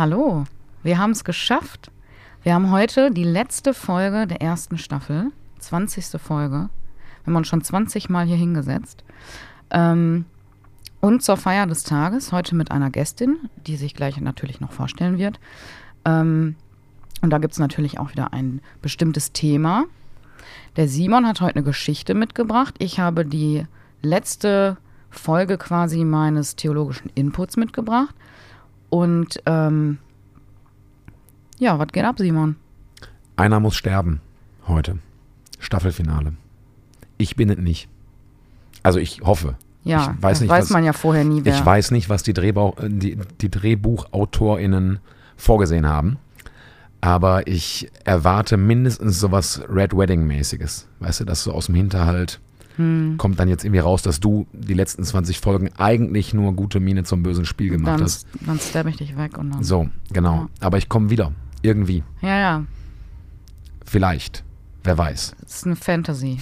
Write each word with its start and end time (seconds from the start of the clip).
Hallo, 0.00 0.44
wir 0.82 0.96
haben 0.96 1.10
es 1.10 1.24
geschafft. 1.24 1.90
Wir 2.42 2.54
haben 2.54 2.70
heute 2.70 3.10
die 3.10 3.22
letzte 3.22 3.74
Folge 3.74 4.26
der 4.26 4.40
ersten 4.40 4.78
Staffel, 4.78 5.30
20. 5.58 6.18
Folge. 6.18 6.70
Wir 6.70 7.26
haben 7.26 7.36
uns 7.36 7.48
schon 7.48 7.62
20 7.62 8.08
Mal 8.08 8.24
hier 8.24 8.38
hingesetzt. 8.38 9.04
Ähm, 9.70 10.24
und 11.00 11.22
zur 11.22 11.36
Feier 11.36 11.66
des 11.66 11.82
Tages, 11.82 12.32
heute 12.32 12.54
mit 12.54 12.70
einer 12.70 12.88
Gästin, 12.88 13.50
die 13.66 13.76
sich 13.76 13.94
gleich 13.94 14.18
natürlich 14.18 14.58
noch 14.58 14.72
vorstellen 14.72 15.18
wird. 15.18 15.38
Ähm, 16.06 16.56
und 17.20 17.28
da 17.28 17.36
gibt 17.36 17.52
es 17.52 17.58
natürlich 17.58 17.98
auch 17.98 18.12
wieder 18.12 18.32
ein 18.32 18.62
bestimmtes 18.80 19.32
Thema. 19.32 19.84
Der 20.76 20.88
Simon 20.88 21.26
hat 21.26 21.42
heute 21.42 21.56
eine 21.56 21.64
Geschichte 21.64 22.14
mitgebracht. 22.14 22.74
Ich 22.78 23.00
habe 23.00 23.26
die 23.26 23.66
letzte 24.00 24.78
Folge 25.10 25.58
quasi 25.58 26.06
meines 26.06 26.56
theologischen 26.56 27.10
Inputs 27.14 27.58
mitgebracht. 27.58 28.14
Und 28.90 29.40
ähm, 29.46 29.98
ja, 31.58 31.78
was 31.78 31.88
geht 31.88 32.04
ab, 32.04 32.18
Simon? 32.18 32.56
Einer 33.36 33.60
muss 33.60 33.76
sterben 33.76 34.20
heute. 34.66 34.98
Staffelfinale. 35.58 36.32
Ich 37.18 37.36
bin 37.36 37.50
es 37.50 37.58
nicht. 37.58 37.88
Also 38.82 38.98
ich 38.98 39.20
hoffe. 39.22 39.56
Ja, 39.84 40.14
ich 40.16 40.22
weiß 40.22 40.38
das 40.38 40.40
nicht, 40.42 40.50
weiß 40.50 40.64
was, 40.64 40.70
man 40.70 40.84
ja 40.84 40.92
vorher 40.92 41.24
nie, 41.24 41.44
wer. 41.44 41.54
Ich 41.54 41.64
weiß 41.64 41.90
nicht, 41.90 42.08
was 42.08 42.22
die, 42.22 42.34
Drehbau, 42.34 42.76
die, 42.82 43.16
die 43.40 43.50
DrehbuchautorInnen 43.50 44.98
vorgesehen 45.36 45.86
haben. 45.86 46.18
Aber 47.00 47.46
ich 47.46 47.90
erwarte 48.04 48.58
mindestens 48.58 49.20
sowas 49.20 49.62
Red 49.68 49.96
Wedding-mäßiges. 49.96 50.86
Weißt 50.98 51.20
du, 51.20 51.24
dass 51.24 51.44
so 51.44 51.52
aus 51.52 51.66
dem 51.66 51.74
Hinterhalt 51.76 52.40
Hm. 52.80 53.16
kommt 53.18 53.38
dann 53.38 53.48
jetzt 53.48 53.64
irgendwie 53.64 53.80
raus, 53.80 54.02
dass 54.02 54.20
du 54.20 54.46
die 54.52 54.74
letzten 54.74 55.04
20 55.04 55.38
Folgen 55.40 55.70
eigentlich 55.76 56.32
nur 56.34 56.52
gute 56.54 56.80
Miene 56.80 57.04
zum 57.04 57.22
bösen 57.22 57.44
Spiel 57.44 57.70
gemacht 57.70 57.94
dann, 57.94 58.02
hast. 58.02 58.26
dann 58.46 58.58
stab 58.58 58.86
ich 58.86 58.96
dich 58.96 59.16
weg 59.16 59.36
und 59.38 59.50
dann. 59.50 59.62
So, 59.62 59.88
genau. 60.12 60.34
Ja. 60.34 60.48
Aber 60.60 60.78
ich 60.78 60.88
komme 60.88 61.10
wieder. 61.10 61.32
Irgendwie. 61.62 62.02
Ja, 62.22 62.38
ja. 62.38 62.64
Vielleicht. 63.84 64.44
Wer 64.82 64.96
weiß. 64.96 65.34
Es 65.44 65.56
ist 65.56 65.66
eine 65.66 65.76
Fantasy-Serie. 65.76 66.40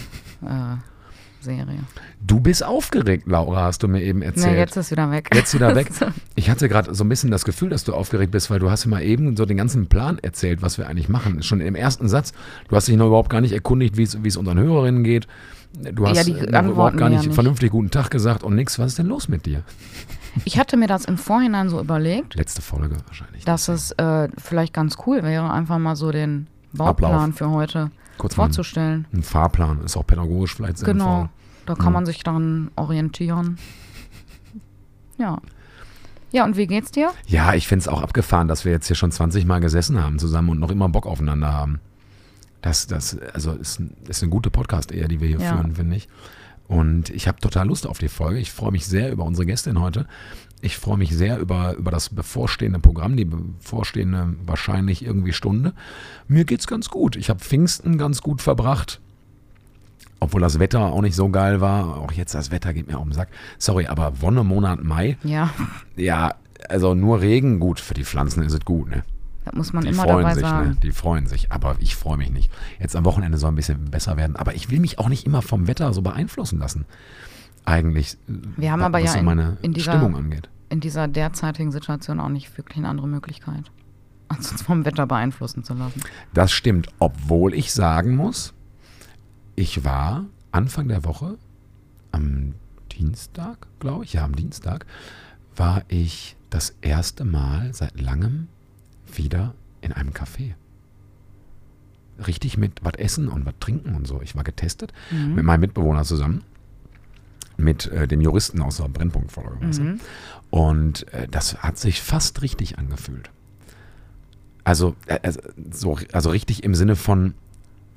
Du 2.24 2.40
bist 2.40 2.62
aufgeregt, 2.64 3.26
Laura, 3.26 3.62
hast 3.64 3.82
du 3.82 3.88
mir 3.88 4.02
eben 4.02 4.22
erzählt. 4.22 4.52
nee, 4.52 4.58
jetzt 4.58 4.76
ist 4.76 4.90
wieder 4.92 5.10
weg. 5.10 5.30
Jetzt 5.34 5.54
wieder 5.54 5.74
weg. 5.74 5.88
Ich 6.36 6.50
hatte 6.50 6.68
gerade 6.68 6.94
so 6.94 7.02
ein 7.02 7.08
bisschen 7.08 7.32
das 7.32 7.44
Gefühl, 7.44 7.68
dass 7.68 7.82
du 7.82 7.94
aufgeregt 7.94 8.30
bist, 8.30 8.48
weil 8.48 8.60
du 8.60 8.70
hast 8.70 8.84
ja 8.84 8.90
mal 8.90 9.02
eben 9.02 9.36
so 9.36 9.44
den 9.44 9.56
ganzen 9.56 9.88
Plan 9.88 10.18
erzählt, 10.20 10.62
was 10.62 10.78
wir 10.78 10.86
eigentlich 10.86 11.08
machen. 11.08 11.42
Schon 11.42 11.60
im 11.60 11.74
ersten 11.74 12.08
Satz. 12.08 12.32
Du 12.68 12.76
hast 12.76 12.86
dich 12.86 12.96
noch 12.96 13.08
überhaupt 13.08 13.30
gar 13.30 13.40
nicht 13.40 13.52
erkundigt, 13.52 13.96
wie 13.96 14.04
es 14.04 14.36
unseren 14.36 14.58
Hörerinnen 14.58 15.02
geht. 15.02 15.26
Du 15.74 16.06
hast 16.06 16.26
Ja, 16.26 16.62
überhaupt 16.62 16.96
gar 16.96 17.08
nicht, 17.08 17.20
ja 17.20 17.26
nicht. 17.28 17.34
vernünftig 17.34 17.70
guten 17.70 17.90
Tag 17.90 18.10
gesagt 18.10 18.42
und 18.42 18.54
nix. 18.54 18.78
Was 18.78 18.88
ist 18.88 18.98
denn 18.98 19.06
los 19.06 19.28
mit 19.28 19.46
dir? 19.46 19.62
Ich 20.44 20.58
hatte 20.58 20.76
mir 20.76 20.86
das 20.88 21.04
im 21.04 21.18
Vorhinein 21.18 21.68
so 21.68 21.80
überlegt, 21.80 22.34
Letzte 22.34 22.62
Folge 22.62 22.96
wahrscheinlich. 23.06 23.44
dass 23.44 23.68
es 23.68 23.90
äh, 23.92 24.28
vielleicht 24.38 24.72
ganz 24.72 24.96
cool 25.06 25.22
wäre, 25.22 25.50
einfach 25.52 25.78
mal 25.78 25.96
so 25.96 26.10
den 26.10 26.46
Bauplan 26.72 27.12
Ablauf. 27.12 27.36
für 27.36 27.50
heute 27.50 27.90
Kurz 28.18 28.34
vorzustellen. 28.34 29.06
ein 29.12 29.22
Fahrplan. 29.22 29.82
Ist 29.84 29.96
auch 29.96 30.06
pädagogisch 30.06 30.54
vielleicht 30.54 30.78
sinnvoll. 30.78 30.94
Genau. 30.94 31.28
Da 31.66 31.74
kann 31.74 31.86
Ja. 31.86 31.90
man 31.90 32.06
sich 32.06 32.22
daran 32.22 32.70
orientieren. 32.76 33.58
Ja. 35.18 35.38
Ja, 36.30 36.44
und 36.44 36.56
wie 36.56 36.66
geht's 36.66 36.90
dir? 36.92 37.10
Ja, 37.26 37.54
ich 37.54 37.66
finde 37.66 37.82
es 37.82 37.88
auch 37.88 38.02
abgefahren, 38.02 38.48
dass 38.48 38.64
wir 38.64 38.72
jetzt 38.72 38.86
hier 38.86 38.96
schon 38.96 39.10
20 39.10 39.46
Mal 39.46 39.60
gesessen 39.60 40.02
haben 40.02 40.18
zusammen 40.18 40.50
und 40.50 40.60
noch 40.60 40.70
immer 40.70 40.88
Bock 40.88 41.06
aufeinander 41.06 41.52
haben. 41.52 41.80
Das, 42.60 42.86
das 42.86 43.16
also 43.34 43.52
ist, 43.52 43.80
ist 44.08 44.22
eine 44.22 44.30
gute 44.30 44.50
Podcast-Ehe, 44.50 45.06
die 45.08 45.20
wir 45.20 45.28
hier 45.28 45.38
Ja. 45.40 45.54
führen, 45.56 45.74
finde 45.76 45.96
ich. 45.96 46.08
Und 46.66 47.08
ich 47.10 47.26
habe 47.28 47.40
total 47.40 47.66
Lust 47.68 47.86
auf 47.86 47.98
die 47.98 48.08
Folge. 48.08 48.38
Ich 48.40 48.52
freue 48.52 48.72
mich 48.72 48.86
sehr 48.86 49.10
über 49.10 49.24
unsere 49.24 49.46
Gästin 49.46 49.80
heute. 49.80 50.06
Ich 50.60 50.76
freue 50.76 50.98
mich 50.98 51.16
sehr 51.16 51.38
über, 51.38 51.74
über 51.74 51.90
das 51.90 52.08
bevorstehende 52.10 52.78
Programm, 52.80 53.16
die 53.16 53.24
bevorstehende 53.24 54.34
wahrscheinlich 54.44 55.04
irgendwie 55.04 55.32
Stunde. 55.32 55.72
Mir 56.26 56.44
geht's 56.44 56.66
ganz 56.66 56.90
gut. 56.90 57.16
Ich 57.16 57.30
habe 57.30 57.40
Pfingsten 57.40 57.96
ganz 57.96 58.20
gut 58.22 58.42
verbracht. 58.42 59.00
Obwohl 60.20 60.40
das 60.40 60.58
Wetter 60.58 60.80
auch 60.80 61.00
nicht 61.00 61.14
so 61.14 61.28
geil 61.30 61.60
war. 61.60 61.96
Auch 61.98 62.10
jetzt 62.12 62.34
das 62.34 62.50
Wetter 62.50 62.74
geht 62.74 62.88
mir 62.88 62.98
auf 62.98 63.04
den 63.04 63.12
Sack. 63.12 63.28
Sorry, 63.56 63.86
aber 63.86 64.20
Wonnemonat 64.20 64.82
Mai, 64.82 65.16
Ja, 65.22 65.50
ja, 65.96 66.34
also 66.68 66.94
nur 66.94 67.20
Regen, 67.20 67.60
gut, 67.60 67.78
für 67.78 67.94
die 67.94 68.04
Pflanzen 68.04 68.42
ist 68.42 68.52
es 68.52 68.64
gut, 68.64 68.90
ne? 68.90 69.04
Das 69.48 69.56
muss 69.56 69.72
man 69.72 69.82
Die 69.84 69.90
immer 69.90 70.04
freuen 70.04 70.22
dabei 70.22 70.34
sich, 70.34 70.42
sagen. 70.42 70.68
ne? 70.70 70.76
Die 70.82 70.92
freuen 70.92 71.26
sich, 71.26 71.50
aber 71.52 71.76
ich 71.80 71.96
freue 71.96 72.16
mich 72.16 72.30
nicht. 72.30 72.50
Jetzt 72.80 72.94
am 72.96 73.04
Wochenende 73.04 73.38
soll 73.38 73.52
ein 73.52 73.56
bisschen 73.56 73.86
besser 73.90 74.16
werden, 74.16 74.36
aber 74.36 74.54
ich 74.54 74.70
will 74.70 74.80
mich 74.80 74.98
auch 74.98 75.08
nicht 75.08 75.26
immer 75.26 75.42
vom 75.42 75.66
Wetter 75.66 75.92
so 75.92 76.02
beeinflussen 76.02 76.58
lassen. 76.58 76.84
Eigentlich, 77.64 78.16
Wir 78.56 78.72
haben 78.72 78.80
wa- 78.80 78.86
aber 78.86 79.02
was 79.02 79.12
ja 79.14 79.20
in- 79.20 79.24
meine 79.24 79.56
in 79.62 79.72
dieser- 79.72 79.92
Stimmung 79.92 80.16
angeht. 80.16 80.48
In 80.70 80.80
dieser 80.80 81.08
derzeitigen 81.08 81.72
Situation 81.72 82.20
auch 82.20 82.28
nicht 82.28 82.56
wirklich 82.58 82.78
eine 82.78 82.88
andere 82.88 83.08
Möglichkeit, 83.08 83.70
als 84.28 84.52
uns 84.52 84.62
vom 84.62 84.84
Wetter 84.84 85.06
beeinflussen 85.06 85.64
zu 85.64 85.74
lassen. 85.74 86.00
Das 86.34 86.52
stimmt, 86.52 86.88
obwohl 86.98 87.54
ich 87.54 87.72
sagen 87.72 88.16
muss, 88.16 88.54
ich 89.56 89.84
war 89.84 90.26
Anfang 90.52 90.88
der 90.88 91.04
Woche, 91.04 91.36
am 92.12 92.54
Dienstag, 92.92 93.66
glaube 93.80 94.04
ich, 94.04 94.14
ja, 94.14 94.24
am 94.24 94.34
Dienstag, 94.34 94.86
war 95.56 95.82
ich 95.88 96.36
das 96.50 96.74
erste 96.80 97.24
Mal 97.24 97.74
seit 97.74 98.00
langem 98.00 98.48
wieder 99.16 99.54
in 99.80 99.92
einem 99.92 100.10
Café. 100.10 100.54
Richtig 102.26 102.58
mit 102.58 102.84
was 102.84 102.94
essen 102.94 103.28
und 103.28 103.46
was 103.46 103.54
trinken 103.60 103.94
und 103.94 104.06
so. 104.06 104.20
Ich 104.22 104.34
war 104.34 104.42
getestet 104.44 104.92
Mhm. 105.12 105.34
mit 105.36 105.44
meinem 105.44 105.60
Mitbewohner 105.60 106.02
zusammen, 106.02 106.42
mit 107.56 107.86
äh, 107.86 108.08
dem 108.08 108.20
Juristen 108.20 108.60
aus 108.60 108.78
der 108.78 108.88
Brennpunktfolge. 108.88 109.64
Mhm. 109.64 110.00
Und 110.50 111.12
äh, 111.12 111.28
das 111.28 111.58
hat 111.62 111.78
sich 111.78 112.02
fast 112.02 112.42
richtig 112.42 112.78
angefühlt. 112.78 113.30
Also, 114.64 114.96
äh, 115.06 115.20
also, 115.22 115.40
so, 115.70 115.98
also 116.12 116.30
richtig 116.30 116.64
im 116.64 116.74
Sinne 116.74 116.96
von, 116.96 117.34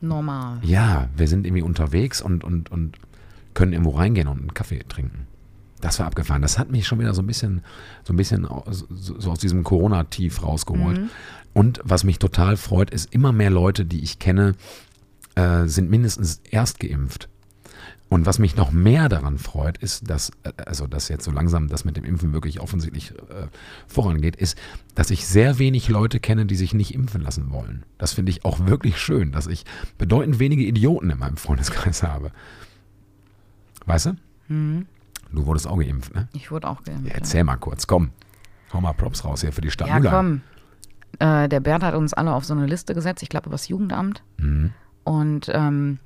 Normal. 0.02 0.60
ja, 0.62 1.10
wir 1.18 1.28
sind 1.28 1.46
irgendwie 1.46 1.64
unterwegs 1.64 2.22
und, 2.22 2.44
und, 2.44 2.72
und 2.72 2.98
können 3.56 3.74
irgendwo 3.74 3.92
reingehen 3.92 4.28
und 4.28 4.40
einen 4.40 4.54
Kaffee 4.54 4.80
trinken. 4.88 5.28
Das 5.82 6.00
war 6.00 6.08
abgefahren. 6.08 6.42
Das 6.42 6.58
hat 6.58 6.72
mich 6.72 6.88
schon 6.88 7.00
wieder 7.00 7.14
so 7.14 7.22
ein 7.22 7.28
bisschen, 7.28 7.64
so 8.04 8.14
ein 8.14 8.18
bisschen 8.18 8.48
so 8.70 9.32
aus 9.32 9.40
diesem 9.40 9.64
Corona-Tief 9.64 10.44
rausgeholt. 10.44 11.00
Mhm. 11.00 11.10
Und 11.54 11.82
was 11.84 12.04
mich 12.04 12.20
total 12.20 12.56
freut, 12.56 12.92
ist 12.92 13.14
immer 13.14 13.32
mehr 13.32 13.50
Leute, 13.50 13.86
die 13.86 14.02
ich 14.04 14.20
kenne, 14.20 14.56
äh, 15.36 15.66
sind 15.66 15.90
mindestens 15.90 16.42
erst 16.50 16.80
geimpft. 16.80 17.28
Und 18.12 18.26
was 18.26 18.40
mich 18.40 18.58
noch 18.58 18.72
mehr 18.72 19.08
daran 19.08 19.38
freut, 19.38 19.78
ist, 19.78 20.10
dass, 20.10 20.32
äh, 20.44 20.52
also 20.66 20.86
dass 20.86 21.08
jetzt 21.08 21.24
so 21.24 21.32
langsam 21.32 21.70
das 21.70 21.86
mit 21.86 21.96
dem 21.96 22.04
Impfen 22.04 22.34
wirklich 22.34 22.60
offensichtlich 22.60 23.12
äh, 23.12 23.48
vorangeht, 23.88 24.36
ist, 24.36 24.58
dass 24.96 25.12
ich 25.12 25.26
sehr 25.26 25.60
wenig 25.60 25.88
Leute 25.88 26.20
kenne, 26.20 26.46
die 26.46 26.58
sich 26.58 26.74
nicht 26.74 26.94
impfen 26.94 27.22
lassen 27.22 27.52
wollen. 27.52 27.84
Das 27.98 28.12
finde 28.12 28.32
ich 28.32 28.44
auch 28.44 28.68
wirklich 28.68 28.98
schön, 28.98 29.32
dass 29.32 29.48
ich 29.48 29.64
bedeutend 29.98 30.40
wenige 30.40 30.64
Idioten 30.64 31.10
in 31.10 31.20
meinem 31.20 31.38
Freundeskreis 31.38 32.04
habe. 32.04 32.32
Weißt 33.86 34.08
du? 34.08 34.16
Mhm. 34.50 34.88
Du 35.34 35.46
wurdest 35.46 35.68
auch 35.68 35.80
geimpft, 35.80 36.14
ne? 36.14 36.28
Ich 36.34 36.52
wurde 36.52 36.68
auch 36.68 36.84
geimpft. 36.84 37.06
Ja, 37.06 37.12
ja. 37.12 37.16
erzähl 37.16 37.44
mal 37.44 37.58
kurz, 37.58 37.88
komm. 37.88 38.12
Hau 38.74 38.82
mal 38.82 38.94
Props 38.94 39.26
raus 39.26 39.42
hier 39.42 39.52
für 39.52 39.62
die 39.62 39.72
Stadt 39.72 39.88
Ja, 39.88 40.00
Müller. 40.00 40.12
komm. 40.12 40.42
Äh, 41.20 41.50
der 41.50 41.60
Bert 41.60 41.84
hat 41.84 41.94
uns 41.94 42.14
alle 42.14 42.34
auf 42.34 42.46
so 42.46 42.54
eine 42.54 42.66
Liste 42.66 42.94
gesetzt, 42.94 43.22
ich 43.24 43.30
glaube 43.30 43.48
übers 43.48 43.68
Jugendamt. 43.68 44.24
Mhm. 44.38 44.72
Und 45.04 45.50
ähm, 45.54 46.00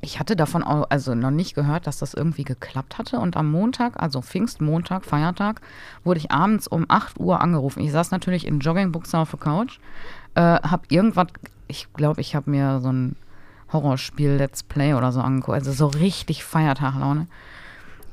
ich 0.00 0.18
hatte 0.18 0.34
davon 0.36 0.62
auch, 0.64 0.86
also 0.90 1.14
noch 1.14 1.30
nicht 1.30 1.54
gehört, 1.54 1.86
dass 1.86 1.98
das 1.98 2.14
irgendwie 2.14 2.44
geklappt 2.44 2.98
hatte. 2.98 3.18
Und 3.18 3.36
am 3.36 3.50
Montag, 3.50 4.00
also 4.02 4.20
Pfingstmontag, 4.20 5.04
Feiertag, 5.04 5.60
wurde 6.02 6.18
ich 6.18 6.30
abends 6.32 6.66
um 6.66 6.86
8 6.88 7.18
Uhr 7.20 7.40
angerufen. 7.40 7.80
Ich 7.80 7.92
saß 7.92 8.10
natürlich 8.10 8.46
in 8.46 8.58
Joggingbuchse 8.60 9.18
auf 9.18 9.30
der 9.30 9.38
Couch, 9.40 9.78
äh, 10.34 10.40
hab 10.40 10.90
irgendwas, 10.90 11.28
ich 11.68 11.92
glaube, 11.92 12.20
ich 12.20 12.34
habe 12.34 12.50
mir 12.50 12.80
so 12.80 12.90
ein 12.90 13.16
Horrorspiel 13.72 14.30
Let's 14.32 14.62
Play 14.62 14.94
oder 14.94 15.12
so 15.12 15.20
angeguckt. 15.20 15.54
Also 15.56 15.72
so 15.72 15.86
richtig 15.86 16.44
Feiertaglaune. 16.44 17.26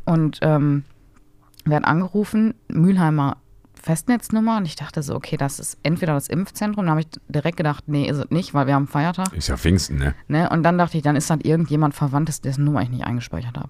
Und 0.09 0.39
ähm, 0.41 0.83
werden 1.65 1.85
angerufen, 1.85 2.55
Mülheimer 2.67 3.37
Festnetznummer. 3.81 4.57
Und 4.57 4.65
ich 4.65 4.75
dachte 4.75 5.01
so, 5.03 5.15
okay, 5.15 5.37
das 5.37 5.59
ist 5.59 5.77
entweder 5.83 6.13
das 6.13 6.27
Impfzentrum. 6.27 6.85
Da 6.85 6.91
habe 6.91 7.01
ich 7.01 7.07
direkt 7.27 7.57
gedacht, 7.57 7.85
nee, 7.87 8.07
ist 8.09 8.17
es 8.17 8.29
nicht, 8.29 8.53
weil 8.53 8.67
wir 8.67 8.75
haben 8.75 8.87
Feiertag. 8.87 9.33
Ist 9.33 9.47
ja 9.47 9.57
Pfingsten, 9.57 9.97
ne? 9.97 10.15
Ne? 10.27 10.49
Und 10.49 10.63
dann 10.63 10.77
dachte 10.77 10.97
ich, 10.97 11.03
dann 11.03 11.15
ist 11.15 11.29
das 11.29 11.39
irgendjemand 11.43 11.93
Verwandtes, 11.93 12.41
dessen 12.41 12.65
Nummer 12.65 12.81
ich 12.81 12.89
nicht 12.89 13.05
eingespeichert 13.05 13.57
habe. 13.57 13.69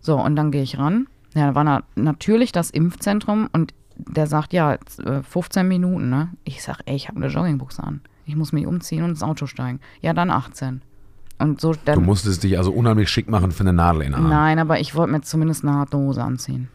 So, 0.00 0.20
und 0.20 0.36
dann 0.36 0.50
gehe 0.50 0.62
ich 0.62 0.78
ran. 0.78 1.06
Ja, 1.34 1.46
da 1.46 1.54
war 1.54 1.64
na 1.64 1.82
natürlich 1.94 2.50
das 2.52 2.70
Impfzentrum 2.70 3.48
und 3.52 3.72
der 3.96 4.26
sagt, 4.26 4.52
ja, 4.52 4.72
jetzt, 4.72 5.00
äh, 5.00 5.22
15 5.22 5.68
Minuten, 5.68 6.08
ne? 6.08 6.30
Ich 6.44 6.62
sag, 6.62 6.80
ey, 6.86 6.96
ich 6.96 7.08
habe 7.08 7.18
eine 7.18 7.28
Joggingbuchse 7.28 7.82
an. 7.82 8.00
Ich 8.24 8.34
muss 8.34 8.52
mich 8.52 8.66
umziehen 8.66 9.02
und 9.02 9.10
ins 9.10 9.22
Auto 9.22 9.46
steigen. 9.46 9.80
Ja, 10.00 10.12
dann 10.12 10.30
18. 10.30 10.82
Und 11.40 11.60
so, 11.60 11.72
Du 11.72 11.78
dann, 11.86 12.04
musstest 12.04 12.42
dich 12.44 12.58
also 12.58 12.70
unheimlich 12.72 13.08
schick 13.08 13.28
machen 13.28 13.50
für 13.50 13.60
eine 13.62 13.72
Nadel 13.72 14.02
in 14.02 14.12
den 14.12 14.14
Arm. 14.20 14.28
nein, 14.28 14.58
aber 14.58 14.78
ich 14.78 14.94
wollte 14.94 15.12
mir 15.12 15.22
zumindest 15.22 15.64
eine 15.64 15.74
harte 15.74 15.96
Hose 15.96 16.22
anziehen. 16.22 16.68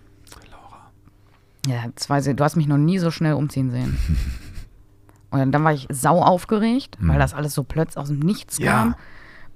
Ja, 1.68 1.84
das 1.96 2.10
weiß 2.10 2.28
ich, 2.28 2.36
du 2.36 2.44
hast 2.44 2.56
mich 2.58 2.68
noch 2.68 2.78
nie 2.78 3.00
so 3.00 3.10
schnell 3.12 3.34
umziehen 3.34 3.72
sehen. 3.72 3.98
Und 5.32 5.52
dann 5.52 5.64
war 5.64 5.74
ich 5.74 5.88
sau 5.92 6.22
aufgeregt, 6.22 6.98
weil 7.02 7.20
das 7.20 7.34
alles 7.34 7.54
so 7.54 7.64
plötzlich 7.64 7.98
aus 7.98 8.08
dem 8.08 8.20
Nichts 8.20 8.58
Ja. 8.58 8.72
kam. 8.72 8.96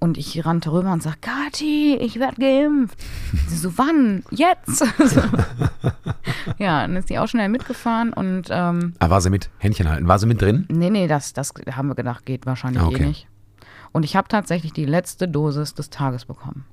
Und 0.01 0.17
ich 0.17 0.45
rannte 0.45 0.71
rüber 0.71 0.91
und 0.93 1.03
sagte, 1.03 1.19
Kathi, 1.29 1.95
ich 1.99 2.19
werde 2.19 2.37
geimpft. 2.39 2.97
Sie 3.47 3.57
so, 3.57 3.77
wann? 3.77 4.23
Jetzt? 4.31 4.83
Ja, 6.57 6.81
dann 6.81 6.95
ist 6.95 7.09
die 7.09 7.19
auch 7.19 7.27
schnell 7.27 7.49
mitgefahren 7.49 8.11
und 8.13 8.47
ähm, 8.49 8.93
Ah, 8.99 9.09
war 9.09 9.21
sie 9.21 9.29
mit 9.29 9.49
Händchen 9.57 9.89
halten? 9.89 10.07
War 10.07 10.19
sie 10.19 10.25
mit 10.25 10.41
drin? 10.41 10.65
nee, 10.69 10.89
nee, 10.89 11.07
das, 11.07 11.33
das 11.33 11.53
haben 11.71 11.87
wir 11.89 11.95
gedacht, 11.95 12.25
geht 12.25 12.45
wahrscheinlich 12.45 12.81
Ah, 12.81 12.87
okay. 12.87 13.03
eh 13.03 13.07
nicht. 13.07 13.27
Und 13.91 14.03
ich 14.03 14.15
habe 14.15 14.27
tatsächlich 14.27 14.73
die 14.73 14.85
letzte 14.85 15.27
Dosis 15.27 15.73
des 15.73 15.89
Tages 15.89 16.25
bekommen. 16.25 16.65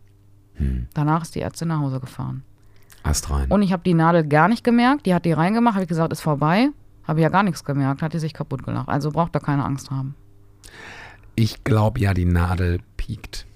Hm. 0.54 0.86
Danach 0.94 1.22
ist 1.22 1.34
die 1.34 1.40
Ärztin 1.40 1.68
nach 1.68 1.80
Hause 1.80 2.00
gefahren. 2.00 2.42
Ast 3.02 3.30
rein. 3.30 3.50
Und 3.50 3.62
ich 3.62 3.72
habe 3.72 3.82
die 3.84 3.94
Nadel 3.94 4.26
gar 4.26 4.48
nicht 4.48 4.64
gemerkt. 4.64 5.06
Die 5.06 5.14
hat 5.14 5.24
die 5.24 5.32
reingemacht, 5.32 5.74
habe 5.74 5.84
ich 5.84 5.88
gesagt, 5.88 6.12
ist 6.12 6.20
vorbei. 6.20 6.68
Habe 7.04 7.20
ja 7.20 7.28
gar 7.28 7.42
nichts 7.42 7.64
gemerkt, 7.64 8.02
hat 8.02 8.14
die 8.14 8.18
sich 8.18 8.34
kaputt 8.34 8.64
gelacht. 8.64 8.88
Also 8.88 9.12
braucht 9.12 9.34
da 9.34 9.38
keine 9.38 9.64
Angst 9.64 9.90
haben. 9.90 10.14
Ich 11.36 11.62
glaube 11.62 12.00
ja, 12.00 12.14
die 12.14 12.24
Nadel 12.24 12.80
piekt. 12.96 13.46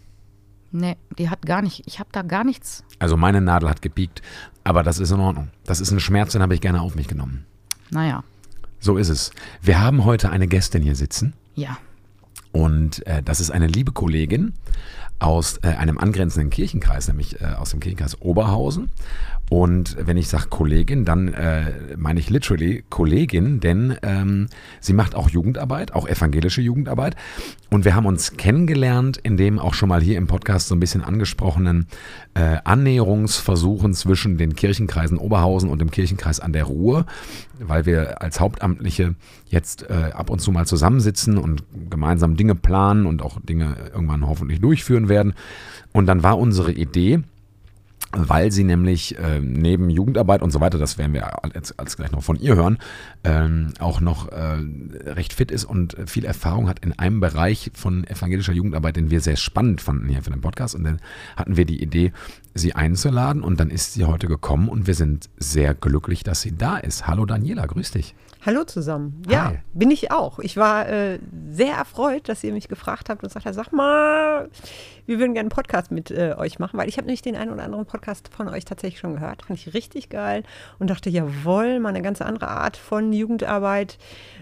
Nee, 0.71 0.97
die 1.19 1.31
hat 1.31 1.43
gar 1.43 1.63
nicht, 1.63 1.83
ich 1.87 1.99
habe 1.99 2.11
da 2.13 2.23
gar 2.23 2.45
nichts. 2.45 2.85
Also 3.01 3.17
meine 3.17 3.41
Nadel 3.41 3.69
hat 3.69 3.83
gepiekt, 3.83 4.23
aber 4.63 4.85
das 4.85 5.01
ist 5.01 5.11
in 5.11 5.19
Ordnung. 5.19 5.49
Das 5.65 5.81
ist 5.81 5.91
ein 5.91 5.99
Schmerz, 5.99 6.33
den 6.33 6.43
habe 6.43 6.55
ich 6.55 6.61
gerne 6.61 6.81
auf 6.81 6.95
mich 6.95 7.09
genommen. 7.09 7.45
Naja, 7.91 8.23
So 8.79 8.97
ist 8.97 9.09
es. 9.09 9.33
Wir 9.61 9.81
haben 9.81 10.05
heute 10.05 10.31
eine 10.31 10.47
Gästin 10.47 10.83
hier 10.83 10.95
sitzen 10.95 11.35
ja. 11.55 11.79
Und 12.53 13.07
äh, 13.07 13.23
das 13.23 13.41
ist 13.41 13.51
eine 13.51 13.67
liebe 13.67 13.93
Kollegin 13.93 14.55
aus 15.19 15.59
äh, 15.63 15.69
einem 15.69 15.99
angrenzenden 15.99 16.51
Kirchenkreis, 16.51 17.09
nämlich 17.09 17.41
äh, 17.41 17.45
aus 17.45 17.71
dem 17.71 17.81
Kirchenkreis 17.81 18.21
Oberhausen. 18.21 18.91
Und 19.51 19.97
wenn 20.01 20.17
ich 20.17 20.29
sage 20.29 20.47
Kollegin, 20.49 21.05
dann 21.05 21.35
äh, 21.35 21.73
meine 21.97 22.21
ich 22.21 22.31
literally 22.31 22.85
Kollegin, 22.89 23.59
denn 23.59 23.97
ähm, 24.03 24.47
sie 24.79 24.93
macht 24.93 25.17
auch 25.17 25.29
Jugendarbeit, 25.29 25.93
auch 25.93 26.07
evangelische 26.07 26.61
Jugendarbeit. 26.61 27.17
Und 27.69 27.85
wir 27.85 27.97
haben 27.97 28.07
uns 28.07 28.37
kennengelernt 28.37 29.19
in 29.21 29.37
dem 29.37 29.59
auch 29.59 29.75
schon 29.75 29.89
mal 29.89 30.01
hier 30.01 30.19
im 30.19 30.29
Podcast 30.29 30.69
so 30.69 30.77
ein 30.77 30.81
bisschen 30.81 31.03
angesprochenen 31.03 31.89
äh, 32.35 32.59
Annäherungsversuchen 32.63 33.93
zwischen 33.93 34.39
den 34.39 34.55
Kirchenkreisen 34.55 35.19
Oberhausen 35.19 35.69
und 35.69 35.81
dem 35.81 35.91
Kirchenkreis 35.91 36.39
an 36.39 36.53
der 36.53 36.65
Ruhr, 36.65 37.07
weil 37.59 37.87
wir 37.87 38.23
als 38.23 38.39
Hauptamtliche 38.39 39.17
jetzt 39.49 39.83
äh, 39.91 40.13
ab 40.13 40.31
und 40.31 40.39
zu 40.39 40.53
mal 40.53 40.67
zusammensitzen 40.67 41.37
und 41.37 41.65
gemeinsam 41.91 42.37
Dinge 42.37 42.55
planen 42.55 43.05
und 43.05 43.21
auch 43.21 43.41
Dinge 43.41 43.75
irgendwann 43.93 44.29
hoffentlich 44.29 44.61
durchführen 44.61 45.09
werden. 45.09 45.35
Und 45.91 46.07
dann 46.07 46.23
war 46.23 46.39
unsere 46.39 46.71
Idee, 46.71 47.25
weil 48.13 48.51
sie 48.51 48.65
nämlich 48.65 49.19
äh, 49.19 49.41
neben 49.41 49.89
Jugendarbeit 49.89 50.43
und 50.43 50.51
so 50.51 50.61
weiter, 50.61 50.79
das 50.79 50.99
werden 50.99 51.13
wir 51.13 51.45
als, 51.45 51.79
als 51.79 51.97
gleich 51.97 52.11
noch 52.11 52.23
von 52.23 52.37
ihr 52.37 52.57
hören, 52.57 52.79
ähm, 53.23 53.73
auch 53.79 54.01
noch 54.01 54.29
äh, 54.29 54.59
recht 55.07 55.33
fit 55.33 55.51
ist 55.51 55.65
und 55.65 55.97
viel 56.07 56.25
Erfahrung 56.25 56.69
hat 56.69 56.81
in 56.85 56.99
einem 56.99 57.21
Bereich 57.21 57.71
von 57.75 58.05
evangelischer 58.05 58.53
Jugendarbeit, 58.53 58.97
den 58.97 59.11
wir 59.11 59.21
sehr 59.21 59.37
spannend 59.37 59.81
fanden 59.81 60.09
hier 60.09 60.23
für 60.23 60.31
den 60.31 60.41
Podcast. 60.41 60.75
Und 60.75 60.85
dann 60.85 61.01
hatten 61.37 61.57
wir 61.57 61.65
die 61.65 61.83
Idee, 61.83 62.13
sie 62.55 62.75
einzuladen 62.75 63.43
und 63.43 63.61
dann 63.61 63.71
ist 63.71 63.95
sie 63.95 64.05
heute 64.05 64.27
gekommen 64.27 64.69
und 64.69 64.87
wir 64.87 64.95
sind 64.95 65.31
sehr 65.37 65.75
glücklich, 65.75 66.25
dass 66.25 66.41
sie 66.41 66.57
da 66.57 66.79
ist. 66.79 67.07
Hallo 67.07 67.27
Daniela, 67.27 67.67
grüß 67.67 67.93
dich. 67.93 68.15
Hallo 68.47 68.65
zusammen. 68.65 69.23
Ja, 69.29 69.49
Hi. 69.51 69.59
bin 69.75 69.91
ich 69.91 70.11
auch. 70.11 70.39
Ich 70.39 70.57
war 70.57 70.89
äh, 70.89 71.19
sehr 71.51 71.75
erfreut, 71.75 72.27
dass 72.27 72.43
ihr 72.43 72.55
mich 72.55 72.69
gefragt 72.69 73.11
habt 73.11 73.23
und 73.23 73.31
sagt, 73.31 73.47
sag 73.53 73.71
mal, 73.71 74.49
wir 75.05 75.19
würden 75.19 75.35
gerne 75.35 75.41
einen 75.41 75.49
Podcast 75.51 75.91
mit 75.91 76.11
äh, 76.11 76.35
euch 76.39 76.59
machen, 76.59 76.79
weil 76.79 76.89
ich 76.89 76.97
habe 76.97 77.07
nämlich 77.07 77.21
den 77.21 77.37
einen 77.37 77.51
oder 77.53 77.65
anderen 77.65 77.85
Podcast 77.85 78.31
von 78.35 78.49
euch 78.49 78.65
tatsächlich 78.65 78.99
schon 78.99 79.13
gehört. 79.13 79.43
Fand 79.45 79.59
ich 79.59 79.75
richtig 79.75 80.09
geil 80.09 80.43
und 80.79 80.89
dachte, 80.89 81.11
jawohl, 81.11 81.81
mal 81.81 81.91
eine 81.91 82.01
ganz 82.01 82.23
andere 82.23 82.49
Art 82.49 82.79
von 82.79 83.13
Jugendarbeit. 83.13 83.99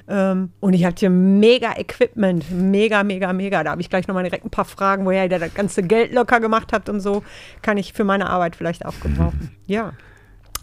Ähm, 0.07 0.53
und 0.61 0.75
ich 0.75 0.85
habt 0.85 1.01
hier 1.01 1.11
mega 1.11 1.73
Equipment, 1.77 2.53
mega, 2.53 3.03
mega, 3.03 3.33
mega. 3.33 3.65
Da 3.65 3.73
habe 3.73 3.81
ich 3.81 3.91
gleich 3.91 4.07
nochmal 4.07 4.23
direkt 4.23 4.45
ein 4.45 4.51
paar 4.51 4.65
Fragen, 4.65 5.07
woher 5.07 5.25
ihr 5.25 5.39
das 5.39 5.55
ganze 5.55 5.83
Geld 5.83 6.13
locker 6.13 6.39
gemacht 6.39 6.73
habt 6.73 6.89
und 6.89 7.01
so. 7.01 7.25
Kann 7.63 7.79
ich 7.79 7.95
für 7.95 8.05
meine 8.05 8.31
Arbeit 8.31 8.55
vielleicht 8.55 8.87
auch 8.87 9.01
gebrauchen. 9.01 9.57
Ja. 9.67 9.93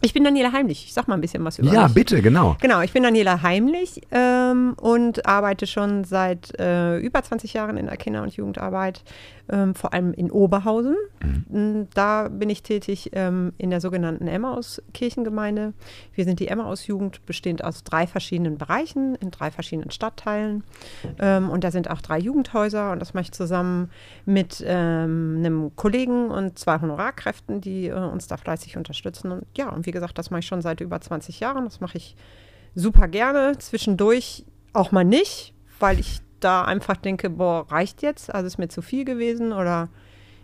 Ich 0.06 0.14
bin 0.14 0.24
Daniela 0.24 0.52
Heimlich. 0.52 0.86
Ich 0.86 0.94
sag 0.94 1.08
mal 1.08 1.16
ein 1.16 1.22
bisschen 1.22 1.44
was 1.44 1.58
über 1.58 1.74
Ja, 1.74 1.86
mich. 1.86 1.96
bitte, 1.96 2.22
genau. 2.22 2.56
Genau, 2.62 2.82
ich 2.82 2.94
bin 2.94 3.02
Daniela 3.02 3.42
Heimlich 3.42 4.02
ähm, 4.12 4.76
und 4.80 5.26
arbeite 5.26 5.66
schon 5.66 6.04
seit 6.04 6.58
äh, 6.60 7.00
über 7.00 7.24
20 7.24 7.54
Jahren 7.54 7.76
in 7.76 7.88
der 7.88 7.98
Kinder- 7.98 8.22
und 8.22 8.32
Jugendarbeit, 8.36 9.02
ähm, 9.50 9.76
vor 9.76 9.94
allem 9.94 10.14
in 10.14 10.32
Oberhausen. 10.32 10.96
Mm, 11.50 11.84
Da 11.94 12.28
bin 12.30 12.50
ich 12.50 12.64
tätig 12.64 13.12
ähm, 13.14 13.54
in 13.58 13.70
der 13.70 13.82
sogenannten 13.82 14.28
Emmaus-Kirchengemeinde. 14.28 15.74
Wir 16.14 16.26
sind 16.26 16.40
die 16.40 16.48
Emmaus-Jugend, 16.48 17.26
bestehend 17.26 17.64
aus 17.64 17.84
drei 17.84 18.08
verschiedenen 18.08 18.58
Bereichen, 18.58 19.16
in 19.16 19.32
drei 19.32 19.52
verschiedenen 19.52 19.92
Stadtteilen. 19.92 20.64
Ähm, 21.20 21.50
und 21.50 21.64
da 21.64 21.72
sind 21.72 21.90
auch 21.90 22.02
drei 22.02 22.20
Jugendhäuser 22.20 22.92
und 22.92 23.00
das 23.00 23.14
mache 23.14 23.24
ich 23.24 23.32
zusammen 23.32 23.90
mit 24.26 24.64
ähm, 24.66 25.36
einem 25.40 25.76
Kollegen 25.76 26.32
und 26.32 26.58
zwei 26.58 26.80
Honorarkräften, 26.80 27.62
die 27.62 27.88
äh, 27.88 27.94
uns 27.94 28.28
da 28.28 28.38
fleißig 28.38 28.78
unterstützen. 28.78 29.32
Und 29.32 29.46
ja, 29.58 29.70
und 29.70 29.86
wie 29.86 29.92
gesagt, 29.92 30.18
das 30.18 30.32
mache 30.32 30.40
ich 30.40 30.48
schon 30.48 30.62
seit 30.62 30.82
über 30.82 31.00
20 31.00 31.40
Jahren. 31.40 31.66
Das 31.66 31.80
mache 31.80 31.98
ich 31.98 32.16
super 32.74 33.08
gerne. 33.08 33.58
Zwischendurch 33.58 34.46
auch 34.74 34.92
mal 34.92 35.06
nicht, 35.06 35.54
weil 35.80 36.00
ich 36.00 36.22
da 36.46 36.64
einfach 36.64 36.98
denke, 36.98 37.30
boah, 37.30 37.66
reicht 37.70 38.02
jetzt? 38.02 38.34
Also 38.34 38.48
ist 38.48 38.58
mir 38.58 38.70
zu 38.70 38.82
viel 38.82 39.04
gewesen 39.04 39.52
oder 39.52 39.90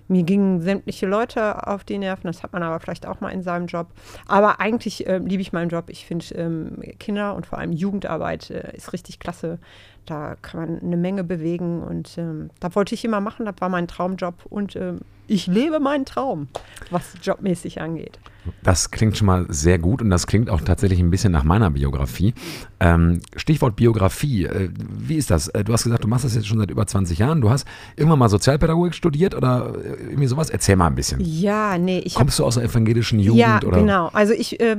mir 0.08 0.24
gingen 0.24 0.60
sämtliche 0.60 1.08
Leute 1.08 1.68
auf 1.68 1.84
die 1.84 1.98
Nerven. 1.98 2.28
Das 2.28 2.44
hat 2.44 2.52
man 2.52 2.64
aber 2.64 2.80
vielleicht 2.80 3.06
auch 3.06 3.22
mal 3.22 3.30
in 3.30 3.44
seinem 3.44 3.68
Job. 3.68 3.88
Aber 4.28 4.60
eigentlich 4.60 5.08
äh, 5.08 5.20
liebe 5.20 5.42
ich 5.42 5.54
meinen 5.54 5.70
Job. 5.70 5.86
Ich 5.88 6.06
finde 6.06 6.26
ähm, 6.36 6.82
Kinder 7.00 7.34
und 7.34 7.46
vor 7.46 7.60
allem 7.60 7.72
Jugendarbeit 7.72 8.50
äh, 8.50 8.76
ist 8.76 8.92
richtig 8.92 9.20
klasse. 9.20 9.58
Da 10.06 10.36
kann 10.42 10.60
man 10.60 10.82
eine 10.82 10.98
Menge 10.98 11.24
bewegen 11.24 11.82
und 11.82 12.18
ähm, 12.18 12.50
da 12.60 12.76
wollte 12.76 12.94
ich 12.94 13.06
immer 13.06 13.22
machen. 13.22 13.46
Das 13.46 13.56
war 13.60 13.70
mein 13.70 13.88
Traumjob 13.88 14.46
und 14.50 14.76
ähm, 14.76 15.00
ich 15.28 15.48
lebe 15.48 15.80
meinen 15.80 16.06
Traum, 16.06 16.48
was 16.90 17.14
jobmäßig 17.22 17.82
angeht. 17.82 18.20
Das 18.64 18.90
klingt 18.90 19.18
schon 19.18 19.28
mal 19.28 19.46
sehr 19.50 19.78
gut 19.78 20.02
und 20.02 20.10
das 20.10 20.26
klingt 20.26 20.50
auch 20.50 20.62
tatsächlich 20.62 21.00
ein 21.00 21.12
bisschen 21.12 21.32
nach 21.32 21.44
meiner 21.44 21.70
Biografie. 21.70 22.34
Ähm, 22.80 23.22
Stichwort 23.36 23.76
Biografie. 23.76 24.46
Äh, 24.46 24.70
wie 24.80 25.18
ist 25.18 25.30
das? 25.30 25.48
Äh, 25.50 25.64
du 25.64 25.74
hast 25.74 25.84
gesagt, 25.84 26.04
du 26.04 26.08
machst 26.08 26.26
das 26.26 26.34
jetzt 26.34 26.48
schon 26.48 26.58
seit 26.58 26.72
über 26.72 26.88
20 26.88 27.20
Jahren. 27.20 27.42
Du 27.42 27.52
hast 27.52 27.68
irgendwann 27.96 28.18
mal 28.18 28.30
Sozialpädagogik 28.30 28.96
studiert 28.96 29.36
oder 29.36 29.76
äh, 29.76 29.90
irgendwie 30.10 30.26
sowas? 30.26 30.50
Erzähl 30.50 30.76
mal 30.76 30.88
ein 30.88 30.96
bisschen. 30.96 31.20
Ja, 31.22 31.78
nee, 31.78 32.00
ich 32.00 32.16
Kommst 32.16 32.40
du 32.40 32.46
aus 32.46 32.56
der 32.56 32.64
evangelischen 32.64 33.20
Jugend? 33.20 33.42
Ja, 33.42 33.60
oder? 33.64 33.78
genau. 33.78 34.08
Also 34.14 34.34
ich 34.34 34.60
äh, 34.60 34.76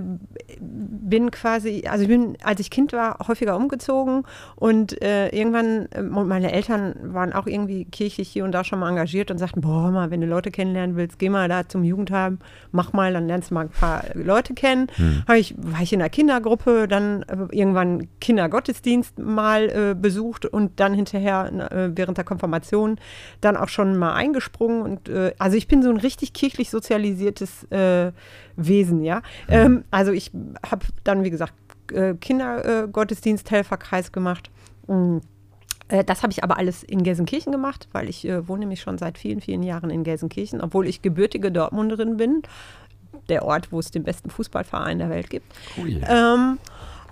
bin 0.61 1.31
quasi, 1.31 1.85
also 1.89 2.03
ich 2.03 2.09
bin, 2.09 2.37
als 2.43 2.59
ich 2.59 2.71
Kind 2.71 2.93
war, 2.93 3.19
häufiger 3.29 3.57
umgezogen 3.57 4.25
und 4.57 5.01
äh, 5.03 5.29
irgendwann, 5.29 5.87
äh, 5.93 6.03
meine 6.03 6.53
Eltern 6.53 6.95
waren 7.03 7.33
auch 7.33 7.47
irgendwie 7.47 7.85
kirchlich 7.85 8.29
hier 8.29 8.45
und 8.45 8.53
da 8.53 8.65
schon 8.65 8.81
mal 8.81 8.89
engagiert 8.89 9.31
und 9.31 9.39
sagten, 9.39 9.61
boah, 9.61 9.93
mal, 9.93 10.11
wenn 10.11 10.21
du 10.21 10.27
Leute 10.27 10.42
kennenlernen 10.51 10.97
willst, 10.97 11.19
geh 11.19 11.29
mal 11.29 11.49
da 11.49 11.69
zum 11.69 11.85
Jugendheim, 11.85 12.39
mach 12.71 12.93
mal, 12.93 13.13
dann 13.13 13.27
lernst 13.27 13.51
du 13.51 13.55
mal 13.55 13.67
ein 13.67 13.71
paar 13.71 14.05
Leute 14.15 14.55
kennen. 14.55 14.89
Hab 15.27 15.37
ich, 15.37 15.55
war 15.59 15.83
ich 15.83 15.93
in 15.93 15.99
der 16.01 16.11
Kindergruppe, 16.11 16.87
dann 16.89 17.23
äh, 17.23 17.37
irgendwann 17.51 18.09
Kindergottesdienst 18.21 19.19
mal 19.19 19.69
äh, 19.69 19.95
besucht 19.95 20.47
und 20.47 20.81
dann 20.81 20.95
hinterher 20.95 21.71
äh, 21.71 21.91
während 21.95 22.19
der 22.19 22.25
Konfirmation 22.25 22.99
dann 23.41 23.57
auch 23.57 23.69
schon 23.69 23.97
mal 23.97 24.15
eingesprungen 24.15 24.83
und 24.83 25.09
äh, 25.09 25.35
also 25.39 25.57
ich 25.57 25.69
bin 25.69 25.83
so 25.83 25.91
ein 25.91 25.99
richtig 25.99 26.33
kirchlich 26.33 26.71
sozialisiertes 26.71 27.65
äh, 27.71 28.11
Wesen, 28.57 29.03
ja. 29.03 29.23
Ähm, 29.49 29.85
also 29.91 30.13
ich 30.13 30.31
habe 30.69 30.85
dann, 31.05 31.25
wie 31.25 31.31
gesagt, 31.31 31.55
Kindergottesdienst-Helferkreis 31.89 34.13
gemacht. 34.13 34.51
Mm. 34.87 35.19
Äh, 35.93 36.05
Das 36.05 36.23
habe 36.23 36.33
ich 36.33 36.43
aber 36.43 36.57
alles 36.59 36.83
in 36.83 37.03
Gelsenkirchen 37.03 37.53
gemacht, 37.53 37.89
weil 37.93 38.09
ich 38.09 38.27
äh, 38.27 38.49
wohne 38.49 38.61
nämlich 38.61 38.81
schon 38.81 38.99
seit 38.99 39.19
vielen, 39.19 39.41
vielen 39.41 39.63
Jahren 39.63 39.91
in 39.91 40.03
Gelsenkirchen, 40.03 40.61
obwohl 40.61 40.87
ich 40.89 41.03
gebürtige 41.03 41.53
Dortmunderin 41.53 42.17
bin. 42.17 42.43
Der 43.29 43.45
Ort, 43.45 43.71
wo 43.71 43.79
es 43.79 43.91
den 43.91 44.03
besten 44.03 44.31
Fußballverein 44.31 44.99
der 44.99 45.11
Welt 45.11 45.31
gibt. 45.31 45.47
Ui. 45.79 46.01
Ähm, 46.09 46.59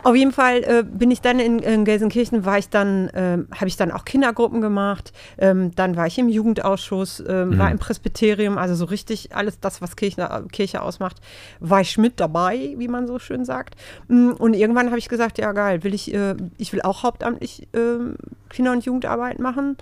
auf 0.02 0.14
jeden 0.16 0.33
Fall 0.33 0.62
äh, 0.64 0.85
bin 0.85 1.11
ich 1.11 1.21
dann 1.21 1.38
in, 1.40 1.59
in 1.59 1.85
Gelsenkirchen, 1.85 2.45
war 2.45 2.59
ich 2.59 2.69
dann, 2.69 3.11
ähm, 3.14 3.49
habe 3.54 3.69
ich 3.69 3.76
dann 3.76 3.90
auch 3.90 4.04
Kindergruppen 4.04 4.61
gemacht, 4.61 5.12
ähm, 5.38 5.75
dann 5.75 5.97
war 5.97 6.07
ich 6.07 6.19
im 6.19 6.28
Jugendausschuss, 6.28 7.23
ähm, 7.26 7.59
war 7.59 7.71
im 7.71 7.78
Presbyterium, 7.78 8.59
also 8.59 8.75
so 8.75 8.85
richtig 8.85 9.35
alles 9.35 9.61
das, 9.61 9.83
was 9.83 9.97
Kirche, 9.97 10.45
Kirche 10.52 10.83
ausmacht, 10.83 11.16
war 11.61 11.80
ich 11.80 11.99
mit 11.99 12.21
dabei, 12.21 12.75
wie 12.76 12.88
man 12.88 13.07
so 13.07 13.19
schön 13.19 13.45
sagt. 13.45 13.76
Mm, 14.09 14.30
Und 14.38 14.54
irgendwann 14.54 14.87
habe 14.88 14.99
ich 14.99 15.09
gesagt, 15.09 15.38
ja 15.38 15.52
geil, 15.52 15.85
will 15.85 15.95
ich, 15.95 16.12
äh, 16.14 16.35
ich 16.59 16.73
will 16.73 16.83
auch 16.83 17.02
hauptamtlich 17.02 17.69
ähm, 17.75 18.16
Kinder- 18.49 18.73
und 18.73 18.85
Jugendarbeit 18.85 19.38
machen. 19.38 19.76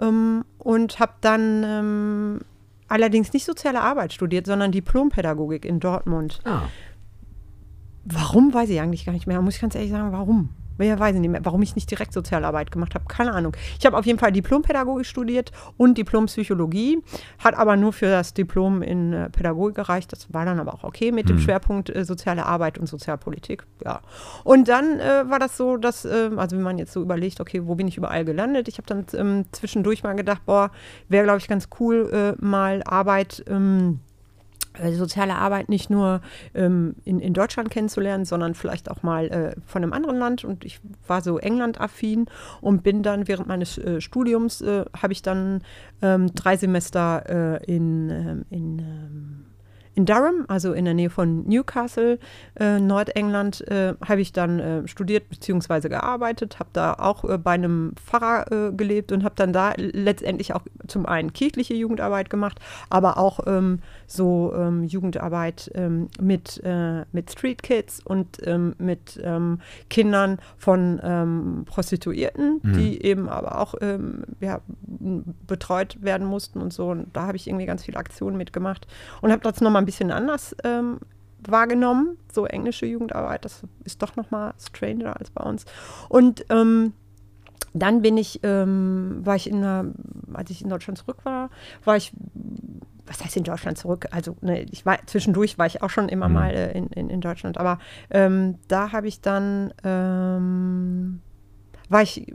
Ähm, 0.00 0.44
und 0.58 0.98
habe 0.98 1.12
dann 1.20 1.62
ähm, 1.64 2.40
allerdings 2.88 3.32
nicht 3.32 3.44
soziale 3.44 3.80
Arbeit 3.80 4.12
studiert, 4.12 4.46
sondern 4.46 4.72
Diplompädagogik 4.72 5.64
in 5.64 5.80
Dortmund. 5.80 6.40
Ah, 6.44 6.62
Warum, 8.04 8.52
weiß 8.52 8.68
ich 8.70 8.80
eigentlich 8.80 9.06
gar 9.06 9.12
nicht 9.12 9.26
mehr. 9.26 9.40
Muss 9.40 9.56
ich 9.56 9.60
ganz 9.60 9.74
ehrlich 9.74 9.90
sagen, 9.90 10.12
warum? 10.12 10.50
Ja, 10.78 10.98
weiß 10.98 11.14
ich 11.14 11.20
nicht 11.20 11.30
mehr, 11.30 11.44
warum 11.44 11.62
ich 11.62 11.76
nicht 11.76 11.88
direkt 11.88 12.12
Sozialarbeit 12.12 12.72
gemacht 12.72 12.96
habe. 12.96 13.04
Keine 13.06 13.32
Ahnung. 13.32 13.56
Ich 13.78 13.86
habe 13.86 13.96
auf 13.96 14.06
jeden 14.06 14.18
Fall 14.18 14.32
Diplompädagogik 14.32 15.06
studiert 15.06 15.52
und 15.76 15.96
Diplompsychologie, 15.96 16.98
hat 17.38 17.56
aber 17.56 17.76
nur 17.76 17.92
für 17.92 18.06
das 18.06 18.34
Diplom 18.34 18.82
in 18.82 19.12
äh, 19.12 19.30
Pädagogik 19.30 19.76
gereicht. 19.76 20.10
Das 20.12 20.32
war 20.34 20.44
dann 20.44 20.58
aber 20.58 20.74
auch 20.74 20.82
okay 20.82 21.12
mit 21.12 21.28
dem 21.28 21.36
Mhm. 21.36 21.40
Schwerpunkt 21.42 21.94
äh, 21.94 22.04
soziale 22.04 22.44
Arbeit 22.44 22.76
und 22.78 22.88
Sozialpolitik. 22.88 23.64
Ja. 23.84 24.00
Und 24.42 24.66
dann 24.68 24.98
äh, 24.98 25.30
war 25.30 25.38
das 25.38 25.56
so, 25.56 25.76
dass, 25.76 26.04
äh, 26.04 26.30
also 26.36 26.56
wenn 26.56 26.64
man 26.64 26.78
jetzt 26.78 26.92
so 26.92 27.02
überlegt, 27.02 27.40
okay, 27.40 27.62
wo 27.66 27.76
bin 27.76 27.86
ich 27.86 27.96
überall 27.96 28.24
gelandet? 28.24 28.66
Ich 28.66 28.78
habe 28.78 28.86
dann 28.88 29.06
ähm, 29.14 29.44
zwischendurch 29.52 30.02
mal 30.02 30.14
gedacht, 30.14 30.42
boah, 30.44 30.72
wäre, 31.08 31.22
glaube 31.22 31.38
ich, 31.38 31.46
ganz 31.46 31.68
cool, 31.78 32.10
äh, 32.40 32.44
mal 32.44 32.82
Arbeit. 32.84 33.44
Ähm, 33.48 34.00
äh, 34.00 34.13
soziale 34.92 35.36
Arbeit 35.36 35.68
nicht 35.68 35.90
nur 35.90 36.20
ähm, 36.54 36.96
in, 37.04 37.20
in 37.20 37.32
Deutschland 37.32 37.70
kennenzulernen, 37.70 38.24
sondern 38.24 38.54
vielleicht 38.54 38.90
auch 38.90 39.02
mal 39.02 39.26
äh, 39.28 39.60
von 39.66 39.82
einem 39.82 39.92
anderen 39.92 40.18
Land. 40.18 40.44
Und 40.44 40.64
ich 40.64 40.80
war 41.06 41.20
so 41.20 41.38
England-affin 41.38 42.26
und 42.60 42.82
bin 42.82 43.02
dann 43.02 43.28
während 43.28 43.48
meines 43.48 43.78
äh, 43.78 44.00
Studiums, 44.00 44.60
äh, 44.60 44.84
habe 44.96 45.12
ich 45.12 45.22
dann 45.22 45.62
ähm, 46.02 46.34
drei 46.34 46.56
Semester 46.56 47.60
äh, 47.62 47.64
in, 47.72 48.10
ähm, 48.10 48.44
in, 48.50 48.78
ähm, 48.78 49.46
in 49.94 50.06
Durham, 50.06 50.44
also 50.48 50.72
in 50.72 50.84
der 50.84 50.94
Nähe 50.94 51.10
von 51.10 51.46
Newcastle, 51.46 52.18
äh, 52.58 52.80
Nordengland, 52.80 53.66
äh, 53.68 53.94
habe 54.04 54.20
ich 54.20 54.32
dann 54.32 54.58
äh, 54.58 54.88
studiert 54.88 55.28
bzw. 55.28 55.88
gearbeitet, 55.88 56.58
habe 56.58 56.70
da 56.72 56.94
auch 56.94 57.24
äh, 57.24 57.38
bei 57.38 57.52
einem 57.52 57.92
Pfarrer 57.96 58.50
äh, 58.50 58.72
gelebt 58.72 59.12
und 59.12 59.24
habe 59.24 59.34
dann 59.36 59.52
da 59.52 59.72
letztendlich 59.76 60.54
auch 60.54 60.62
zum 60.88 61.06
einen 61.06 61.32
kirchliche 61.32 61.74
Jugendarbeit 61.74 62.28
gemacht, 62.28 62.58
aber 62.90 63.18
auch 63.18 63.40
ähm, 63.46 63.80
so 64.06 64.52
ähm, 64.56 64.84
Jugendarbeit 64.84 65.70
ähm, 65.74 66.08
mit, 66.20 66.60
äh, 66.64 67.04
mit 67.12 67.30
Street 67.30 67.62
Kids 67.62 68.00
und 68.04 68.44
ähm, 68.46 68.74
mit 68.78 69.20
ähm, 69.22 69.60
Kindern 69.90 70.38
von 70.58 71.00
ähm, 71.02 71.64
Prostituierten, 71.66 72.60
Mhm. 72.62 72.72
die 72.74 73.04
eben 73.04 73.28
aber 73.28 73.60
auch 73.60 73.74
ja, 74.40 74.60
betreut 75.46 75.98
werden 76.02 76.26
mussten 76.26 76.60
und 76.60 76.72
so. 76.72 76.88
Und 76.88 77.08
da 77.14 77.26
habe 77.26 77.36
ich 77.36 77.46
irgendwie 77.46 77.66
ganz 77.66 77.84
viele 77.84 77.98
Aktionen 77.98 78.36
mitgemacht 78.36 78.86
und 79.20 79.30
habe 79.32 79.42
das 79.42 79.60
nochmal 79.60 79.83
ein 79.84 79.86
bisschen 79.86 80.10
anders 80.10 80.56
ähm, 80.64 80.98
wahrgenommen. 81.46 82.16
So 82.32 82.46
englische 82.46 82.86
Jugendarbeit, 82.86 83.44
das 83.44 83.62
ist 83.84 84.02
doch 84.02 84.16
nochmal 84.16 84.54
stranger 84.58 85.16
als 85.18 85.30
bei 85.30 85.44
uns. 85.44 85.66
Und 86.08 86.44
ähm, 86.48 86.94
dann 87.74 88.02
bin 88.02 88.16
ich, 88.16 88.40
ähm, 88.42 89.20
war 89.24 89.36
ich 89.36 89.48
in 89.50 89.56
einer, 89.58 89.86
als 90.32 90.50
ich 90.50 90.62
in 90.62 90.68
Deutschland 90.70 90.96
zurück 90.98 91.18
war, 91.24 91.50
war 91.84 91.96
ich, 91.96 92.12
was 93.06 93.22
heißt 93.22 93.36
in 93.36 93.44
Deutschland 93.44 93.76
zurück? 93.76 94.06
Also 94.10 94.36
ne, 94.40 94.62
ich 94.62 94.86
war 94.86 94.98
zwischendurch 95.06 95.58
war 95.58 95.66
ich 95.66 95.82
auch 95.82 95.90
schon 95.90 96.08
immer 96.08 96.28
Mhm. 96.28 96.34
mal 96.34 96.50
äh, 96.50 96.72
in, 96.72 96.86
in, 96.86 97.10
in 97.10 97.20
Deutschland, 97.20 97.58
aber 97.58 97.78
ähm, 98.10 98.58
da 98.68 98.92
habe 98.92 99.08
ich 99.08 99.20
dann 99.20 99.74
ähm, 99.82 101.20
war 101.90 102.02
ich 102.02 102.32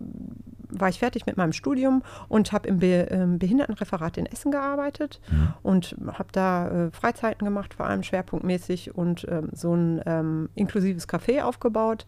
war 0.72 0.90
ich 0.90 1.00
fertig 1.00 1.26
mit 1.26 1.36
meinem 1.38 1.54
Studium 1.54 2.04
und 2.28 2.52
habe 2.52 2.68
im 2.68 2.80
Be 2.80 3.08
ähm, 3.10 3.40
Behindertenreferat 3.40 4.18
in 4.18 4.26
Essen 4.26 4.52
gearbeitet 4.52 5.20
Mhm. 5.32 5.54
und 5.64 5.96
habe 6.14 6.30
da 6.32 6.68
äh, 6.88 6.92
Freizeiten 6.92 7.46
gemacht, 7.46 7.74
vor 7.74 7.86
allem 7.88 8.04
schwerpunktmäßig 8.04 8.96
und 8.96 9.26
ähm, 9.30 9.50
so 9.54 9.74
ein 9.76 10.02
ähm, 10.06 10.50
inklusives 10.56 11.08
Café 11.10 11.42
aufgebaut 11.44 12.06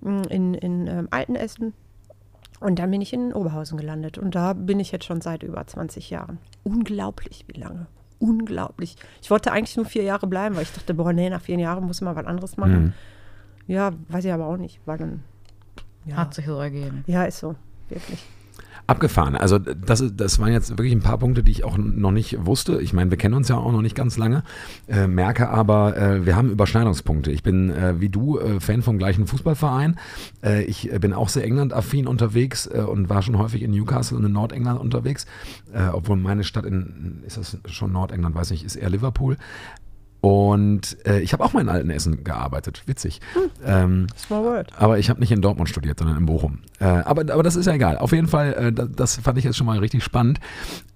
mh, 0.00 0.22
in, 0.28 0.54
in 0.54 0.86
ähm, 0.86 1.08
Altenessen. 1.10 1.72
Und 2.58 2.78
dann 2.78 2.90
bin 2.90 3.00
ich 3.00 3.12
in 3.14 3.32
Oberhausen 3.32 3.78
gelandet 3.78 4.18
und 4.18 4.34
da 4.34 4.52
bin 4.52 4.80
ich 4.80 4.92
jetzt 4.92 5.06
schon 5.06 5.20
seit 5.22 5.42
über 5.42 5.66
20 5.66 6.10
Jahren. 6.10 6.38
Unglaublich, 6.62 7.44
wie 7.48 7.58
lange. 7.58 7.86
Unglaublich. 8.18 8.96
Ich 9.22 9.30
wollte 9.30 9.50
eigentlich 9.50 9.76
nur 9.78 9.86
vier 9.86 10.02
Jahre 10.02 10.26
bleiben, 10.26 10.54
weil 10.56 10.64
ich 10.64 10.72
dachte, 10.74 10.92
boah, 10.92 11.12
nee, 11.14 11.30
nach 11.30 11.40
vier 11.40 11.58
Jahren 11.58 11.84
muss 11.86 12.02
man 12.02 12.14
was 12.14 12.26
anderes 12.26 12.58
machen. 12.58 12.82
Mhm. 12.82 12.92
Ja, 13.66 13.92
weiß 14.08 14.24
ich 14.26 14.32
aber 14.32 14.46
auch 14.46 14.58
nicht, 14.58 14.80
weil 14.84 14.98
dann. 14.98 15.22
Ja, 16.04 16.16
Hat 16.16 16.34
sich 16.34 16.44
so 16.46 16.58
ergeben. 16.58 17.04
ja 17.06 17.24
ist 17.24 17.38
so, 17.38 17.54
wirklich. 17.90 18.18
Abgefahren. 18.86 19.36
Also 19.36 19.60
das, 19.60 20.02
das 20.16 20.40
waren 20.40 20.52
jetzt 20.52 20.70
wirklich 20.70 20.92
ein 20.92 21.00
paar 21.00 21.18
Punkte, 21.18 21.44
die 21.44 21.52
ich 21.52 21.62
auch 21.62 21.78
noch 21.78 22.10
nicht 22.10 22.44
wusste. 22.44 22.80
Ich 22.82 22.92
meine, 22.92 23.10
wir 23.10 23.18
kennen 23.18 23.34
uns 23.34 23.46
ja 23.46 23.56
auch 23.56 23.70
noch 23.70 23.82
nicht 23.82 23.94
ganz 23.94 24.18
lange, 24.18 24.42
äh, 24.88 25.06
merke 25.06 25.48
aber, 25.48 25.96
äh, 25.96 26.26
wir 26.26 26.34
haben 26.34 26.50
Überschneidungspunkte. 26.50 27.30
Ich 27.30 27.44
bin 27.44 27.70
äh, 27.70 28.00
wie 28.00 28.08
du 28.08 28.40
äh, 28.40 28.58
Fan 28.58 28.82
vom 28.82 28.98
gleichen 28.98 29.28
Fußballverein. 29.28 29.96
Äh, 30.42 30.64
ich 30.64 30.90
bin 31.00 31.12
auch 31.12 31.28
sehr 31.28 31.44
England-affin 31.44 32.08
unterwegs 32.08 32.66
äh, 32.66 32.80
und 32.80 33.08
war 33.08 33.22
schon 33.22 33.38
häufig 33.38 33.62
in 33.62 33.70
Newcastle 33.70 34.18
und 34.18 34.24
in 34.24 34.32
Nordengland 34.32 34.80
unterwegs, 34.80 35.24
obwohl 35.92 36.16
meine 36.16 36.42
Stadt 36.42 36.66
in, 36.66 37.22
ist 37.24 37.36
das 37.36 37.58
schon 37.66 37.92
Nordengland, 37.92 38.34
weiß 38.34 38.50
nicht, 38.50 38.64
ist 38.64 38.74
eher 38.74 38.90
Liverpool. 38.90 39.36
Und 40.20 40.98
äh, 41.06 41.20
ich 41.20 41.32
habe 41.32 41.42
auch 41.44 41.52
mal 41.52 41.60
in 41.60 41.68
Altenessen 41.68 42.24
gearbeitet, 42.24 42.82
witzig. 42.86 43.20
Ähm, 43.64 44.06
Small 44.18 44.44
World. 44.44 44.72
aber 44.76 44.98
ich 44.98 45.08
habe 45.08 45.20
nicht 45.20 45.32
in 45.32 45.40
Dortmund 45.40 45.68
studiert, 45.68 45.98
sondern 45.98 46.18
in 46.18 46.26
Bochum. 46.26 46.58
Äh, 46.78 46.84
aber, 46.84 47.22
aber 47.32 47.42
das 47.42 47.56
ist 47.56 47.66
ja 47.66 47.72
egal. 47.72 47.96
Auf 47.96 48.12
jeden 48.12 48.28
Fall, 48.28 48.52
äh, 48.52 48.72
das, 48.72 48.88
das 48.92 49.16
fand 49.16 49.38
ich 49.38 49.44
jetzt 49.44 49.56
schon 49.56 49.66
mal 49.66 49.78
richtig 49.78 50.04
spannend. 50.04 50.38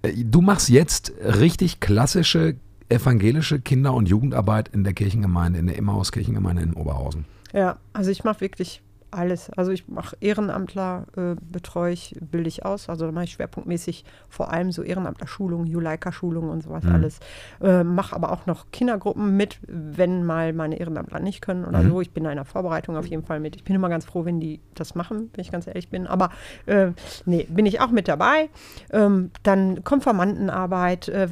Äh, 0.03 0.13
du 0.23 0.41
machst 0.41 0.69
jetzt 0.69 1.11
richtig 1.21 1.79
klassische 1.79 2.55
evangelische 2.89 3.59
Kinder- 3.59 3.93
und 3.93 4.07
Jugendarbeit 4.07 4.69
in 4.69 4.83
der 4.83 4.93
Kirchengemeinde, 4.93 5.57
in 5.57 5.67
der 5.67 5.77
Emmaus 5.77 6.11
Kirchengemeinde 6.11 6.61
in 6.61 6.73
Oberhausen. 6.73 7.25
Ja, 7.51 7.77
also 7.93 8.11
ich 8.11 8.23
mache 8.23 8.41
wirklich 8.41 8.81
alles. 9.15 9.49
Also 9.51 9.71
ich 9.71 9.87
mache 9.87 10.15
Ehrenamtler, 10.19 11.05
äh, 11.15 11.35
betreue 11.41 11.93
ich, 11.93 12.15
bilde 12.19 12.47
ich 12.47 12.65
aus. 12.65 12.89
Also 12.89 13.05
da 13.05 13.11
mache 13.11 13.23
ich 13.25 13.31
schwerpunktmäßig 13.31 14.05
vor 14.29 14.51
allem 14.51 14.71
so 14.71 14.83
Ehrenamtler-Schulungen, 14.83 15.65
Juleika-Schulungen 15.67 16.49
und 16.49 16.61
sowas 16.63 16.83
Mhm. 16.83 16.91
alles. 16.95 17.19
Äh, 17.61 17.83
mache 17.83 18.15
aber 18.15 18.31
auch 18.31 18.45
noch 18.45 18.65
Kindergruppen 18.71 19.35
mit, 19.37 19.59
wenn 19.67 20.23
mal 20.25 20.53
meine 20.53 20.77
Ehrenamtler 20.79 21.19
nicht 21.19 21.41
können 21.41 21.65
oder 21.65 21.81
Mhm. 21.81 21.89
so. 21.89 22.01
Ich 22.01 22.11
bin 22.11 22.23
da 22.25 22.29
in 22.29 22.35
der 22.35 22.45
Vorbereitung 22.45 22.97
auf 22.97 23.07
jeden 23.07 23.23
Fall 23.23 23.39
mit. 23.39 23.55
Ich 23.55 23.63
bin 23.63 23.75
immer 23.75 23.89
ganz 23.89 24.05
froh, 24.05 24.25
wenn 24.25 24.39
die 24.39 24.59
das 24.75 24.95
machen, 24.95 25.29
wenn 25.33 25.41
ich 25.41 25.51
ganz 25.51 25.67
ehrlich 25.67 25.89
bin. 25.89 26.07
Aber 26.07 26.29
äh, 26.65 26.91
nee, 27.25 27.47
bin 27.49 27.65
ich 27.65 27.81
auch 27.81 27.91
mit 27.91 28.07
dabei. 28.07 28.49
Ähm, 28.91 29.31
dann 29.43 29.83
Konfirmandenarbeit, 29.83 31.07
äh, 31.09 31.27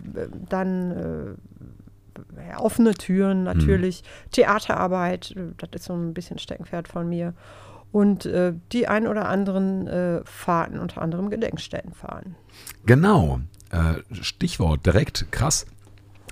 dann 0.49 0.91
äh, 0.91 2.55
offene 2.57 2.93
Türen 2.93 3.43
natürlich, 3.43 4.03
Theaterarbeit, 4.31 5.31
äh, 5.35 5.51
das 5.57 5.69
ist 5.81 5.85
so 5.85 5.93
ein 5.93 6.13
bisschen 6.13 6.37
Steckenpferd 6.37 6.87
von 6.87 7.07
mir. 7.09 7.33
Und 7.93 8.25
äh, 8.25 8.53
die 8.71 8.87
ein 8.87 9.05
oder 9.05 9.29
anderen 9.29 9.85
äh, 9.85 10.21
Fahrten, 10.25 10.79
unter 10.79 11.01
anderem 11.01 11.29
Gedenkstättenfahrten. 11.29 12.35
Genau. 12.87 13.39
Äh, 13.69 14.01
Stichwort 14.19 14.83
direkt 14.83 15.31
krass. 15.31 15.67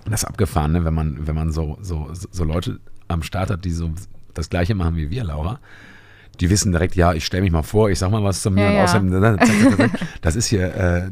Das 0.05 0.23
ist 0.23 0.27
abgefahren, 0.27 0.71
ne? 0.71 0.83
wenn 0.83 0.95
man, 0.95 1.27
wenn 1.27 1.35
man 1.35 1.51
so, 1.51 1.77
so, 1.79 2.09
so 2.11 2.43
Leute 2.43 2.79
am 3.07 3.21
Start 3.21 3.51
hat, 3.51 3.63
die 3.63 3.69
so 3.69 3.91
das 4.33 4.49
Gleiche 4.49 4.73
machen 4.73 4.95
wie 4.95 5.11
wir, 5.11 5.23
Laura. 5.23 5.59
Die 6.39 6.49
wissen 6.49 6.71
direkt, 6.71 6.95
ja, 6.95 7.13
ich 7.13 7.25
stelle 7.27 7.43
mich 7.43 7.51
mal 7.51 7.61
vor, 7.61 7.91
ich 7.91 7.99
sag 7.99 8.09
mal 8.09 8.23
was 8.23 8.41
zu 8.41 8.49
mir 8.49 8.63
Ja, 8.63 8.69
und 8.69 8.75
ja. 8.77 8.83
außerdem, 8.85 9.09
ne, 9.09 9.37
zack. 9.77 9.91
das 10.21 10.35
ist 10.35 10.47
hier 10.47 10.75
äh, 10.75 11.11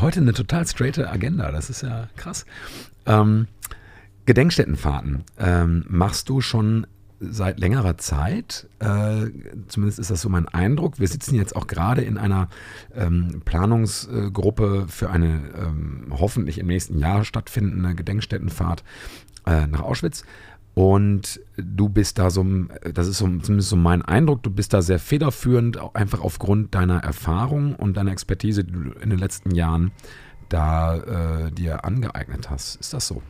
heute 0.00 0.18
eine 0.18 0.32
total 0.32 0.66
straighte 0.66 1.08
Agenda, 1.08 1.52
das 1.52 1.70
ist 1.70 1.82
ja 1.82 2.08
krass. 2.16 2.44
Ähm, 3.06 3.46
Gedenkstättenfahrten 4.24 5.22
ähm, 5.38 5.84
machst 5.88 6.28
du 6.28 6.40
schon 6.40 6.88
seit 7.20 7.58
längerer 7.58 7.96
Zeit. 7.98 8.68
Äh, 8.78 9.26
zumindest 9.68 9.98
ist 9.98 10.10
das 10.10 10.20
so 10.20 10.28
mein 10.28 10.48
Eindruck. 10.48 10.98
Wir 10.98 11.08
sitzen 11.08 11.34
jetzt 11.34 11.56
auch 11.56 11.66
gerade 11.66 12.02
in 12.02 12.18
einer 12.18 12.48
ähm, 12.94 13.42
Planungsgruppe 13.44 14.86
für 14.88 15.10
eine 15.10 15.40
ähm, 15.56 16.08
hoffentlich 16.10 16.58
im 16.58 16.66
nächsten 16.66 16.98
Jahr 16.98 17.24
stattfindende 17.24 17.94
Gedenkstättenfahrt 17.94 18.84
äh, 19.46 19.66
nach 19.66 19.80
Auschwitz. 19.80 20.24
Und 20.74 21.40
du 21.56 21.88
bist 21.88 22.18
da 22.18 22.28
so, 22.28 22.44
das 22.92 23.08
ist 23.08 23.16
so, 23.16 23.24
zumindest 23.24 23.70
so 23.70 23.76
mein 23.76 24.02
Eindruck, 24.02 24.42
du 24.42 24.50
bist 24.50 24.74
da 24.74 24.82
sehr 24.82 24.98
federführend, 24.98 25.78
einfach 25.94 26.20
aufgrund 26.20 26.74
deiner 26.74 26.98
Erfahrung 26.98 27.74
und 27.74 27.96
deiner 27.96 28.12
Expertise, 28.12 28.62
die 28.62 28.72
du 28.72 28.90
in 29.00 29.08
den 29.08 29.18
letzten 29.18 29.54
Jahren 29.54 29.92
da 30.50 31.46
äh, 31.46 31.50
dir 31.50 31.86
angeeignet 31.86 32.50
hast. 32.50 32.76
Ist 32.76 32.92
das 32.92 33.06
so? 33.06 33.22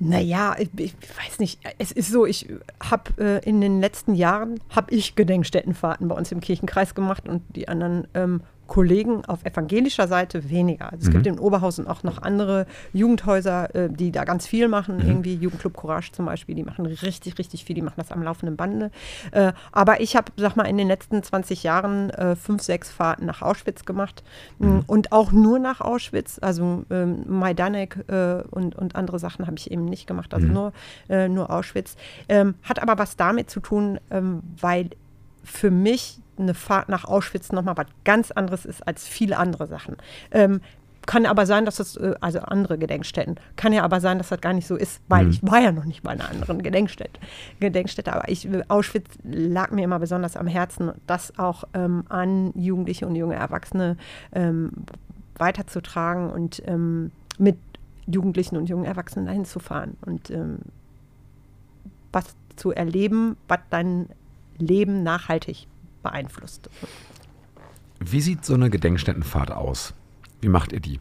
Naja, 0.00 0.54
ich, 0.58 0.70
ich 0.78 0.94
weiß 0.94 1.40
nicht. 1.40 1.60
Es 1.78 1.90
ist 1.90 2.10
so, 2.10 2.24
ich 2.24 2.48
habe 2.80 3.10
äh, 3.18 3.48
in 3.48 3.60
den 3.60 3.80
letzten 3.80 4.14
Jahren, 4.14 4.60
habe 4.70 4.94
ich 4.94 5.16
Gedenkstättenfahrten 5.16 6.06
bei 6.06 6.14
uns 6.14 6.30
im 6.30 6.40
Kirchenkreis 6.40 6.94
gemacht 6.94 7.28
und 7.28 7.42
die 7.56 7.68
anderen 7.68 8.06
ähm, 8.14 8.42
Kollegen 8.68 9.24
auf 9.24 9.44
evangelischer 9.44 10.06
Seite 10.06 10.48
weniger. 10.50 10.92
Also 10.92 11.02
es 11.02 11.08
Mhm. 11.08 11.12
gibt 11.14 11.26
in 11.26 11.38
Oberhausen 11.40 11.88
auch 11.88 12.04
noch 12.04 12.22
andere 12.22 12.66
Jugendhäuser, 12.92 13.74
äh, 13.74 13.88
die 13.90 14.12
da 14.12 14.24
ganz 14.24 14.46
viel 14.46 14.68
machen. 14.68 15.00
Irgendwie 15.00 15.34
Jugendclub 15.34 15.74
Courage 15.76 16.12
zum 16.12 16.26
Beispiel, 16.26 16.54
die 16.54 16.62
machen 16.62 16.86
richtig, 16.86 17.38
richtig 17.38 17.64
viel. 17.64 17.74
Die 17.74 17.82
machen 17.82 17.94
das 17.96 18.12
am 18.12 18.22
laufenden 18.22 18.56
Bande. 18.56 18.90
Äh, 19.32 19.52
aber 19.72 20.00
ich 20.00 20.14
habe, 20.16 20.30
sag 20.36 20.54
mal, 20.54 20.64
in 20.64 20.76
den 20.76 20.86
letzten 20.86 21.22
20 21.22 21.62
Jahren 21.62 22.10
äh, 22.10 22.36
fünf, 22.36 22.62
sechs 22.62 22.90
Fahrten 22.90 23.26
nach 23.26 23.42
Auschwitz 23.42 23.84
gemacht 23.84 24.22
Mhm. 24.58 24.82
und 24.86 25.12
auch 25.12 25.32
nur 25.32 25.58
nach 25.58 25.80
Auschwitz. 25.80 26.38
Also 26.40 26.84
ähm, 26.90 27.24
Majdanek 27.26 28.04
äh, 28.08 28.42
und, 28.50 28.76
und 28.76 28.94
andere 28.96 29.18
Sachen 29.18 29.46
habe 29.46 29.56
ich 29.56 29.70
eben 29.70 29.86
nicht 29.86 30.06
gemacht. 30.06 30.34
Also 30.34 30.46
Mhm. 30.46 30.52
nur, 30.52 30.72
äh, 31.08 31.28
nur 31.28 31.50
Auschwitz. 31.50 31.96
Ähm, 32.28 32.54
hat 32.62 32.82
aber 32.82 32.98
was 32.98 33.16
damit 33.16 33.48
zu 33.50 33.60
tun, 33.60 33.98
ähm, 34.10 34.42
weil 34.60 34.90
für 35.42 35.70
mich 35.70 36.20
eine 36.38 36.54
Fahrt 36.54 36.88
nach 36.88 37.04
Auschwitz 37.04 37.52
nochmal 37.52 37.76
was 37.76 37.86
ganz 38.04 38.30
anderes 38.30 38.64
ist 38.64 38.86
als 38.86 39.06
viele 39.06 39.36
andere 39.36 39.66
Sachen. 39.66 39.96
Ähm, 40.30 40.60
kann 41.06 41.24
aber 41.24 41.46
sein, 41.46 41.64
dass 41.64 41.76
das, 41.76 41.96
äh, 41.96 42.14
also 42.20 42.40
andere 42.40 42.76
Gedenkstätten, 42.76 43.36
kann 43.56 43.72
ja 43.72 43.82
aber 43.82 43.98
sein, 44.00 44.18
dass 44.18 44.28
das 44.28 44.42
gar 44.42 44.52
nicht 44.52 44.66
so 44.66 44.76
ist, 44.76 45.00
weil 45.08 45.24
Mhm. 45.24 45.30
ich 45.30 45.42
war 45.42 45.58
ja 45.58 45.72
noch 45.72 45.86
nicht 45.86 46.02
bei 46.02 46.10
einer 46.10 46.28
anderen 46.28 46.62
Gedenkstätte. 46.62 47.18
Gedenkstätte 47.60 48.12
aber 48.12 48.28
ich, 48.28 48.46
Auschwitz 48.68 49.08
lag 49.24 49.70
mir 49.70 49.84
immer 49.84 49.98
besonders 49.98 50.36
am 50.36 50.46
Herzen, 50.46 50.92
das 51.06 51.38
auch 51.38 51.64
ähm, 51.72 52.04
an 52.10 52.52
Jugendliche 52.54 53.06
und 53.06 53.16
junge 53.16 53.36
Erwachsene 53.36 53.96
ähm, 54.32 54.70
weiterzutragen 55.38 56.30
und 56.30 56.62
ähm, 56.66 57.10
mit 57.38 57.56
Jugendlichen 58.06 58.56
und 58.58 58.68
jungen 58.68 58.84
Erwachsenen 58.84 59.24
dahin 59.24 59.46
zu 59.46 59.60
fahren 59.60 59.96
und 60.04 60.30
ähm, 60.30 60.58
was 62.12 62.34
zu 62.56 62.72
erleben, 62.72 63.36
was 63.48 63.60
dein 63.70 64.08
Leben 64.58 65.02
nachhaltig 65.04 65.68
beeinflusst. 66.02 66.68
Wie 68.00 68.20
sieht 68.20 68.44
so 68.44 68.54
eine 68.54 68.70
Gedenkstättenfahrt 68.70 69.50
aus? 69.50 69.94
Wie 70.40 70.48
macht 70.48 70.72
ihr 70.72 70.80
die? 70.80 71.00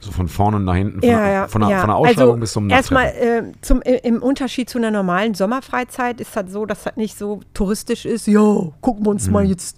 So 0.00 0.10
von 0.10 0.26
vorne 0.28 0.58
nach 0.58 0.74
hinten, 0.74 1.00
von, 1.00 1.08
der, 1.08 1.48
von, 1.48 1.62
der, 1.62 1.78
von 1.78 1.88
der 1.88 1.96
Ausschreibung 1.96 2.24
also 2.24 2.40
bis 2.40 2.52
zum 2.52 2.70
Erstmal 2.70 3.06
äh, 3.06 3.52
zum, 3.60 3.82
im 3.82 4.20
Unterschied 4.20 4.68
zu 4.68 4.78
einer 4.78 4.90
normalen 4.90 5.34
Sommerfreizeit 5.34 6.20
ist 6.20 6.34
das 6.34 6.50
so, 6.50 6.66
dass 6.66 6.82
das 6.82 6.96
nicht 6.96 7.16
so 7.16 7.40
touristisch 7.54 8.04
ist. 8.04 8.26
Jo, 8.26 8.74
gucken 8.80 9.06
wir 9.06 9.10
uns 9.10 9.30
mal 9.30 9.44
jetzt 9.44 9.76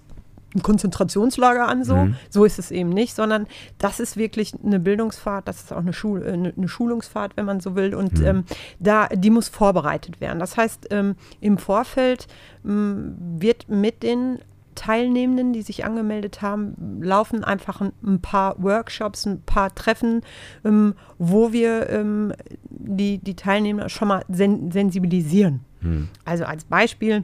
ein 0.55 0.61
Konzentrationslager 0.63 1.67
an, 1.67 1.83
so. 1.83 1.95
Mhm. 1.95 2.15
So 2.29 2.45
ist 2.45 2.59
es 2.59 2.71
eben 2.71 2.89
nicht, 2.89 3.15
sondern 3.15 3.47
das 3.77 3.99
ist 3.99 4.17
wirklich 4.17 4.53
eine 4.63 4.79
Bildungsfahrt, 4.79 5.47
das 5.47 5.63
ist 5.63 5.73
auch 5.73 5.77
eine, 5.77 5.93
Schul 5.93 6.23
äh, 6.23 6.31
eine, 6.31 6.53
eine 6.55 6.67
Schulungsfahrt, 6.67 7.33
wenn 7.35 7.45
man 7.45 7.59
so 7.59 7.75
will. 7.75 7.93
Und 7.93 8.19
Mhm. 8.19 8.25
ähm, 8.25 8.43
da, 8.79 9.07
die 9.07 9.29
muss 9.29 9.49
vorbereitet 9.49 10.21
werden. 10.21 10.39
Das 10.39 10.57
heißt, 10.57 10.87
ähm, 10.91 11.15
im 11.41 11.57
Vorfeld 11.57 12.27
ähm, 12.65 13.15
wird 13.37 13.69
mit 13.69 14.03
den 14.03 14.39
Teilnehmenden, 14.75 15.53
die 15.53 15.61
sich 15.61 15.85
angemeldet 15.85 16.41
haben, 16.41 17.01
laufen 17.01 17.43
einfach 17.45 17.79
ein, 17.81 17.93
ein 18.03 18.19
paar 18.21 18.61
Workshops, 18.61 19.25
ein 19.25 19.41
paar 19.41 19.73
Treffen, 19.73 20.21
ähm, 20.65 20.95
wo 21.17 21.53
wir 21.53 21.89
ähm, 21.89 22.33
die, 22.69 23.17
die 23.19 23.35
Teilnehmer 23.35 23.87
schon 23.87 24.09
mal 24.09 24.23
sen 24.27 24.71
sensibilisieren. 24.71 25.61
Hm. 25.79 26.09
Also 26.25 26.43
als 26.43 26.65
Beispiel, 26.65 27.23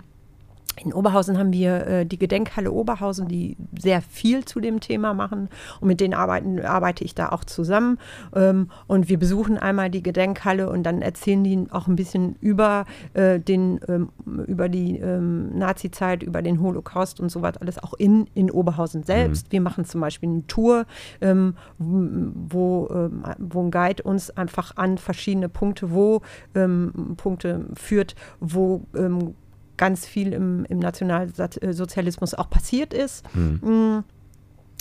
in 0.77 0.93
Oberhausen 0.93 1.37
haben 1.37 1.53
wir 1.53 1.87
äh, 1.87 2.05
die 2.05 2.17
Gedenkhalle 2.17 2.71
Oberhausen, 2.71 3.27
die 3.27 3.57
sehr 3.77 4.01
viel 4.01 4.45
zu 4.45 4.59
dem 4.59 4.79
Thema 4.79 5.13
machen. 5.13 5.49
Und 5.79 5.87
mit 5.87 5.99
denen 5.99 6.13
arbeiten, 6.13 6.59
arbeite 6.61 7.03
ich 7.03 7.15
da 7.15 7.29
auch 7.29 7.43
zusammen. 7.43 7.97
Ähm, 8.35 8.69
und 8.87 9.09
wir 9.09 9.19
besuchen 9.19 9.57
einmal 9.57 9.89
die 9.89 10.03
Gedenkhalle 10.03 10.69
und 10.69 10.83
dann 10.83 11.01
erzählen 11.01 11.43
die 11.43 11.65
auch 11.71 11.87
ein 11.87 11.95
bisschen 11.95 12.35
über, 12.39 12.85
äh, 13.13 13.39
den, 13.39 13.79
ähm, 13.87 14.09
über 14.47 14.69
die 14.69 14.97
ähm, 14.97 15.57
Nazi-Zeit, 15.57 16.23
über 16.23 16.41
den 16.41 16.61
Holocaust 16.61 17.19
und 17.19 17.29
so 17.29 17.41
was 17.41 17.57
alles 17.57 17.81
auch 17.81 17.93
in, 17.93 18.27
in 18.33 18.49
Oberhausen 18.49 19.03
selbst. 19.03 19.51
Wir 19.51 19.61
machen 19.61 19.85
zum 19.85 20.01
Beispiel 20.01 20.29
eine 20.29 20.47
Tour, 20.47 20.85
ähm, 21.21 21.55
wo, 21.77 22.87
ähm, 22.91 23.23
wo 23.39 23.63
ein 23.63 23.71
Guide 23.71 24.03
uns 24.03 24.29
einfach 24.31 24.77
an 24.77 24.97
verschiedene 24.97 25.49
Punkte, 25.49 25.91
wo 25.91 26.21
ähm, 26.55 27.15
Punkte 27.17 27.65
führt, 27.75 28.15
wo 28.39 28.85
ähm, 28.95 29.35
ganz 29.81 30.05
viel 30.05 30.31
im, 30.31 30.63
im 30.69 30.77
Nationalsozialismus 30.77 32.35
auch 32.35 32.51
passiert 32.51 32.93
ist. 32.93 33.25
Mm, 33.33 34.03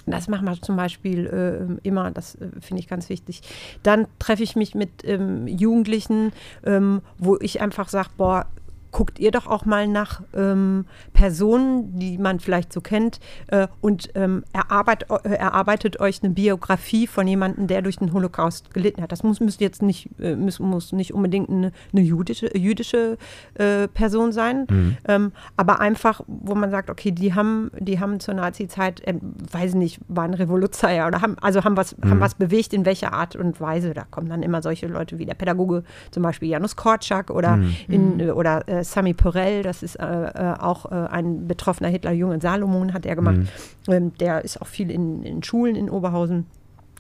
Das 0.07 0.29
machen 0.29 0.45
wir 0.47 0.61
zum 0.61 0.77
Beispiel 0.77 1.27
äh, 1.27 1.89
immer, 1.89 2.11
das 2.11 2.35
äh, 2.35 2.49
finde 2.61 2.81
ich 2.81 2.89
ganz 2.89 3.09
wichtig. 3.09 3.41
Dann 3.83 4.07
treffe 4.19 4.43
ich 4.43 4.57
mich 4.57 4.75
mit 4.75 4.91
ähm, 5.05 5.47
Jugendlichen, 5.47 6.33
ähm, 6.67 7.01
wo 7.19 7.39
ich 7.41 7.61
einfach 7.63 7.89
sage, 7.89 8.11
boah, 8.19 8.47
guckt 8.91 9.19
ihr 9.19 9.31
doch 9.31 9.47
auch 9.47 9.65
mal 9.65 9.87
nach 9.87 10.23
ähm, 10.35 10.87
Personen, 11.13 11.99
die 11.99 12.19
man 12.19 12.41
vielleicht 12.41 12.73
so 12.73 12.81
kennt 12.81 13.21
äh, 13.49 13.69
und 13.81 14.11
ähm, 14.15 14.45
erarbeit, 14.53 15.07
äh, 15.25 15.35
erarbeitet 15.35 16.01
euch 16.01 16.23
eine 16.23 16.33
Biografie 16.33 17.07
von 17.07 17.27
jemandem, 17.27 17.67
der 17.67 17.83
durch 17.83 17.99
den 17.99 18.13
Holocaust 18.13 18.73
gelitten 18.75 19.03
hat. 19.03 19.13
Das 19.13 19.23
muss, 19.23 19.41
muss 19.41 19.59
jetzt 19.61 19.83
nicht, 19.83 20.11
äh, 20.21 20.37
muss, 20.37 20.59
muss 20.59 20.93
nicht 20.93 21.15
unbedingt 21.15 21.49
eine, 21.49 21.73
eine 21.93 22.03
jüdische, 22.03 22.57
jüdische 22.57 23.17
äh, 23.55 23.89
Person 23.89 24.33
sein, 24.33 24.67
ähm, 25.07 25.33
aber 25.57 25.81
einfach, 25.81 26.23
wo 26.27 26.55
man 26.55 26.71
sagt, 26.71 26.91
okay, 26.91 27.13
die 27.13 27.35
haben, 27.35 27.71
die 27.79 28.01
haben 28.01 28.21
zur 28.21 28.35
Nazi-Zeit, 28.35 29.07
äh, 29.07 29.15
weiß 29.53 29.75
nicht, 29.75 30.01
waren 30.09 30.35
Revoluzer 30.35 31.07
oder 31.07 31.21
haben, 31.21 31.37
also 31.41 31.65
haben 31.65 31.77
was, 31.77 31.97
haben 32.03 32.21
was 32.21 32.35
bewegt, 32.35 32.73
in 32.73 32.85
welcher 32.85 33.13
Art 33.13 33.37
und 33.37 33.61
Weise. 33.61 33.95
Da 33.95 34.05
kommen 34.11 34.29
dann 34.29 34.43
immer 34.43 34.63
solche 34.63 34.87
Leute 34.87 35.19
wie 35.19 35.27
der 35.27 35.35
Pädagoge, 35.35 35.85
zum 36.11 36.23
Beispiel 36.23 36.49
Janusz 36.49 36.77
Korczak 36.77 37.31
oder, 37.31 37.59
in, 37.89 38.21
äh, 38.21 38.31
oder 38.31 38.65
äh, 38.81 38.85
Sami 38.85 39.15
Perel, 39.15 39.63
das 39.63 39.83
ist 39.83 39.97
äh, 39.97 40.05
äh, 40.05 40.55
auch 40.59 40.91
äh, 40.91 40.95
ein 40.95 41.47
betroffener 41.47 41.89
Hitlerjunge, 41.89 42.41
Salomon 42.41 42.93
hat 42.93 43.07
er 43.07 43.17
gemacht. 43.17 43.41
Ähm, 43.89 44.13
der 44.19 44.45
ist 44.45 44.61
auch 44.61 44.67
viel 44.67 44.91
in, 44.91 45.23
in 45.23 45.43
Schulen 45.43 45.77
in 45.77 45.91
Oberhausen. 45.91 46.47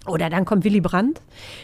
Oder 0.06 0.30
dann 0.30 0.46
kommt 0.46 0.64
Willy 0.64 0.80
Brandt. 0.80 1.20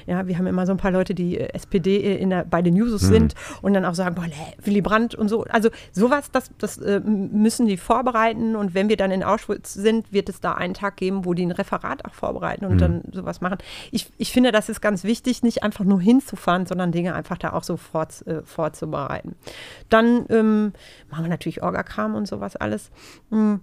Ja, 0.06 0.26
wir 0.26 0.36
haben 0.36 0.46
immer 0.46 0.66
so 0.66 0.72
ein 0.72 0.78
paar 0.78 0.90
Leute, 0.90 1.14
die 1.14 1.38
äh, 1.38 1.48
SPD 1.54 2.16
in 2.16 2.30
der, 2.30 2.44
bei 2.44 2.60
den 2.60 2.76
Jusos 2.76 3.00
sind 3.00 3.34
und 3.62 3.72
dann 3.72 3.86
auch 3.86 3.94
sagen, 3.94 4.14
boah, 4.14 4.26
Willy 4.62 4.82
Brandt 4.82 5.14
und 5.14 5.28
so. 5.28 5.44
Also 5.44 5.70
sowas, 5.92 6.30
das, 6.30 6.50
das 6.58 6.76
äh, 6.76 7.00
müssen 7.00 7.66
die 7.66 7.78
vorbereiten 7.78 8.54
und 8.54 8.74
wenn 8.74 8.90
wir 8.90 8.98
dann 8.98 9.10
in 9.10 9.24
Auschwitz 9.24 9.72
sind, 9.72 10.12
wird 10.12 10.28
es 10.28 10.40
da 10.40 10.52
einen 10.52 10.74
Tag 10.74 10.96
geben, 10.96 11.24
wo 11.24 11.32
die 11.32 11.46
ein 11.46 11.50
Referat 11.50 12.04
auch 12.04 12.14
vorbereiten 12.14 12.66
und 12.66 12.78
dann 12.78 13.02
sowas 13.10 13.40
machen. 13.40 13.58
Ich, 13.90 14.10
ich 14.18 14.32
finde, 14.32 14.52
das 14.52 14.68
ist 14.68 14.82
ganz 14.82 15.04
wichtig, 15.04 15.42
nicht 15.42 15.62
einfach 15.62 15.84
nur 15.84 16.00
hinzufahren, 16.00 16.66
sondern 16.66 16.92
Dinge 16.92 17.14
einfach 17.14 17.38
da 17.38 17.54
auch 17.54 17.64
so 17.64 17.78
fort, 17.78 18.26
äh, 18.26 18.42
vorzubereiten. 18.42 19.34
Dann 19.88 20.26
ähm, 20.28 20.72
machen 21.10 21.24
wir 21.24 21.30
natürlich 21.30 21.62
Orgakram 21.62 22.14
und 22.14 22.28
sowas 22.28 22.56
alles. 22.56 22.90
Mm. 23.30 23.56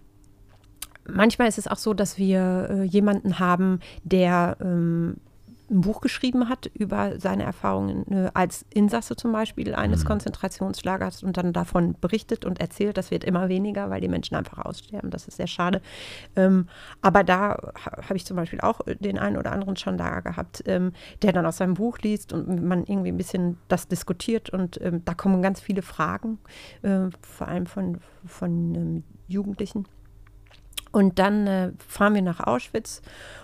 Manchmal 1.06 1.48
ist 1.48 1.58
es 1.58 1.68
auch 1.68 1.78
so, 1.78 1.94
dass 1.94 2.18
wir 2.18 2.68
äh, 2.70 2.84
jemanden 2.84 3.40
haben, 3.40 3.80
der 4.04 4.58
ähm, 4.62 5.18
ein 5.74 5.82
Buch 5.82 6.02
geschrieben 6.02 6.50
hat 6.50 6.68
über 6.74 7.20
seine 7.20 7.44
Erfahrungen 7.44 8.10
äh, 8.12 8.32
als 8.34 8.66
Insasse 8.70 9.16
zum 9.16 9.32
Beispiel 9.32 9.76
eines 9.76 10.06
Konzentrationslagers 10.06 11.24
und 11.24 11.38
dann 11.38 11.54
davon 11.54 11.96
berichtet 12.00 12.46
und 12.46 12.60
erzählt. 12.60 12.98
Das 12.98 13.12
wird 13.12 13.24
immer 13.24 13.50
weniger, 13.50 13.90
weil 13.90 14.02
die 14.02 14.08
Menschen 14.08 14.36
einfach 14.36 14.60
aussterben. 14.60 15.10
Das 15.10 15.28
ist 15.28 15.38
sehr 15.38 15.48
schade. 15.48 15.82
Ähm, 16.36 16.68
aber 17.02 17.24
da 17.24 17.58
ha 17.86 18.04
habe 18.04 18.16
ich 18.16 18.26
zum 18.26 18.38
Beispiel 18.38 18.62
auch 18.62 18.82
den 19.00 19.18
einen 19.18 19.38
oder 19.38 19.52
anderen 19.52 19.76
schon 19.76 19.98
da 19.98 20.20
gehabt, 20.20 20.64
ähm, 20.68 20.94
der 21.22 21.32
dann 21.32 21.46
aus 21.46 21.58
seinem 21.58 21.76
Buch 21.76 22.00
liest 22.00 22.34
und 22.34 22.64
man 22.64 22.84
irgendwie 22.86 23.12
ein 23.12 23.18
bisschen 23.18 23.58
das 23.68 23.88
diskutiert 23.88 24.50
und 24.50 24.80
ähm, 24.82 25.04
da 25.06 25.14
kommen 25.14 25.42
ganz 25.42 25.60
viele 25.60 25.82
Fragen, 25.82 26.40
äh, 26.82 27.08
vor 27.22 27.48
allem 27.48 27.66
von, 27.66 28.00
von 28.26 28.76
ähm, 28.76 29.04
Jugendlichen. 29.28 29.86
Und 30.94 31.20
dann 31.20 31.48
äh, 31.48 31.72
fahren 31.86 32.14
wir 32.14 32.22
nach 32.22 32.40
Auschwitz. 32.40 33.02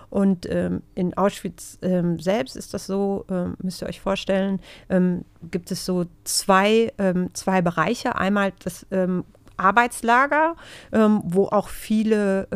Und 0.10 0.50
ähm, 0.50 0.82
in 0.96 1.16
Auschwitz 1.18 1.78
ähm, 1.82 2.20
selbst 2.20 2.56
ist 2.56 2.74
das 2.74 2.88
so, 2.88 3.26
ähm, 3.30 3.56
müsst 3.62 3.82
ihr 3.84 3.90
euch 3.90 4.00
vorstellen, 4.00 4.62
ähm, 4.90 5.26
gibt 5.52 5.70
es 5.72 5.86
so 5.86 6.06
zwei, 6.24 6.94
ähm, 6.98 7.30
zwei 7.34 7.62
Bereiche. 7.62 8.16
Einmal 8.16 8.54
das 8.64 8.88
ähm, 8.92 9.26
Arbeitslager, 9.58 10.56
wo 10.92 11.48
auch 11.48 11.68
viele 11.68 12.48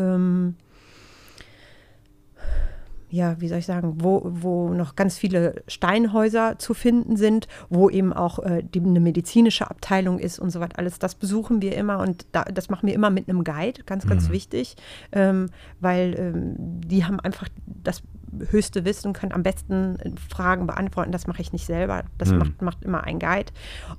ja, 3.13 3.39
wie 3.39 3.47
soll 3.47 3.59
ich 3.59 3.67
sagen, 3.67 3.97
wo, 3.99 4.21
wo 4.25 4.69
noch 4.69 4.95
ganz 4.95 5.19
viele 5.19 5.61
Steinhäuser 5.67 6.57
zu 6.57 6.73
finden 6.73 7.15
sind, 7.15 7.47
wo 7.69 7.87
eben 7.91 8.11
auch 8.11 8.39
äh, 8.39 8.63
die, 8.63 8.79
eine 8.79 8.99
medizinische 8.99 9.69
Abteilung 9.69 10.17
ist 10.17 10.39
und 10.39 10.49
so 10.49 10.59
weiter. 10.59 10.79
Alles 10.79 10.97
das 10.97 11.13
besuchen 11.13 11.61
wir 11.61 11.75
immer 11.75 11.99
und 11.99 12.25
da, 12.31 12.43
das 12.43 12.71
machen 12.71 12.87
wir 12.87 12.95
immer 12.95 13.11
mit 13.11 13.29
einem 13.29 13.43
Guide, 13.43 13.83
ganz, 13.83 14.07
ganz 14.07 14.29
wichtig, 14.31 14.77
ähm, 15.11 15.51
weil 15.79 16.15
ähm, 16.17 16.55
die 16.57 17.05
haben 17.05 17.19
einfach 17.19 17.49
das 17.65 18.01
höchste 18.49 18.83
Wissen 18.83 19.13
können 19.13 19.31
am 19.31 19.43
besten 19.43 19.99
äh, 19.99 20.09
Fragen 20.29 20.65
beantworten. 20.65 21.11
Das 21.11 21.27
mache 21.27 21.43
ich 21.43 21.53
nicht 21.53 21.67
selber. 21.67 22.05
Das 22.17 22.31
macht, 22.31 22.63
macht 22.63 22.83
immer 22.83 23.03
ein 23.03 23.19
Guide. 23.19 23.51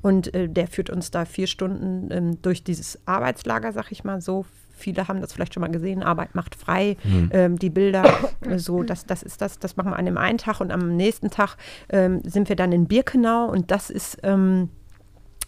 Und 0.03 0.35
äh, 0.35 0.49
der 0.49 0.67
führt 0.67 0.91
uns 0.91 1.13
da 1.13 1.25
vier 1.25 1.47
Stunden 1.47 2.09
ähm, 2.11 2.43
durch 2.43 2.65
dieses 2.65 2.99
Arbeitslager, 3.07 3.73
sag 3.73 3.93
ich 3.93 4.03
mal 4.03 4.21
so. 4.21 4.45
Viele 4.75 5.09
haben 5.09 5.21
das 5.21 5.33
vielleicht 5.33 5.55
schon 5.55 5.61
mal 5.61 5.71
gesehen, 5.71 6.03
Arbeit 6.03 6.35
macht 6.35 6.55
frei, 6.55 6.97
ähm, 7.31 7.59
die 7.59 7.71
Bilder, 7.71 8.05
äh, 8.49 8.59
so, 8.59 8.83
das, 8.83 9.07
das 9.07 9.23
ist 9.23 9.41
das, 9.41 9.59
das 9.59 9.77
machen 9.77 9.91
wir 9.91 9.99
an 9.99 10.05
dem 10.05 10.19
einen 10.19 10.39
Tag 10.39 10.61
und 10.61 10.71
am 10.71 10.97
nächsten 10.97 11.31
Tag 11.31 11.57
ähm, 11.89 12.21
sind 12.25 12.49
wir 12.49 12.57
dann 12.57 12.73
in 12.73 12.87
Birkenau 12.87 13.47
und 13.47 13.71
das 13.71 13.91
ist, 13.91 14.19
ähm, 14.23 14.71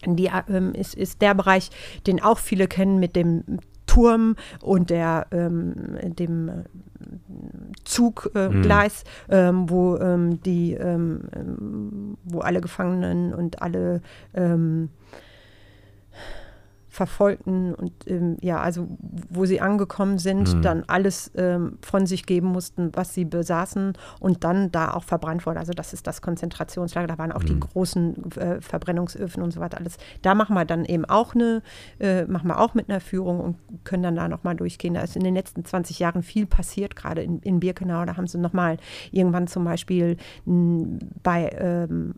die, 0.04 0.30
ähm, 0.48 0.72
ist, 0.72 0.94
ist 0.94 1.22
der 1.22 1.34
Bereich, 1.34 1.70
den 2.06 2.22
auch 2.22 2.38
viele 2.38 2.68
kennen 2.68 2.98
mit 2.98 3.16
dem 3.16 3.44
Turm 3.86 4.36
und 4.62 4.90
der, 4.90 5.26
ähm, 5.30 5.74
dem 6.18 6.48
äh, 6.48 6.52
Zuggleis, 7.84 9.04
äh, 9.28 9.48
ähm, 9.48 9.70
wo 9.70 9.96
ähm, 9.96 10.42
die, 10.42 10.76
wo 12.24 12.40
alle 12.40 12.60
Gefangenen 12.60 13.32
und 13.32 13.62
alle 13.62 14.02
ähm, 14.34 14.90
Verfolgten 16.96 17.74
und 17.74 17.92
ähm, 18.06 18.38
ja, 18.40 18.59
also 18.59 18.88
wo 19.28 19.44
sie 19.44 19.61
angekommen 19.61 20.16
sind, 20.18 20.54
Mhm. 20.54 20.62
dann 20.62 20.85
alles 20.87 21.30
ähm, 21.37 21.76
von 21.82 22.06
sich 22.06 22.24
geben 22.24 22.48
mussten, 22.48 22.90
was 22.94 23.12
sie 23.12 23.26
besaßen 23.26 23.92
und 24.18 24.44
dann 24.44 24.72
da 24.72 24.92
auch 24.94 25.04
verbrannt 25.04 25.44
wurde. 25.44 25.59
Also 25.61 25.72
das 25.74 25.92
ist 25.92 26.06
das 26.06 26.22
Konzentrationslager, 26.22 27.06
da 27.06 27.18
waren 27.18 27.32
auch 27.32 27.42
Mhm. 27.42 27.46
die 27.46 27.61
großen 27.61 28.30
äh, 28.37 28.61
Verbrennungsöfen 28.62 29.42
und 29.42 29.50
so 29.50 29.61
weiter 29.61 29.76
alles. 29.78 29.98
Da 30.22 30.35
machen 30.35 30.54
wir 30.54 30.64
dann 30.64 30.87
eben 30.87 31.04
auch 31.04 31.35
eine, 31.35 31.62
äh, 32.00 32.24
machen 32.24 32.48
wir 32.48 32.59
auch 32.61 32.72
mit 32.74 32.88
einer 32.88 33.00
Führung 33.00 33.40
und 33.40 33.56
können 33.85 34.02
dann 34.02 34.16
da 34.16 34.26
nochmal 34.28 34.56
durchgehen. 34.56 34.94
Da 34.94 35.02
ist 35.02 35.16
in 35.16 35.22
den 35.24 35.35
letzten 35.35 35.64
20 35.66 35.98
Jahren 35.98 36.22
viel 36.22 36.46
passiert, 36.46 36.96
gerade 36.96 37.22
in, 37.22 37.40
in 37.40 37.61
Birkenau. 37.61 38.06
Da 38.06 38.16
haben 38.16 38.26
sie 38.26 38.38
nochmal 38.38 38.78
irgendwann 39.12 39.46
zum 39.48 39.64
Beispiel 39.64 40.16
mh, 40.46 40.98
bei 41.22 41.50
ähm, 41.59 42.14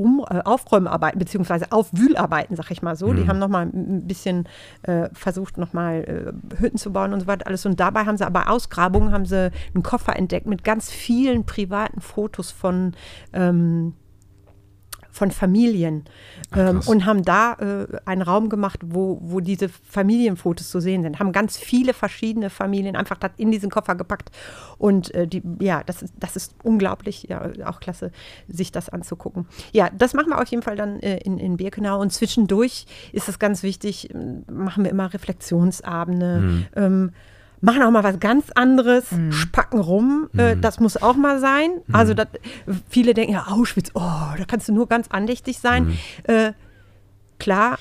um, 0.00 0.24
äh, 0.28 0.40
Aufräumarbeiten 0.44 1.18
beziehungsweise 1.18 1.70
Aufwühlarbeiten, 1.70 2.56
sag 2.56 2.70
ich 2.70 2.82
mal 2.82 2.96
so. 2.96 3.12
Die 3.12 3.22
Mhm. 3.24 3.28
haben 3.28 3.38
nochmal 3.38 3.66
ein 3.66 4.06
bisschen 4.06 4.48
äh, 4.82 5.08
versucht, 5.12 5.58
nochmal 5.58 6.32
äh, 6.56 6.60
Hütten 6.60 6.78
zu 6.78 6.92
bauen 6.92 7.12
und 7.12 7.20
so 7.20 7.26
weiter 7.26 7.46
alles. 7.46 7.66
Und 7.66 7.78
dabei 7.78 8.04
haben 8.06 8.16
sie 8.16 8.26
aber 8.26 8.48
Ausgrabungen, 8.50 9.12
haben 9.12 9.26
sie 9.26 9.50
einen 9.74 9.82
Koffer 9.82 10.16
entdeckt 10.16 10.46
mit 10.46 10.64
ganz 10.64 10.90
vielen 10.90 11.44
privaten 11.44 12.00
Fotos 12.00 12.50
von 12.50 12.92
ähm, 13.32 13.94
von 15.10 15.30
Familien 15.30 16.04
ähm, 16.54 16.80
und 16.86 17.04
haben 17.04 17.22
da 17.22 17.54
äh, 17.54 17.86
einen 18.04 18.22
Raum 18.22 18.48
gemacht, 18.48 18.80
wo, 18.84 19.18
wo 19.22 19.40
diese 19.40 19.68
Familienfotos 19.68 20.70
zu 20.70 20.80
sehen 20.80 21.02
sind. 21.02 21.18
Haben 21.18 21.32
ganz 21.32 21.58
viele 21.58 21.94
verschiedene 21.94 22.50
Familien 22.50 22.96
einfach 22.96 23.18
da 23.18 23.30
in 23.36 23.50
diesen 23.50 23.70
Koffer 23.70 23.94
gepackt. 23.94 24.30
Und 24.78 25.12
äh, 25.14 25.26
die, 25.26 25.42
ja, 25.60 25.82
das 25.84 26.02
ist, 26.02 26.14
das 26.18 26.36
ist 26.36 26.54
unglaublich, 26.62 27.26
ja, 27.28 27.50
auch 27.66 27.80
klasse, 27.80 28.12
sich 28.48 28.72
das 28.72 28.88
anzugucken. 28.88 29.46
Ja, 29.72 29.90
das 29.90 30.14
machen 30.14 30.30
wir 30.30 30.40
auf 30.40 30.48
jeden 30.48 30.62
Fall 30.62 30.76
dann 30.76 31.00
äh, 31.00 31.18
in, 31.18 31.38
in 31.38 31.56
Birkenau. 31.56 32.00
Und 32.00 32.12
zwischendurch 32.12 32.86
ist 33.12 33.28
es 33.28 33.38
ganz 33.38 33.62
wichtig, 33.62 34.10
machen 34.50 34.84
wir 34.84 34.90
immer 34.90 35.12
Reflexionsabende. 35.12 36.40
Mhm. 36.40 36.66
Ähm, 36.76 37.12
machen 37.60 37.82
auch 37.82 37.90
mal 37.90 38.04
was 38.04 38.18
ganz 38.20 38.50
anderes, 38.54 39.04
spacken 39.30 39.80
rum, 39.80 40.28
äh, 40.36 40.54
Mhm. 40.54 40.60
das 40.60 40.80
muss 40.80 41.00
auch 41.00 41.16
mal 41.16 41.38
sein. 41.40 41.70
Also 41.92 42.14
das, 42.14 42.28
viele 42.88 43.14
denken 43.14 43.34
ja, 43.34 43.46
Auschwitz, 43.48 43.90
oh, 43.94 44.00
da 44.00 44.44
kannst 44.46 44.68
du 44.68 44.72
nur 44.72 44.88
ganz 44.88 45.08
andächtig 45.08 45.58
sein. 45.58 45.84
Mhm. 45.86 45.98
Äh, 46.24 46.52
klar, 47.38 47.78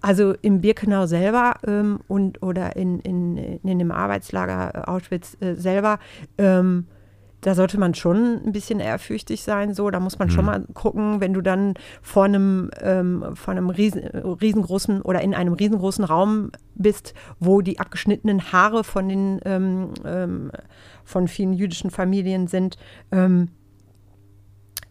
also 0.00 0.34
im 0.40 0.60
Birkenau 0.62 1.06
selber 1.06 1.56
ähm, 1.66 2.00
und 2.08 2.42
oder 2.42 2.76
in, 2.76 3.00
in, 3.00 3.36
in 3.62 3.78
dem 3.78 3.92
Arbeitslager 3.92 4.88
Auschwitz 4.88 5.36
äh, 5.40 5.54
selber, 5.54 5.98
ähm, 6.38 6.86
da 7.40 7.54
sollte 7.54 7.78
man 7.78 7.94
schon 7.94 8.44
ein 8.44 8.52
bisschen 8.52 8.80
ehrfürchtig 8.80 9.42
sein. 9.42 9.74
So, 9.74 9.90
da 9.90 10.00
muss 10.00 10.18
man 10.18 10.30
schon 10.30 10.44
mal 10.44 10.64
gucken, 10.74 11.20
wenn 11.20 11.32
du 11.32 11.40
dann 11.40 11.74
vor 12.02 12.24
einem, 12.24 12.70
ähm, 12.80 13.24
vor 13.34 13.52
einem 13.52 13.70
riesen, 13.70 14.02
riesengroßen 14.04 15.02
oder 15.02 15.22
in 15.22 15.34
einem 15.34 15.54
riesengroßen 15.54 16.04
Raum 16.04 16.50
bist, 16.74 17.14
wo 17.38 17.62
die 17.62 17.78
abgeschnittenen 17.78 18.52
Haare 18.52 18.84
von 18.84 19.08
den 19.08 19.40
ähm, 19.44 19.90
ähm, 20.04 20.50
von 21.04 21.28
vielen 21.28 21.52
jüdischen 21.52 21.90
Familien 21.90 22.46
sind. 22.46 22.76
Ähm, 23.10 23.48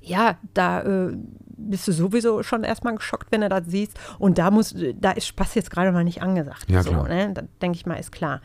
ja, 0.02 0.38
da 0.54 0.82
äh, 0.82 1.18
bist 1.60 1.88
du 1.88 1.92
sowieso 1.92 2.42
schon 2.42 2.64
erstmal 2.64 2.96
geschockt, 2.96 3.32
wenn 3.32 3.42
du 3.42 3.50
das 3.50 3.64
siehst. 3.68 4.00
Und 4.18 4.38
da 4.38 4.50
muss, 4.50 4.76
da 4.96 5.12
ist 5.12 5.28
Spaß 5.28 5.56
jetzt 5.56 5.72
gerade 5.72 5.92
mal 5.92 6.04
nicht 6.04 6.22
angesagt. 6.22 6.70
Ja, 6.70 6.84
so, 6.84 6.92
ne? 7.04 7.32
Da 7.34 7.44
denke 7.62 7.76
ich 7.76 7.86
mal, 7.86 7.96
ist 7.96 8.12
klar. 8.12 8.42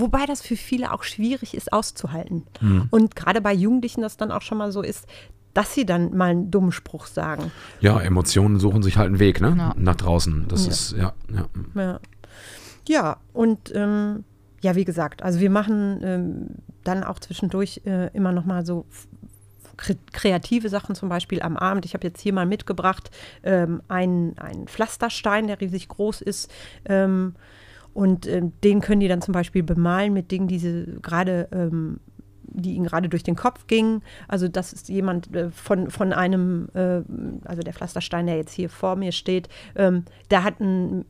Wobei 0.00 0.26
das 0.26 0.42
für 0.42 0.56
viele 0.56 0.92
auch 0.92 1.02
schwierig 1.02 1.54
ist 1.54 1.72
auszuhalten. 1.72 2.46
Mhm. 2.60 2.88
Und 2.90 3.16
gerade 3.16 3.40
bei 3.40 3.52
Jugendlichen 3.52 4.00
das 4.02 4.16
dann 4.16 4.32
auch 4.32 4.42
schon 4.42 4.58
mal 4.58 4.72
so 4.72 4.82
ist, 4.82 5.06
dass 5.54 5.74
sie 5.74 5.84
dann 5.84 6.16
mal 6.16 6.30
einen 6.30 6.50
dummen 6.50 6.72
Spruch 6.72 7.06
sagen. 7.06 7.50
Ja, 7.80 8.00
Emotionen 8.00 8.58
suchen 8.60 8.82
sich 8.82 8.96
halt 8.96 9.08
einen 9.08 9.18
Weg, 9.18 9.40
ne? 9.40 9.54
Ja. 9.56 9.74
Nach 9.76 9.96
draußen. 9.96 10.46
Das 10.48 10.64
Ja. 10.64 10.70
ist, 10.70 10.92
ja, 10.92 11.12
ja. 11.34 11.48
Ja, 11.74 12.00
ja 12.88 13.16
und 13.32 13.72
ähm, 13.74 14.24
ja, 14.60 14.76
wie 14.76 14.84
gesagt, 14.84 15.22
also 15.22 15.40
wir 15.40 15.50
machen 15.50 16.00
ähm, 16.02 16.46
dann 16.84 17.02
auch 17.04 17.18
zwischendurch 17.18 17.80
äh, 17.84 18.08
immer 18.14 18.32
noch 18.32 18.44
mal 18.44 18.64
so 18.64 18.86
kreative 20.12 20.68
Sachen, 20.68 20.94
zum 20.94 21.08
Beispiel 21.08 21.40
am 21.40 21.56
Abend. 21.56 21.86
Ich 21.86 21.94
habe 21.94 22.06
jetzt 22.06 22.20
hier 22.20 22.34
mal 22.34 22.44
mitgebracht 22.46 23.10
ähm, 23.42 23.80
einen, 23.88 24.38
einen 24.38 24.68
Pflasterstein, 24.68 25.46
der 25.46 25.60
riesig 25.60 25.88
groß 25.88 26.20
ist. 26.20 26.50
Ähm, 26.84 27.34
und 28.00 28.26
ähm, 28.26 28.52
den 28.64 28.80
können 28.80 29.00
die 29.00 29.08
dann 29.08 29.20
zum 29.20 29.32
Beispiel 29.32 29.62
bemalen 29.62 30.14
mit 30.14 30.30
Dingen, 30.30 30.48
die 30.48 30.58
sie 30.58 30.96
gerade 31.02 31.48
ähm, 31.52 32.00
die 32.52 32.72
ihnen 32.72 32.86
gerade 32.86 33.10
durch 33.10 33.22
den 33.22 33.36
Kopf 33.36 33.66
gingen. 33.66 34.02
Also 34.26 34.48
das 34.48 34.72
ist 34.72 34.88
jemand 34.88 35.36
äh, 35.36 35.50
von, 35.50 35.90
von 35.90 36.14
einem, 36.14 36.68
äh, 36.72 37.02
also 37.44 37.62
der 37.62 37.74
Pflasterstein, 37.74 38.26
der 38.26 38.36
jetzt 38.36 38.54
hier 38.54 38.70
vor 38.70 38.96
mir 38.96 39.12
steht, 39.12 39.50
ähm, 39.76 40.06
da 40.30 40.42
hat 40.42 40.60
ein 40.60 41.04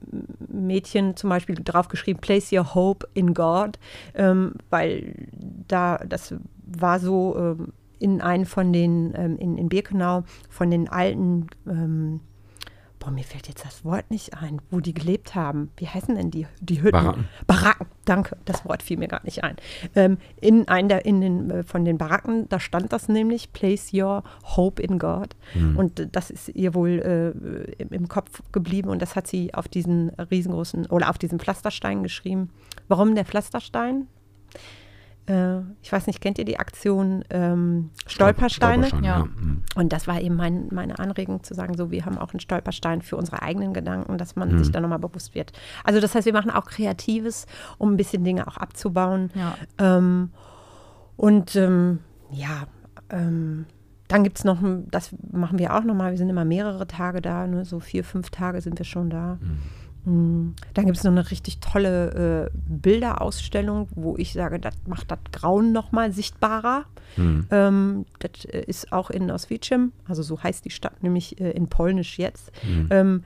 Mädchen 0.49 1.17
zum 1.17 1.31
Beispiel 1.31 1.55
drauf 1.55 1.87
geschrieben, 1.87 2.19
place 2.19 2.53
your 2.53 2.75
hope 2.75 3.07
in 3.15 3.35
God, 3.35 3.79
ähm, 4.15 4.55
weil 4.69 5.15
da, 5.69 5.99
das 5.99 6.35
war 6.67 6.99
so 6.99 7.37
ähm, 7.39 7.73
in 8.01 8.21
einen 8.21 8.47
von 8.47 8.73
den, 8.73 9.15
ähm, 9.15 9.39
in, 9.39 9.57
in 9.57 9.69
Birkenau, 9.69 10.25
von 10.49 10.73
den 10.73 10.89
alten, 10.89 11.47
ähm, 11.69 12.21
boah, 13.01 13.11
mir 13.11 13.25
fällt 13.25 13.49
jetzt 13.49 13.65
das 13.65 13.85
Wort 13.85 14.11
nicht 14.11 14.35
ein, 14.35 14.61
wo 14.71 14.79
die 14.79 14.93
gelebt 14.93 15.35
haben. 15.35 15.71
Wie 15.79 15.89
heißen 15.89 16.15
denn 16.15 16.31
die, 16.31 16.47
die 16.61 16.83
Hütten? 16.83 16.93
Baracken. 16.93 17.29
Baracken, 17.47 17.87
danke, 18.05 18.37
das 18.45 18.65
Wort 18.67 18.83
fiel 18.83 18.99
mir 18.99 19.09
gerade 19.09 19.25
nicht 19.25 19.43
ein. 19.43 19.57
Ähm, 19.97 20.19
in 20.41 20.69
einem 20.69 20.89
der, 20.89 21.07
in 21.07 21.21
den, 21.21 21.51
äh, 21.51 21.63
von 21.63 21.85
den 21.85 21.97
Baracken, 21.97 22.49
da 22.51 22.61
stand 22.61 22.93
das 22.93 23.09
nämlich, 23.09 23.53
place 23.53 23.93
your 23.93 24.23
hope 24.45 24.81
in 24.81 24.99
God. 24.99 25.35
Und 25.77 25.99
äh, 25.99 26.09
das 26.13 26.31
ist 26.31 26.51
ihr 26.51 26.75
wohl 26.75 27.01
äh, 27.01 27.83
im, 27.83 27.89
im 27.89 28.09
Kopf 28.09 28.43
geblieben 28.53 28.91
und 28.91 29.01
das 29.01 29.17
hat 29.17 29.27
sie 29.27 29.55
auf 29.55 29.67
diesen 29.67 30.11
riesengroßen, 30.11 30.87
oder 30.87 31.09
auf 31.09 31.19
diesen 31.19 31.41
Pflasterstein 31.41 32.03
geschrieben. 32.03 32.51
Warum 32.87 33.15
der 33.15 33.25
Pflasterstein? 33.25 34.07
Äh, 35.31 35.61
ich 35.83 35.93
weiß 35.93 36.07
nicht, 36.07 36.21
kennt 36.21 36.39
ihr 36.39 36.45
die 36.45 36.59
Aktion 36.59 37.25
ähm, 37.31 37.91
Stolpersteine? 38.07 38.87
Stolperstein, 38.89 39.05
Ja. 39.05 39.19
ja. 39.19 39.25
Mhm. 39.25 39.63
Und 39.77 39.93
das 39.93 40.07
war 40.09 40.21
eben 40.21 40.35
mein, 40.37 40.69
meine 40.73 40.99
Anregung 40.99 41.43
zu 41.45 41.55
sagen, 41.55 41.77
so 41.77 41.91
wir 41.91 42.05
haben 42.05 42.19
auch 42.19 42.33
einen 42.33 42.41
Stolperstein 42.41 43.03
für 43.03 43.17
unsere 43.17 43.43
eigenen 43.43 43.73
Gedanken, 43.75 44.19
dass 44.19 44.35
man 44.37 44.53
Mhm. 44.53 44.59
sich 44.59 44.73
da 44.73 44.81
nochmal 44.81 44.99
bewusst 44.99 45.35
wird. 45.35 45.53
Also 45.85 46.01
das 46.01 46.15
heißt, 46.15 46.27
wir 46.27 46.33
machen 46.33 46.51
auch 46.51 46.65
Kreatives, 46.67 47.47
um 47.79 47.93
ein 47.93 47.97
bisschen 47.97 48.25
Dinge 48.25 48.49
auch 48.49 48.57
abzubauen. 48.57 49.31
Ja. 49.35 49.55
Ähm, 49.79 50.31
und 51.17 51.55
ähm, 51.57 52.01
ja, 52.31 52.65
ähm, 53.11 53.67
dann 54.09 54.25
gibt 54.25 54.39
es 54.39 54.45
noch, 54.45 54.61
ein- 54.63 54.89
das 54.91 55.15
machen 55.31 55.59
wir 55.59 55.77
auch 55.77 55.85
nochmal, 55.85 56.11
wir 56.13 56.19
sind 56.19 56.29
immer 56.31 56.45
mehrere 56.45 56.87
Tage 56.87 57.21
da, 57.21 57.47
ne? 57.47 57.65
so 57.65 57.79
vier, 57.79 58.03
fünf 58.05 58.31
Tage 58.31 58.61
sind 58.61 58.79
wir 58.79 58.85
schon 58.87 59.11
da. 59.11 59.35
Mm, 59.35 59.59
Dann 60.05 60.87
gibt 60.87 60.97
es 60.97 61.05
noch 61.05 61.13
eine 61.13 61.31
richtig 61.31 61.61
tolle 61.61 62.47
äh, 62.47 62.59
Bilderausstellung, 62.69 63.89
wo 63.95 64.17
ich 64.17 64.33
sage, 64.33 64.59
das 64.59 64.75
macht 64.87 65.11
das 65.11 65.19
Grauen 65.31 65.73
nochmal 65.73 66.13
sichtbarer. 66.13 66.85
Mhm. 67.17 67.47
Ähm, 67.51 68.07
das 68.19 68.45
äh, 68.47 68.63
ist 68.67 68.93
auch 68.93 69.11
in 69.11 69.31
Oswiecim, 69.31 69.93
also 70.09 70.23
so 70.23 70.43
heißt 70.43 70.65
die 70.65 70.71
Stadt 70.71 71.03
nämlich 71.03 71.41
äh, 71.41 71.51
in 71.51 71.69
Polnisch 71.69 72.19
jetzt. 72.19 72.51
Mhm. 72.65 72.89
Ähm, 72.91 73.25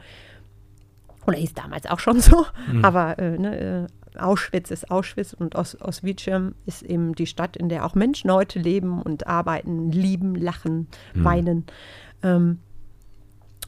oder 1.26 1.38
hieß 1.38 1.54
damals 1.54 1.86
auch 1.86 2.00
schon 2.00 2.20
so, 2.20 2.44
aber 2.82 3.18
äh, 3.18 3.38
ne, 3.38 3.88
äh, 4.14 4.18
Auschwitz 4.18 4.70
ist 4.70 4.90
Auschwitz 4.90 5.32
und 5.32 5.56
Os 5.56 5.80
Oswiecim 5.80 6.54
ist 6.66 6.82
eben 6.82 7.14
die 7.14 7.26
Stadt, 7.26 7.56
in 7.56 7.68
der 7.68 7.84
auch 7.84 7.94
Menschen 7.94 8.30
heute 8.30 8.58
leben 8.58 9.02
und 9.02 9.26
arbeiten, 9.26 9.90
lieben, 9.90 10.36
lachen, 10.36 10.86
weinen. 11.14 11.64
Ähm, 12.22 12.60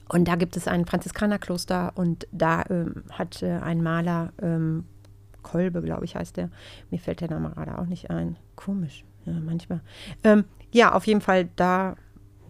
und 0.09 0.29
da 0.29 0.37
gibt 0.37 0.57
es 0.57 0.69
ein 0.69 0.87
Franziskanerkloster 0.87 1.93
und 1.97 2.27
da 2.33 2.65
ähm, 2.71 3.05
hat 3.11 3.43
äh, 3.43 3.59
ein 3.59 3.83
Maler, 3.83 4.33
ähm, 4.41 4.85
Kolbe, 5.43 5.83
glaube 5.83 6.05
ich, 6.05 6.17
heißt 6.17 6.37
der. 6.37 6.51
Mir 6.91 6.99
fällt 6.99 7.21
der 7.21 7.31
Name 7.31 7.51
gerade 7.51 7.79
auch 7.79 7.87
nicht 7.87 8.11
ein. 8.11 8.37
Komisch, 8.57 9.05
ja, 9.25 9.35
manchmal. 9.35 9.81
Ähm, 10.25 10.45
ja, 10.73 10.93
auf 10.93 11.07
jeden 11.07 11.21
Fall 11.21 11.49
da. 11.57 11.97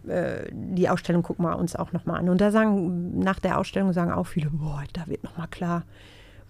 äh, 0.07 0.51
Die 0.53 0.88
Ausstellung 0.88 1.23
gucken 1.23 1.45
wir 1.45 1.59
uns 1.59 1.77
auch 1.77 1.92
nochmal 1.92 2.21
an. 2.21 2.29
Und 2.29 2.40
da 2.40 2.51
sagen, 2.51 3.19
nach 3.19 3.38
der 3.38 3.59
Ausstellung 3.59 3.92
sagen 3.92 4.12
auch 4.12 4.27
viele, 4.27 4.51
boah, 4.51 4.83
da 4.92 5.07
wird 5.07 5.25
nochmal 5.25 5.49
klar, 5.49 5.85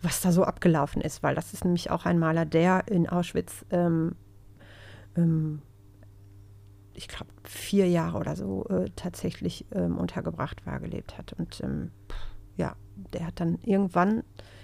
was 0.02 0.20
da 0.20 0.30
so 0.30 0.44
abgelaufen 0.44 1.02
ist, 1.02 1.22
weil 1.22 1.34
das 1.34 1.52
ist 1.52 1.64
nämlich 1.64 1.90
auch 1.90 2.04
ein 2.04 2.18
Maler, 2.18 2.44
der 2.44 2.86
in 2.86 3.08
Auschwitz 3.08 3.64
ähm, 3.70 4.14
ähm, 5.16 5.62
ich 6.96 7.08
glaube, 7.08 7.30
vier 7.44 7.88
Jahre 7.88 8.18
oder 8.18 8.36
so 8.36 8.66
äh, 8.68 8.90
tatsächlich 8.96 9.66
ähm, 9.72 9.98
untergebracht 9.98 10.66
war, 10.66 10.80
gelebt 10.80 11.18
hat. 11.18 11.32
Und 11.34 11.60
ähm, 11.62 11.90
ja, 12.56 12.74
der 13.12 13.26
hat 13.26 13.40
dann 13.40 13.58
irgendwann 13.62 14.22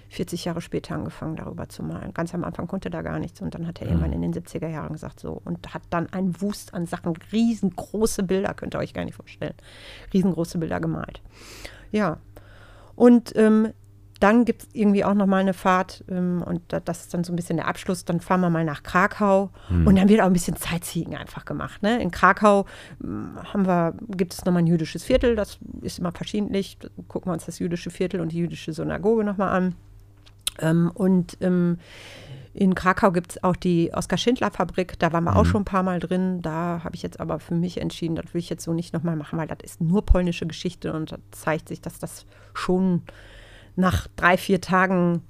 40 0.09 0.45
Jahre 0.45 0.61
später 0.61 0.95
angefangen, 0.95 1.37
darüber 1.37 1.69
zu 1.69 1.83
malen. 1.83 2.13
Ganz 2.13 2.35
am 2.35 2.45
Anfang 2.45 2.67
konnte 2.67 2.89
er 2.89 2.93
da 2.93 3.03
gar 3.03 3.19
nichts. 3.19 3.41
Und 3.41 3.55
dann 3.55 3.67
hat 3.67 3.81
er 3.81 3.89
irgendwann 3.89 4.13
in 4.13 4.23
den 4.23 4.35
70er 4.35 4.69
Jahren 4.69 4.93
gesagt, 4.93 5.21
so, 5.21 5.41
und 5.45 5.73
hat 5.73 5.83
dann 5.91 6.13
einen 6.13 6.41
Wust 6.41 6.75
an 6.75 6.87
Sachen, 6.87 7.15
riesengroße 7.33 8.23
Bilder, 8.23 8.55
könnt 8.55 8.75
ihr 8.75 8.79
euch 8.79 8.95
gar 8.95 9.05
nicht 9.05 9.15
vorstellen, 9.15 9.55
riesengroße 10.13 10.59
Bilder 10.59 10.81
gemalt. 10.81 11.23
Ja, 11.91 12.19
und 12.95 13.35
ähm, 13.37 13.73
dann 14.23 14.45
gibt 14.45 14.63
es 14.63 14.69
irgendwie 14.73 15.05
auch 15.05 15.15
nochmal 15.15 15.41
eine 15.41 15.53
Fahrt 15.53 16.05
ähm, 16.09 16.43
und 16.47 16.61
da, 16.69 16.79
das 16.81 17.01
ist 17.03 17.15
dann 17.15 17.25
so 17.25 17.33
ein 17.33 17.37
bisschen 17.37 17.57
der 17.57 17.67
Abschluss. 17.67 18.05
Dann 18.05 18.21
fahren 18.21 18.41
wir 18.41 18.51
mal 18.51 18.65
nach 18.65 18.83
Krakau 18.83 19.51
Hm. 19.69 19.87
und 19.87 19.97
dann 19.97 20.09
wird 20.09 20.21
auch 20.21 20.27
ein 20.27 20.33
bisschen 20.33 20.57
Sightseeing 20.57 21.17
einfach 21.17 21.45
gemacht. 21.45 21.83
Ne? 21.83 22.01
In 22.01 22.11
Krakau 22.11 22.67
ähm, 23.03 23.37
haben 23.53 23.67
wir, 23.67 23.95
gibt 24.09 24.33
es 24.35 24.45
nochmal 24.45 24.63
ein 24.63 24.67
jüdisches 24.67 25.03
Viertel, 25.05 25.35
das 25.35 25.59
ist 25.81 25.99
immer 25.99 26.13
verschiedentlich. 26.13 26.79
Da 26.79 26.89
Gucken 27.09 27.31
wir 27.31 27.35
uns 27.35 27.47
das 27.47 27.59
jüdische 27.59 27.91
Viertel 27.91 28.21
und 28.21 28.33
die 28.33 28.39
jüdische 28.39 28.73
Synagoge 28.73 29.25
nochmal 29.25 29.57
an. 29.57 29.75
Ähm, 30.61 30.91
und 30.95 31.37
ähm, 31.41 31.79
in 32.55 32.75
Krakau 32.75 33.13
gibt 33.13 33.33
es 33.33 33.45
auch 33.45 33.57
die 33.57 33.93
Oskar-Schindler-Fabrik. 33.95 34.99
Da 34.99 35.13
waren 35.13 35.25
wir 35.25 35.37
auch 35.37 35.47
schon 35.47 35.63
ein 35.63 35.67
paar 35.67 35.83
Mal 35.83 36.01
drin. 36.01 36.43
Da 36.43 36.83
habe 36.85 36.95
ich 36.95 37.03
jetzt 37.03 37.19
aber 37.19 37.41
für 37.41 37.55
mich 37.55 37.81
entschieden, 37.81 38.15
das 38.15 38.35
will 38.35 38.41
ich 38.41 38.51
jetzt 38.51 38.65
so 38.65 38.75
nicht 38.75 38.93
nochmal 38.93 39.17
machen, 39.17 39.39
weil 39.39 39.49
das 39.49 39.59
ist 39.63 39.81
nur 39.81 40.05
polnische 40.05 40.47
Geschichte 40.47 40.93
und 40.93 41.13
da 41.13 41.19
zeigt 41.31 41.69
sich, 41.69 41.81
dass 41.81 41.99
das 41.99 42.27
schon 42.53 43.03
nach 43.77 44.07
drei, 44.17 44.37
vier 44.37 44.61
Tagen 44.61 45.23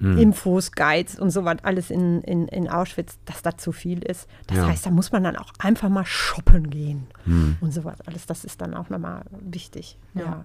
Infos, 0.00 0.72
Guides 0.72 1.18
und 1.18 1.30
so 1.30 1.44
was 1.44 1.62
alles 1.62 1.88
in, 1.88 2.20
in, 2.22 2.48
in 2.48 2.68
Auschwitz, 2.68 3.16
dass 3.24 3.42
das 3.42 3.56
zu 3.58 3.70
viel 3.72 4.00
ist. 4.02 4.28
Das 4.48 4.58
Ja. 4.58 4.66
heißt, 4.66 4.84
da 4.84 4.90
muss 4.90 5.12
man 5.12 5.22
dann 5.24 5.36
auch 5.36 5.50
einfach 5.58 5.88
mal 5.88 6.04
shoppen 6.04 6.68
gehen 6.68 7.06
und 7.60 7.72
so 7.72 7.84
was 7.84 8.00
alles. 8.02 8.26
Das 8.26 8.44
ist 8.44 8.60
dann 8.60 8.74
auch 8.74 8.90
nochmal 8.90 9.22
wichtig. 9.40 9.96
ja. 10.14 10.44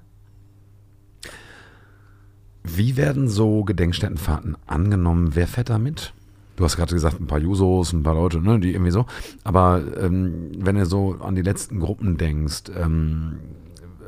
Wie 2.64 2.98
werden 2.98 3.28
so 3.30 3.64
Gedenkstättenfahrten 3.64 4.58
angenommen? 4.68 5.36
Wer 5.36 5.48
fährt 5.48 5.70
da 5.70 5.78
mit? 5.80 6.14
Du 6.56 6.66
hast 6.66 6.76
gerade 6.76 6.94
gesagt, 6.94 7.20
ein 7.20 7.28
paar 7.28 7.40
Jusos, 7.40 7.94
ein 7.94 8.04
paar 8.04 8.16
Leute, 8.16 8.42
ne, 8.42 8.60
die 8.60 8.74
irgendwie 8.74 8.92
so. 8.92 9.06
Aber 9.44 9.82
ähm, 9.98 10.52
wenn 10.58 10.76
du 10.76 10.86
so 10.86 11.16
an 11.22 11.36
die 11.36 11.42
letzten 11.42 11.80
Gruppen 11.80 12.18
denkst, 12.18 12.64
ähm, 12.78 13.40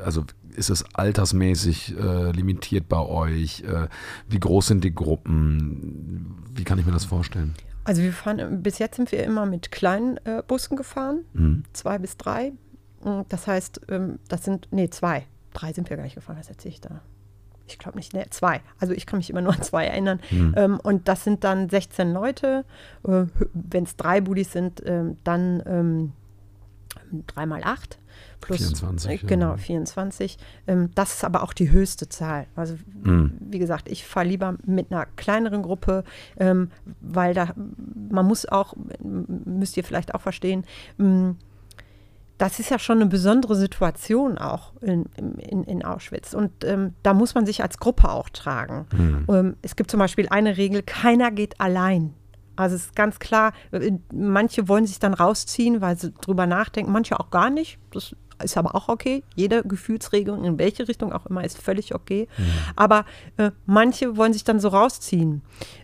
also 0.04 0.22
ist 0.56 0.70
es 0.70 0.84
altersmäßig 0.94 1.96
äh, 1.98 2.30
limitiert 2.32 2.88
bei 2.88 2.98
euch? 3.00 3.62
Äh, 3.64 3.88
wie 4.28 4.40
groß 4.40 4.68
sind 4.68 4.84
die 4.84 4.94
Gruppen? 4.94 6.36
Wie 6.54 6.64
kann 6.64 6.78
ich 6.78 6.86
mir 6.86 6.92
das 6.92 7.04
vorstellen? 7.04 7.54
Also 7.84 8.02
wir 8.02 8.12
fahren, 8.12 8.62
bis 8.62 8.78
jetzt 8.78 8.96
sind 8.96 9.10
wir 9.12 9.24
immer 9.24 9.44
mit 9.46 9.72
kleinen 9.72 10.16
äh, 10.24 10.42
Bussen 10.46 10.76
gefahren, 10.76 11.20
Mhm. 11.32 11.64
zwei 11.72 11.98
bis 11.98 12.16
drei. 12.16 12.52
Das 13.28 13.48
heißt, 13.48 13.80
ähm, 13.88 14.20
das 14.28 14.44
sind, 14.44 14.68
nee, 14.70 14.88
zwei. 14.88 15.26
Drei 15.54 15.72
sind 15.72 15.90
wir 15.90 15.96
gar 15.96 16.04
nicht 16.04 16.14
gefahren, 16.14 16.36
was 16.38 16.48
erzähle 16.48 16.74
ich 16.74 16.80
da? 16.80 17.00
Ich 17.66 17.78
glaube 17.78 17.96
nicht, 17.98 18.12
nee, 18.14 18.24
zwei. 18.30 18.60
Also 18.78 18.92
ich 18.94 19.06
kann 19.06 19.16
mich 19.18 19.30
immer 19.30 19.40
nur 19.40 19.52
an 19.54 19.62
zwei 19.62 19.86
erinnern. 19.86 20.20
Ähm, 20.30 20.78
und 20.80 21.08
das 21.08 21.24
sind 21.24 21.42
dann 21.42 21.68
16 21.68 22.12
Leute. 22.12 22.64
Äh, 23.06 23.24
Wenn 23.54 23.84
es 23.84 23.96
drei 23.96 24.20
Buddies 24.20 24.52
sind, 24.52 24.82
ähm, 24.86 25.16
dann 25.24 26.12
ähm, 27.12 27.24
drei 27.26 27.46
mal 27.46 27.62
acht. 27.64 27.98
Plus, 28.40 28.58
24, 28.58 29.10
äh, 29.10 29.14
ja. 29.14 29.20
Genau, 29.28 29.56
24. 29.56 30.36
Ähm, 30.66 30.90
das 30.94 31.14
ist 31.14 31.24
aber 31.24 31.42
auch 31.42 31.52
die 31.52 31.70
höchste 31.70 32.08
Zahl. 32.08 32.46
Also 32.56 32.76
Mhm. 33.02 33.32
wie 33.40 33.58
gesagt, 33.58 33.88
ich 33.88 34.04
fahre 34.04 34.26
lieber 34.26 34.56
mit 34.66 34.90
einer 34.92 35.06
kleineren 35.16 35.62
Gruppe, 35.62 36.04
ähm, 36.38 36.70
weil 37.00 37.34
da, 37.34 37.54
man 38.10 38.26
muss 38.26 38.46
auch, 38.46 38.74
müsst 39.00 39.76
ihr 39.76 39.84
vielleicht 39.84 40.14
auch 40.14 40.20
verstehen, 40.20 40.64
m, 40.98 41.36
das 42.38 42.58
ist 42.58 42.70
ja 42.70 42.78
schon 42.80 42.96
eine 43.00 43.06
besondere 43.06 43.54
Situation 43.54 44.36
auch 44.36 44.72
in, 44.80 45.04
in, 45.16 45.62
in 45.62 45.84
Auschwitz. 45.84 46.34
Und 46.34 46.64
ähm, 46.64 46.94
da 47.04 47.14
muss 47.14 47.36
man 47.36 47.46
sich 47.46 47.62
als 47.62 47.78
Gruppe 47.78 48.10
auch 48.10 48.28
tragen. 48.30 48.86
Ähm, 49.28 49.56
es 49.62 49.76
gibt 49.76 49.90
zum 49.92 49.98
Beispiel 50.00 50.28
eine 50.28 50.56
Regel, 50.56 50.82
keiner 50.82 51.30
geht 51.30 51.60
allein. 51.60 52.14
Also 52.56 52.76
es 52.76 52.86
ist 52.86 52.96
ganz 52.96 53.18
klar, 53.18 53.52
äh, 53.70 53.92
manche 54.12 54.68
wollen 54.68 54.86
sich 54.86 54.98
dann 54.98 55.14
rausziehen, 55.14 55.80
weil 55.80 55.96
sie 55.98 56.12
drüber 56.12 56.46
nachdenken, 56.46 56.92
manche 56.92 57.18
auch 57.18 57.30
gar 57.30 57.50
nicht. 57.50 57.78
Das 57.92 58.14
ist 58.42 58.56
aber 58.56 58.74
auch 58.74 58.88
okay. 58.88 59.22
Jede 59.36 59.62
Gefühlsregung, 59.62 60.42
in 60.42 60.58
welche 60.58 60.88
Richtung 60.88 61.12
auch 61.12 61.26
immer, 61.26 61.44
ist 61.44 61.62
völlig 61.62 61.94
okay. 61.94 62.26
Aber 62.74 63.04
äh, 63.36 63.52
manche 63.66 64.16
wollen 64.16 64.32
sich 64.32 64.42
dann 64.42 64.58
so 64.58 64.66
rausziehen 64.68 65.42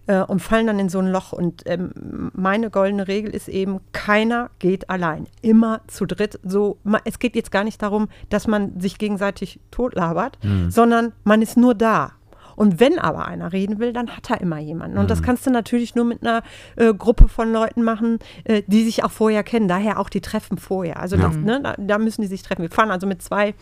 äh, 0.09 0.23
und 0.23 0.41
fallen 0.41 0.67
dann 0.67 0.81
in 0.81 0.89
so 0.89 0.99
ein 0.99 1.07
Loch. 1.07 1.33
Und 1.33 1.63
ähm, 1.67 2.31
meine 2.35 2.71
goldene 2.71 3.07
Regel 3.07 3.31
ist 3.33 3.49
eben, 3.49 3.79
keiner 3.93 4.51
geht 4.59 4.91
allein. 4.91 5.29
Immer 5.41 5.83
zu 5.87 6.05
dritt. 6.05 6.41
So, 6.43 6.79
ma- 6.83 7.01
es 7.05 7.21
geht 7.21 7.37
jetzt 7.37 7.53
gar 7.53 7.63
nicht 7.63 7.81
darum, 7.81 8.09
dass 8.29 8.49
man 8.49 8.81
sich 8.81 8.99
gegenseitig 8.99 9.61
totlabert, 9.71 10.39
sondern 10.69 11.13
man 11.23 11.43
ist 11.43 11.57
nur 11.57 11.75
da. 11.77 12.13
Und 12.59 12.81
wenn 12.81 12.99
aber 12.99 13.27
einer 13.27 13.53
reden 13.53 13.79
will, 13.79 13.93
dann 13.93 14.11
hat 14.17 14.31
er 14.31 14.41
immer 14.41 14.59
jemanden. 14.59 14.99
Und 14.99 15.11
das 15.11 15.23
kannst 15.23 15.47
du 15.47 15.51
natürlich 15.51 15.95
nur 15.95 16.05
mit 16.05 16.23
einer 16.23 16.43
äh, 16.75 16.93
Gruppe 16.93 17.29
von 17.29 17.53
Leuten 17.53 17.85
machen, 17.85 18.19
äh, 18.43 18.63
die 18.67 18.83
sich 18.83 19.05
auch 19.05 19.13
vorher 19.13 19.45
kennen. 19.45 19.69
Daher 19.69 20.01
auch 20.01 20.09
die 20.09 20.21
Treffen 20.21 20.59
vorher. 20.59 20.99
Also 20.99 21.15
Ja. 21.15 21.29
das, 21.29 21.37
ne, 21.37 21.61
da, 21.63 21.77
da 21.79 21.99
müssen 21.99 22.23
die 22.23 22.27
sich 22.27 22.43
treffen. 22.43 22.63
Wir 22.63 22.71
fahren 22.71 22.91
also 22.91 23.07
mit 23.07 23.23
zwei, 23.23 23.55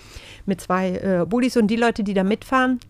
mit 0.46 0.62
zwei 0.62 0.92
äh, 0.92 1.26
Buddies 1.26 1.58
und 1.58 1.66
die 1.66 1.76
Leute, 1.76 2.04
die 2.04 2.14
da 2.14 2.24
mitfahren, 2.24 2.80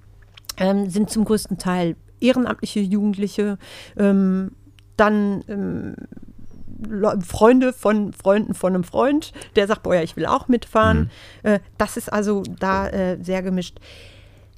ähm, 0.58 0.88
sind 0.88 1.10
zum 1.10 1.24
größten 1.24 1.58
Teil 1.58 1.96
ehrenamtliche 2.20 2.78
Jugendliche. 2.78 3.58
Ähm, 3.98 4.52
dann 4.96 5.42
ähm, 5.48 5.96
Freunde 7.26 7.72
von 7.72 8.12
Freunden 8.12 8.54
von 8.54 8.74
einem 8.74 8.84
Freund, 8.84 9.32
der 9.56 9.66
sagt, 9.66 9.82
boah, 9.82 9.96
ja, 9.96 10.02
ich 10.02 10.16
will 10.16 10.26
auch 10.26 10.46
mitfahren. 10.46 11.10
Äh, 11.42 11.58
das 11.78 11.96
ist 11.96 12.12
also 12.12 12.44
da 12.60 12.88
äh, 12.88 13.18
sehr 13.20 13.42
gemischt. 13.42 13.78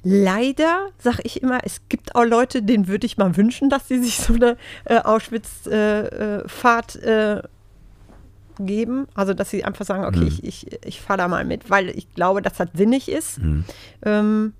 Leider 0.03 0.87
sage 0.97 1.19
ich 1.23 1.41
immer, 1.43 1.59
es 1.63 1.81
gibt 1.89 2.15
auch 2.15 2.23
Leute, 2.23 2.63
denen 2.63 2.87
würde 2.87 3.05
ich 3.05 3.17
mal 3.17 3.35
wünschen, 3.35 3.69
dass 3.69 3.87
sie 3.87 4.01
sich 4.01 4.17
so 4.17 4.33
eine 4.33 4.57
äh, 4.85 4.99
Auschwitz-Fahrt 4.99 6.95
äh, 6.97 7.41
geben. 8.59 9.07
Also, 9.13 9.33
dass 9.33 9.49
sie 9.49 9.63
einfach 9.65 9.85
sagen, 9.85 10.05
okay, 10.05 10.25
ich, 10.27 10.43
ich, 10.43 10.85
ich 10.85 11.01
fahre 11.01 11.17
da 11.17 11.27
mal 11.27 11.43
mit, 11.45 11.69
weil 11.69 11.89
ich 11.89 12.13
glaube, 12.13 12.41
dass 12.41 12.57
das 12.57 12.69
sinnig 12.73 13.09
ist. 13.09 13.39
Ähm, 14.03 14.53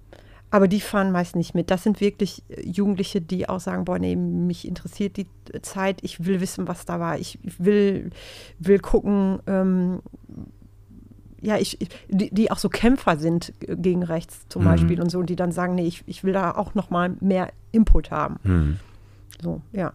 aber 0.52 0.68
die 0.68 0.82
fahren 0.82 1.12
meist 1.12 1.36
nicht 1.36 1.54
mit. 1.54 1.70
Das 1.70 1.84
sind 1.84 2.02
wirklich 2.02 2.44
äh, 2.50 2.68
Jugendliche, 2.68 3.22
die 3.22 3.48
auch 3.48 3.60
sagen, 3.60 3.86
boah, 3.86 4.00
nee, 4.00 4.16
mich 4.16 4.68
interessiert 4.68 5.18
die 5.18 5.28
äh, 5.54 5.62
Zeit, 5.62 6.00
ich 6.02 6.26
will 6.26 6.42
wissen, 6.42 6.68
was 6.68 6.86
da 6.86 7.00
war. 7.00 7.20
Ich 7.20 7.40
will, 7.44 8.10
will 8.58 8.80
gucken, 8.80 9.40
ähm, 9.48 10.02
ja, 11.42 11.58
ich, 11.58 11.78
die, 12.08 12.34
die 12.34 12.52
auch 12.52 12.58
so 12.58 12.70
Kämpfer 12.70 13.18
sind 13.18 13.54
äh, 13.62 13.76
gegen 13.76 14.04
rechts 14.04 14.46
zum 14.50 14.64
Beispiel 14.64 15.02
und 15.02 15.10
so, 15.10 15.20
und 15.20 15.30
die 15.30 15.36
dann 15.36 15.52
sagen, 15.52 15.76
nee, 15.76 15.88
ich, 15.88 16.04
ich 16.06 16.24
will 16.24 16.34
da 16.34 16.52
auch 16.52 16.76
noch 16.76 16.90
mal 16.90 17.16
mehr 17.20 17.52
Input 17.72 18.12
haben. 18.12 18.38
Mhm. 18.44 18.80
So, 19.42 19.62
ja. 19.72 19.94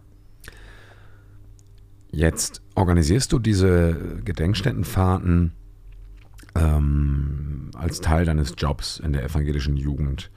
Jetzt 2.10 2.62
organisierst 2.74 3.32
du 3.32 3.38
diese 3.38 4.20
Gedenkstättenfahrten 4.24 5.52
ähm, 6.54 7.70
als 7.74 8.00
Teil 8.00 8.24
deines 8.24 8.54
Jobs 8.56 9.00
in 9.00 9.12
der 9.12 9.24
evangelischen 9.24 9.76
Jugend. 9.76 10.30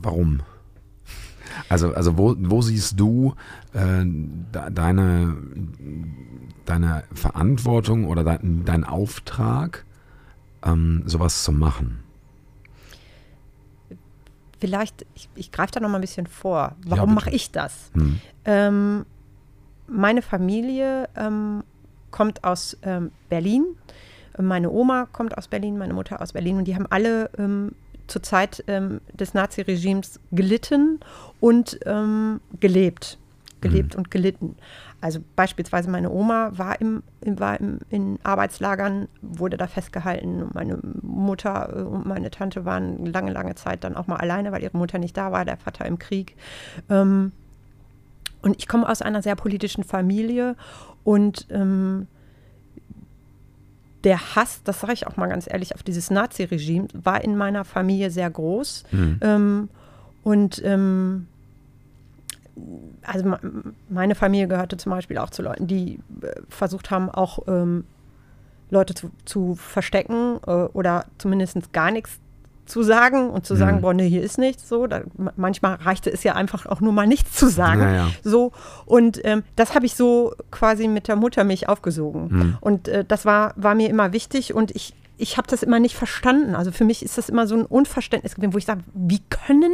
Warum? 0.00 0.42
Also, 1.68 1.92
also 1.94 2.16
wo, 2.18 2.34
wo 2.38 2.62
siehst 2.62 2.98
du 2.98 3.34
äh, 3.72 4.04
de- 4.04 4.70
deine, 4.70 5.36
deine 6.64 7.04
Verantwortung 7.12 8.06
oder 8.06 8.24
dein, 8.24 8.64
deinen 8.64 8.84
Auftrag, 8.84 9.84
ähm, 10.64 11.02
sowas 11.06 11.44
zu 11.44 11.52
machen? 11.52 12.00
Vielleicht, 14.60 15.06
ich, 15.14 15.28
ich 15.36 15.52
greife 15.52 15.72
da 15.72 15.80
noch 15.80 15.88
mal 15.88 15.98
ein 15.98 16.00
bisschen 16.00 16.26
vor. 16.26 16.74
Warum 16.86 17.14
bitte. 17.14 17.26
mache 17.26 17.30
ich 17.30 17.52
das? 17.52 17.90
Hm. 17.94 18.20
Ähm, 18.44 19.06
meine 19.86 20.20
Familie 20.22 21.08
ähm, 21.16 21.62
kommt 22.10 22.44
aus 22.44 22.76
ähm, 22.82 23.10
Berlin. 23.28 23.64
Meine 24.40 24.70
Oma 24.70 25.06
kommt 25.12 25.36
aus 25.38 25.48
Berlin, 25.48 25.78
meine 25.78 25.94
Mutter 25.94 26.20
aus 26.20 26.32
Berlin 26.32 26.58
und 26.58 26.64
die 26.64 26.74
haben 26.74 26.86
alle 26.90 27.30
ähm, 27.38 27.72
zur 28.08 28.22
Zeit 28.22 28.64
ähm, 28.66 29.00
des 29.12 29.34
Naziregimes 29.34 30.20
gelitten 30.32 31.00
und 31.40 31.78
ähm, 31.86 32.40
gelebt. 32.60 33.18
Gelebt 33.60 33.96
und 33.96 34.10
gelitten. 34.10 34.56
Also 35.00 35.20
beispielsweise 35.36 35.90
meine 35.90 36.10
Oma 36.10 36.52
war, 36.56 36.80
im, 36.80 37.02
war 37.24 37.58
im, 37.60 37.78
in 37.90 38.18
Arbeitslagern, 38.24 39.08
wurde 39.20 39.56
da 39.56 39.66
festgehalten. 39.66 40.48
Meine 40.54 40.78
Mutter 41.02 41.72
äh, 41.76 41.82
und 41.82 42.06
meine 42.06 42.30
Tante 42.30 42.64
waren 42.64 43.06
lange, 43.06 43.32
lange 43.32 43.54
Zeit 43.54 43.84
dann 43.84 43.96
auch 43.96 44.06
mal 44.06 44.16
alleine, 44.16 44.50
weil 44.50 44.62
ihre 44.62 44.76
Mutter 44.76 44.98
nicht 44.98 45.16
da 45.16 45.30
war, 45.30 45.44
der 45.44 45.56
Vater 45.56 45.86
im 45.86 45.98
Krieg. 45.98 46.36
Ähm, 46.88 47.32
und 48.42 48.56
ich 48.58 48.68
komme 48.68 48.88
aus 48.88 49.02
einer 49.02 49.22
sehr 49.22 49.36
politischen 49.36 49.84
Familie 49.84 50.56
und 51.04 51.46
ähm, 51.50 52.06
der 54.04 54.36
Hass, 54.36 54.62
das 54.64 54.80
sage 54.80 54.92
ich 54.92 55.06
auch 55.06 55.16
mal 55.16 55.28
ganz 55.28 55.46
ehrlich, 55.50 55.74
auf 55.74 55.82
dieses 55.82 56.10
Nazi-Regime 56.10 56.88
war 56.94 57.22
in 57.22 57.36
meiner 57.36 57.64
Familie 57.64 58.10
sehr 58.10 58.30
groß. 58.30 58.84
Mhm. 58.92 59.20
Ähm, 59.20 59.68
und 60.22 60.62
ähm, 60.64 61.26
also 63.02 63.24
me- 63.26 63.40
meine 63.88 64.14
Familie 64.14 64.48
gehörte 64.48 64.76
zum 64.76 64.90
Beispiel 64.90 65.18
auch 65.18 65.30
zu 65.30 65.42
Leuten, 65.42 65.66
die 65.66 66.00
äh, 66.22 66.40
versucht 66.48 66.90
haben, 66.90 67.10
auch 67.10 67.40
ähm, 67.48 67.84
Leute 68.70 68.94
zu, 68.94 69.10
zu 69.24 69.54
verstecken 69.54 70.38
äh, 70.46 70.50
oder 70.50 71.06
zumindest 71.18 71.72
gar 71.72 71.90
nichts 71.90 72.20
zu 72.68 72.82
sagen 72.82 73.30
und 73.30 73.46
zu 73.46 73.54
sagen, 73.56 73.78
Mhm. 73.78 73.80
boah, 73.82 73.94
nee, 73.94 74.08
hier 74.08 74.22
ist 74.22 74.38
nichts 74.38 74.68
so. 74.68 74.86
Da, 74.86 75.02
ma- 75.16 75.32
manchmal 75.36 75.74
reichte 75.76 76.10
es 76.12 76.22
ja 76.22 76.34
einfach 76.34 76.66
auch 76.66 76.80
nur 76.80 76.92
mal 76.92 77.06
nichts 77.06 77.32
zu 77.34 77.48
sagen. 77.48 77.80
Ja, 77.82 77.92
ja. 77.94 78.06
So, 78.22 78.52
und 78.86 79.20
ähm, 79.24 79.42
das 79.56 79.74
habe 79.74 79.86
ich 79.86 79.94
so 79.94 80.32
quasi 80.50 80.88
mit 80.88 81.08
der 81.08 81.16
Muttermilch 81.16 81.68
aufgesogen. 81.68 82.28
Mhm. 82.30 82.58
Und 82.60 82.88
äh, 82.88 83.04
das 83.06 83.24
war, 83.24 83.52
war 83.56 83.74
mir 83.74 83.88
immer 83.90 84.12
wichtig 84.12 84.54
und 84.54 84.70
ich, 84.76 84.94
ich 85.16 85.36
habe 85.36 85.48
das 85.48 85.62
immer 85.62 85.80
nicht 85.80 85.96
verstanden. 85.96 86.54
Also 86.54 86.70
für 86.70 86.84
mich 86.84 87.02
ist 87.04 87.18
das 87.18 87.28
immer 87.28 87.46
so 87.46 87.56
ein 87.56 87.64
Unverständnis 87.64 88.34
gewesen, 88.36 88.54
wo 88.54 88.58
ich 88.58 88.66
sage, 88.66 88.82
wie 88.94 89.20
können 89.30 89.72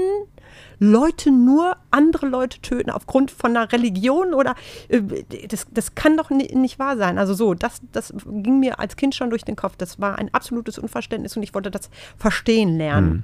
Leute 0.85 1.31
nur 1.31 1.77
andere 1.91 2.27
Leute 2.27 2.61
töten 2.61 2.91
aufgrund 2.91 3.31
von 3.31 3.57
einer 3.57 3.73
Religion 3.73 4.35
oder 4.35 4.55
äh, 4.89 5.01
das, 5.49 5.67
das 5.71 5.95
kann 5.95 6.17
doch 6.17 6.31
nicht 6.31 6.79
wahr 6.79 6.97
sein. 6.97 7.19
Also 7.19 7.35
so, 7.35 7.55
das, 7.55 7.81
das 7.93 8.13
ging 8.27 8.61
mir 8.61 8.79
als 8.79 8.97
Kind 8.97 9.15
schon 9.15 9.31
durch 9.31 9.45
den 9.45 9.57
Kopf. 9.57 9.77
Das 9.77 10.01
war 10.01 10.19
ein 10.19 10.33
absolutes 10.33 10.79
Unverständnis 10.79 11.37
und 11.37 11.43
ich 11.43 11.55
wollte 11.55 11.71
das 11.71 11.91
verstehen 12.17 12.77
lernen. 12.77 13.11
Mhm. 13.11 13.23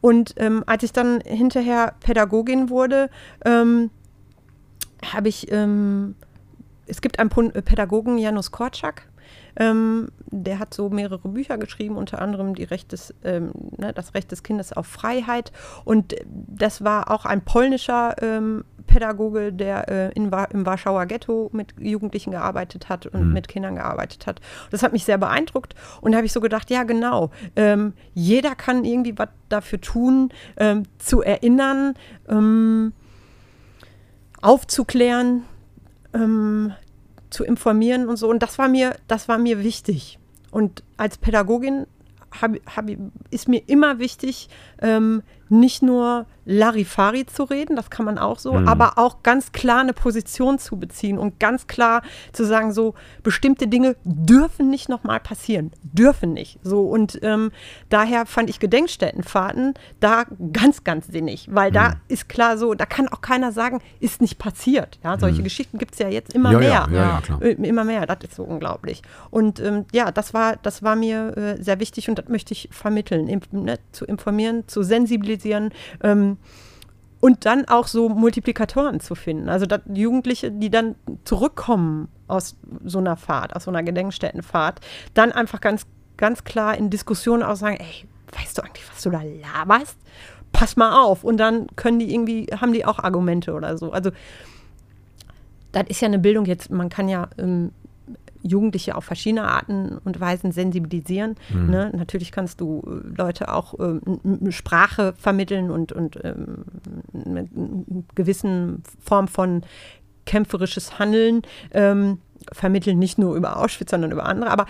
Und 0.00 0.34
ähm, 0.36 0.62
als 0.66 0.82
ich 0.82 0.92
dann 0.92 1.20
hinterher 1.22 1.94
Pädagogin 2.00 2.68
wurde, 2.68 3.08
ähm, 3.44 3.90
habe 5.12 5.28
ich, 5.28 5.50
ähm, 5.50 6.14
es 6.86 7.00
gibt 7.00 7.18
einen 7.18 7.30
Pädagogen, 7.30 8.18
Janusz 8.18 8.50
Korczak, 8.50 9.08
ähm, 9.56 10.08
der 10.26 10.58
hat 10.58 10.74
so 10.74 10.90
mehrere 10.90 11.28
Bücher 11.28 11.58
geschrieben, 11.58 11.96
unter 11.96 12.20
anderem 12.20 12.54
die 12.54 12.64
Recht 12.64 12.92
des, 12.92 13.14
ähm, 13.24 13.52
ne, 13.76 13.92
das 13.92 14.14
Recht 14.14 14.32
des 14.32 14.42
Kindes 14.42 14.72
auf 14.72 14.86
Freiheit. 14.86 15.52
Und 15.84 16.14
das 16.24 16.82
war 16.84 17.10
auch 17.10 17.24
ein 17.24 17.44
polnischer 17.44 18.14
ähm, 18.22 18.64
Pädagoge, 18.86 19.52
der 19.52 19.88
äh, 19.88 20.12
in, 20.12 20.30
im 20.50 20.66
Warschauer 20.66 21.06
Ghetto 21.06 21.50
mit 21.52 21.74
Jugendlichen 21.78 22.30
gearbeitet 22.30 22.88
hat 22.88 23.06
und 23.06 23.28
mhm. 23.28 23.32
mit 23.32 23.48
Kindern 23.48 23.76
gearbeitet 23.76 24.26
hat. 24.26 24.40
Das 24.70 24.82
hat 24.82 24.92
mich 24.92 25.04
sehr 25.04 25.18
beeindruckt 25.18 25.74
und 26.00 26.12
da 26.12 26.16
habe 26.18 26.26
ich 26.26 26.32
so 26.32 26.40
gedacht, 26.40 26.70
ja 26.70 26.84
genau, 26.84 27.30
ähm, 27.56 27.94
jeder 28.12 28.54
kann 28.54 28.84
irgendwie 28.84 29.16
was 29.16 29.28
dafür 29.48 29.80
tun, 29.80 30.30
ähm, 30.56 30.84
zu 30.98 31.22
erinnern, 31.22 31.94
ähm, 32.28 32.92
aufzuklären, 34.42 35.44
ähm, 36.12 36.74
zu 37.34 37.44
informieren 37.44 38.08
und 38.08 38.16
so. 38.16 38.28
Und 38.28 38.42
das 38.42 38.58
war 38.58 38.68
mir, 38.68 38.96
das 39.08 39.28
war 39.28 39.38
mir 39.38 39.62
wichtig. 39.62 40.18
Und 40.50 40.84
als 40.96 41.18
Pädagogin 41.18 41.86
hab, 42.40 42.52
hab, 42.74 42.86
ist 43.30 43.48
mir 43.48 43.62
immer 43.66 43.98
wichtig, 43.98 44.48
ähm, 44.80 45.22
nicht 45.48 45.82
nur 45.82 46.26
Larifari 46.46 47.26
zu 47.26 47.44
reden, 47.44 47.76
das 47.76 47.90
kann 47.90 48.04
man 48.04 48.18
auch 48.18 48.38
so, 48.38 48.52
mhm. 48.52 48.68
aber 48.68 48.98
auch 48.98 49.22
ganz 49.22 49.52
klar 49.52 49.80
eine 49.80 49.92
Position 49.92 50.58
zu 50.58 50.76
beziehen 50.76 51.18
und 51.18 51.40
ganz 51.40 51.66
klar 51.66 52.02
zu 52.32 52.44
sagen, 52.44 52.72
so 52.72 52.94
bestimmte 53.22 53.66
Dinge 53.66 53.96
dürfen 54.04 54.68
nicht 54.68 54.88
nochmal 54.88 55.20
passieren, 55.20 55.72
dürfen 55.82 56.34
nicht. 56.34 56.58
So 56.62 56.82
und 56.82 57.18
ähm, 57.22 57.50
daher 57.88 58.26
fand 58.26 58.50
ich 58.50 58.60
Gedenkstättenfahrten 58.60 59.74
da 60.00 60.24
ganz, 60.52 60.84
ganz 60.84 61.06
sinnig, 61.06 61.48
weil 61.50 61.70
mhm. 61.70 61.74
da 61.74 61.94
ist 62.08 62.28
klar 62.28 62.58
so, 62.58 62.74
da 62.74 62.84
kann 62.84 63.08
auch 63.08 63.22
keiner 63.22 63.52
sagen, 63.52 63.80
ist 64.00 64.20
nicht 64.20 64.38
passiert. 64.38 64.98
Ja, 65.02 65.18
solche 65.18 65.40
mhm. 65.40 65.44
Geschichten 65.44 65.78
gibt 65.78 65.94
es 65.94 65.98
ja 65.98 66.08
jetzt 66.08 66.34
immer 66.34 66.52
ja, 66.52 66.58
mehr. 66.58 66.88
Ja, 66.92 67.22
ja, 67.28 67.38
äh, 67.40 67.52
immer 67.52 67.84
mehr, 67.84 68.06
das 68.06 68.18
ist 68.22 68.34
so 68.34 68.44
unglaublich. 68.44 69.02
Und 69.30 69.60
ähm, 69.60 69.86
ja, 69.92 70.12
das 70.12 70.34
war, 70.34 70.56
das 70.56 70.82
war 70.82 70.94
mir 70.94 71.36
äh, 71.36 71.62
sehr 71.62 71.80
wichtig 71.80 72.10
und 72.10 72.18
das 72.18 72.28
möchte 72.28 72.52
ich 72.52 72.68
vermitteln, 72.70 73.28
im, 73.28 73.40
ne, 73.50 73.78
zu 73.92 74.04
informieren, 74.04 74.64
zu 74.66 74.82
sensibilisieren. 74.82 75.33
Ähm, 76.02 76.38
und 77.20 77.46
dann 77.46 77.66
auch 77.68 77.86
so 77.86 78.10
Multiplikatoren 78.10 79.00
zu 79.00 79.14
finden. 79.14 79.48
Also 79.48 79.64
Jugendliche, 79.92 80.50
die 80.50 80.68
dann 80.68 80.94
zurückkommen 81.24 82.08
aus 82.28 82.56
so 82.84 82.98
einer 82.98 83.16
Fahrt, 83.16 83.56
aus 83.56 83.64
so 83.64 83.70
einer 83.70 83.82
Gedenkstättenfahrt, 83.82 84.80
dann 85.14 85.32
einfach 85.32 85.62
ganz, 85.62 85.86
ganz 86.18 86.44
klar 86.44 86.76
in 86.76 86.90
Diskussionen 86.90 87.42
auch 87.42 87.56
sagen, 87.56 87.78
ey, 87.78 88.06
weißt 88.38 88.58
du 88.58 88.62
eigentlich, 88.62 88.84
was 88.90 89.02
du 89.02 89.08
da 89.08 89.22
laberst? 89.22 89.96
Pass 90.52 90.76
mal 90.76 91.02
auf. 91.02 91.24
Und 91.24 91.38
dann 91.38 91.66
können 91.76 91.98
die 91.98 92.12
irgendwie, 92.12 92.46
haben 92.60 92.74
die 92.74 92.84
auch 92.84 92.98
Argumente 92.98 93.54
oder 93.54 93.78
so. 93.78 93.90
Also 93.90 94.10
das 95.72 95.84
ist 95.88 96.02
ja 96.02 96.08
eine 96.08 96.18
Bildung 96.18 96.44
jetzt, 96.44 96.70
man 96.70 96.90
kann 96.90 97.08
ja 97.08 97.28
ähm, 97.38 97.72
Jugendliche 98.46 98.94
auf 98.94 99.04
verschiedene 99.04 99.44
Arten 99.44 99.98
und 100.04 100.20
Weisen 100.20 100.52
sensibilisieren. 100.52 101.36
Mhm. 101.52 101.70
Ne? 101.70 101.90
Natürlich 101.96 102.30
kannst 102.30 102.60
du 102.60 102.82
äh, 102.86 103.16
Leute 103.16 103.52
auch 103.52 103.74
ähm, 103.80 104.52
Sprache 104.52 105.14
vermitteln 105.16 105.70
und, 105.70 105.92
und 105.92 106.18
ähm, 106.22 106.64
mit 107.12 107.26
einer 107.36 107.44
gewissen 108.14 108.82
Form 109.00 109.28
von 109.28 109.62
kämpferisches 110.26 110.98
Handeln 110.98 111.42
ähm, 111.72 112.18
vermitteln, 112.52 112.98
nicht 112.98 113.18
nur 113.18 113.34
über 113.34 113.56
Auschwitz, 113.56 113.90
sondern 113.90 114.12
über 114.12 114.26
andere. 114.26 114.50
Aber 114.50 114.66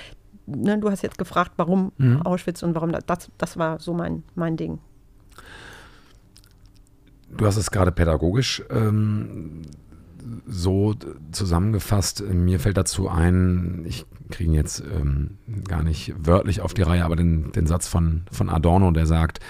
ne, 0.46 0.78
du 0.78 0.90
hast 0.90 1.02
jetzt 1.02 1.18
gefragt, 1.18 1.52
warum 1.56 1.92
mhm. 1.98 2.22
Auschwitz 2.22 2.62
und 2.62 2.74
warum 2.74 2.92
das, 2.92 3.30
das 3.38 3.56
war 3.56 3.80
so 3.80 3.92
mein, 3.92 4.22
mein 4.34 4.56
Ding. 4.56 4.78
Du 7.36 7.46
hast 7.46 7.56
es 7.56 7.72
gerade 7.72 7.90
pädagogisch 7.90 8.62
ähm, 8.70 9.62
so 10.46 10.94
zusammengefasst, 11.32 12.22
mir 12.22 12.60
fällt 12.60 12.76
dazu 12.76 13.08
ein, 13.08 13.84
ich 13.86 14.06
kriege 14.30 14.50
ihn 14.50 14.54
jetzt 14.54 14.82
ähm, 14.94 15.38
gar 15.68 15.82
nicht 15.82 16.14
wörtlich 16.18 16.60
auf 16.60 16.74
die 16.74 16.82
Reihe, 16.82 17.04
aber 17.04 17.16
den, 17.16 17.52
den 17.52 17.66
Satz 17.66 17.88
von, 17.88 18.22
von 18.30 18.48
Adorno, 18.48 18.90
der 18.90 19.06
sagt, 19.06 19.40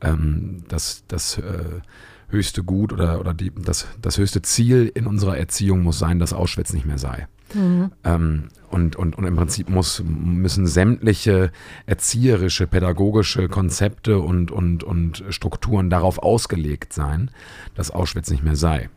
ähm, 0.00 0.64
dass 0.68 1.04
das 1.08 1.38
äh, 1.38 1.80
höchste 2.28 2.62
Gut 2.64 2.92
oder, 2.92 3.20
oder 3.20 3.32
die, 3.32 3.52
das, 3.54 3.86
das 4.00 4.18
höchste 4.18 4.42
Ziel 4.42 4.90
in 4.94 5.06
unserer 5.06 5.38
Erziehung 5.38 5.82
muss 5.82 5.98
sein, 5.98 6.18
dass 6.18 6.32
Auschwitz 6.32 6.72
nicht 6.72 6.86
mehr 6.86 6.98
sei. 6.98 7.28
Mhm. 7.54 7.92
Ähm, 8.02 8.48
und, 8.70 8.96
und, 8.96 9.16
und 9.16 9.24
im 9.24 9.36
Prinzip 9.36 9.68
muss, 9.68 10.02
müssen 10.04 10.66
sämtliche 10.66 11.52
erzieherische, 11.86 12.66
pädagogische 12.66 13.48
Konzepte 13.48 14.18
und, 14.18 14.50
und, 14.50 14.82
und 14.82 15.24
Strukturen 15.28 15.90
darauf 15.90 16.18
ausgelegt 16.18 16.92
sein, 16.92 17.30
dass 17.76 17.92
Auschwitz 17.92 18.30
nicht 18.30 18.42
mehr 18.42 18.56
sei. 18.56 18.88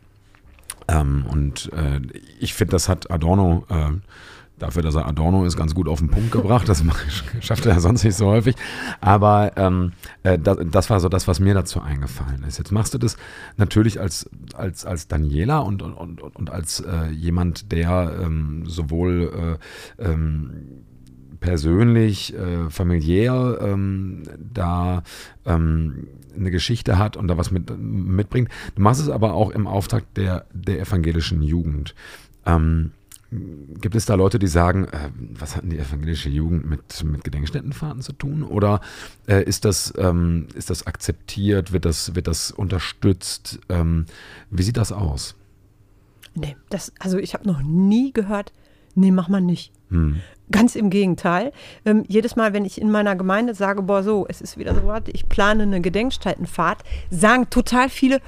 Ähm, 0.88 1.26
und 1.28 1.70
äh, 1.72 2.00
ich 2.40 2.54
finde, 2.54 2.72
das 2.72 2.88
hat 2.88 3.10
Adorno, 3.10 3.64
äh, 3.68 3.92
dafür, 4.58 4.82
dass 4.82 4.94
er 4.94 5.06
Adorno 5.06 5.44
ist, 5.44 5.56
ganz 5.56 5.74
gut 5.74 5.88
auf 5.88 5.98
den 5.98 6.08
Punkt 6.08 6.32
gebracht. 6.32 6.68
Das 6.68 6.82
schafft 7.40 7.66
er 7.66 7.74
ja 7.74 7.80
sonst 7.80 8.04
nicht 8.04 8.16
so 8.16 8.26
häufig. 8.26 8.56
Aber 9.00 9.52
ähm, 9.56 9.92
äh, 10.22 10.38
das, 10.38 10.58
das, 10.70 10.90
war 10.90 11.00
so 11.00 11.08
das, 11.08 11.28
was 11.28 11.40
mir 11.40 11.54
dazu 11.54 11.80
eingefallen 11.80 12.42
ist. 12.44 12.58
Jetzt 12.58 12.72
machst 12.72 12.94
du 12.94 12.98
das 12.98 13.16
natürlich 13.56 14.00
als, 14.00 14.28
als, 14.54 14.84
als 14.84 15.08
Daniela 15.08 15.58
und, 15.58 15.82
und, 15.82 15.94
und, 15.94 16.20
und 16.20 16.50
als 16.50 16.80
äh, 16.80 17.10
jemand, 17.10 17.72
der 17.72 18.18
ähm, 18.22 18.64
sowohl 18.66 19.58
äh, 19.98 20.04
ähm, 20.04 20.84
persönlich, 21.40 22.34
äh, 22.34 22.70
familiär 22.70 23.58
ähm, 23.60 24.22
da 24.38 25.02
ähm, 25.44 26.08
eine 26.36 26.50
Geschichte 26.50 26.98
hat 26.98 27.16
und 27.16 27.28
da 27.28 27.36
was 27.36 27.50
mit, 27.50 27.70
mitbringt. 27.78 28.48
Du 28.74 28.82
machst 28.82 29.00
es 29.00 29.08
aber 29.08 29.34
auch 29.34 29.50
im 29.50 29.66
Auftrag 29.66 30.12
der, 30.14 30.46
der 30.52 30.80
evangelischen 30.80 31.42
Jugend. 31.42 31.94
Ähm, 32.46 32.92
gibt 33.30 33.94
es 33.94 34.06
da 34.06 34.14
Leute, 34.14 34.38
die 34.38 34.46
sagen, 34.46 34.84
äh, 34.86 35.10
was 35.34 35.54
hat 35.54 35.62
denn 35.62 35.70
die 35.70 35.78
evangelische 35.78 36.30
Jugend 36.30 36.66
mit, 36.66 37.04
mit 37.04 37.24
Gedenkstättenfahrten 37.24 38.02
zu 38.02 38.12
tun? 38.12 38.42
Oder 38.42 38.80
äh, 39.26 39.42
ist, 39.42 39.64
das, 39.64 39.92
ähm, 39.98 40.48
ist 40.54 40.70
das 40.70 40.86
akzeptiert? 40.86 41.72
Wird 41.72 41.84
das, 41.84 42.14
wird 42.14 42.26
das 42.26 42.50
unterstützt? 42.50 43.60
Ähm, 43.68 44.06
wie 44.50 44.62
sieht 44.62 44.78
das 44.78 44.92
aus? 44.92 45.34
Nee, 46.34 46.56
das, 46.70 46.92
also 46.98 47.18
ich 47.18 47.34
habe 47.34 47.46
noch 47.46 47.62
nie 47.62 48.12
gehört, 48.12 48.52
nee, 48.94 49.10
mach 49.10 49.28
mal 49.28 49.40
nicht. 49.40 49.72
Hm. 49.90 50.20
Ganz 50.50 50.76
im 50.76 50.90
Gegenteil. 50.90 51.52
Ähm, 51.84 52.04
jedes 52.08 52.36
Mal, 52.36 52.52
wenn 52.52 52.64
ich 52.64 52.80
in 52.80 52.90
meiner 52.90 53.16
Gemeinde 53.16 53.54
sage, 53.54 53.82
boah, 53.82 54.02
so, 54.02 54.26
es 54.28 54.40
ist 54.40 54.58
wieder 54.58 54.74
so 54.74 54.86
was, 54.86 55.02
ich 55.06 55.28
plane 55.28 55.64
eine 55.64 55.80
Gedenkstättenfahrt, 55.80 56.78
sagen 57.10 57.50
total 57.50 57.88
viele, 57.88 58.20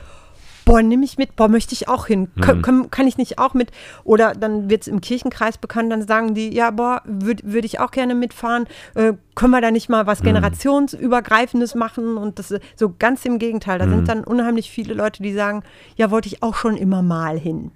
boah, 0.65 0.83
nimm 0.83 1.03
ich 1.03 1.19
mit, 1.19 1.37
boah, 1.37 1.49
möchte 1.49 1.73
ich 1.75 1.89
auch 1.89 2.07
hin, 2.07 2.29
mhm. 2.35 2.63
kann, 2.63 2.91
kann 2.91 3.07
ich 3.07 3.19
nicht 3.19 3.39
auch 3.39 3.55
mit? 3.55 3.71
Oder 4.05 4.35
dann 4.35 4.71
wird 4.71 4.83
es 4.83 4.89
im 4.89 5.01
Kirchenkreis 5.01 5.59
bekannt, 5.59 5.91
dann 5.91 6.07
sagen 6.07 6.35
die, 6.35 6.55
ja, 6.55 6.71
boah, 6.71 7.03
würde 7.05 7.43
würd 7.45 7.65
ich 7.65 7.81
auch 7.81 7.91
gerne 7.91 8.15
mitfahren, 8.15 8.67
äh, 8.95 9.15
können 9.35 9.51
wir 9.51 9.61
da 9.61 9.71
nicht 9.71 9.89
mal 9.89 10.07
was 10.07 10.21
mhm. 10.21 10.27
generationsübergreifendes 10.27 11.75
machen? 11.75 12.17
Und 12.17 12.39
das 12.39 12.51
ist 12.51 12.63
so 12.77 12.95
ganz 12.99 13.25
im 13.25 13.39
Gegenteil. 13.39 13.79
Da 13.79 13.87
mhm. 13.87 13.91
sind 13.91 14.09
dann 14.09 14.25
unheimlich 14.25 14.71
viele 14.71 14.95
Leute, 14.95 15.23
die 15.23 15.33
sagen, 15.33 15.63
ja, 15.97 16.11
wollte 16.11 16.29
ich 16.29 16.43
auch 16.43 16.55
schon 16.55 16.77
immer 16.77 17.03
mal 17.03 17.39
hin. 17.39 17.73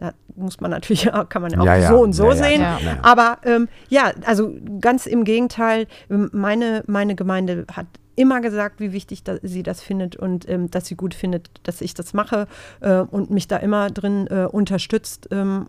Da 0.00 0.14
muss 0.34 0.60
man 0.60 0.70
natürlich, 0.70 1.10
kann 1.28 1.42
man 1.42 1.54
auch 1.58 1.64
ja, 1.64 1.76
ja. 1.76 1.88
so 1.88 2.00
und 2.00 2.14
so 2.14 2.30
ja, 2.30 2.34
sehen. 2.34 2.64
Aber 3.02 3.38
ähm, 3.44 3.68
ja, 3.88 4.12
also 4.24 4.52
ganz 4.80 5.06
im 5.06 5.24
Gegenteil, 5.24 5.86
ähm, 6.10 6.30
meine, 6.32 6.82
meine 6.86 7.14
Gemeinde 7.14 7.66
hat 7.70 7.86
immer 8.16 8.40
gesagt, 8.40 8.80
wie 8.80 8.92
wichtig 8.92 9.24
da, 9.24 9.36
sie 9.42 9.62
das 9.62 9.82
findet 9.82 10.16
und 10.16 10.48
ähm, 10.48 10.70
dass 10.70 10.86
sie 10.86 10.96
gut 10.96 11.14
findet, 11.14 11.50
dass 11.62 11.80
ich 11.80 11.94
das 11.94 12.14
mache 12.14 12.48
äh, 12.80 13.00
und 13.00 13.30
mich 13.30 13.46
da 13.46 13.58
immer 13.58 13.90
drin 13.90 14.26
äh, 14.26 14.46
unterstützt. 14.46 15.28
Ähm, 15.30 15.68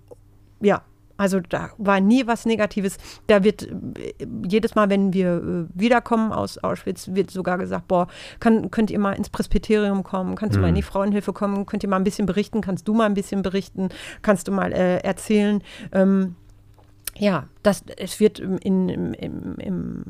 ja, 0.61 0.81
also 1.21 1.39
da 1.39 1.69
war 1.77 1.99
nie 1.99 2.25
was 2.25 2.47
Negatives. 2.47 2.97
Da 3.27 3.43
wird 3.43 3.69
jedes 4.47 4.73
Mal, 4.73 4.89
wenn 4.89 5.13
wir 5.13 5.35
äh, 5.35 5.79
wiederkommen 5.79 6.31
aus 6.31 6.57
Auschwitz, 6.57 7.09
wird 7.13 7.29
sogar 7.29 7.59
gesagt, 7.59 7.87
boah, 7.87 8.07
kann, 8.39 8.71
könnt 8.71 8.89
ihr 8.89 8.97
mal 8.97 9.13
ins 9.13 9.29
Presbyterium 9.29 10.01
kommen, 10.01 10.33
kannst 10.33 10.55
du 10.55 10.59
mal 10.61 10.69
in 10.69 10.75
die 10.75 10.81
mhm. 10.81 10.85
Frauenhilfe 10.85 11.31
kommen, 11.31 11.67
könnt 11.67 11.83
ihr 11.83 11.89
mal 11.89 11.97
ein 11.97 12.03
bisschen 12.03 12.25
berichten, 12.25 12.61
kannst 12.61 12.87
du 12.87 12.95
mal 12.95 13.05
ein 13.05 13.13
bisschen 13.13 13.43
berichten, 13.43 13.89
kannst 14.23 14.47
du 14.47 14.51
mal 14.51 14.73
äh, 14.73 14.97
erzählen. 15.03 15.61
Ähm, 15.91 16.37
ja, 17.17 17.47
das, 17.63 17.83
es 17.97 18.19
wird 18.19 18.39
in, 18.39 18.57
im, 18.89 19.13
im, 19.13 19.55
im, 19.57 20.03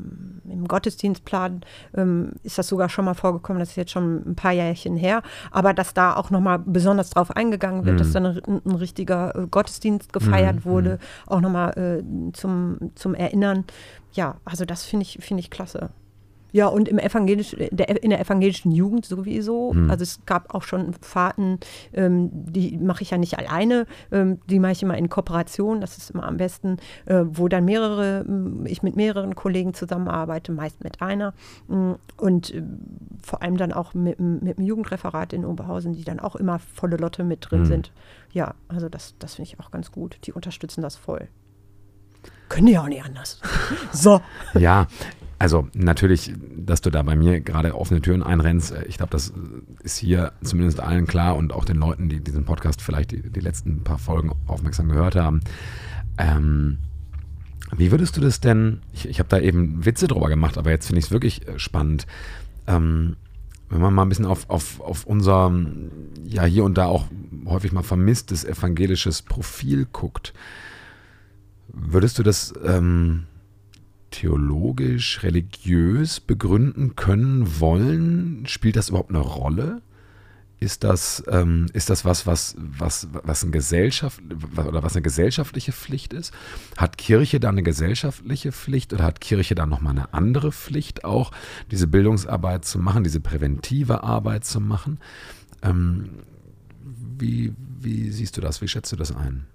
im 0.48 0.68
Gottesdienstplan, 0.68 1.62
ähm, 1.96 2.32
ist 2.42 2.58
das 2.58 2.68
sogar 2.68 2.88
schon 2.88 3.04
mal 3.04 3.14
vorgekommen, 3.14 3.60
das 3.60 3.70
ist 3.70 3.76
jetzt 3.76 3.90
schon 3.90 4.22
ein 4.30 4.36
paar 4.36 4.52
Jährchen 4.52 4.96
her, 4.96 5.22
aber 5.50 5.74
dass 5.74 5.94
da 5.94 6.14
auch 6.16 6.30
nochmal 6.30 6.58
besonders 6.60 7.10
drauf 7.10 7.30
eingegangen 7.32 7.84
wird, 7.84 7.94
Mhm. 7.94 7.98
dass 7.98 8.12
dann 8.12 8.26
ein, 8.26 8.60
ein 8.64 8.74
richtiger 8.76 9.34
äh, 9.36 9.46
Gottesdienst 9.46 10.12
gefeiert 10.12 10.56
Mhm, 10.56 10.64
wurde, 10.64 10.98
auch 11.26 11.40
nochmal 11.40 11.72
äh, 11.76 12.32
zum, 12.32 12.78
zum 12.94 13.14
Erinnern. 13.14 13.64
Ja, 14.12 14.36
also 14.44 14.64
das 14.64 14.84
finde 14.84 15.02
ich, 15.04 15.18
finde 15.20 15.40
ich 15.40 15.50
klasse. 15.50 15.90
Ja, 16.52 16.66
und 16.66 16.86
im 16.88 16.98
evangelisch, 16.98 17.56
der, 17.70 18.02
in 18.02 18.10
der 18.10 18.20
evangelischen 18.20 18.70
Jugend 18.72 19.06
sowieso. 19.06 19.72
Mhm. 19.72 19.90
Also 19.90 20.02
es 20.02 20.20
gab 20.26 20.54
auch 20.54 20.62
schon 20.62 20.92
Fahrten, 21.00 21.58
ähm, 21.94 22.28
die 22.32 22.76
mache 22.76 23.02
ich 23.02 23.10
ja 23.10 23.18
nicht 23.18 23.38
alleine, 23.38 23.86
ähm, 24.10 24.38
die 24.50 24.58
mache 24.58 24.72
ich 24.72 24.82
immer 24.82 24.98
in 24.98 25.08
Kooperation, 25.08 25.80
das 25.80 25.96
ist 25.98 26.10
immer 26.10 26.24
am 26.24 26.36
besten, 26.36 26.76
äh, 27.06 27.22
wo 27.24 27.48
dann 27.48 27.64
mehrere, 27.64 28.24
ähm, 28.28 28.66
ich 28.66 28.82
mit 28.82 28.96
mehreren 28.96 29.34
Kollegen 29.34 29.72
zusammenarbeite, 29.72 30.52
meist 30.52 30.84
mit 30.84 31.00
einer. 31.00 31.32
Mm, 31.68 31.92
Und 32.18 32.52
äh, 32.54 32.62
vor 33.22 33.40
allem 33.42 33.56
dann 33.56 33.72
auch 33.72 33.94
mit, 33.94 34.18
dem- 34.18 34.40
mit 34.40 34.58
dem 34.58 34.64
Jugendreferat 34.66 35.32
in 35.32 35.44
Oberhausen, 35.46 35.94
die 35.94 36.04
dann 36.04 36.20
auch 36.20 36.36
immer 36.36 36.58
volle 36.58 36.96
Lotte 36.98 37.24
mit 37.24 37.50
drin 37.50 37.60
Mhm. 37.60 37.66
sind. 37.66 37.92
Ja, 38.32 38.54
also 38.68 38.88
das, 38.88 39.14
das 39.18 39.34
finde 39.36 39.50
ich 39.50 39.60
auch 39.60 39.70
ganz 39.70 39.90
gut. 39.90 40.18
Die 40.24 40.32
unterstützen 40.32 40.82
das 40.82 40.96
voll. 40.96 41.28
Können 42.48 42.66
die 42.66 42.78
auch 42.78 42.88
nicht 42.88 43.04
anders. 43.04 43.40
so. 43.92 44.20
Ja, 44.54 44.86
also 45.42 45.66
natürlich, 45.74 46.32
dass 46.56 46.82
du 46.82 46.90
da 46.90 47.02
bei 47.02 47.16
mir 47.16 47.40
gerade 47.40 47.74
offene 47.74 48.00
Türen 48.00 48.22
einrennst, 48.22 48.70
äh, 48.70 48.84
ich 48.84 48.96
glaube, 48.96 49.10
das 49.10 49.32
ist 49.82 49.98
hier 49.98 50.34
zumindest 50.40 50.78
allen 50.78 51.08
klar 51.08 51.34
und 51.34 51.52
auch 51.52 51.64
den 51.64 51.78
Leuten, 51.78 52.08
die 52.08 52.20
diesen 52.20 52.44
Podcast 52.44 52.80
vielleicht 52.80 53.10
die, 53.10 53.28
die 53.28 53.40
letzten 53.40 53.82
paar 53.82 53.98
Folgen 53.98 54.30
aufmerksam 54.46 54.88
gehört 54.88 55.16
haben. 55.16 55.40
Ähm, 56.16 56.78
wie 57.76 57.90
würdest 57.90 58.16
du 58.16 58.20
das 58.20 58.38
denn, 58.38 58.82
ich, 58.92 59.08
ich 59.08 59.18
habe 59.18 59.28
da 59.28 59.40
eben 59.40 59.84
Witze 59.84 60.06
drüber 60.06 60.28
gemacht, 60.28 60.58
aber 60.58 60.70
jetzt 60.70 60.86
finde 60.86 61.00
ich 61.00 61.06
es 61.06 61.10
wirklich 61.10 61.48
äh, 61.48 61.58
spannend, 61.58 62.06
ähm, 62.68 63.16
wenn 63.68 63.80
man 63.80 63.92
mal 63.94 64.02
ein 64.02 64.10
bisschen 64.10 64.26
auf, 64.26 64.48
auf, 64.48 64.80
auf 64.80 65.06
unser, 65.06 65.52
ja 66.24 66.44
hier 66.44 66.62
und 66.62 66.78
da 66.78 66.86
auch 66.86 67.06
häufig 67.46 67.72
mal 67.72 67.82
vermisstes 67.82 68.44
evangelisches 68.44 69.22
Profil 69.22 69.88
guckt, 69.90 70.34
würdest 71.66 72.20
du 72.20 72.22
das 72.22 72.54
ähm, 72.64 73.24
theologisch, 74.12 75.22
religiös 75.24 76.20
begründen 76.20 76.94
können, 76.94 77.60
wollen? 77.60 78.44
Spielt 78.46 78.76
das 78.76 78.90
überhaupt 78.90 79.10
eine 79.10 79.18
Rolle? 79.18 79.82
Ist 80.60 80.84
das, 80.84 81.24
ähm, 81.26 81.66
ist 81.72 81.90
das 81.90 82.04
was, 82.04 82.24
was, 82.24 82.54
was, 82.56 83.08
was, 83.10 83.42
ein 83.42 83.50
Gesellschaft, 83.50 84.22
oder 84.56 84.84
was 84.84 84.94
eine 84.94 85.02
gesellschaftliche 85.02 85.72
Pflicht 85.72 86.12
ist? 86.12 86.32
Hat 86.76 86.98
Kirche 86.98 87.40
da 87.40 87.48
eine 87.48 87.64
gesellschaftliche 87.64 88.52
Pflicht 88.52 88.92
oder 88.92 89.02
hat 89.02 89.20
Kirche 89.20 89.56
da 89.56 89.66
nochmal 89.66 89.90
eine 89.90 90.14
andere 90.14 90.52
Pflicht 90.52 91.04
auch, 91.04 91.32
diese 91.72 91.88
Bildungsarbeit 91.88 92.64
zu 92.64 92.78
machen, 92.78 93.02
diese 93.02 93.18
präventive 93.18 94.04
Arbeit 94.04 94.44
zu 94.44 94.60
machen? 94.60 95.00
Ähm, 95.62 96.10
wie, 97.18 97.54
wie 97.80 98.10
siehst 98.10 98.36
du 98.36 98.40
das? 98.40 98.62
Wie 98.62 98.68
schätzt 98.68 98.92
du 98.92 98.96
das 98.96 99.10
ein? 99.10 99.46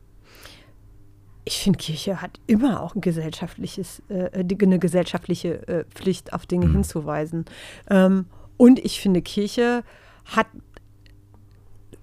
Ich 1.47 1.59
finde, 1.59 1.79
Kirche 1.79 2.21
hat 2.21 2.41
immer 2.45 2.81
auch 2.83 2.93
ein 2.93 2.99
gesellschaftliches, 2.99 4.01
äh, 4.09 4.29
eine 4.33 4.79
gesellschaftliche 4.79 5.65
äh, 5.69 5.85
Pflicht, 5.85 6.33
auf 6.33 6.45
Dinge 6.45 6.67
Mhm. 6.67 6.73
hinzuweisen. 6.73 7.45
Ähm, 7.89 8.25
und 8.57 8.79
ich 8.79 8.99
finde, 8.99 9.21
Kirche 9.21 9.83
hat 10.25 10.47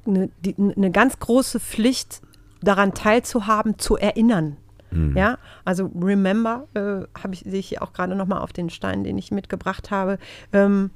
eine, 0.06 0.30
die, 0.40 0.54
eine 0.56 0.90
ganz 0.90 1.18
große 1.18 1.60
Pflicht, 1.60 2.22
daran 2.62 2.94
teilzuhaben, 2.94 3.78
zu 3.78 3.98
erinnern. 3.98 4.56
Mhm. 4.90 5.14
Ja, 5.14 5.36
also 5.66 5.90
Remember 5.94 6.66
äh, 6.72 7.06
habe 7.20 7.34
ich 7.34 7.40
sehe 7.40 7.58
ich 7.60 7.68
hier 7.68 7.82
auch 7.82 7.92
gerade 7.92 8.14
noch 8.14 8.26
mal 8.26 8.40
auf 8.40 8.54
den 8.54 8.70
Stein, 8.70 9.04
den 9.04 9.18
ich 9.18 9.30
mitgebracht 9.30 9.90
habe. 9.90 10.18
Ähm, 10.54 10.90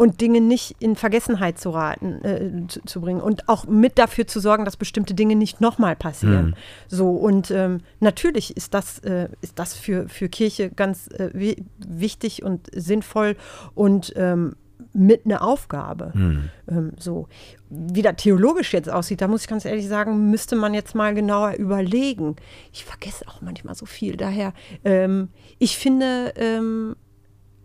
und 0.00 0.22
Dinge 0.22 0.40
nicht 0.40 0.76
in 0.80 0.96
Vergessenheit 0.96 1.58
zu 1.58 1.68
raten, 1.68 2.24
äh, 2.24 2.66
zu, 2.68 2.80
zu 2.86 3.02
bringen 3.02 3.20
und 3.20 3.50
auch 3.50 3.66
mit 3.66 3.98
dafür 3.98 4.26
zu 4.26 4.40
sorgen, 4.40 4.64
dass 4.64 4.78
bestimmte 4.78 5.12
Dinge 5.12 5.36
nicht 5.36 5.60
nochmal 5.60 5.94
passieren. 5.94 6.46
Mhm. 6.46 6.54
So 6.88 7.10
und 7.10 7.50
ähm, 7.50 7.82
natürlich 8.00 8.56
ist 8.56 8.72
das, 8.72 9.00
äh, 9.00 9.28
ist 9.42 9.58
das 9.58 9.74
für, 9.74 10.08
für 10.08 10.30
Kirche 10.30 10.70
ganz 10.70 11.08
äh, 11.08 11.28
wi 11.34 11.62
wichtig 11.86 12.42
und 12.42 12.68
sinnvoll 12.72 13.36
und 13.74 14.14
ähm, 14.16 14.56
mit 14.94 15.26
einer 15.26 15.42
Aufgabe. 15.42 16.12
Mhm. 16.14 16.48
Ähm, 16.66 16.92
so. 16.98 17.28
Wie 17.68 18.00
das 18.00 18.16
theologisch 18.16 18.72
jetzt 18.72 18.88
aussieht, 18.88 19.20
da 19.20 19.28
muss 19.28 19.42
ich 19.42 19.48
ganz 19.48 19.66
ehrlich 19.66 19.86
sagen, 19.86 20.30
müsste 20.30 20.56
man 20.56 20.72
jetzt 20.72 20.94
mal 20.94 21.12
genauer 21.14 21.56
überlegen. 21.56 22.36
Ich 22.72 22.86
vergesse 22.86 23.28
auch 23.28 23.42
manchmal 23.42 23.74
so 23.74 23.84
viel. 23.84 24.16
Daher, 24.16 24.54
ähm, 24.82 25.28
ich 25.58 25.76
finde, 25.76 26.32
ähm, 26.36 26.96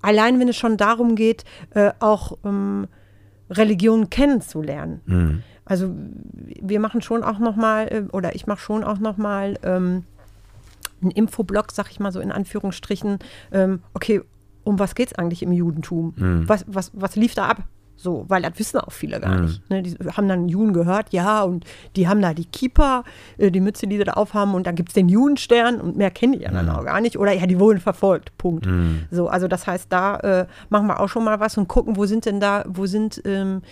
allein 0.06 0.40
wenn 0.40 0.48
es 0.48 0.56
schon 0.56 0.78
darum 0.78 1.16
geht, 1.16 1.44
äh, 1.72 1.92
auch 2.00 2.38
ähm, 2.46 2.88
Religionen 3.50 4.10
kennenzulernen. 4.10 5.02
Mhm. 5.06 5.44
Also 5.66 5.94
wir 6.62 6.80
machen 6.80 7.02
schon 7.02 7.24
auch 7.24 7.40
noch 7.40 7.56
mal, 7.56 7.88
äh, 7.88 8.04
oder 8.12 8.36
ich 8.36 8.46
mache 8.46 8.60
schon 8.60 8.84
auch 8.84 9.00
noch 9.00 9.18
mal 9.18 9.58
ähm, 9.64 10.04
einen 11.02 11.12
Infoblog, 11.12 11.72
sag 11.72 11.90
ich 11.90 12.00
mal 12.00 12.12
so 12.12 12.20
in 12.20 12.32
Anführungsstrichen. 12.32 13.20
Ähm, 13.52 13.82
okay, 13.94 14.22
um 14.64 14.80
was 14.80 14.96
geht 14.96 15.10
es 15.10 15.16
eigentlich 15.16 15.42
im 15.42 15.52
Judentum? 15.52 16.14
Mhm. 16.16 16.48
Was, 16.48 16.66
was, 16.68 16.92
was 16.94 17.16
lief 17.16 17.34
da 17.34 17.48
ab? 17.48 17.64
So, 18.06 18.24
weil 18.28 18.44
das 18.44 18.52
wissen 18.60 18.78
auch 18.80 18.92
viele 18.92 19.20
gar 19.20 19.36
Mhm. 19.36 19.42
nicht. 19.46 19.70
Ne? 19.72 19.82
Die 19.82 19.96
haben 20.16 20.28
dann 20.30 20.48
Juden 20.48 20.74
gehört, 20.74 21.12
ja, 21.12 21.42
und 21.42 21.66
die 21.96 22.08
haben 22.08 22.22
da 22.22 22.36
die 22.36 22.46
Kippa, 22.46 23.04
äh, 23.40 23.50
die 23.50 23.60
Mütze, 23.62 23.88
die 23.88 23.98
sie 23.98 24.04
da 24.04 24.14
aufhaben, 24.14 24.54
und 24.54 24.68
dann 24.68 24.76
gibt 24.76 24.90
es 24.90 24.94
den 24.94 25.10
Judenstern 25.10 25.82
und 25.82 25.98
mehr 25.98 26.12
kennen 26.12 26.34
die 26.34 26.40
ja 26.42 26.52
dann 26.52 26.68
Mhm. 26.68 26.72
auch 26.72 26.86
gar 26.86 27.02
nicht. 27.02 27.18
Oder 27.18 27.32
ja, 27.34 27.48
die 27.48 27.60
wurden 27.60 27.80
verfolgt. 27.80 28.38
Punkt. 28.38 28.68
Mhm. 28.68 29.06
So, 29.10 29.28
also 29.28 29.48
das 29.48 29.66
heißt, 29.66 29.92
da 29.92 30.18
äh, 30.18 30.46
machen 30.70 30.86
wir 30.86 31.00
auch 31.00 31.10
schon 31.10 31.24
mal 31.24 31.40
was 31.40 31.58
und 31.58 31.68
gucken, 31.68 31.98
wo 31.98 32.06
sind 32.06 32.28
denn 32.28 32.40
da, 32.40 32.64
wo 32.68 32.86
sind, 32.86 33.22
ähm, 33.26 33.64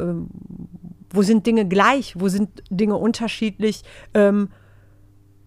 ähm, 0.00 0.26
wo 1.10 1.22
sind 1.22 1.46
Dinge 1.46 1.64
gleich, 1.68 2.14
wo 2.18 2.26
sind 2.28 2.48
Dinge 2.70 2.96
unterschiedlich, 2.96 3.84
ähm, 4.14 4.48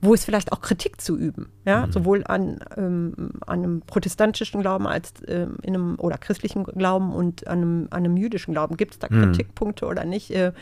wo 0.01 0.13
ist 0.13 0.23
vielleicht 0.25 0.51
auch 0.53 0.61
Kritik 0.61 1.01
zu 1.01 1.17
üben, 1.17 1.49
ja, 1.65 1.85
Mhm. 1.87 1.91
sowohl 1.91 2.23
an, 2.25 2.59
ähm, 2.77 3.13
an 3.45 3.59
einem 3.59 3.81
protestantischen 3.81 4.61
Glauben 4.61 4.87
als 4.87 5.13
ähm, 5.27 5.57
in 5.61 5.75
einem 5.75 5.95
oder 5.99 6.17
christlichen 6.17 6.63
Glauben 6.63 7.11
und 7.11 7.47
an 7.47 7.57
einem, 7.59 7.87
an 7.91 7.99
einem 8.05 8.15
jüdischen 8.17 8.53
Glauben. 8.53 8.77
Gibt 8.77 8.93
es 8.93 8.99
da 8.99 9.07
Mhm. 9.09 9.23
Kritikpunkte 9.33 9.85
oder 9.85 10.05
nicht, 10.05 10.31
äh, 10.31 10.53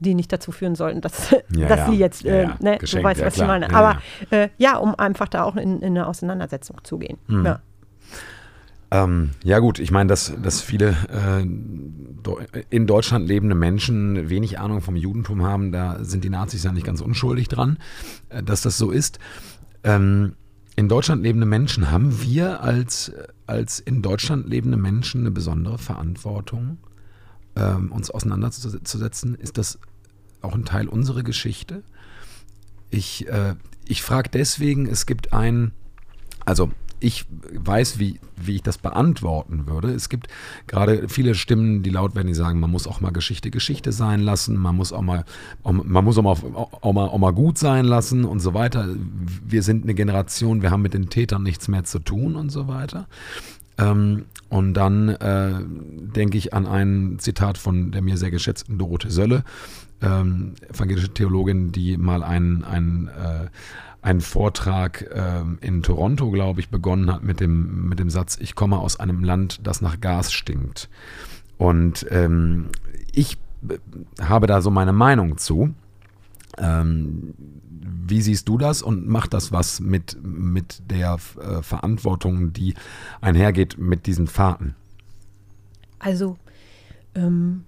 die 0.00 0.14
nicht 0.16 0.32
dazu 0.32 0.50
führen 0.50 0.74
sollten, 0.74 1.00
dass, 1.00 1.30
Ja, 1.54 1.68
dass 1.68 1.78
ja. 1.80 1.86
sie 1.90 1.96
jetzt, 1.98 2.24
äh, 2.24 2.42
ja. 2.44 2.56
ne, 2.60 2.78
du 2.78 3.02
weißt, 3.02 3.24
was 3.24 3.36
ich 3.36 3.46
meine. 3.46 3.72
Aber 3.72 4.00
Äh, 4.30 4.48
ja, 4.58 4.76
um 4.78 4.96
einfach 4.96 5.28
da 5.28 5.44
auch 5.44 5.54
in, 5.56 5.80
in 5.80 5.96
eine 5.96 6.08
Auseinandersetzung 6.08 6.78
zu 6.82 6.98
gehen. 6.98 7.18
Mhm. 7.28 7.46
Ja. 7.46 7.60
Ähm, 8.92 9.30
ja 9.42 9.58
gut, 9.58 9.78
ich 9.78 9.90
meine, 9.90 10.08
dass, 10.08 10.34
dass 10.42 10.60
viele 10.60 10.94
äh, 11.08 11.40
in 12.68 12.86
Deutschland 12.86 13.26
lebende 13.26 13.54
Menschen 13.54 14.28
wenig 14.28 14.58
Ahnung 14.58 14.82
vom 14.82 14.96
Judentum 14.96 15.42
haben, 15.42 15.72
da 15.72 16.04
sind 16.04 16.24
die 16.24 16.28
Nazis 16.28 16.62
ja 16.62 16.72
nicht 16.72 16.84
ganz 16.84 17.00
unschuldig 17.00 17.48
dran, 17.48 17.78
äh, 18.28 18.42
dass 18.42 18.60
das 18.60 18.76
so 18.76 18.90
ist. 18.90 19.18
Ähm, 19.82 20.34
in 20.76 20.90
Deutschland 20.90 21.22
lebende 21.22 21.46
Menschen, 21.46 21.90
haben 21.90 22.20
wir 22.20 22.62
als, 22.62 23.12
als 23.46 23.80
in 23.80 24.02
Deutschland 24.02 24.46
lebende 24.46 24.76
Menschen 24.76 25.22
eine 25.22 25.30
besondere 25.30 25.78
Verantwortung, 25.78 26.76
ähm, 27.56 27.92
uns 27.92 28.10
auseinanderzusetzen? 28.10 29.36
Ist 29.36 29.56
das 29.56 29.78
auch 30.42 30.54
ein 30.54 30.66
Teil 30.66 30.86
unserer 30.86 31.22
Geschichte? 31.22 31.82
Ich, 32.90 33.26
äh, 33.26 33.54
ich 33.86 34.02
frage 34.02 34.28
deswegen, 34.30 34.86
es 34.86 35.06
gibt 35.06 35.32
ein, 35.32 35.72
also 36.44 36.70
ich 37.02 37.26
weiß, 37.52 37.98
wie, 37.98 38.20
wie 38.36 38.56
ich 38.56 38.62
das 38.62 38.78
beantworten 38.78 39.66
würde. 39.66 39.92
Es 39.92 40.08
gibt 40.08 40.28
gerade 40.66 41.08
viele 41.08 41.34
Stimmen, 41.34 41.82
die 41.82 41.90
laut 41.90 42.14
werden, 42.14 42.28
die 42.28 42.34
sagen, 42.34 42.60
man 42.60 42.70
muss 42.70 42.86
auch 42.86 43.00
mal 43.00 43.10
Geschichte 43.10 43.50
Geschichte 43.50 43.92
sein 43.92 44.20
lassen, 44.20 44.56
man 44.56 44.76
muss 44.76 44.92
auch 44.92 45.02
mal, 45.02 45.24
man 45.64 46.04
muss 46.04 46.16
auch 46.18 46.22
mal, 46.22 46.36
auch, 46.54 46.92
mal, 46.92 47.06
auch 47.08 47.18
mal 47.18 47.32
gut 47.32 47.58
sein 47.58 47.84
lassen 47.84 48.24
und 48.24 48.40
so 48.40 48.54
weiter. 48.54 48.88
Wir 49.46 49.62
sind 49.62 49.84
eine 49.84 49.94
Generation, 49.94 50.62
wir 50.62 50.70
haben 50.70 50.82
mit 50.82 50.94
den 50.94 51.10
Tätern 51.10 51.42
nichts 51.42 51.68
mehr 51.68 51.84
zu 51.84 51.98
tun 51.98 52.36
und 52.36 52.50
so 52.50 52.68
weiter. 52.68 53.06
Ähm, 53.78 54.26
und 54.48 54.74
dann 54.74 55.08
äh, 55.08 55.60
denke 56.14 56.38
ich 56.38 56.54
an 56.54 56.66
ein 56.66 57.16
Zitat 57.18 57.58
von 57.58 57.90
der 57.90 58.02
mir 58.02 58.16
sehr 58.16 58.30
geschätzten 58.30 58.78
Dorothee 58.78 59.10
Sölle, 59.10 59.44
ähm, 60.02 60.54
evangelische 60.68 61.12
Theologin, 61.12 61.72
die 61.72 61.96
mal 61.96 62.22
einen, 62.22 62.64
einen, 62.64 63.08
äh, 63.08 63.48
einen 64.02 64.20
Vortrag 64.20 65.08
ähm, 65.14 65.58
in 65.60 65.82
Toronto, 65.82 66.30
glaube 66.30 66.60
ich, 66.60 66.68
begonnen 66.68 67.10
hat 67.10 67.22
mit 67.22 67.40
dem, 67.40 67.88
mit 67.88 68.00
dem 68.00 68.10
Satz, 68.10 68.36
ich 68.40 68.56
komme 68.56 68.78
aus 68.78 68.98
einem 68.98 69.22
Land, 69.22 69.60
das 69.62 69.80
nach 69.80 70.00
Gas 70.00 70.32
stinkt. 70.32 70.88
Und 71.56 72.04
ähm, 72.10 72.68
ich 73.12 73.38
äh, 73.68 73.78
habe 74.20 74.48
da 74.48 74.60
so 74.60 74.70
meine 74.70 74.92
Meinung 74.92 75.38
zu. 75.38 75.72
Ähm, 76.58 77.34
wie 78.04 78.20
siehst 78.20 78.48
du 78.48 78.58
das 78.58 78.82
und 78.82 79.06
macht 79.06 79.32
das 79.32 79.52
was 79.52 79.80
mit, 79.80 80.18
mit 80.22 80.82
der 80.90 81.18
äh, 81.40 81.62
Verantwortung, 81.62 82.52
die 82.52 82.74
einhergeht 83.20 83.78
mit 83.78 84.06
diesen 84.06 84.26
Fahrten? 84.26 84.74
Also 86.00 86.36
ähm, 87.14 87.64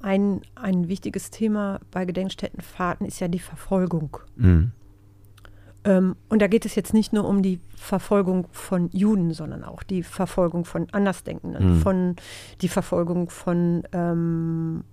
ein, 0.00 0.40
ein 0.54 0.88
wichtiges 0.88 1.30
Thema 1.30 1.80
bei 1.90 2.04
Gedenkstättenfahrten 2.04 3.06
ist 3.06 3.20
ja 3.20 3.28
die 3.28 3.38
Verfolgung. 3.38 4.18
Mhm. 4.36 4.72
Ähm, 5.84 6.16
und 6.28 6.42
da 6.42 6.46
geht 6.46 6.66
es 6.66 6.74
jetzt 6.74 6.92
nicht 6.92 7.12
nur 7.12 7.26
um 7.26 7.42
die 7.42 7.60
Verfolgung 7.74 8.46
von 8.52 8.90
Juden, 8.92 9.32
sondern 9.32 9.64
auch 9.64 9.82
die 9.82 10.02
Verfolgung 10.02 10.64
von 10.64 10.88
Andersdenkenden, 10.90 11.76
Mhm. 11.76 11.80
von 11.80 12.16
die 12.60 12.68
Verfolgung 12.68 13.30
von 13.30 13.82
ähm, 13.92 14.84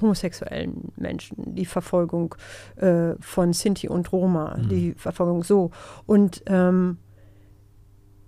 homosexuellen 0.00 0.92
Menschen, 0.96 1.54
die 1.54 1.66
Verfolgung 1.66 2.34
äh, 2.76 3.14
von 3.20 3.52
Sinti 3.52 3.88
und 3.88 4.12
Roma, 4.12 4.56
die 4.58 4.94
Verfolgung 4.94 5.42
so. 5.42 5.70
Und 6.06 6.42
ähm, 6.46 6.98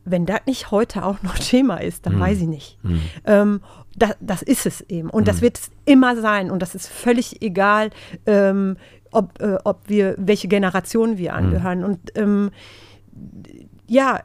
wenn 0.05 0.27
das 0.27 0.41
nicht 0.47 0.71
heute 0.71 1.05
auch 1.05 1.23
noch 1.23 1.35
Thema 1.39 1.77
ist, 1.77 2.07
dann 2.07 2.17
Mhm. 2.17 2.21
weiß 2.21 2.41
ich 2.43 2.49
nicht. 2.49 2.79
Mhm. 2.83 3.01
Ähm, 3.25 3.61
das, 3.97 4.17
das 4.21 4.43
ist 4.43 4.67
es 4.67 4.81
eben. 4.89 5.11
Und 5.11 5.29
das 5.29 5.43
wird 5.43 5.59
es 5.59 5.71
immer 5.85 6.17
sein. 6.21 6.51
Und 6.51 6.61
das 6.63 6.75
ist 6.75 6.89
völlig 6.89 7.43
egal, 7.43 7.91
ähm, 8.27 8.77
ob, 9.11 9.41
äh, 9.43 9.59
ob 9.65 9.89
wir, 9.89 10.15
welche 10.19 10.49
Generation 10.49 11.19
wir 11.19 11.35
angehören. 11.35 11.85
Und 11.85 11.99
ähm, 12.17 12.51
ja, 13.87 14.21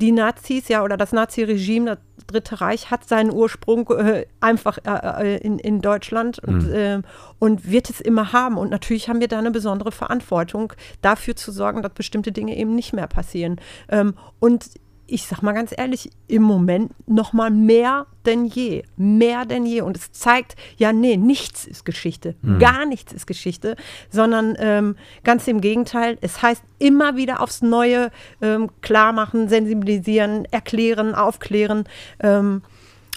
die 0.00 0.12
Nazis, 0.12 0.68
ja, 0.68 0.84
oder 0.84 0.96
das 0.96 1.12
Naziregime, 1.12 1.86
das 1.96 1.98
Dritte 2.28 2.60
Reich, 2.60 2.90
hat 2.90 3.08
seinen 3.08 3.32
Ursprung 3.32 3.88
äh, 3.90 4.26
einfach 4.40 4.78
äh, 4.84 5.34
äh, 5.34 5.38
in, 5.38 5.58
in 5.58 5.80
Deutschland 5.80 6.38
und, 6.38 6.68
Mhm. 6.68 6.72
ähm, 6.74 7.02
und 7.40 7.70
wird 7.70 7.90
es 7.90 8.00
immer 8.00 8.32
haben. 8.32 8.56
Und 8.56 8.70
natürlich 8.70 9.08
haben 9.08 9.20
wir 9.20 9.28
da 9.28 9.38
eine 9.38 9.50
besondere 9.50 9.90
Verantwortung, 9.90 10.72
dafür 11.02 11.34
zu 11.34 11.50
sorgen, 11.50 11.82
dass 11.82 11.92
bestimmte 11.92 12.30
Dinge 12.30 12.56
eben 12.56 12.74
nicht 12.74 12.92
mehr 12.92 13.06
passieren. 13.08 13.56
Ähm, 13.88 14.14
und 14.38 14.70
ich 15.10 15.26
sag 15.26 15.42
mal 15.42 15.52
ganz 15.52 15.74
ehrlich, 15.76 16.10
im 16.28 16.42
Moment 16.42 16.92
noch 17.08 17.32
mal 17.32 17.50
mehr 17.50 18.06
denn 18.26 18.44
je, 18.44 18.84
mehr 18.96 19.46
denn 19.46 19.64
je. 19.64 19.80
Und 19.80 19.96
es 19.96 20.12
zeigt, 20.12 20.54
ja, 20.76 20.92
nee, 20.92 21.16
nichts 21.16 21.66
ist 21.66 21.84
Geschichte, 21.84 22.36
gar 22.58 22.84
nichts 22.84 23.12
ist 23.12 23.26
Geschichte, 23.26 23.74
sondern 24.10 24.54
ähm, 24.58 24.96
ganz 25.24 25.48
im 25.48 25.62
Gegenteil. 25.62 26.18
Es 26.20 26.42
heißt 26.42 26.62
immer 26.78 27.16
wieder 27.16 27.40
aufs 27.40 27.62
Neue 27.62 28.10
ähm, 28.42 28.68
klar 28.82 29.12
machen, 29.12 29.48
sensibilisieren, 29.48 30.44
erklären, 30.50 31.14
aufklären. 31.14 31.84
Ähm, 32.20 32.62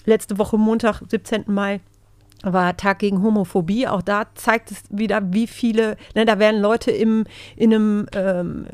letzte 0.06 0.38
Woche 0.38 0.58
Montag, 0.58 1.02
17. 1.08 1.44
Mai, 1.48 1.82
war 2.44 2.76
Tag 2.78 3.00
gegen 3.00 3.22
Homophobie. 3.22 3.88
Auch 3.88 4.02
da 4.02 4.26
zeigt 4.36 4.72
es 4.72 4.84
wieder, 4.90 5.34
wie 5.34 5.48
viele, 5.48 5.98
ne, 6.16 6.26
da 6.26 6.40
werden 6.40 6.62
Leute 6.62 6.92
im, 6.92 7.26
in 7.56 7.74
einem, 7.74 8.08
ähm, 8.14 8.66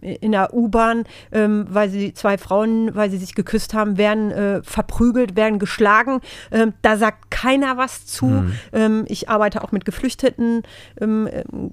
in 0.00 0.32
der 0.32 0.54
U-Bahn, 0.54 1.04
ähm, 1.32 1.66
weil 1.68 1.90
sie 1.90 2.14
zwei 2.14 2.38
Frauen, 2.38 2.94
weil 2.94 3.10
sie 3.10 3.18
sich 3.18 3.34
geküsst 3.34 3.74
haben, 3.74 3.98
werden 3.98 4.30
äh, 4.30 4.62
verprügelt, 4.62 5.36
werden 5.36 5.58
geschlagen. 5.58 6.20
Ähm, 6.50 6.72
da 6.82 6.96
sagt 6.96 7.30
keiner 7.30 7.76
was 7.76 8.06
zu. 8.06 8.44
Ähm, 8.72 9.04
ich 9.08 9.28
arbeite 9.28 9.62
auch 9.62 9.72
mit 9.72 9.84
geflüchteten 9.84 10.62
ähm, 11.00 11.28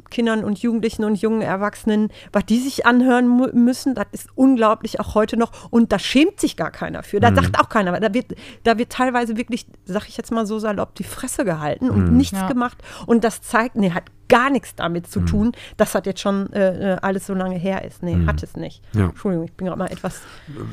Kindern 0.09 0.43
und 0.43 0.59
Jugendlichen 0.59 1.03
und 1.03 1.15
jungen 1.15 1.41
Erwachsenen. 1.41 2.09
Was 2.33 2.45
die 2.45 2.59
sich 2.59 2.85
anhören 2.85 3.51
müssen, 3.53 3.95
das 3.95 4.07
ist 4.11 4.29
unglaublich 4.35 4.99
auch 4.99 5.15
heute 5.15 5.37
noch. 5.37 5.51
Und 5.69 5.91
da 5.91 5.99
schämt 5.99 6.39
sich 6.39 6.57
gar 6.57 6.71
keiner 6.71 7.03
für. 7.03 7.19
Da 7.19 7.33
sagt 7.33 7.59
auch 7.59 7.69
keiner. 7.69 7.99
Da 7.99 8.13
wird, 8.13 8.35
da 8.63 8.77
wird 8.77 8.91
teilweise 8.91 9.37
wirklich, 9.37 9.65
sag 9.85 10.07
ich 10.07 10.17
jetzt 10.17 10.31
mal 10.31 10.45
so 10.45 10.59
salopp, 10.59 10.95
die 10.95 11.03
Fresse 11.21 11.45
gehalten 11.45 11.89
und 11.89 12.11
nichts 12.13 12.37
Ja. 12.39 12.47
gemacht. 12.47 12.77
Und 13.05 13.23
das 13.23 13.41
zeigt, 13.41 13.75
nee, 13.75 13.91
hat 13.91 14.05
gar 14.27 14.49
nichts 14.49 14.75
damit 14.75 15.07
zu 15.07 15.19
tun, 15.21 15.51
dass 15.77 15.91
das 15.91 16.03
jetzt 16.05 16.21
schon 16.21 16.51
äh, 16.53 16.93
äh, 16.93 16.97
alles 17.01 17.27
so 17.27 17.33
lange 17.33 17.57
her 17.57 17.83
ist. 17.85 18.01
Nee, 18.01 18.25
hat 18.25 18.41
es 18.43 18.55
nicht. 18.55 18.81
Ja. 18.93 19.05
Entschuldigung, 19.09 19.45
ich 19.45 19.53
bin 19.53 19.67
gerade 19.67 19.77
mal 19.77 19.91
etwas. 19.91 20.21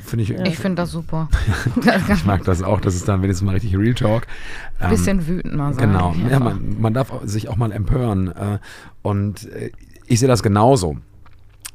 Finde 0.05 0.22
ich, 0.22 0.30
Ich 0.30 0.59
finde 0.59 0.82
das 0.82 0.92
super. 0.92 1.28
ich 2.14 2.24
mag 2.24 2.44
das 2.44 2.62
auch. 2.62 2.80
Das 2.80 2.94
ist 2.94 3.09
dann 3.09 3.20
wenigstens 3.22 3.44
mal 3.44 3.53
richtig 3.53 3.76
Real 3.76 3.94
Talk. 3.94 4.26
Ähm, 4.80 4.90
Bisschen 4.90 5.26
wütend 5.26 5.55
mal 5.55 5.74
sein. 5.74 5.88
Genau, 5.90 6.14
ja, 6.30 6.38
man, 6.38 6.76
man 6.80 6.94
darf 6.94 7.12
sich 7.24 7.49
auch 7.49 7.57
mal 7.57 7.72
empören. 7.72 8.28
Äh, 8.28 8.59
und 9.03 9.51
äh, 9.53 9.70
ich 10.07 10.20
sehe 10.20 10.28
das 10.28 10.42
genauso. 10.42 10.96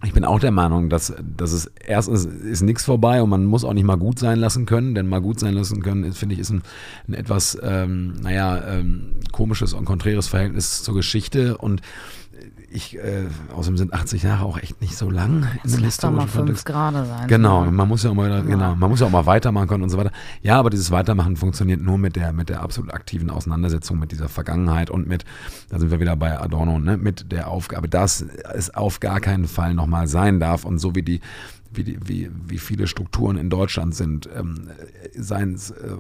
Ich 0.04 0.12
bin 0.12 0.26
auch 0.26 0.40
der 0.40 0.52
Meinung, 0.52 0.90
dass, 0.90 1.14
dass 1.38 1.54
es 1.54 1.72
erstens 1.86 2.26
ist 2.26 2.62
nichts 2.62 2.84
vorbei 2.84 3.22
und 3.22 3.30
man 3.30 3.46
muss 3.46 3.64
auch 3.64 3.74
nicht 3.74 3.86
mal 3.86 3.96
gut 3.96 4.20
sein 4.20 4.38
lassen 4.38 4.66
können, 4.66 4.96
denn 4.96 5.08
mal 5.08 5.22
gut 5.22 5.40
sein 5.40 5.54
lassen 5.54 5.82
können, 5.82 6.12
finde 6.12 6.34
ich, 6.34 6.42
ist 6.42 6.50
ein, 6.50 6.62
ein 7.08 7.14
etwas, 7.14 7.58
ähm, 7.64 8.16
naja, 8.22 8.62
ähm, 8.68 9.14
komisches 9.32 9.74
und 9.74 9.86
konträres 9.86 10.28
Verhältnis 10.28 10.84
zur 10.84 10.96
Geschichte. 10.96 11.58
Und 11.58 11.82
ich, 12.74 12.98
äh, 12.98 13.26
außerdem 13.54 13.78
sind 13.78 13.94
80 13.94 14.24
Jahre 14.24 14.46
auch 14.46 14.58
echt 14.58 14.82
nicht 14.82 14.98
so 14.98 15.10
lang 15.10 15.44
in 15.44 15.60
Das 15.64 15.74
dem 15.74 15.84
lass 15.84 15.98
doch 15.98 16.12
mal 16.12 16.22
fünf 16.22 16.36
Kontext. 16.36 16.66
Grade 16.66 17.06
sein. 17.06 17.28
Genau, 17.28 17.66
man 17.66 17.88
muss 17.88 18.04
ja 18.04 18.10
auch 18.10 18.16
mal, 18.16 18.44
genau, 18.44 18.76
man 18.76 18.90
muss 18.90 19.00
ja 19.00 19.08
auch 19.08 19.12
mal 19.12 19.26
weitermachen 19.26 19.68
können 19.68 19.84
und 19.84 19.90
so 19.90 19.98
weiter. 19.98 20.12
Ja, 20.42 20.60
aber 20.60 20.70
dieses 20.70 20.92
Weitermachen 20.92 21.36
funktioniert 21.36 21.82
nur 21.82 21.98
mit 21.98 22.16
der, 22.16 22.34
mit 22.34 22.50
der 22.50 22.62
absolut 22.62 22.94
aktiven 22.94 23.30
Auseinandersetzung 23.30 24.00
mit 24.00 24.12
dieser 24.12 24.30
Vergangenheit 24.30 24.90
und 24.90 25.08
mit, 25.08 25.26
da 25.70 25.80
sind 25.80 25.92
wir 25.92 26.00
wieder 26.00 26.16
bei 26.16 26.40
Adorno, 26.40 26.80
ne, 26.80 26.98
mit 26.98 27.32
der 27.32 27.50
Aufgabe, 27.50 27.88
dass 27.88 28.22
es 28.54 28.74
auf 28.74 29.00
gar 29.00 29.20
keinen 29.20 29.48
Fall 29.48 29.74
nochmal 29.74 30.08
sein 30.08 30.40
darf 30.40 30.66
und 30.66 30.80
so 30.80 30.96
wie 30.96 31.04
die, 31.04 31.22
wie, 31.74 31.98
wie, 32.04 32.30
wie 32.48 32.58
viele 32.58 32.88
Strukturen 32.88 33.38
in 33.38 33.50
Deutschland 33.50 33.96
sind, 33.96 34.30
ähm, 34.36 34.70
seien 35.16 35.54
es 35.56 35.72
äh, 35.72 35.96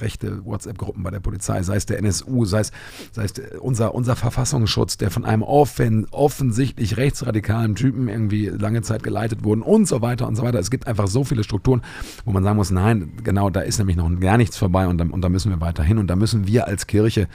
rechte 0.00 0.44
WhatsApp-Gruppen 0.44 1.02
bei 1.02 1.10
der 1.10 1.20
Polizei, 1.20 1.62
sei 1.62 1.76
es 1.76 1.86
der 1.86 1.98
NSU, 1.98 2.44
sei 2.44 2.60
es, 2.60 2.72
sei 3.12 3.24
es 3.24 3.32
unser, 3.60 3.94
unser 3.94 4.16
Verfassungsschutz, 4.16 4.96
der 4.96 5.10
von 5.10 5.24
einem 5.24 5.42
offen, 5.42 6.06
offensichtlich 6.10 6.96
rechtsradikalen 6.96 7.74
Typen 7.74 8.08
irgendwie 8.08 8.46
lange 8.46 8.82
Zeit 8.82 9.02
geleitet 9.02 9.44
wurden 9.44 9.62
und 9.62 9.86
so 9.86 10.02
weiter 10.02 10.26
und 10.26 10.36
so 10.36 10.42
weiter. 10.42 10.58
Es 10.58 10.70
gibt 10.70 10.86
einfach 10.86 11.08
so 11.08 11.24
viele 11.24 11.44
Strukturen, 11.44 11.82
wo 12.24 12.32
man 12.32 12.44
sagen 12.44 12.56
muss, 12.56 12.70
nein, 12.70 13.12
genau, 13.22 13.50
da 13.50 13.60
ist 13.60 13.78
nämlich 13.78 13.96
noch 13.96 14.10
gar 14.20 14.36
nichts 14.36 14.56
vorbei 14.56 14.86
und 14.86 14.98
da, 14.98 15.04
und 15.04 15.22
da 15.22 15.28
müssen 15.28 15.50
wir 15.50 15.60
weiter 15.60 15.82
hin 15.82 15.98
und 15.98 16.08
da 16.08 16.16
müssen 16.16 16.46
wir 16.46 16.66
als 16.66 16.86
Kirche 16.86 17.28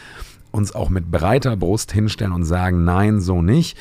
uns 0.57 0.75
auch 0.75 0.89
mit 0.89 1.09
breiter 1.11 1.55
Brust 1.55 1.91
hinstellen 1.91 2.33
und 2.33 2.43
sagen, 2.43 2.83
nein, 2.83 3.21
so 3.21 3.41
nicht. 3.41 3.77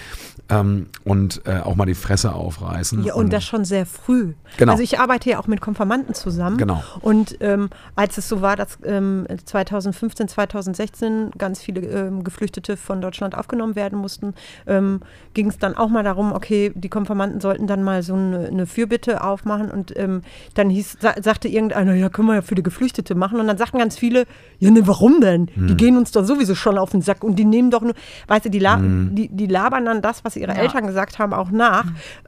Ähm, 0.48 0.86
und 1.04 1.42
äh, 1.44 1.58
auch 1.58 1.74
mal 1.74 1.86
die 1.86 1.94
Fresse 1.94 2.32
aufreißen. 2.32 3.02
Ja, 3.02 3.14
und 3.14 3.32
das 3.32 3.44
schon 3.44 3.64
sehr 3.64 3.84
früh. 3.84 4.34
Genau. 4.58 4.72
Also 4.72 4.84
ich 4.84 5.00
arbeite 5.00 5.28
ja 5.28 5.40
auch 5.40 5.48
mit 5.48 5.60
Konfirmanden 5.60 6.14
zusammen. 6.14 6.56
Genau. 6.56 6.84
Und 7.00 7.36
ähm, 7.40 7.68
als 7.96 8.16
es 8.16 8.28
so 8.28 8.42
war, 8.42 8.54
dass 8.54 8.78
ähm, 8.84 9.26
2015, 9.44 10.28
2016 10.28 11.30
ganz 11.36 11.60
viele 11.60 11.80
ähm, 11.80 12.22
Geflüchtete 12.22 12.76
von 12.76 13.00
Deutschland 13.00 13.36
aufgenommen 13.36 13.74
werden 13.74 13.98
mussten, 13.98 14.34
ähm, 14.68 15.00
ging 15.34 15.48
es 15.48 15.58
dann 15.58 15.76
auch 15.76 15.88
mal 15.88 16.04
darum, 16.04 16.32
okay, 16.32 16.70
die 16.76 16.88
Konfirmanden 16.88 17.40
sollten 17.40 17.66
dann 17.66 17.82
mal 17.82 18.04
so 18.04 18.14
eine, 18.14 18.46
eine 18.46 18.66
Fürbitte 18.66 19.24
aufmachen 19.24 19.72
und 19.72 19.98
ähm, 19.98 20.22
dann 20.54 20.70
hieß, 20.70 20.98
sa 21.00 21.14
sagte 21.20 21.48
irgendeiner, 21.48 21.94
ja, 21.94 22.08
können 22.08 22.28
wir 22.28 22.36
ja 22.36 22.42
für 22.42 22.54
die 22.54 22.62
Geflüchtete 22.62 23.16
machen. 23.16 23.40
Und 23.40 23.48
dann 23.48 23.58
sagten 23.58 23.78
ganz 23.78 23.98
viele, 23.98 24.26
ja, 24.60 24.70
ne, 24.70 24.86
warum 24.86 25.20
denn? 25.20 25.48
Hm. 25.54 25.66
Die 25.66 25.76
gehen 25.76 25.96
uns 25.96 26.12
doch 26.12 26.24
sowieso 26.24 26.54
schon 26.66 26.78
auf 26.78 26.90
den 26.90 27.02
Sack 27.02 27.22
und 27.22 27.36
die 27.36 27.44
nehmen 27.44 27.70
doch 27.70 27.82
nur, 27.82 27.94
weißt 28.26 28.46
du, 28.46 28.50
die, 28.50 28.58
la 28.58 28.78
die, 28.80 29.28
die 29.28 29.46
labern 29.46 29.84
dann 29.84 30.02
das, 30.02 30.24
was 30.24 30.36
ihre 30.36 30.52
Ja. 30.52 30.58
Eltern 30.58 30.86
gesagt 30.86 31.18
haben, 31.18 31.32
auch 31.32 31.50
nach. 31.50 31.84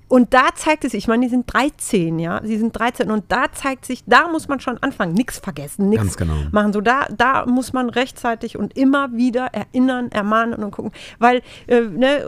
Und 0.08 0.32
da 0.32 0.46
zeigt 0.54 0.84
es 0.84 0.92
sich, 0.92 1.04
ich 1.04 1.08
meine, 1.08 1.26
die 1.26 1.30
sind 1.30 1.52
13, 1.52 2.18
ja, 2.18 2.40
sie 2.42 2.56
sind 2.56 2.76
13 2.76 3.10
und 3.10 3.24
da 3.28 3.52
zeigt 3.52 3.84
sich, 3.84 4.02
da 4.06 4.28
muss 4.28 4.48
man 4.48 4.58
schon 4.60 4.78
anfangen, 4.78 5.12
nichts 5.12 5.38
vergessen, 5.38 5.90
nichts 5.90 6.16
genau. 6.16 6.32
machen. 6.50 6.72
So 6.72 6.80
da, 6.80 7.06
da 7.14 7.44
muss 7.44 7.74
man 7.74 7.90
rechtzeitig 7.90 8.56
und 8.56 8.74
immer 8.76 9.12
wieder 9.12 9.48
erinnern, 9.52 10.10
ermahnen 10.10 10.64
und 10.64 10.70
gucken, 10.70 10.92
weil 11.18 11.42
äh, 11.66 11.82
ne, 11.82 12.24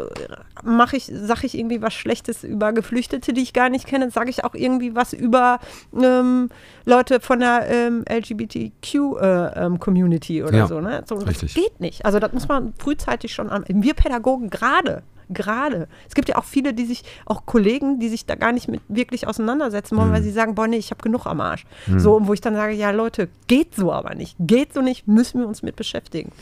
mache 0.62 0.97
ich, 0.97 1.11
sage 1.12 1.47
ich 1.47 1.57
irgendwie 1.57 1.81
was 1.81 1.95
Schlechtes 1.95 2.43
über 2.45 2.72
Geflüchtete, 2.72 3.33
die 3.33 3.43
ich 3.43 3.55
gar 3.55 3.70
nicht 3.70 3.87
kenne, 3.87 4.11
sage 4.11 4.28
ich 4.31 4.45
auch 4.45 4.55
irgendwie 4.55 4.95
was 4.95 5.14
über 5.14 5.59
ähm, 5.95 6.51
Leute 6.85 7.20
von 7.20 7.41
der 7.41 7.66
ähm, 7.68 8.05
LGBTQ-Community 8.11 10.43
oder 10.43 10.59
Ja, 10.59 10.66
so. 10.66 10.81
Ne? 10.81 11.05
so 11.07 11.14
richtig. 11.16 11.55
Das 11.55 11.62
geht 11.62 11.81
nicht. 11.81 12.05
Also 12.05 12.18
das 12.18 12.33
muss 12.33 12.49
man 12.49 12.74
frühzeitig 12.78 13.33
schon 13.33 13.49
an. 13.49 13.64
Wir 13.68 13.95
Pädagogen 13.95 14.51
gerade. 14.51 15.05
Gerade. 15.33 15.89
Es 16.09 16.14
gibt 16.14 16.28
ja 16.28 16.37
auch 16.37 16.45
viele, 16.45 16.74
die 16.74 16.85
sich, 16.85 17.05
auch 17.24 17.47
Kollegen, 17.47 17.99
die 18.01 18.09
sich 18.09 18.26
da 18.26 18.35
gar 18.35 18.53
nicht 18.53 18.68
mit 18.68 18.81
wirklich 18.89 19.26
auseinandersetzen 19.26 19.97
wollen, 19.97 20.09
Mhm. 20.09 20.12
weil 20.14 20.22
sie 20.22 20.31
sagen, 20.33 20.55
boah, 20.55 20.66
nee, 20.66 20.76
ich 20.76 20.91
habe 20.91 21.03
genug 21.03 21.26
am 21.26 21.41
Arsch. 21.41 21.64
So, 21.97 22.16
und 22.16 22.26
wo 22.28 22.33
ich 22.35 22.41
dann 22.41 22.55
sage, 22.55 22.74
ja, 22.74 22.91
Leute, 22.91 23.28
geht 23.47 23.74
so 23.74 23.93
aber 23.93 24.14
nicht. 24.14 24.37
Geht 24.39 24.74
so 24.74 24.81
nicht, 24.83 25.09
müssen 25.09 25.41
wir 25.41 25.47
uns 25.49 25.62
mit 25.62 25.76
beschäftigen. 25.76 26.33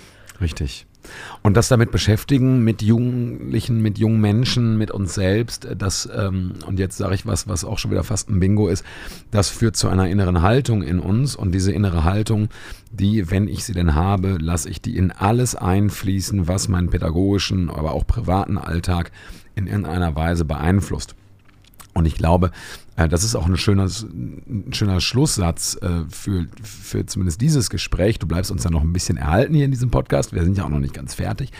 Richtig. 0.40 0.86
Und 1.42 1.56
das 1.56 1.68
damit 1.68 1.90
beschäftigen 1.90 2.64
mit 2.64 2.82
Jugendlichen, 2.82 3.80
mit 3.80 3.98
jungen 3.98 4.20
Menschen, 4.20 4.76
mit 4.76 4.90
uns 4.90 5.14
selbst, 5.14 5.68
das, 5.76 6.08
ähm, 6.14 6.54
und 6.66 6.78
jetzt 6.78 6.96
sage 6.96 7.14
ich 7.14 7.26
was, 7.26 7.48
was 7.48 7.64
auch 7.64 7.78
schon 7.78 7.90
wieder 7.90 8.04
fast 8.04 8.28
ein 8.28 8.40
Bingo 8.40 8.68
ist, 8.68 8.84
das 9.30 9.48
führt 9.48 9.76
zu 9.76 9.88
einer 9.88 10.08
inneren 10.08 10.42
Haltung 10.42 10.82
in 10.82 11.00
uns. 11.00 11.36
Und 11.36 11.52
diese 11.52 11.72
innere 11.72 12.04
Haltung, 12.04 12.48
die, 12.90 13.30
wenn 13.30 13.48
ich 13.48 13.64
sie 13.64 13.72
denn 13.72 13.94
habe, 13.94 14.38
lasse 14.40 14.68
ich 14.68 14.82
die 14.82 14.96
in 14.96 15.10
alles 15.10 15.54
einfließen, 15.54 16.48
was 16.48 16.68
meinen 16.68 16.90
pädagogischen, 16.90 17.70
aber 17.70 17.92
auch 17.92 18.06
privaten 18.06 18.58
Alltag 18.58 19.12
in 19.54 19.66
irgendeiner 19.66 20.14
Weise 20.14 20.44
beeinflusst. 20.44 21.14
Und 21.98 22.06
ich 22.06 22.14
glaube, 22.14 22.50
äh, 22.96 23.08
das 23.08 23.24
ist 23.24 23.34
auch 23.34 23.46
ein 23.46 23.56
schöner, 23.56 23.84
ein 23.86 24.72
schöner 24.72 25.00
Schlusssatz 25.00 25.76
äh, 25.82 26.04
für, 26.08 26.46
für 26.62 27.06
zumindest 27.06 27.40
dieses 27.40 27.70
Gespräch. 27.70 28.18
Du 28.18 28.26
bleibst 28.26 28.50
uns 28.50 28.64
ja 28.64 28.70
noch 28.70 28.82
ein 28.82 28.92
bisschen 28.92 29.16
erhalten 29.16 29.54
hier 29.54 29.64
in 29.64 29.70
diesem 29.70 29.90
Podcast. 29.90 30.32
Wir 30.32 30.44
sind 30.44 30.56
ja 30.56 30.64
auch 30.64 30.68
noch 30.68 30.78
nicht 30.78 30.94
ganz 30.94 31.14
fertig. 31.14 31.52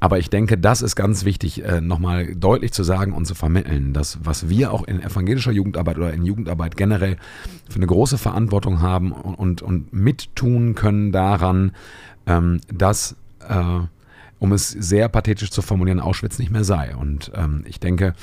Aber 0.00 0.18
ich 0.18 0.28
denke, 0.28 0.58
das 0.58 0.82
ist 0.82 0.96
ganz 0.96 1.24
wichtig, 1.24 1.64
äh, 1.64 1.80
nochmal 1.80 2.34
deutlich 2.34 2.72
zu 2.72 2.82
sagen 2.82 3.12
und 3.12 3.26
zu 3.26 3.34
vermitteln, 3.34 3.92
dass 3.92 4.18
was 4.22 4.48
wir 4.48 4.72
auch 4.72 4.86
in 4.86 5.00
evangelischer 5.00 5.52
Jugendarbeit 5.52 5.96
oder 5.96 6.12
in 6.12 6.24
Jugendarbeit 6.24 6.76
generell 6.76 7.16
für 7.68 7.76
eine 7.76 7.86
große 7.86 8.18
Verantwortung 8.18 8.80
haben 8.80 9.12
und, 9.12 9.62
und, 9.62 9.92
mittun 9.92 10.74
können 10.74 11.12
daran, 11.12 11.72
ähm, 12.26 12.60
dass 12.72 13.16
um 14.38 14.52
es 14.52 14.68
sehr 14.68 15.08
pathetisch 15.08 15.50
zu 15.50 15.62
formulieren, 15.62 16.00
Auschwitz 16.00 16.38
nicht 16.38 16.50
mehr 16.50 16.64
sei. 16.64 16.94
Und 16.96 17.30
ähm, 17.34 17.64
ich 17.66 17.80
denke, 17.80 18.14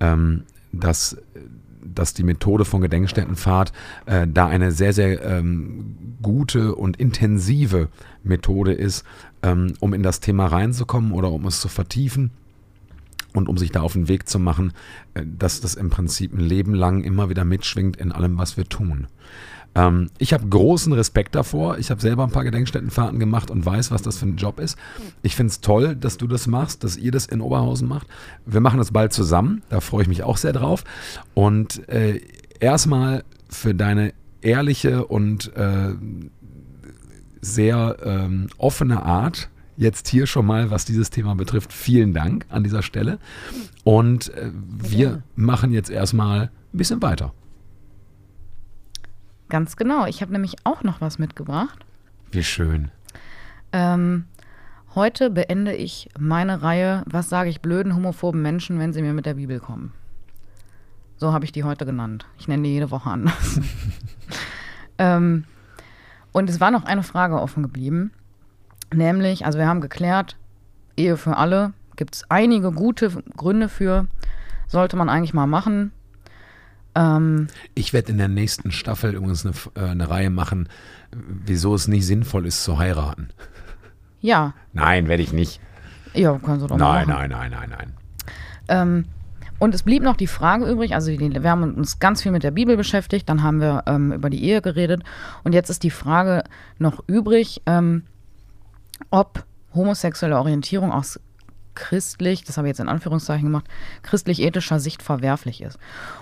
ähm, 0.00 0.44
dass 0.72 1.16
dass 1.94 2.14
die 2.14 2.22
Methode 2.22 2.64
von 2.64 2.80
Gedenkstättenfahrt 2.80 3.72
äh, 4.06 4.26
da 4.28 4.46
eine 4.46 4.72
sehr, 4.72 4.92
sehr 4.92 5.22
ähm, 5.24 6.16
gute 6.22 6.74
und 6.74 6.98
intensive 6.98 7.88
Methode 8.22 8.72
ist, 8.72 9.04
ähm, 9.42 9.74
um 9.80 9.94
in 9.94 10.02
das 10.02 10.20
Thema 10.20 10.46
reinzukommen 10.46 11.12
oder 11.12 11.30
um 11.30 11.46
es 11.46 11.60
zu 11.60 11.68
vertiefen 11.68 12.30
und 13.34 13.48
um 13.48 13.58
sich 13.58 13.70
da 13.70 13.80
auf 13.80 13.92
den 13.92 14.08
Weg 14.08 14.28
zu 14.28 14.38
machen, 14.38 14.72
äh, 15.14 15.24
dass 15.24 15.60
das 15.60 15.74
im 15.74 15.90
Prinzip 15.90 16.32
ein 16.32 16.40
Leben 16.40 16.74
lang 16.74 17.02
immer 17.02 17.30
wieder 17.30 17.44
mitschwingt 17.44 17.96
in 17.96 18.12
allem, 18.12 18.38
was 18.38 18.56
wir 18.56 18.64
tun. 18.64 19.06
Ähm, 19.74 20.10
ich 20.18 20.32
habe 20.32 20.46
großen 20.46 20.92
Respekt 20.92 21.34
davor. 21.34 21.78
Ich 21.78 21.90
habe 21.90 22.00
selber 22.00 22.24
ein 22.24 22.30
paar 22.30 22.44
Gedenkstättenfahrten 22.44 23.18
gemacht 23.18 23.50
und 23.50 23.64
weiß, 23.64 23.90
was 23.90 24.02
das 24.02 24.18
für 24.18 24.26
ein 24.26 24.36
Job 24.36 24.60
ist. 24.60 24.76
Ich 25.22 25.36
finde 25.36 25.50
es 25.50 25.60
toll, 25.60 25.96
dass 25.96 26.16
du 26.16 26.26
das 26.26 26.46
machst, 26.46 26.84
dass 26.84 26.96
ihr 26.96 27.12
das 27.12 27.26
in 27.26 27.40
Oberhausen 27.40 27.88
macht. 27.88 28.06
Wir 28.46 28.60
machen 28.60 28.78
das 28.78 28.92
bald 28.92 29.12
zusammen. 29.12 29.62
Da 29.68 29.80
freue 29.80 30.02
ich 30.02 30.08
mich 30.08 30.22
auch 30.22 30.36
sehr 30.36 30.52
drauf. 30.52 30.84
Und 31.34 31.88
äh, 31.88 32.20
erstmal 32.60 33.24
für 33.48 33.74
deine 33.74 34.12
ehrliche 34.40 35.06
und 35.06 35.54
äh, 35.56 35.94
sehr 37.40 37.96
ähm, 38.04 38.48
offene 38.58 39.02
Art, 39.02 39.48
jetzt 39.76 40.08
hier 40.08 40.26
schon 40.26 40.46
mal, 40.46 40.70
was 40.70 40.84
dieses 40.84 41.10
Thema 41.10 41.34
betrifft, 41.34 41.72
vielen 41.72 42.12
Dank 42.12 42.46
an 42.48 42.64
dieser 42.64 42.82
Stelle. 42.82 43.18
Und 43.84 44.34
äh, 44.34 44.50
wir 44.52 45.22
machen 45.36 45.72
jetzt 45.72 45.90
erstmal 45.90 46.42
ein 46.42 46.50
bisschen 46.78 47.00
weiter. 47.00 47.32
Ganz 49.48 49.76
genau. 49.76 50.06
Ich 50.06 50.20
habe 50.20 50.32
nämlich 50.32 50.56
auch 50.64 50.82
noch 50.82 51.00
was 51.00 51.18
mitgebracht. 51.18 51.84
Wie 52.30 52.44
schön. 52.44 52.90
Ähm, 53.72 54.24
heute 54.94 55.30
beende 55.30 55.74
ich 55.74 56.08
meine 56.18 56.62
Reihe, 56.62 57.02
was 57.06 57.28
sage 57.28 57.48
ich 57.50 57.60
blöden 57.60 57.94
homophoben 57.94 58.42
Menschen, 58.42 58.78
wenn 58.78 58.92
sie 58.92 59.02
mir 59.02 59.14
mit 59.14 59.26
der 59.26 59.34
Bibel 59.34 59.60
kommen. 59.60 59.92
So 61.16 61.32
habe 61.32 61.44
ich 61.44 61.52
die 61.52 61.64
heute 61.64 61.84
genannt. 61.84 62.26
Ich 62.38 62.46
nenne 62.46 62.62
die 62.62 62.72
jede 62.72 62.90
Woche 62.90 63.10
anders. 63.10 63.60
ähm, 64.98 65.44
und 66.32 66.48
es 66.50 66.60
war 66.60 66.70
noch 66.70 66.84
eine 66.84 67.02
Frage 67.02 67.40
offen 67.40 67.62
geblieben. 67.62 68.12
Nämlich, 68.94 69.44
also 69.44 69.58
wir 69.58 69.66
haben 69.66 69.80
geklärt, 69.80 70.36
Ehe 70.96 71.16
für 71.16 71.36
alle, 71.36 71.72
gibt 71.96 72.14
es 72.14 72.30
einige 72.30 72.72
gute 72.72 73.10
Gründe 73.36 73.68
für, 73.68 74.06
sollte 74.66 74.96
man 74.96 75.08
eigentlich 75.08 75.34
mal 75.34 75.46
machen. 75.46 75.92
Ähm, 76.98 77.46
ich 77.74 77.92
werde 77.92 78.10
in 78.10 78.18
der 78.18 78.28
nächsten 78.28 78.72
Staffel 78.72 79.14
übrigens 79.14 79.46
eine, 79.46 79.54
äh, 79.76 79.90
eine 79.90 80.10
Reihe 80.10 80.30
machen, 80.30 80.68
wieso 81.12 81.74
es 81.74 81.86
nicht 81.86 82.06
sinnvoll 82.06 82.44
ist 82.46 82.64
zu 82.64 82.78
heiraten. 82.78 83.28
Ja. 84.20 84.54
Nein, 84.72 85.06
werde 85.06 85.22
ich 85.22 85.32
nicht. 85.32 85.60
Ja, 86.12 86.38
kannst 86.44 86.64
du 86.64 86.66
doch 86.66 86.76
nein, 86.76 87.06
machen. 87.06 87.30
Nein, 87.30 87.30
nein, 87.30 87.50
nein, 87.52 87.70
nein, 87.70 87.92
ähm, 88.68 89.04
und 89.58 89.74
es 89.74 89.82
blieb 89.82 90.02
noch 90.02 90.16
die 90.16 90.26
Frage 90.26 90.66
übrig, 90.66 90.94
also 90.94 91.10
wir 91.10 91.50
haben 91.50 91.74
uns 91.74 91.98
ganz 91.98 92.22
viel 92.22 92.32
mit 92.32 92.44
der 92.44 92.52
Bibel 92.52 92.76
beschäftigt, 92.76 93.28
dann 93.28 93.42
haben 93.42 93.60
wir 93.60 93.84
ähm, 93.86 94.12
über 94.12 94.30
die 94.30 94.44
Ehe 94.44 94.62
geredet 94.62 95.02
und 95.42 95.52
jetzt 95.52 95.68
ist 95.68 95.82
die 95.82 95.90
Frage 95.90 96.44
noch 96.78 97.02
übrig, 97.08 97.62
ähm, 97.66 98.04
ob 99.10 99.44
homosexuelle 99.74 100.38
Orientierung 100.38 100.92
aus 100.92 101.18
christlich, 101.78 102.42
das 102.42 102.56
habe 102.56 102.66
ich 102.66 102.70
jetzt 102.70 102.80
in 102.80 102.88
Anführungszeichen 102.88 103.44
gemacht, 103.44 103.66
christlich-ethischer 104.02 104.80
Sicht 104.80 105.02
verwerflich 105.02 105.62
ist. 105.62 105.78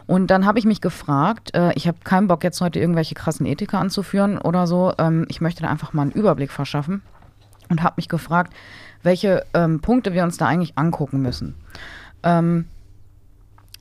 Und 0.07 0.30
dann 0.30 0.44
habe 0.44 0.59
ich 0.59 0.66
mich 0.66 0.82
gefragt, 0.82 1.54
äh, 1.54 1.72
ich 1.74 1.88
habe 1.88 1.98
keinen 2.04 2.28
Bock 2.28 2.44
jetzt 2.44 2.61
heute 2.61 2.78
irgendwelche 2.78 3.14
krassen 3.14 3.46
Ethiker 3.46 3.78
anzuführen 3.78 4.38
oder 4.38 4.66
so, 4.66 4.92
ähm, 4.98 5.24
ich 5.28 5.40
möchte 5.40 5.62
da 5.62 5.70
einfach 5.70 5.94
mal 5.94 6.02
einen 6.02 6.12
Überblick 6.12 6.52
verschaffen 6.52 7.00
und 7.70 7.82
habe 7.82 7.94
mich 7.96 8.09
gefragt, 8.09 8.52
welche 9.02 9.46
ähm, 9.54 9.80
Punkte 9.80 10.12
wir 10.12 10.24
uns 10.24 10.36
da 10.36 10.46
eigentlich 10.46 10.76
angucken 10.76 11.22
müssen. 11.22 11.54
Ähm, 12.22 12.66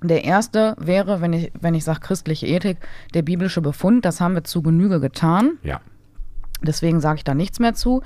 der 0.02 0.24
erste 0.24 0.76
wäre, 0.80 1.20
wenn 1.20 1.34
ich, 1.34 1.52
wenn 1.60 1.74
ich 1.74 1.84
sage 1.84 2.00
christliche 2.00 2.48
Ethik, 2.48 2.78
der 3.14 3.22
biblische 3.22 3.62
Befund. 3.62 4.06
Das 4.06 4.22
haben 4.22 4.36
wir 4.36 4.44
zu 4.44 4.62
Genüge 4.62 5.00
getan. 5.00 5.58
Ja. 5.64 5.82
Deswegen 6.66 7.00
sage 7.00 7.18
ich 7.18 7.24
da 7.24 7.34
nichts 7.34 7.60
mehr 7.60 7.74
zu. 7.74 8.02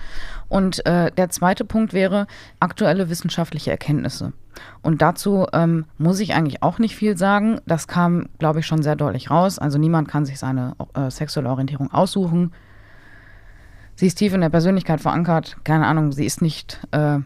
Und 0.48 0.86
äh, 0.86 1.12
der 1.12 1.30
zweite 1.30 1.66
Punkt 1.66 1.94
wäre 1.94 2.28
aktuelle 2.60 3.10
wissenschaftliche 3.10 3.72
Erkenntnisse. 3.72 4.34
Und 4.82 5.02
dazu 5.02 5.48
ähm, 5.54 5.86
muss 5.98 6.20
ich 6.20 6.34
eigentlich 6.34 6.64
auch 6.64 6.80
nicht 6.80 6.96
viel 6.96 7.18
sagen. 7.18 7.60
Das 7.66 7.88
kam, 7.88 8.28
glaube 8.38 8.60
ich, 8.60 8.68
schon 8.68 8.84
sehr 8.84 8.96
deutlich 8.96 9.30
raus. 9.30 9.60
Also 9.60 9.78
niemand 9.78 10.08
kann 10.08 10.26
sich 10.26 10.40
seine 10.40 10.76
äh, 10.94 11.10
sexuelle 11.10 11.50
Orientierung 11.50 11.92
aussuchen. 11.92 12.52
Sie 13.96 14.08
ist 14.08 14.16
tief 14.16 14.34
in 14.34 14.42
der 14.42 14.50
Persönlichkeit 14.50 15.02
verankert. 15.02 15.58
Keine 15.64 15.86
Ahnung, 15.86 16.12
sie 16.12 16.26
ist 16.26 16.42
nicht 16.42 16.80
äh, 16.92 17.20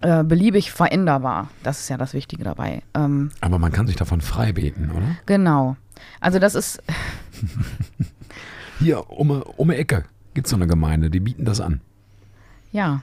äh 0.00 0.22
beliebig 0.22 0.70
veränderbar. 0.70 1.48
Das 1.62 1.80
ist 1.80 1.88
ja 1.88 1.96
das 1.96 2.14
Wichtige 2.14 2.44
dabei. 2.44 2.82
Ähm, 2.94 3.30
Aber 3.40 3.58
man 3.58 3.72
kann 3.72 3.86
sich 3.86 3.96
davon 3.96 4.20
frei 4.20 4.52
beten, 4.52 4.90
oder? 4.90 5.16
Genau. 5.26 5.76
Also 6.20 6.38
das 6.38 6.54
ist. 6.54 6.82
Hier, 8.78 9.10
um, 9.10 9.30
um 9.30 9.68
die 9.68 9.76
Ecke 9.76 10.04
gibt 10.34 10.46
es 10.46 10.50
so 10.50 10.56
eine 10.56 10.66
Gemeinde, 10.66 11.10
die 11.10 11.20
bieten 11.20 11.44
das 11.44 11.60
an. 11.60 11.80
Ja, 12.72 13.02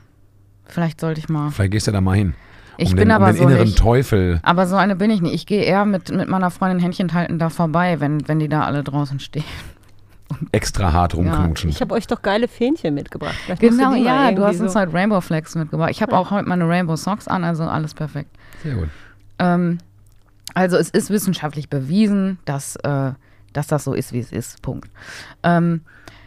vielleicht 0.66 1.00
sollte 1.00 1.20
ich 1.20 1.30
mal. 1.30 1.52
Vielleicht 1.52 1.72
gehst 1.72 1.88
du 1.88 1.92
da 1.92 2.02
mal 2.02 2.16
hin. 2.16 2.34
Um 2.78 2.86
ich 2.86 2.90
bin 2.90 3.00
den, 3.00 3.12
aber 3.12 3.28
um 3.28 3.32
den 3.32 3.38
so 3.38 3.48
inneren 3.48 3.66
nicht. 3.66 3.78
Teufel. 3.78 4.40
Aber 4.44 4.68
so 4.68 4.76
eine 4.76 4.96
bin 4.96 5.12
ich 5.12 5.22
nicht. 5.22 5.34
Ich 5.34 5.46
gehe 5.46 5.64
eher 5.64 5.86
mit, 5.86 6.12
mit 6.12 6.28
meiner 6.28 6.52
Freundin 6.52 6.80
Händchen 6.80 7.14
halten 7.14 7.40
da 7.40 7.50
vorbei, 7.50 8.00
wenn, 8.00 8.28
wenn 8.28 8.40
die 8.40 8.50
da 8.50 8.64
alle 8.64 8.84
draußen 8.84 9.20
stehen. 9.20 9.44
Extra 10.52 10.94
hart 10.94 11.16
rumknutschen. 11.16 11.70
Ja, 11.70 11.76
ich 11.76 11.82
habe 11.82 11.94
euch 11.94 12.08
doch 12.08 12.22
geile 12.22 12.48
Fähnchen 12.48 12.94
mitgebracht. 12.94 13.36
Vielleicht 13.46 13.62
genau, 13.62 13.94
ja, 13.94 14.32
du 14.32 14.44
hast 14.44 14.62
uns 14.62 14.76
heute 14.76 14.94
Rainbow 14.94 15.22
Flags 15.22 15.56
mitgebracht. 15.56 15.92
Ich 15.92 16.02
habe 16.02 16.14
ja. 16.14 16.18
auch 16.18 16.32
heute 16.32 16.48
meine 16.48 16.68
Rainbow 16.68 16.96
Socks 16.96 17.28
an, 17.28 17.44
also 17.44 17.64
alles 17.64 17.94
perfekt. 17.94 18.30
Sehr 18.64 18.76
gut. 18.76 18.90
Ähm, 19.40 19.80
also 20.54 20.78
es 20.78 20.90
ist 20.90 21.10
wissenschaftlich 21.10 21.70
bewiesen, 21.70 22.40
dass, 22.46 22.76
äh, 22.78 23.12
dass 23.54 23.68
das 23.68 23.84
so 23.84 23.94
ist, 23.94 24.14
wie 24.14 24.20
es 24.20 24.32
ist. 24.32 24.62
Punkt. 24.62 24.90
Ähm, 25.44 25.82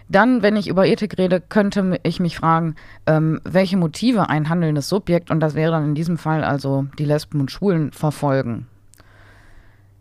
dann, 0.09 0.43
wenn 0.43 0.57
ich 0.57 0.69
über 0.69 0.87
Ethik 0.87 1.19
rede, 1.19 1.41
könnte 1.41 1.99
ich 2.03 2.21
mich 2.21 2.37
fragen, 2.37 2.75
ähm, 3.07 3.41
welche 3.45 3.77
Motive 3.77 4.29
ein 4.29 4.49
handelndes 4.49 4.89
Subjekt, 4.89 5.31
und 5.31 5.41
das 5.41 5.55
wäre 5.55 5.73
dann 5.73 5.85
in 5.85 5.95
diesem 5.95 6.19
Fall 6.19 6.45
also 6.45 6.87
die 6.99 7.05
Lesben 7.05 7.41
und 7.41 7.51
Schwulen, 7.51 7.91
verfolgen. 7.93 8.67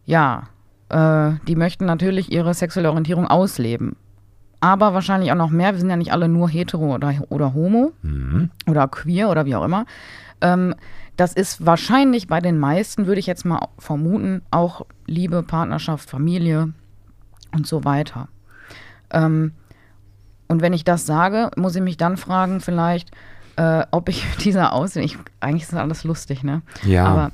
Ja, 0.06 0.50
äh, 0.90 1.32
die 1.48 1.56
möchten 1.56 1.86
natürlich 1.86 2.32
ihre 2.32 2.54
sexuelle 2.54 2.90
Orientierung 2.90 3.28
ausleben. 3.28 3.96
Aber 4.60 4.94
wahrscheinlich 4.94 5.32
auch 5.32 5.38
noch 5.38 5.50
mehr. 5.50 5.74
Wir 5.74 5.80
sind 5.80 5.90
ja 5.90 5.98
nicht 5.98 6.14
alle 6.14 6.30
nur 6.30 6.50
hetero 6.50 6.96
oder, 6.96 7.14
oder 7.30 7.54
homo 7.54 7.92
mhm. 8.02 8.50
oder 8.66 8.88
queer 8.88 9.30
oder 9.30 9.46
wie 9.46 9.56
auch 9.56 9.66
immer. 9.66 9.86
Ähm, 10.40 10.76
das 11.18 11.34
ist 11.34 11.66
wahrscheinlich 11.66 12.28
bei 12.28 12.40
den 12.40 12.58
meisten, 12.58 13.06
würde 13.06 13.20
ich 13.20 13.28
jetzt 13.28 13.46
mal 13.46 13.68
vermuten, 13.78 14.42
auch 14.52 14.86
Liebe, 15.06 15.44
Partnerschaft, 15.44 16.10
Familie 16.10 16.74
und 17.52 17.68
so 17.68 17.84
weiter. 17.84 18.30
Ähm, 19.12 19.52
und 20.54 20.62
wenn 20.62 20.74
ich 20.74 20.84
das 20.84 21.08
sage, 21.08 21.50
muss 21.56 21.76
ich 21.76 21.82
mich 21.82 21.98
dann 21.98 22.16
fragen, 22.16 22.62
vielleicht, 22.62 23.10
äh, 23.56 23.88
ob 23.90 24.08
ich 24.08 24.24
dieser 24.44 24.74
Aussehen, 24.74 25.10
eigentlich 25.40 25.64
ist 25.64 25.74
das 25.74 25.80
alles 25.80 26.04
lustig, 26.04 26.44
ne? 26.44 26.62
Ja. 26.84 27.06
Aber 27.06 27.32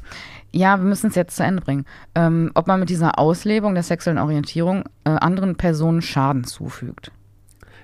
ja, 0.53 0.77
wir 0.77 0.85
müssen 0.85 1.07
es 1.07 1.15
jetzt 1.15 1.35
zu 1.35 1.43
Ende 1.43 1.61
bringen. 1.61 1.83
Ähm, 2.15 2.49
ob 2.53 2.67
man 2.67 2.79
mit 2.79 2.89
dieser 2.89 3.19
Auslebung 3.19 3.73
der 3.73 3.83
sexuellen 3.83 4.19
Orientierung 4.19 4.85
äh, 5.03 5.09
anderen 5.09 5.57
Personen 5.57 6.01
Schaden 6.01 6.45
zufügt. 6.45 7.11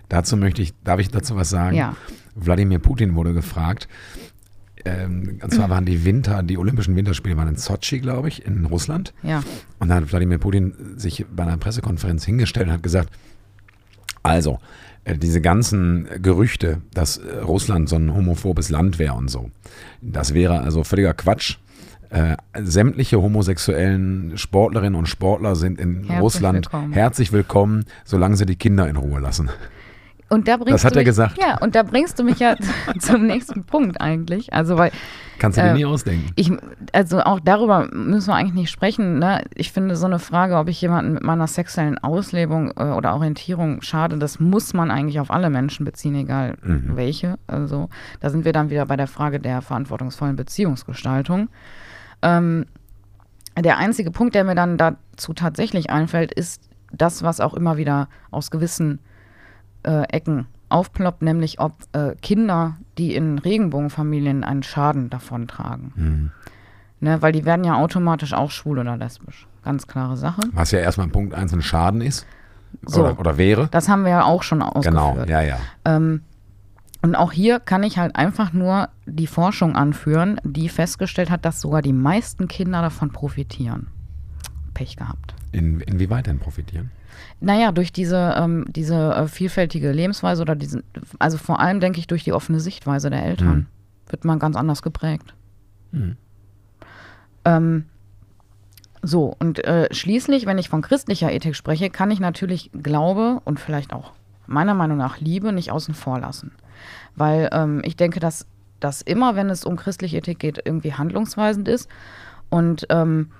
Dazu 0.08 0.38
möchte 0.38 0.62
ich, 0.62 0.74
darf 0.86 1.02
ich 1.02 1.10
dazu 1.10 1.36
was 1.36 1.50
sagen? 1.50 1.76
Ja. 1.76 1.98
Wladimir 2.36 2.80
Putin 2.80 3.14
wurde 3.16 3.34
gefragt. 3.34 3.90
Ähm, 4.86 5.40
und 5.44 5.54
zwar 5.54 5.70
waren 5.70 5.84
die 5.84 6.06
Winter, 6.06 6.44
die 6.44 6.58
Olympischen 6.58 6.96
Winterspiele 6.96 7.36
waren 7.36 7.50
in 7.50 7.58
Sochi, 7.58 8.00
glaube 8.00 8.30
ich, 8.30 8.46
in 8.46 8.64
Russland. 8.64 9.14
Ja. 9.22 9.44
Und 9.80 9.90
dann 9.90 10.04
hat 10.04 10.12
Wladimir 10.14 10.38
Putin 10.38 10.94
sich 10.96 11.26
bei 11.30 11.44
einer 11.44 11.58
Pressekonferenz 11.58 12.24
hingestellt 12.24 12.68
und 12.68 12.74
hat 12.74 12.84
gesagt, 12.84 13.10
also, 14.26 14.60
diese 15.14 15.42
ganzen 15.42 16.08
Gerüchte, 16.22 16.82
dass 16.94 17.18
äh, 17.18 17.40
Russland 17.40 17.90
so 17.90 17.96
ein 17.96 18.14
homophobes 18.14 18.70
Land 18.70 18.98
wäre 18.98 19.14
und 19.14 19.30
so. 19.30 19.52
Das 20.02 20.34
wäre 20.34 20.62
also 20.62 20.84
völliger 20.84 21.14
Quatsch. 21.14 21.58
Äh, 22.10 22.38
sämtliche 22.62 23.22
homosexuellen 23.22 24.38
Sportlerinnen 24.38 24.96
und 24.96 25.08
Sportler 25.08 25.56
sind 25.56 25.80
in 25.80 26.04
herzlich 26.04 26.22
Russland 26.22 26.66
willkommen. 26.66 26.94
herzlich 26.94 27.32
willkommen, 27.32 27.86
solange 28.04 28.38
sie 28.38 28.46
die 28.46 28.56
Kinder 28.56 28.88
in 28.88 28.96
Ruhe 28.96 29.20
lassen. 29.20 29.50
Und 30.28 30.48
da 30.48 30.58
bringst 30.58 30.74
das 30.74 30.86
hat 30.86 30.96
du 30.96 31.00
er 31.00 31.02
mich, 31.02 31.06
gesagt. 31.06 31.38
Ja, 31.40 31.58
und 31.60 31.76
da 31.76 31.84
bringst 31.84 32.18
du 32.18 32.24
mich 32.24 32.40
ja 32.40 32.56
zum 33.00 33.28
nächsten 33.28 33.64
Punkt 33.64 34.02
eigentlich. 34.02 34.54
Also, 34.54 34.78
weil. 34.78 34.92
Kannst 35.38 35.58
du 35.58 35.62
dir 35.62 35.70
äh, 35.70 35.74
nie 35.74 35.86
ausdenken. 35.86 36.32
Ich, 36.36 36.52
also 36.94 37.20
auch 37.20 37.40
darüber 37.40 37.90
müssen 37.94 38.30
wir 38.30 38.36
eigentlich 38.36 38.54
nicht 38.54 38.72
sprechen. 38.72 39.20
Ne? 39.20 39.44
Ich 39.54 39.72
finde 39.72 39.96
so 39.98 40.06
eine 40.06 40.18
Frage, 40.18 40.56
ob 40.56 40.68
ich 40.68 40.82
jemanden 40.82 41.14
mit 41.14 41.24
meiner 41.24 41.46
sexuellen 41.46 41.98
Auslebung 41.98 42.72
äh, 42.78 42.86
oder 42.86 43.14
Orientierung 43.14 43.82
schade, 43.82 44.18
das 44.18 44.40
muss 44.40 44.74
man 44.74 44.92
eigentlich 44.92 45.20
auf 45.20 45.30
alle 45.30 45.50
Menschen 45.50 45.86
beziehen, 45.86 46.16
egal 46.16 46.56
mhm. 46.64 46.96
welche. 46.96 47.38
Also 47.48 47.90
da 48.22 48.30
sind 48.30 48.46
wir 48.46 48.54
dann 48.54 48.70
wieder 48.70 48.86
bei 48.86 48.96
der 48.96 49.08
Frage 49.08 49.40
der 49.40 49.62
verantwortungsvollen 49.62 50.38
Beziehungsgestaltung. 50.38 51.50
Ähm, 52.22 52.66
der 53.60 53.78
einzige 53.78 54.12
Punkt, 54.12 54.36
der 54.36 54.46
mir 54.46 54.56
dann 54.56 54.78
dazu 54.78 55.34
tatsächlich 55.34 55.90
einfällt, 55.90 56.34
ist 56.34 56.62
das, 56.94 57.24
was 57.24 57.42
auch 57.42 57.54
immer 57.54 57.76
wieder 57.76 58.08
aus 58.32 58.52
gewissen 58.52 59.00
äh, 59.00 59.15
Ecken 60.10 60.48
aufploppt, 60.70 61.22
nämlich 61.22 61.60
ob 61.60 61.74
äh, 61.94 62.16
Kinder, 62.22 62.78
die 62.98 63.16
in 63.16 63.38
Regenbogenfamilien 63.38 64.44
einen 64.44 64.64
Schaden 64.64 65.10
davontragen. 65.10 65.94
Mhm. 65.96 66.32
Ne, 67.02 67.22
weil 67.22 67.34
die 67.34 67.46
werden 67.46 67.64
ja 67.66 67.76
automatisch 67.76 68.34
auch 68.34 68.52
schwul 68.52 68.80
oder 68.80 68.98
lesbisch. 68.98 69.48
Ganz 69.64 69.86
klare 69.88 70.18
Sache. 70.18 70.42
Was 70.54 70.72
ja 70.72 70.80
erstmal 70.80 71.08
Punkt 71.08 71.34
1 71.34 71.54
ein 71.54 71.62
Schaden 71.62 72.02
ist. 72.02 72.26
So. 72.86 73.02
Oder, 73.02 73.20
oder 73.20 73.38
wäre. 73.38 73.68
Das 73.72 73.90
haben 73.90 74.04
wir 74.04 74.12
ja 74.12 74.24
auch 74.24 74.44
schon 74.44 74.62
ausgeführt. 74.62 74.94
Genau, 74.94 75.24
ja, 75.26 75.42
ja. 75.42 75.58
Ähm, 75.86 76.22
und 77.02 77.16
auch 77.16 77.32
hier 77.32 77.60
kann 77.60 77.84
ich 77.84 77.98
halt 78.00 78.16
einfach 78.16 78.54
nur 78.54 78.90
die 79.06 79.28
Forschung 79.28 79.76
anführen, 79.76 80.42
die 80.44 80.70
festgestellt 80.70 81.30
hat, 81.30 81.46
dass 81.46 81.62
sogar 81.62 81.82
die 81.82 81.94
meisten 81.94 82.48
Kinder 82.48 82.82
davon 82.82 83.12
profitieren. 83.12 83.88
Pech 84.74 84.96
gehabt. 84.96 85.36
In, 85.52 85.82
inwieweit 85.82 86.28
denn 86.28 86.40
profitieren? 86.40 86.92
Naja, 87.40 87.72
durch 87.72 87.92
diese, 87.92 88.36
ähm, 88.38 88.66
diese 88.70 89.14
äh, 89.14 89.28
vielfältige 89.28 89.92
Lebensweise 89.92 90.42
oder 90.42 90.56
diesen, 90.56 90.84
also 91.20 91.38
vor 91.38 91.60
allem 91.60 91.80
denke 91.80 92.00
ich 92.00 92.08
durch 92.08 92.24
die 92.24 92.34
offene 92.34 92.60
Sichtweise 92.60 93.10
der 93.10 93.24
Eltern, 93.24 93.56
Mhm. 93.56 93.66
wird 94.10 94.26
man 94.26 94.40
ganz 94.40 94.56
anders 94.56 94.82
geprägt. 94.82 95.34
Mhm. 95.92 96.18
Ähm, 97.46 97.86
so, 99.02 99.36
und 99.40 99.64
äh, 99.66 99.88
schließlich, 99.94 100.46
wenn 100.46 100.58
ich 100.58 100.70
von 100.70 100.82
christlicher 100.82 101.32
Ethik 101.32 101.56
spreche, 101.56 101.90
kann 101.90 102.10
ich 102.10 102.20
natürlich 102.20 102.72
Glaube 102.74 103.42
und 103.46 103.60
vielleicht 103.60 103.94
auch 103.94 104.14
meiner 104.48 104.74
Meinung 104.74 104.98
nach 104.98 105.20
Liebe 105.20 105.52
nicht 105.52 105.72
außen 105.72 105.94
vor 105.94 106.20
lassen. 106.20 106.52
Weil 107.16 107.50
ähm, 107.52 107.82
ich 107.84 107.96
denke, 107.96 108.20
dass 108.20 108.48
das 108.80 109.02
immer, 109.02 109.36
wenn 109.36 109.50
es 109.50 109.64
um 109.64 109.76
christliche 109.76 110.18
Ethik 110.18 110.40
geht, 110.40 110.62
irgendwie 110.64 110.94
handlungsweisend 110.94 111.68
ist. 111.68 111.90
Und 112.50 112.86
ähm, 112.90 113.32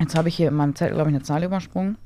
jetzt 0.00 0.16
habe 0.16 0.28
ich 0.28 0.36
hier 0.36 0.48
in 0.48 0.54
meinem 0.54 0.74
Zettel, 0.74 0.94
glaube 0.94 1.10
ich, 1.10 1.16
eine 1.16 1.24
Zahl 1.24 1.44
übersprungen. 1.44 1.98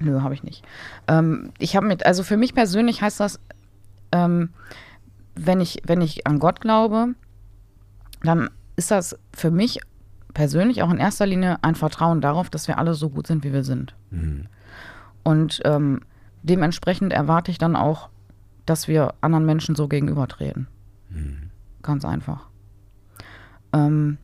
Nö, 0.00 0.20
habe 0.20 0.34
ich 0.34 0.42
nicht. 0.42 0.64
Ähm, 1.08 1.52
ich 1.58 1.76
habe 1.76 1.86
mit, 1.86 2.04
also 2.04 2.22
für 2.22 2.36
mich 2.36 2.54
persönlich 2.54 3.02
heißt 3.02 3.20
das, 3.20 3.40
ähm, 4.12 4.50
wenn, 5.34 5.60
ich, 5.60 5.82
wenn 5.86 6.00
ich 6.00 6.26
an 6.26 6.38
Gott 6.38 6.60
glaube, 6.60 7.14
dann 8.22 8.50
ist 8.76 8.90
das 8.90 9.18
für 9.32 9.50
mich 9.50 9.80
persönlich 10.32 10.82
auch 10.82 10.90
in 10.90 10.98
erster 10.98 11.26
Linie 11.26 11.58
ein 11.62 11.76
Vertrauen 11.76 12.20
darauf, 12.20 12.50
dass 12.50 12.66
wir 12.66 12.78
alle 12.78 12.94
so 12.94 13.10
gut 13.10 13.26
sind, 13.26 13.44
wie 13.44 13.52
wir 13.52 13.64
sind. 13.64 13.94
Mhm. 14.10 14.46
Und 15.22 15.60
ähm, 15.64 16.00
dementsprechend 16.42 17.12
erwarte 17.12 17.50
ich 17.50 17.58
dann 17.58 17.76
auch, 17.76 18.08
dass 18.66 18.88
wir 18.88 19.14
anderen 19.20 19.46
Menschen 19.46 19.74
so 19.74 19.88
gegenübertreten. 19.88 20.66
Ganz 21.82 22.04
einfach. 22.04 22.48
Ähm, 23.72 24.18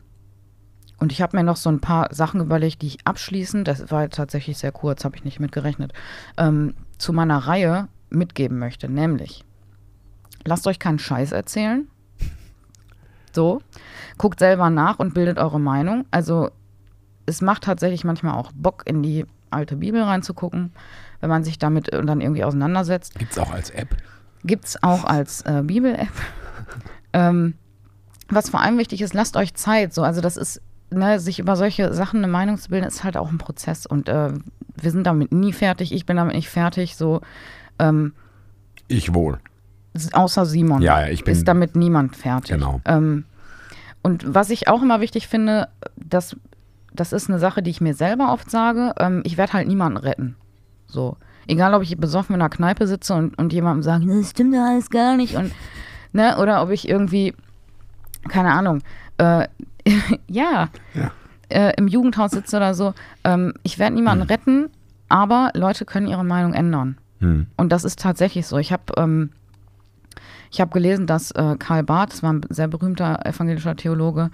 und 1.01 1.11
ich 1.11 1.19
habe 1.23 1.35
mir 1.35 1.43
noch 1.43 1.57
so 1.57 1.67
ein 1.67 1.81
paar 1.81 2.13
Sachen 2.13 2.41
überlegt, 2.41 2.83
die 2.83 2.87
ich 2.87 2.99
abschließend, 3.05 3.67
das 3.67 3.89
war 3.89 4.07
tatsächlich 4.09 4.59
sehr 4.59 4.71
kurz, 4.71 5.03
habe 5.03 5.15
ich 5.15 5.23
nicht 5.23 5.39
mitgerechnet, 5.39 5.93
ähm, 6.37 6.75
zu 6.99 7.11
meiner 7.11 7.39
Reihe 7.39 7.87
mitgeben 8.11 8.59
möchte. 8.59 8.87
Nämlich, 8.87 9.43
lasst 10.45 10.67
euch 10.67 10.77
keinen 10.77 10.99
Scheiß 10.99 11.31
erzählen. 11.31 11.87
So. 13.33 13.63
Guckt 14.19 14.37
selber 14.37 14.69
nach 14.69 14.99
und 14.99 15.15
bildet 15.15 15.39
eure 15.39 15.59
Meinung. 15.59 16.05
Also, 16.11 16.51
es 17.25 17.41
macht 17.41 17.63
tatsächlich 17.63 18.03
manchmal 18.03 18.35
auch 18.35 18.51
Bock, 18.53 18.83
in 18.85 19.01
die 19.01 19.25
alte 19.49 19.77
Bibel 19.77 20.03
reinzugucken, 20.03 20.71
wenn 21.19 21.29
man 21.31 21.43
sich 21.43 21.57
damit 21.57 21.91
äh, 21.91 22.05
dann 22.05 22.21
irgendwie 22.21 22.43
auseinandersetzt. 22.43 23.17
Gibt 23.17 23.31
es 23.31 23.39
auch 23.39 23.51
als 23.51 23.71
App? 23.71 23.97
Gibt 24.43 24.65
es 24.65 24.83
auch 24.83 25.03
als 25.05 25.41
äh, 25.41 25.63
Bibel-App. 25.63 26.11
ähm, 27.13 27.55
was 28.29 28.51
vor 28.51 28.61
allem 28.61 28.77
wichtig 28.77 29.01
ist, 29.01 29.15
lasst 29.15 29.35
euch 29.35 29.55
Zeit. 29.55 29.95
So, 29.95 30.03
also 30.03 30.21
das 30.21 30.37
ist, 30.37 30.61
ne, 30.91 31.19
sich 31.19 31.39
über 31.39 31.55
solche 31.55 31.93
Sachen 31.93 32.17
eine 32.23 32.27
Meinung 32.31 32.57
zu 32.57 32.69
bilden, 32.69 32.87
ist 32.87 33.03
halt 33.03 33.17
auch 33.17 33.29
ein 33.31 33.37
Prozess. 33.37 33.85
Und 33.85 34.09
äh, 34.09 34.31
wir 34.75 34.91
sind 34.91 35.05
damit 35.05 35.31
nie 35.31 35.53
fertig. 35.53 35.91
Ich 35.93 36.05
bin 36.05 36.17
damit 36.17 36.35
nicht 36.35 36.49
fertig. 36.49 36.95
So, 36.95 37.21
ähm, 37.79 38.13
Ich 38.87 39.13
wohl. 39.13 39.39
außer 40.13 40.45
Simon 40.45 40.81
Ja, 40.81 41.01
ja, 41.01 41.07
ich 41.07 41.23
bin- 41.23 41.33
ist 41.33 41.47
damit 41.47 41.75
niemand 41.75 42.15
fertig. 42.15 42.51
Genau. 42.55 42.81
Ähm, 42.85 43.25
und 44.03 44.33
was 44.33 44.49
ich 44.49 44.67
auch 44.67 44.81
immer 44.81 44.99
wichtig 45.01 45.27
finde, 45.27 45.67
das, 45.95 46.35
das 46.93 47.13
ist 47.13 47.29
eine 47.29 47.39
Sache, 47.39 47.61
die 47.61 47.69
ich 47.71 47.81
mir 47.81 47.93
selber 47.93 48.31
oft 48.33 48.49
sage, 48.49 48.93
ähm, 48.99 49.21
ich 49.25 49.37
werde 49.37 49.53
halt 49.53 49.67
niemanden 49.67 49.97
retten. 49.97 50.35
So. 50.87 51.17
Egal, 51.47 51.73
ob 51.73 51.81
ich 51.83 51.97
besoffen 51.97 52.35
in 52.35 52.41
einer 52.41 52.49
Kneipe 52.49 52.85
sitze 52.87 53.13
und, 53.13 53.37
und 53.37 53.51
jemandem 53.53 53.83
sage, 53.83 54.05
das 54.07 54.29
stimmt 54.31 54.53
ja 54.53 54.65
alles 54.69 54.89
gar 54.89 55.15
nicht. 55.17 55.35
Und, 55.35 55.51
ne, 56.13 56.37
oder 56.37 56.61
ob 56.63 56.69
ich 56.69 56.87
irgendwie, 56.87 57.33
keine 58.29 58.51
Ahnung, 58.51 58.81
äh, 59.17 59.47
ja, 60.27 60.69
Ja. 60.93 61.11
äh, 61.49 61.73
im 61.77 61.87
Jugendhaus 61.87 62.31
sitze 62.31 62.57
oder 62.57 62.73
so. 62.73 62.93
Ähm, 63.23 63.53
ich 63.63 63.79
werde 63.79 63.95
niemanden 63.95 64.23
retten, 64.23 64.69
aber 65.09 65.51
Leute 65.53 65.85
können 65.85 66.07
ihre 66.07 66.25
Meinung 66.25 66.53
ändern. 66.53 66.97
Hm. 67.19 67.47
Und 67.57 67.71
das 67.71 67.83
ist 67.83 67.99
tatsächlich 67.99 68.47
so. 68.47 68.57
Ich 68.57 68.71
habe 68.71 68.83
ähm, 68.97 69.31
ich 70.51 70.61
gelesen, 70.69 71.07
dass 71.07 71.31
äh, 71.31 71.55
Karl 71.57 71.83
Barth, 71.83 72.11
das 72.13 72.23
war 72.23 72.33
ein 72.33 72.41
sehr 72.49 72.67
berühmter 72.67 73.25
evangelischer 73.25 73.75
Theologe, 73.75 74.31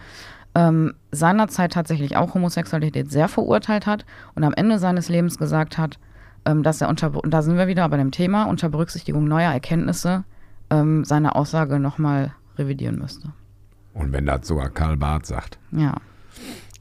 ähm, 0.55 0.93
seinerzeit 1.11 1.73
tatsächlich 1.73 2.17
auch 2.17 2.33
Homosexualität 2.33 3.11
sehr 3.11 3.27
verurteilt 3.27 3.85
hat 3.85 4.05
und 4.33 4.43
am 4.43 4.53
Ende 4.53 4.79
seines 4.79 5.09
Lebens 5.09 5.37
gesagt 5.37 5.77
hat, 5.77 5.99
ähm, 6.45 6.63
dass 6.63 6.81
er 6.81 6.89
unter, 6.89 7.13
und 7.23 7.31
da 7.31 7.41
sind 7.43 7.57
wir 7.57 7.67
wieder 7.67 7.87
bei 7.89 7.97
dem 7.97 8.11
Thema, 8.11 8.45
unter 8.45 8.69
Berücksichtigung 8.69 9.25
neuer 9.27 9.51
Erkenntnisse 9.51 10.23
ähm, 10.71 11.05
seine 11.05 11.35
Aussage 11.35 11.79
nochmal 11.79 12.33
revidieren 12.57 12.97
müsste. 12.97 13.29
Und 13.97 14.11
wenn 14.11 14.25
das 14.25 14.47
sogar 14.47 14.69
Karl 14.69 14.95
Barth 14.97 15.25
sagt, 15.25 15.57
Ja. 15.71 15.95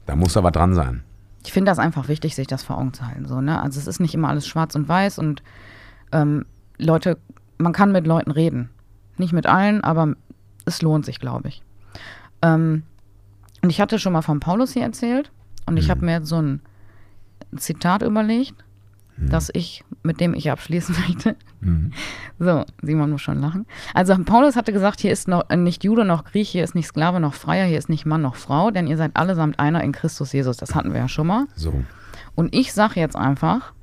da 0.05 0.15
muss 0.15 0.37
aber 0.37 0.51
dran 0.51 0.73
sein. 0.73 1.03
ich 1.43 1.51
finde 1.53 1.71
das 1.71 1.79
einfach 1.79 2.07
wichtig, 2.09 2.35
sich 2.35 2.47
das 2.47 2.63
vor 2.63 2.77
Augen 2.77 2.93
zu 2.93 3.07
halten. 3.07 3.25
So, 3.25 3.39
ne? 3.41 3.61
Also 3.61 3.79
es 3.79 3.87
ist 3.87 3.99
nicht 3.99 4.13
immer 4.13 4.27
alles 4.29 4.45
schwarz 4.45 4.75
und 4.75 4.87
weiß 4.87 5.17
und 5.17 5.41
ähm, 6.11 6.45
Leute, 6.77 7.17
man 7.57 7.71
kann 7.73 7.91
mit 7.91 8.05
Leuten 8.05 8.31
reden. 8.31 8.69
Nicht 9.17 9.33
mit 9.33 9.47
allen, 9.47 9.81
aber 9.83 10.13
es 10.65 10.81
lohnt 10.81 11.05
sich, 11.05 11.19
glaube 11.19 11.47
ich. 11.47 11.63
Ähm, 12.41 12.83
und 13.63 13.69
ich 13.69 13.81
hatte 13.81 13.97
schon 13.97 14.13
mal 14.13 14.21
von 14.21 14.39
Paulus 14.39 14.73
hier 14.73 14.83
erzählt 14.83 15.31
und 15.65 15.77
ich 15.77 15.89
habe 15.89 16.05
mir 16.05 16.11
jetzt 16.19 16.27
so 16.27 16.39
ein 16.41 16.61
Zitat 17.55 18.01
überlegt, 18.03 18.63
das 19.17 19.49
ich, 19.53 19.83
mit 20.03 20.19
dem 20.19 20.33
ich 20.33 20.51
abschließen 20.51 20.95
möchte. 21.07 21.35
Mhm. 21.59 21.91
So, 22.39 22.65
Simon 22.81 23.11
muss 23.11 23.21
schon 23.21 23.39
lachen. 23.39 23.65
Also 23.93 24.15
Paulus 24.23 24.55
hatte 24.55 24.73
gesagt, 24.73 24.99
hier 24.99 25.11
ist 25.11 25.27
noch 25.27 25.49
äh, 25.49 25.57
nicht 25.57 25.83
Jude 25.83 26.05
noch 26.05 26.23
Griech, 26.23 26.49
hier 26.49 26.63
ist 26.63 26.75
nicht 26.75 26.87
Sklave 26.87 27.19
noch 27.19 27.33
Freier, 27.33 27.65
hier 27.65 27.77
ist 27.77 27.89
nicht 27.89 28.05
Mann 28.05 28.21
noch 28.21 28.35
Frau, 28.35 28.71
denn 28.71 28.87
ihr 28.87 28.97
seid 28.97 29.15
allesamt 29.15 29.59
einer 29.59 29.83
in 29.83 29.91
Christus 29.91 30.33
Jesus. 30.33 30.57
Das 30.57 30.75
hatten 30.75 30.93
wir 30.93 30.99
ja 30.99 31.07
schon 31.07 31.27
mal. 31.27 31.45
So. 31.55 31.73
Und 32.35 32.53
ich 32.53 32.73
sage 32.73 32.99
jetzt 32.99 33.15
einfach, 33.15 33.73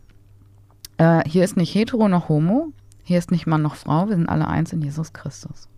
äh, 0.98 1.28
hier 1.28 1.44
ist 1.44 1.56
nicht 1.56 1.74
hetero 1.74 2.08
noch 2.08 2.28
homo, 2.28 2.72
hier 3.02 3.18
ist 3.18 3.30
nicht 3.30 3.46
Mann 3.46 3.62
noch 3.62 3.74
Frau, 3.74 4.08
wir 4.08 4.16
sind 4.16 4.28
alle 4.28 4.46
eins 4.46 4.72
in 4.72 4.80
Jesus 4.82 5.12
Christus. 5.12 5.68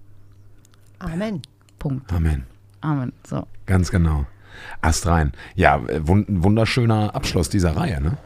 Amen. 0.98 1.42
Punkt. 1.78 2.12
Amen. 2.12 2.44
Amen. 2.80 3.12
So. 3.26 3.46
Ganz 3.66 3.90
genau. 3.90 4.26
Ast 4.80 5.06
rein. 5.06 5.32
Ja, 5.54 5.76
äh, 5.76 6.00
wunderschöner 6.04 7.14
Abschluss 7.14 7.48
dieser 7.48 7.76
Reihe, 7.76 8.00
ne? 8.00 8.16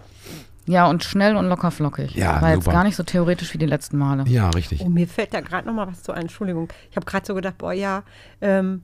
Ja, 0.67 0.87
und 0.89 1.03
schnell 1.05 1.37
und 1.37 1.47
locker 1.49 1.71
flockig. 1.71 2.15
Ja, 2.15 2.41
War 2.41 2.51
jetzt 2.55 2.65
super. 2.65 2.77
gar 2.77 2.85
nicht 2.85 2.97
so 2.97 3.03
theoretisch 3.03 3.53
wie 3.55 3.59
die 3.59 3.67
letzten 3.67 3.97
Male. 3.99 4.25
Ja, 4.29 4.51
richtig. 4.51 4.83
Oh, 4.85 4.89
mir 4.89 5.09
fällt 5.09 5.35
da 5.35 5.41
gerade 5.41 5.67
noch 5.67 5.75
mal 5.75 5.87
was 5.87 6.03
zu 6.03 6.13
ein. 6.13 6.23
Entschuldigung. 6.23 6.69
Ich 6.91 6.97
habe 6.97 7.07
gerade 7.07 7.27
so 7.27 7.35
gedacht, 7.35 7.59
boah, 7.59 7.73
ja, 7.73 8.03
ähm, 8.41 8.83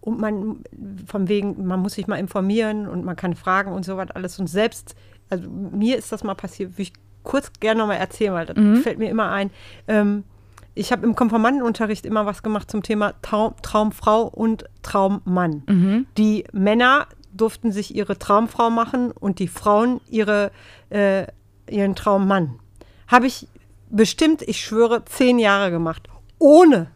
und 0.00 0.18
man, 0.18 0.60
von 1.06 1.28
wegen, 1.28 1.66
man 1.66 1.80
muss 1.80 1.94
sich 1.94 2.06
mal 2.06 2.16
informieren 2.16 2.88
und 2.88 3.04
man 3.04 3.16
kann 3.16 3.34
fragen 3.34 3.72
und 3.72 3.84
so 3.84 3.96
was 3.96 4.10
alles. 4.10 4.38
Und 4.38 4.46
selbst, 4.46 4.94
also 5.28 5.48
mir 5.48 5.98
ist 5.98 6.10
das 6.10 6.24
mal 6.24 6.34
passiert, 6.34 6.78
will 6.78 6.84
ich 6.84 6.92
kurz 7.22 7.52
gerne 7.60 7.80
noch 7.80 7.86
mal 7.86 7.94
erzählen, 7.96 8.32
weil 8.32 8.46
das 8.46 8.56
fällt 8.82 8.98
mir 8.98 9.10
immer 9.10 9.30
ein. 9.30 9.50
Ähm, 9.88 10.24
ich 10.74 10.90
habe 10.92 11.04
im 11.04 11.14
Konformantenunterricht 11.14 12.06
immer 12.06 12.24
was 12.24 12.42
gemacht 12.42 12.70
zum 12.70 12.82
Thema 12.82 13.12
Traum, 13.20 13.54
Traumfrau 13.62 14.22
und 14.22 14.64
Traummann. 14.82 16.06
Die 16.16 16.44
Männer 16.52 17.06
durften 17.32 17.72
sich 17.72 17.94
ihre 17.94 18.18
Traumfrau 18.18 18.70
machen 18.70 19.10
und 19.12 19.38
die 19.38 19.48
Frauen 19.48 20.00
ihre, 20.08 20.50
äh, 20.90 21.26
ihren 21.68 21.94
Traummann. 21.94 22.58
Habe 23.08 23.26
ich 23.26 23.48
bestimmt, 23.90 24.42
ich 24.42 24.60
schwöre, 24.60 25.04
zehn 25.04 25.38
Jahre 25.38 25.70
gemacht, 25.70 26.08
ohne 26.38 26.90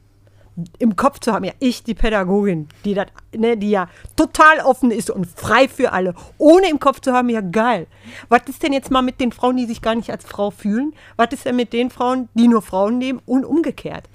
im 0.79 0.95
Kopf 0.95 1.19
zu 1.19 1.33
haben, 1.33 1.45
ja, 1.45 1.53
ich, 1.59 1.83
die 1.83 1.95
Pädagogin, 1.95 2.69
die, 2.85 2.95
dat, 2.95 3.09
ne, 3.37 3.57
die 3.57 3.71
ja 3.71 3.89
total 4.15 4.61
offen 4.61 4.91
ist 4.91 5.11
und 5.11 5.27
frei 5.27 5.69
für 5.69 5.93
alle, 5.93 6.15
ohne 6.39 6.71
im 6.71 6.79
Kopf 6.79 7.01
zu 7.01 7.13
haben, 7.13 7.29
ja, 7.29 7.41
geil. 7.41 7.87
Was 8.29 8.43
ist 8.49 8.63
denn 8.63 8.73
jetzt 8.73 8.91
mal 8.91 9.03
mit 9.03 9.21
den 9.21 9.33
Frauen, 9.33 9.57
die 9.57 9.67
sich 9.67 9.83
gar 9.83 9.95
nicht 9.95 10.11
als 10.11 10.25
Frau 10.25 10.51
fühlen? 10.51 10.95
Was 11.17 11.33
ist 11.33 11.45
denn 11.45 11.57
mit 11.57 11.73
den 11.73 11.91
Frauen, 11.91 12.29
die 12.35 12.47
nur 12.47 12.63
Frauen 12.63 12.99
nehmen 12.99 13.21
und 13.27 13.45
umgekehrt? 13.45 14.09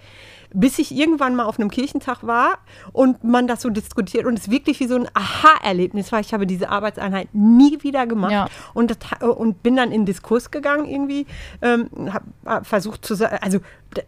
Bis 0.52 0.80
ich 0.80 0.95
irgendwann 0.95 1.36
mal 1.36 1.45
auf 1.45 1.60
einem 1.60 1.70
Kirchentag 1.70 2.26
war 2.26 2.58
und 2.91 3.24
man 3.24 3.47
das 3.47 3.62
so 3.62 3.70
diskutiert 3.70 4.26
und 4.26 4.38
es 4.39 4.50
wirklich 4.50 4.80
wie 4.80 4.88
so 4.88 4.95
ein 4.95 5.08
Aha-Erlebnis 5.14 6.12
war. 6.12 6.20
Ich 6.20 6.34
habe 6.34 6.47
diese 6.47 6.70
Arbeitseinheit 6.70 7.30
nie 7.34 7.78
wieder 7.84 8.08
gemacht 8.08 8.32
Ja. 8.32 8.47
und, 8.74 8.89
das, 8.91 8.97
und 9.22 9.62
bin 9.62 9.76
dann 9.76 9.91
in 9.91 10.06
Diskurs 10.06 10.50
gegangen 10.50 10.86
irgendwie, 10.86 11.28
ähm, 11.62 11.89
habe 12.45 12.66
versucht 12.66 13.06
zu 13.06 13.16
sagen, 13.16 13.38
also 13.41 13.60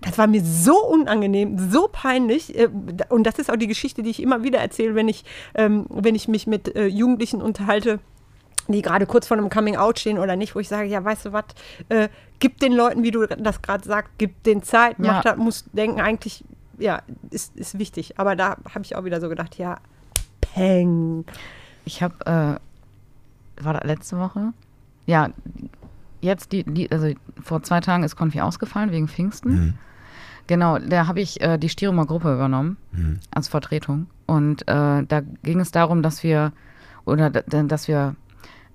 das 0.01 0.17
war 0.17 0.27
mir 0.27 0.41
so 0.43 0.83
unangenehm, 0.83 1.57
so 1.71 1.87
peinlich 1.91 2.57
äh, 2.57 2.69
und 3.09 3.25
das 3.25 3.37
ist 3.39 3.51
auch 3.51 3.55
die 3.55 3.67
Geschichte, 3.67 4.01
die 4.03 4.09
ich 4.09 4.21
immer 4.21 4.43
wieder 4.43 4.59
erzähle, 4.59 4.95
wenn 4.95 5.07
ich, 5.09 5.23
ähm, 5.55 5.85
wenn 5.89 6.15
ich 6.15 6.27
mich 6.27 6.47
mit 6.47 6.75
äh, 6.75 6.87
Jugendlichen 6.87 7.41
unterhalte, 7.41 7.99
die 8.67 8.81
gerade 8.81 9.05
kurz 9.05 9.27
vor 9.27 9.37
einem 9.37 9.49
Coming-out 9.49 9.99
stehen 9.99 10.17
oder 10.17 10.35
nicht, 10.35 10.55
wo 10.55 10.59
ich 10.59 10.67
sage, 10.69 10.87
ja, 10.87 11.03
weißt 11.03 11.25
du 11.25 11.33
was, 11.33 11.45
äh, 11.89 12.09
gib 12.41 12.59
den 12.59 12.73
Leuten, 12.73 13.03
wie 13.03 13.11
du 13.11 13.25
das 13.25 13.61
gerade 13.61 13.87
sagst, 13.87 14.11
gib 14.17 14.43
den 14.43 14.61
Zeit, 14.63 14.97
Ja. 14.99 15.13
mach 15.13 15.23
das, 15.23 15.37
muss 15.37 15.63
denken, 15.71 16.01
eigentlich, 16.01 16.43
ja, 16.77 17.01
ist, 17.29 17.55
ist 17.55 17.79
wichtig. 17.79 18.19
Aber 18.19 18.35
da 18.35 18.57
habe 18.73 18.83
ich 18.83 18.95
auch 18.97 19.05
wieder 19.05 19.21
so 19.21 19.29
gedacht, 19.29 19.57
ja, 19.57 19.77
peng. 20.41 21.23
Ich 21.85 22.03
habe, 22.03 22.15
äh, 22.25 23.63
war 23.63 23.73
das 23.73 23.83
letzte 23.85 24.17
Woche? 24.17 24.53
Ja, 25.05 25.29
jetzt 26.21 26.51
die, 26.51 26.63
die, 26.63 26.91
also 26.91 27.13
vor 27.41 27.63
zwei 27.63 27.79
Tagen 27.79 28.03
ist 28.03 28.15
Konfi 28.15 28.41
ausgefallen 28.41 28.91
wegen 28.91 29.07
Pfingsten. 29.07 29.53
Mhm. 29.53 29.73
Genau, 30.47 30.79
da 30.79 31.07
habe 31.07 31.21
ich 31.21 31.39
äh, 31.41 31.57
die 31.57 31.69
Stierumer 31.69 32.05
Gruppe 32.05 32.33
übernommen 32.33 32.77
Mhm. 32.91 33.19
als 33.31 33.47
Vertretung. 33.47 34.07
Und 34.25 34.63
äh, 34.67 35.03
da 35.03 35.21
ging 35.43 35.59
es 35.59 35.71
darum, 35.71 36.01
dass 36.03 36.23
wir, 36.23 36.51
oder 37.05 37.29
dass 37.29 37.87
wir 37.87 38.15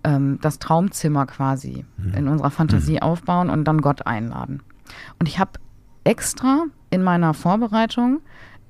ähm, 0.06 0.38
das 0.40 0.60
Traumzimmer 0.60 1.26
quasi 1.26 1.84
in 2.14 2.28
unserer 2.28 2.50
Fantasie 2.50 3.02
aufbauen 3.02 3.50
und 3.50 3.64
dann 3.64 3.80
Gott 3.80 4.06
einladen. 4.06 4.62
Und 5.18 5.28
ich 5.28 5.40
habe 5.40 5.52
extra 6.04 6.66
in 6.90 7.02
meiner 7.02 7.34
Vorbereitung 7.34 8.20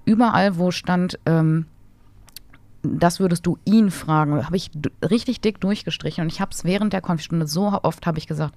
überall, 0.06 0.56
wo 0.56 0.70
stand, 0.70 1.18
ähm, 1.26 1.66
das 2.82 3.20
würdest 3.20 3.44
du 3.46 3.58
ihn 3.66 3.90
fragen, 3.90 4.46
habe 4.46 4.56
ich 4.56 4.70
richtig 5.02 5.42
dick 5.42 5.60
durchgestrichen. 5.60 6.22
Und 6.22 6.32
ich 6.32 6.40
habe 6.40 6.52
es 6.52 6.64
während 6.64 6.94
der 6.94 7.02
Konfstunde 7.02 7.46
so 7.46 7.66
oft 7.82 8.06
habe 8.06 8.18
ich 8.18 8.26
gesagt, 8.26 8.54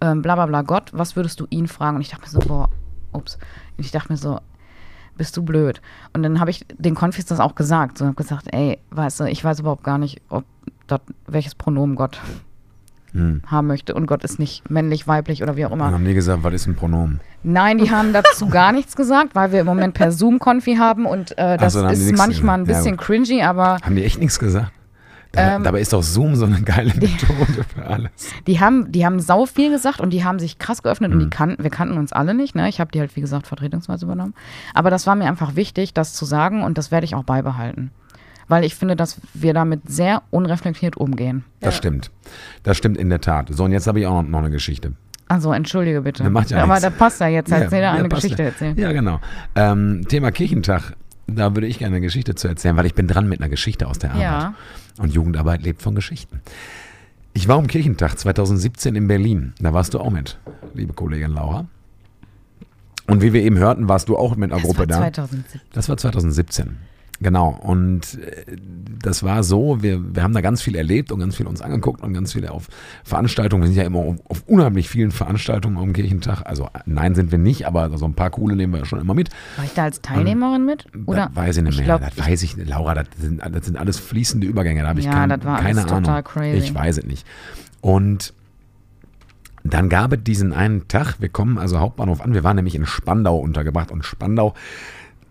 ähm, 0.00 0.22
bla 0.22 0.36
bla 0.36 0.46
bla, 0.46 0.62
Gott, 0.62 0.90
was 0.94 1.16
würdest 1.16 1.40
du 1.40 1.46
ihn 1.50 1.66
fragen? 1.66 1.96
Und 1.96 2.02
ich 2.02 2.10
dachte 2.10 2.22
mir 2.22 2.28
so, 2.28 2.38
boah, 2.46 2.68
ups. 3.12 3.38
Und 3.76 3.84
ich 3.84 3.90
dachte 3.90 4.12
mir 4.12 4.18
so, 4.18 4.38
bist 5.16 5.36
du 5.36 5.42
blöd. 5.42 5.80
Und 6.12 6.22
dann 6.22 6.38
habe 6.38 6.50
ich 6.50 6.64
den 6.78 6.94
Konfis 6.94 7.26
das 7.26 7.40
auch 7.40 7.54
gesagt. 7.54 7.98
So 7.98 8.04
habe 8.04 8.14
gesagt, 8.14 8.52
ey, 8.52 8.78
weißt 8.90 9.20
du, 9.20 9.24
ich 9.24 9.42
weiß 9.42 9.60
überhaupt 9.60 9.84
gar 9.84 9.98
nicht, 9.98 10.20
ob 10.28 10.44
dat, 10.86 11.02
welches 11.26 11.54
Pronomen 11.54 11.96
Gott 11.96 12.20
Hm. 13.12 13.42
haben 13.46 13.68
möchte. 13.68 13.94
Und 13.94 14.06
Gott 14.06 14.24
ist 14.24 14.40
nicht 14.40 14.68
männlich, 14.68 15.06
weiblich 15.06 15.42
oder 15.44 15.54
wie 15.56 15.64
auch 15.66 15.70
Und 15.70 15.78
immer. 15.78 15.92
haben 15.92 16.02
nie 16.02 16.14
gesagt, 16.14 16.42
was 16.42 16.52
ist 16.52 16.66
ein 16.66 16.74
Pronomen? 16.74 17.20
Nein, 17.44 17.78
die 17.78 17.92
haben 17.92 18.12
dazu 18.12 18.48
gar 18.48 18.72
nichts 18.72 18.96
gesagt, 18.96 19.36
weil 19.36 19.52
wir 19.52 19.60
im 19.60 19.66
Moment 19.66 19.94
per 19.94 20.10
Zoom-Konfi 20.10 20.76
haben 20.76 21.06
und 21.06 21.36
äh, 21.38 21.56
das 21.56 21.74
so, 21.74 21.86
die 21.86 21.94
ist 21.94 22.16
manchmal 22.18 22.58
ein. 22.58 22.66
Ja, 22.66 22.74
bisschen 22.76 22.96
gut. 22.96 23.06
cringy, 23.06 23.42
aber 23.42 23.78
Haben 23.84 23.94
die 23.94 24.02
echt 24.04 24.18
nichts 24.18 24.38
gesagt? 24.40 24.72
Da, 25.30 25.56
Ähm, 25.56 25.62
dabei 25.64 25.80
ist 25.80 25.92
doch 25.92 26.02
Zoom 26.02 26.34
so 26.36 26.44
eine 26.44 26.60
geile 26.62 26.92
Methode 26.94 27.64
für 27.72 27.84
alles. 27.86 28.10
die 28.48 28.58
haben, 28.60 28.90
die 28.90 29.04
haben 29.06 29.20
sau 29.20 29.46
viel 29.46 29.70
gesagt 29.70 30.00
und 30.00 30.10
die 30.10 30.24
haben 30.24 30.38
sich 30.40 30.58
krass 30.58 30.82
geöffnet 30.82 31.12
und 31.12 31.18
Mhm. 31.18 31.22
die 31.22 31.30
kannten, 31.30 31.62
wir 31.62 31.70
kannten 31.70 31.98
uns 31.98 32.12
alle 32.12 32.34
nicht, 32.34 32.54
ne? 32.56 32.68
Ich 32.68 32.80
habe 32.80 32.90
die 32.90 32.98
halt, 33.00 33.14
wie 33.14 33.20
gesagt, 33.20 33.46
vertretungsweise 33.46 34.06
übernommen. 34.06 34.34
Aber 34.74 34.90
das 34.90 35.06
war 35.06 35.14
mir 35.14 35.26
einfach 35.28 35.54
wichtig, 35.54 35.92
das 35.94 36.14
zu 36.14 36.24
sagen 36.24 36.62
und 36.64 36.78
das 36.78 36.90
werde 36.90 37.04
ich 37.04 37.14
auch 37.14 37.24
beibehalten. 37.24 37.90
Weil 38.48 38.64
ich 38.64 38.74
finde, 38.74 38.96
dass 38.96 39.20
wir 39.32 39.54
damit 39.54 39.80
sehr 39.88 40.22
unreflektiert 40.30 40.96
umgehen. 40.96 41.44
Das 41.60 41.74
Ja. 41.74 41.78
stimmt. 41.78 42.10
Das 42.62 42.76
stimmt 42.76 42.96
in 42.98 43.08
der 43.08 43.20
Tat. 43.20 43.48
So, 43.50 43.64
und 43.64 43.72
jetzt 43.72 43.86
habe 43.86 44.00
ich 44.00 44.06
auch 44.06 44.22
noch 44.22 44.38
eine 44.40 44.50
Geschichte. 44.50 44.92
Also 45.28 45.52
entschuldige 45.52 46.02
bitte. 46.02 46.22
Ja 46.22 46.28
Aber 46.28 46.40
nichts. 46.40 46.82
da 46.82 46.90
passt 46.90 47.20
ja 47.20 47.28
jetzt. 47.28 47.50
Erzähl 47.50 47.80
Ja, 47.80 47.92
da 47.92 47.94
ja, 47.96 48.00
eine 48.00 48.08
Geschichte 48.10 48.42
erzählen. 48.42 48.76
Ja, 48.78 48.92
genau. 48.92 49.20
Ähm, 49.54 50.04
Thema 50.08 50.30
Kirchentag. 50.32 50.92
Da 51.26 51.54
würde 51.54 51.66
ich 51.66 51.78
gerne 51.78 51.96
eine 51.96 52.04
Geschichte 52.04 52.34
zu 52.34 52.48
erzählen, 52.48 52.76
weil 52.76 52.84
ich 52.84 52.94
bin 52.94 53.08
dran 53.08 53.26
mit 53.28 53.40
einer 53.40 53.48
Geschichte 53.48 53.86
aus 53.88 53.98
der 53.98 54.10
Arbeit. 54.10 54.22
Ja. 54.22 54.54
Und 54.98 55.14
Jugendarbeit 55.14 55.62
lebt 55.62 55.80
von 55.80 55.94
Geschichten. 55.94 56.40
Ich 57.32 57.48
war 57.48 57.56
um 57.56 57.66
Kirchentag 57.66 58.18
2017 58.18 58.94
in 58.94 59.08
Berlin. 59.08 59.54
Da 59.58 59.72
warst 59.72 59.94
du 59.94 59.98
auch 60.00 60.10
mit, 60.10 60.38
liebe 60.74 60.92
Kollegin 60.92 61.30
Laura. 61.32 61.64
Und 63.06 63.22
wie 63.22 63.32
wir 63.32 63.42
eben 63.42 63.56
hörten, 63.58 63.88
warst 63.88 64.08
du 64.10 64.16
auch 64.16 64.36
mit 64.36 64.52
einer 64.52 64.60
Das 64.60 64.66
Gruppe 64.66 64.80
war 64.80 64.86
da. 64.86 64.96
2017. 64.98 65.60
Das 65.72 65.88
war 65.88 65.96
2017. 65.96 66.76
Genau. 67.20 67.50
Und 67.62 68.18
äh, 68.20 68.44
das 69.02 69.22
war 69.22 69.42
so, 69.42 69.82
wir, 69.82 70.14
wir 70.14 70.22
haben 70.22 70.34
da 70.34 70.40
ganz 70.40 70.62
viel 70.62 70.74
erlebt 70.74 71.12
und 71.12 71.20
ganz 71.20 71.36
viel 71.36 71.46
uns 71.46 71.62
angeguckt 71.62 72.02
und 72.02 72.12
ganz 72.12 72.32
viele 72.32 72.50
auf 72.50 72.68
Veranstaltungen. 73.04 73.62
Wir 73.62 73.68
sind 73.68 73.76
ja 73.76 73.84
immer 73.84 74.00
auf, 74.00 74.16
auf 74.28 74.42
unheimlich 74.46 74.88
vielen 74.88 75.10
Veranstaltungen 75.10 75.78
am 75.78 75.92
Kirchentag. 75.92 76.42
Also 76.44 76.68
nein, 76.86 77.14
sind 77.14 77.30
wir 77.30 77.38
nicht, 77.38 77.66
aber 77.66 77.96
so 77.98 78.04
ein 78.04 78.14
paar 78.14 78.30
coole 78.30 78.56
nehmen 78.56 78.72
wir 78.72 78.80
ja 78.80 78.84
schon 78.84 79.00
immer 79.00 79.14
mit. 79.14 79.30
War 79.56 79.64
ich 79.64 79.74
da 79.74 79.84
als 79.84 80.00
Teilnehmerin 80.02 80.64
mit? 80.64 80.86
Oder? 81.06 81.26
das 81.26 81.36
weiß 81.36 81.56
ich 81.58 81.62
nicht 81.62 81.76
mehr. 81.76 81.86
glaub, 81.86 82.00
das 82.00 82.18
weiß 82.18 82.42
ich 82.42 82.56
nicht. 82.56 82.68
Laura, 82.68 82.94
das 82.94 83.06
sind, 83.18 83.40
das 83.40 83.64
sind 83.64 83.76
alles 83.78 83.98
fließende 83.98 84.46
Übergänge. 84.46 84.82
Da 84.82 84.88
habe 84.88 85.00
ich 85.00 85.06
Ja, 85.06 85.12
kein, 85.12 85.28
das 85.28 85.44
war 85.44 85.60
keine 85.60 85.82
alles 85.82 85.92
Ahnung. 85.92 86.24
crazy. 86.24 86.58
Ich 86.58 86.74
weiß 86.74 86.98
es 86.98 87.04
nicht. 87.04 87.26
Und 87.80 88.34
dann 89.62 89.88
gab 89.88 90.12
es 90.12 90.22
diesen 90.22 90.52
einen 90.52 90.88
Tag, 90.88 91.20
wir 91.20 91.30
kommen 91.30 91.56
also 91.58 91.80
Hauptbahnhof 91.80 92.20
an, 92.20 92.34
wir 92.34 92.44
waren 92.44 92.56
nämlich 92.56 92.74
in 92.74 92.84
Spandau 92.84 93.38
untergebracht 93.38 93.90
und 93.90 94.04
Spandau, 94.04 94.54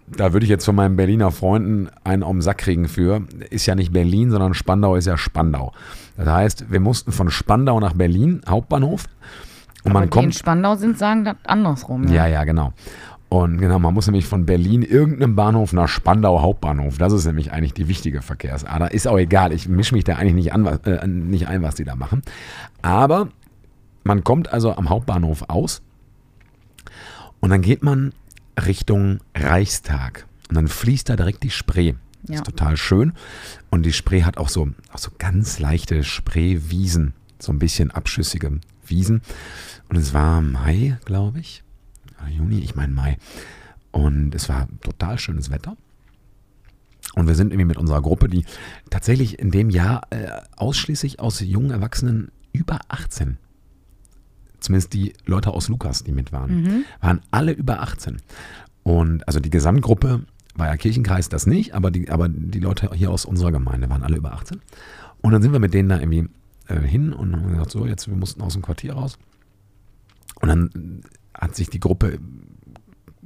da 0.07 0.33
würde 0.33 0.43
ich 0.43 0.49
jetzt 0.49 0.65
von 0.65 0.75
meinen 0.75 0.95
Berliner 0.95 1.31
Freunden 1.31 1.89
einen 2.03 2.23
um 2.23 2.37
den 2.37 2.41
Sack 2.41 2.59
kriegen 2.59 2.87
für, 2.87 3.23
ist 3.49 3.65
ja 3.65 3.75
nicht 3.75 3.93
Berlin, 3.93 4.31
sondern 4.31 4.53
Spandau 4.53 4.95
ist 4.95 5.05
ja 5.05 5.17
Spandau. 5.17 5.73
Das 6.17 6.27
heißt, 6.27 6.71
wir 6.71 6.79
mussten 6.79 7.11
von 7.11 7.29
Spandau 7.29 7.79
nach 7.79 7.93
Berlin, 7.93 8.41
Hauptbahnhof, 8.47 9.05
und 9.83 9.91
aber 9.91 9.99
man 9.99 10.03
die 10.03 10.05
in 10.05 10.09
kommt 10.09 10.35
Spandau 10.35 10.75
sind, 10.75 10.97
sagen 10.97 11.25
das 11.25 11.35
andersrum. 11.45 12.07
ja, 12.07 12.27
ja, 12.27 12.43
genau. 12.43 12.73
Und 13.33 13.57
genau, 13.57 13.79
man 13.79 13.95
muss 13.95 14.05
nämlich 14.05 14.27
von 14.27 14.45
Berlin 14.45 14.83
irgendeinem 14.83 15.35
Bahnhof 15.35 15.73
nach 15.73 15.87
Spandau 15.87 16.43
Hauptbahnhof. 16.43 16.99
Das 16.99 17.11
ist 17.13 17.25
nämlich 17.25 17.51
eigentlich 17.51 17.73
die 17.73 17.87
wichtige 17.87 18.21
Verkehrsader. 18.21 18.91
Ist 18.91 19.07
auch 19.07 19.17
egal, 19.17 19.51
ich 19.51 19.67
mische 19.67 19.95
mich 19.95 20.03
da 20.03 20.17
eigentlich 20.17 20.35
nicht, 20.35 20.53
an, 20.53 20.67
äh, 20.67 21.07
nicht 21.07 21.47
ein, 21.47 21.63
was 21.63 21.73
die 21.73 21.83
da 21.83 21.95
machen. 21.95 22.21
Aber 22.83 23.29
man 24.03 24.23
kommt 24.23 24.53
also 24.53 24.75
am 24.75 24.89
Hauptbahnhof 24.89 25.45
aus 25.47 25.81
und 27.39 27.49
dann 27.49 27.63
geht 27.63 27.81
man 27.81 28.13
Richtung 28.57 29.19
Reichstag. 29.35 30.25
Und 30.49 30.55
dann 30.55 30.67
fließt 30.67 31.09
da 31.09 31.15
direkt 31.15 31.43
die 31.43 31.49
Spree. 31.49 31.93
Das 32.23 32.29
Ja. 32.29 32.35
ist 32.37 32.45
total 32.45 32.77
schön. 32.77 33.13
Und 33.69 33.83
die 33.85 33.93
Spree 33.93 34.23
hat 34.23 34.37
auch 34.37 34.49
so, 34.49 34.69
auch 34.91 34.97
so 34.99 35.11
ganz 35.17 35.59
leichte 35.59 36.03
Spreewiesen. 36.03 37.13
So 37.39 37.51
ein 37.51 37.59
bisschen 37.59 37.91
abschüssige 37.91 38.59
Wiesen. 38.85 39.21
Und 39.89 39.97
es 39.97 40.13
war 40.13 40.41
Mai, 40.41 40.97
glaube 41.05 41.39
ich. 41.39 41.63
Oder 42.21 42.29
Juni, 42.29 42.59
ich 42.59 42.75
meine 42.75 42.93
Mai. 42.93 43.17
Und 43.91 44.33
es 44.35 44.47
war 44.49 44.67
total 44.81 45.19
schönes 45.19 45.49
Wetter. 45.51 45.75
Und 47.15 47.27
wir 47.27 47.35
sind 47.35 47.51
irgendwie 47.51 47.65
mit 47.65 47.77
unserer 47.77 48.01
Gruppe, 48.01 48.27
die 48.27 48.45
tatsächlich 48.89 49.37
in 49.37 49.51
dem 49.51 49.69
Jahr 49.69 50.01
äh, 50.09 50.29
ausschließlich 50.55 51.19
aus 51.19 51.41
jungen 51.41 51.71
Erwachsenen 51.71 52.31
über 52.53 52.79
18, 52.87 53.37
zumindest 54.64 54.93
die 54.93 55.14
Leute 55.26 55.51
aus 55.51 55.68
Lukas, 55.70 56.03
die 56.03 56.11
mit 56.11 56.32
waren, 56.32 56.66
waren 57.01 57.22
alle 57.32 57.51
über 57.51 57.82
18. 57.82 58.18
Und 58.84 59.28
also 59.28 59.39
die 59.39 59.49
Gesamtgruppe 59.49 60.22
war 60.55 60.68
ja 60.68 60.78
Kirchenkreis 60.78 61.30
das 61.30 61.47
nicht, 61.47 61.74
aber 61.74 61.91
die, 61.91 62.09
aber 62.09 62.30
die 62.30 62.59
Leute 62.59 62.91
hier 62.93 63.11
aus 63.11 63.26
unserer 63.26 63.51
Gemeinde 63.51 63.89
waren 63.89 64.03
alle 64.03 64.18
über 64.18 64.34
18. 64.34 64.59
Und 65.22 65.32
dann 65.32 65.41
sind 65.41 65.53
wir 65.53 65.59
mit 65.59 65.74
denen 65.74 65.89
da 65.89 65.99
irgendwie 65.99 66.28
äh, 66.68 66.80
hin 66.80 67.14
und 67.14 67.36
haben 67.36 67.49
gesagt, 67.49 67.72
so, 67.72 67.86
jetzt, 67.86 68.07
wir 68.07 68.16
mussten 68.16 68.41
aus 68.41 68.53
dem 68.53 68.61
Quartier 68.61 68.93
raus. 68.93 69.18
Und 70.41 70.49
dann 70.49 71.01
hat 71.34 71.55
sich 71.55 71.70
die 71.70 71.80
Gruppe 71.80 72.20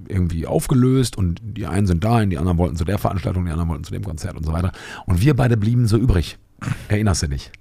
irgendwie 0.08 0.46
aufgelöst 0.46 1.18
und 1.18 1.42
die 1.44 1.66
einen 1.66 1.88
sind 1.88 2.04
dahin, 2.04 2.30
die 2.30 2.38
anderen 2.38 2.58
wollten 2.58 2.76
zu 2.76 2.86
der 2.86 3.00
Veranstaltung, 3.00 3.46
die 3.46 3.52
anderen 3.52 3.70
wollten 3.70 3.84
zu 3.84 3.92
dem 3.92 4.04
Konzert 4.04 4.38
und 4.38 4.46
so 4.46 4.54
weiter. 4.54 4.72
Und 5.06 5.22
wir 5.22 5.36
beide 5.36 5.58
blieben 5.58 5.88
so 5.88 5.98
übrig. 5.98 6.38
Erinnerst 6.88 7.24
du 7.24 7.28
dich? 7.28 7.52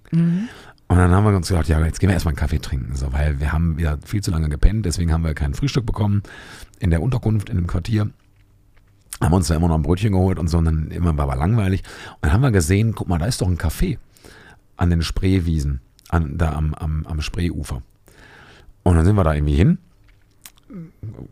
Und 0.89 0.99
dann 0.99 1.11
haben 1.11 1.25
wir 1.25 1.35
uns 1.35 1.49
gedacht, 1.49 1.69
ja, 1.69 1.85
jetzt 1.85 1.99
gehen 1.99 2.09
wir 2.09 2.15
erstmal 2.15 2.33
einen 2.33 2.39
Kaffee 2.39 2.61
trinken, 2.61 2.95
so, 2.95 3.13
weil 3.13 3.41
wir 3.41 3.53
haben 3.53 3.77
wieder 3.77 3.99
viel 4.05 4.23
zu 4.23 4.31
lange 4.31 4.49
gepennt, 4.49 4.87
deswegen 4.87 5.13
haben 5.13 5.25
wir 5.25 5.35
kein 5.35 5.55
Frühstück 5.55 5.85
bekommen 5.85 6.23
in 6.79 6.91
der 6.91 7.03
Unterkunft, 7.03 7.51
in 7.51 7.57
dem 7.57 7.67
Quartier. 7.67 8.11
Haben 9.21 9.35
uns 9.35 9.49
da 9.49 9.57
immer 9.57 9.69
noch 9.69 9.77
ein 9.77 9.83
Brötchen 9.83 10.13
geholt 10.13 10.39
und 10.39 10.49
so, 10.49 10.59
und 10.59 10.67
dann 10.67 10.91
immer 10.91 11.17
war 11.17 11.25
aber 11.25 11.37
langweilig. 11.37 11.83
Und 12.15 12.19
dann 12.23 12.33
haben 12.33 12.43
wir 12.43 12.53
gesehen, 12.53 12.95
guck 12.95 13.09
mal, 13.09 13.19
da 13.19 13.27
ist 13.27 13.41
doch 13.41 13.49
ein 13.49 13.59
Café 13.59 13.99
an 14.77 14.91
den 14.91 15.03
Spreewiesen, 15.03 15.81
an, 16.09 16.39
da 16.39 16.53
am, 16.53 16.75
am, 16.75 17.07
am 17.07 17.21
Spreeufer. 17.21 17.83
Und 18.83 18.95
dann 18.95 19.05
sind 19.05 19.17
wir 19.17 19.25
da 19.25 19.35
irgendwie 19.35 19.57
hin. 19.57 19.79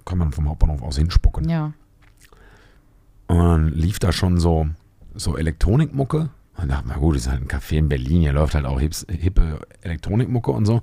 Kann 0.04 0.18
man 0.18 0.32
vom 0.32 0.48
Hauptbahnhof 0.48 0.82
aus 0.82 0.96
hinspucken. 0.96 1.48
Ja. 1.48 1.72
Und 3.26 3.38
dann 3.38 3.68
lief 3.68 3.98
da 3.98 4.12
schon 4.12 4.40
so, 4.40 4.68
so 5.14 5.36
Elektronikmucke. 5.36 6.30
Und 6.56 6.70
dachte 6.70 6.86
mal, 6.86 6.98
gut, 6.98 7.16
ist 7.16 7.28
halt 7.28 7.42
ein 7.42 7.48
Café 7.48 7.78
in 7.78 7.88
Berlin, 7.88 8.22
hier 8.22 8.32
läuft 8.32 8.54
halt 8.54 8.64
auch 8.64 8.80
hippe 8.80 9.60
Elektronikmucke 9.82 10.50
und 10.50 10.66
so. 10.66 10.82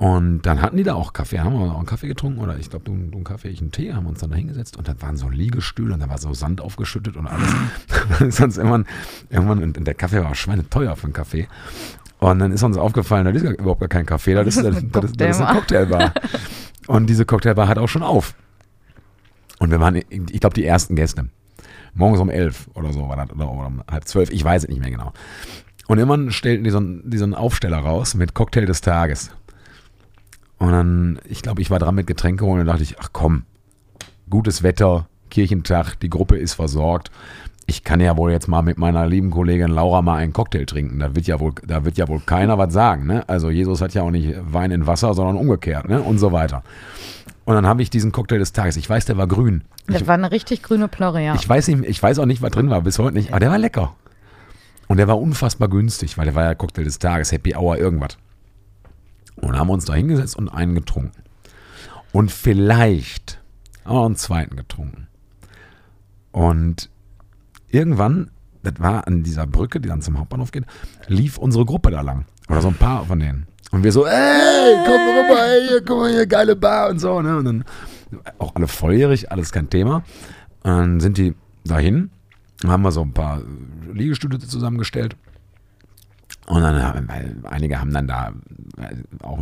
Und 0.00 0.42
dann 0.42 0.62
hatten 0.62 0.78
die 0.78 0.82
da 0.82 0.94
auch 0.94 1.12
Kaffee, 1.12 1.40
haben 1.40 1.52
wir 1.52 1.72
auch 1.72 1.76
einen 1.76 1.84
Kaffee 1.84 2.08
getrunken 2.08 2.40
oder 2.40 2.56
ich 2.56 2.70
glaube, 2.70 2.86
du, 2.86 2.92
du 2.92 3.16
einen 3.16 3.24
Kaffee, 3.24 3.48
ich 3.48 3.60
einen 3.60 3.70
Tee, 3.70 3.92
haben 3.92 4.06
uns 4.06 4.20
dann 4.20 4.30
da 4.30 4.36
hingesetzt 4.36 4.78
und 4.78 4.88
das 4.88 4.96
waren 5.02 5.18
so 5.18 5.28
Liegestühle 5.28 5.92
und 5.92 6.00
da 6.00 6.08
war 6.08 6.16
so 6.16 6.32
Sand 6.32 6.62
aufgeschüttet 6.62 7.18
und 7.18 7.26
alles. 7.26 7.54
dann 8.18 8.28
ist 8.28 8.40
uns 8.40 8.56
irgendwann, 8.56 8.86
irgendwann, 9.28 9.62
und 9.62 9.84
der 9.84 9.92
Kaffee 9.92 10.22
war 10.22 10.30
auch 10.30 10.34
schweineteuer 10.34 10.96
für 10.96 11.04
einen 11.04 11.12
Kaffee. 11.12 11.48
Und 12.18 12.38
dann 12.38 12.50
ist 12.50 12.62
uns 12.62 12.78
aufgefallen, 12.78 13.26
das 13.26 13.42
ist 13.42 13.58
überhaupt 13.58 13.80
gar 13.80 13.90
kein 13.90 14.06
Kaffee, 14.06 14.32
das 14.32 14.46
ist, 14.46 14.64
das, 14.64 14.76
das, 14.90 15.04
ist, 15.04 15.20
das 15.20 15.36
ist 15.36 15.42
eine 15.42 15.54
Cocktailbar. 15.54 16.14
Und 16.86 17.06
diese 17.06 17.26
Cocktailbar 17.26 17.68
hat 17.68 17.76
auch 17.76 17.88
schon 17.88 18.02
auf. 18.02 18.34
Und 19.58 19.70
wir 19.70 19.80
waren, 19.80 19.96
ich 19.96 20.40
glaube, 20.40 20.54
die 20.54 20.64
ersten 20.64 20.96
Gäste. 20.96 21.28
Morgens 21.94 22.20
um 22.20 22.30
elf 22.30 22.68
oder 22.74 22.92
so 22.92 23.08
war 23.08 23.16
das, 23.16 23.30
oder 23.30 23.50
um 23.50 23.82
halb 23.90 24.06
zwölf, 24.06 24.30
ich 24.30 24.44
weiß 24.44 24.64
es 24.64 24.68
nicht 24.68 24.80
mehr 24.80 24.90
genau. 24.90 25.12
Und 25.88 25.98
irgendwann 25.98 26.30
stellten 26.30 26.64
die 26.64 26.70
so 26.70 26.78
einen, 26.78 27.10
die 27.10 27.18
so 27.18 27.24
einen 27.24 27.34
Aufsteller 27.34 27.78
raus 27.78 28.14
mit 28.14 28.34
Cocktail 28.34 28.66
des 28.66 28.80
Tages. 28.80 29.30
Und 30.58 30.72
dann, 30.72 31.20
ich 31.28 31.42
glaube, 31.42 31.62
ich 31.62 31.70
war 31.70 31.78
dran 31.78 31.94
mit 31.94 32.06
Getränke 32.06 32.44
holen 32.44 32.60
und 32.60 32.66
dachte 32.66 32.82
ich, 32.82 32.98
ach 33.00 33.08
komm, 33.12 33.44
gutes 34.28 34.62
Wetter, 34.62 35.08
Kirchentag, 35.30 35.96
die 35.96 36.10
Gruppe 36.10 36.36
ist 36.36 36.54
versorgt. 36.54 37.10
ich 37.70 37.84
kann 37.84 38.00
ja 38.00 38.16
wohl 38.16 38.32
jetzt 38.32 38.48
mal 38.48 38.62
mit 38.62 38.78
meiner 38.78 39.06
lieben 39.06 39.30
Kollegin 39.30 39.70
Laura 39.70 40.02
mal 40.02 40.16
einen 40.16 40.32
Cocktail 40.32 40.64
trinken. 40.66 40.98
Da 40.98 41.14
wird 41.14 41.26
ja 41.28 41.38
wohl, 41.38 41.52
da 41.64 41.84
wird 41.84 41.96
ja 41.98 42.08
wohl 42.08 42.20
keiner 42.20 42.58
was 42.58 42.72
sagen. 42.72 43.06
Ne? 43.06 43.28
Also 43.28 43.48
Jesus 43.50 43.80
hat 43.80 43.94
ja 43.94 44.02
auch 44.02 44.10
nicht 44.10 44.34
Wein 44.52 44.72
in 44.72 44.86
Wasser, 44.88 45.14
sondern 45.14 45.36
umgekehrt 45.36 45.88
ne? 45.88 46.02
und 46.02 46.18
so 46.18 46.32
weiter. 46.32 46.64
Und 47.50 47.56
dann 47.56 47.66
habe 47.66 47.82
ich 47.82 47.90
diesen 47.90 48.12
Cocktail 48.12 48.38
des 48.38 48.52
Tages. 48.52 48.76
Ich 48.76 48.88
weiß, 48.88 49.06
der 49.06 49.16
war 49.16 49.26
grün. 49.26 49.64
Das 49.88 50.02
Ich, 50.02 50.06
war 50.06 50.14
eine 50.14 50.30
richtig 50.30 50.62
grüne 50.62 50.86
Plörre, 50.86 51.20
ja. 51.20 51.34
ich 51.34 51.48
weiß 51.48 51.66
nicht, 51.66 51.82
ich 51.84 52.00
weiß 52.00 52.20
auch 52.20 52.26
nicht, 52.26 52.42
was 52.42 52.52
drin 52.52 52.70
war, 52.70 52.80
bis 52.82 53.00
heute 53.00 53.16
nicht. 53.16 53.30
Aber 53.30 53.40
der 53.40 53.50
war 53.50 53.58
lecker. 53.58 53.96
Und 54.86 54.98
der 54.98 55.08
war 55.08 55.18
unfassbar 55.18 55.68
günstig, 55.68 56.16
weil 56.16 56.26
der 56.26 56.36
war 56.36 56.44
ja 56.44 56.54
Cocktail 56.54 56.84
des 56.84 57.00
Tages, 57.00 57.32
Happy 57.32 57.56
Hour, 57.56 57.76
irgendwas. 57.76 58.18
Und 59.34 59.48
dann 59.48 59.58
haben 59.58 59.66
wir 59.66 59.72
uns 59.72 59.84
da 59.84 59.94
hingesetzt 59.94 60.36
und 60.36 60.48
einen 60.48 60.76
getrunken. 60.76 61.10
Und 62.12 62.30
vielleicht 62.30 63.40
haben 63.84 63.96
wir 63.96 64.06
einen 64.06 64.14
zweiten 64.14 64.54
getrunken. 64.54 65.08
Und 66.30 66.88
irgendwann, 67.68 68.30
das 68.62 68.74
war 68.78 69.08
an 69.08 69.24
dieser 69.24 69.48
Brücke, 69.48 69.80
die 69.80 69.88
dann 69.88 70.02
zum 70.02 70.20
Hauptbahnhof 70.20 70.52
geht, 70.52 70.66
lief 71.08 71.36
unsere 71.36 71.64
Gruppe 71.64 71.90
da 71.90 72.02
lang. 72.02 72.26
Oder 72.50 72.60
so 72.60 72.68
ein 72.68 72.74
paar 72.74 73.04
von 73.04 73.20
denen. 73.20 73.46
Und 73.70 73.84
wir 73.84 73.92
so, 73.92 74.04
ey, 74.06 74.76
komm 74.84 74.94
rüber, 74.94 75.46
ey, 75.46 75.68
hier, 75.68 75.84
guck 75.84 75.98
mal 75.98 76.10
hier, 76.10 76.26
geile 76.26 76.56
Bar 76.56 76.90
und 76.90 76.98
so. 76.98 77.22
Ne? 77.22 77.36
Und 77.36 77.44
dann 77.44 77.64
auch 78.38 78.54
alle 78.56 78.66
volljährig, 78.66 79.30
alles 79.30 79.52
kein 79.52 79.70
Thema. 79.70 80.02
Und 80.62 80.70
dann 80.70 81.00
sind 81.00 81.18
die 81.18 81.34
dahin, 81.64 82.10
haben 82.66 82.82
wir 82.82 82.90
so 82.90 83.02
ein 83.02 83.12
paar 83.12 83.42
Liegestühle 83.92 84.38
zusammengestellt. 84.40 85.16
Und 86.46 86.62
dann 86.62 86.82
haben, 86.82 87.08
einige 87.44 87.80
haben 87.80 87.92
dann 87.92 88.08
da 88.08 88.32
äh, 88.78 88.96
auch 89.22 89.38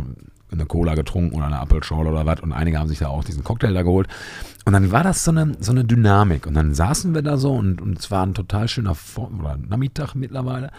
eine 0.51 0.65
Cola 0.65 0.95
getrunken 0.95 1.35
oder 1.35 1.45
eine 1.45 1.59
Apfelschorle 1.59 2.09
oder 2.09 2.25
was 2.25 2.39
und 2.39 2.53
einige 2.53 2.79
haben 2.79 2.87
sich 2.87 2.99
da 2.99 3.07
auch 3.07 3.23
diesen 3.23 3.43
Cocktail 3.43 3.73
da 3.73 3.83
geholt. 3.83 4.07
Und 4.65 4.73
dann 4.73 4.91
war 4.91 5.03
das 5.03 5.23
so 5.23 5.31
eine, 5.31 5.53
so 5.59 5.71
eine 5.71 5.85
Dynamik. 5.85 6.47
Und 6.47 6.55
dann 6.55 6.73
saßen 6.73 7.13
wir 7.13 7.21
da 7.21 7.37
so 7.37 7.53
und, 7.53 7.81
und 7.81 7.99
es 7.99 8.11
war 8.11 8.25
ein 8.25 8.33
total 8.33 8.67
schöner 8.67 8.95
Vor 8.95 9.31
oder 9.39 9.57
Nachmittag 9.57 10.15
mittlerweile. 10.15 10.71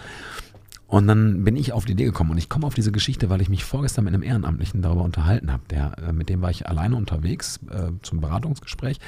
Und 0.90 1.06
dann 1.06 1.44
bin 1.44 1.54
ich 1.54 1.72
auf 1.72 1.84
die 1.84 1.92
Idee 1.92 2.06
gekommen 2.06 2.32
und 2.32 2.38
ich 2.38 2.48
komme 2.48 2.66
auf 2.66 2.74
diese 2.74 2.90
Geschichte, 2.90 3.30
weil 3.30 3.40
ich 3.40 3.48
mich 3.48 3.62
vorgestern 3.62 4.04
mit 4.04 4.12
einem 4.12 4.24
Ehrenamtlichen 4.24 4.82
darüber 4.82 5.04
unterhalten 5.04 5.52
habe. 5.52 5.62
Der, 5.70 5.96
äh, 5.98 6.12
mit 6.12 6.28
dem 6.28 6.42
war 6.42 6.50
ich 6.50 6.68
alleine 6.68 6.96
unterwegs 6.96 7.60
äh, 7.70 7.92
zum 8.02 8.20
Beratungsgespräch 8.20 8.98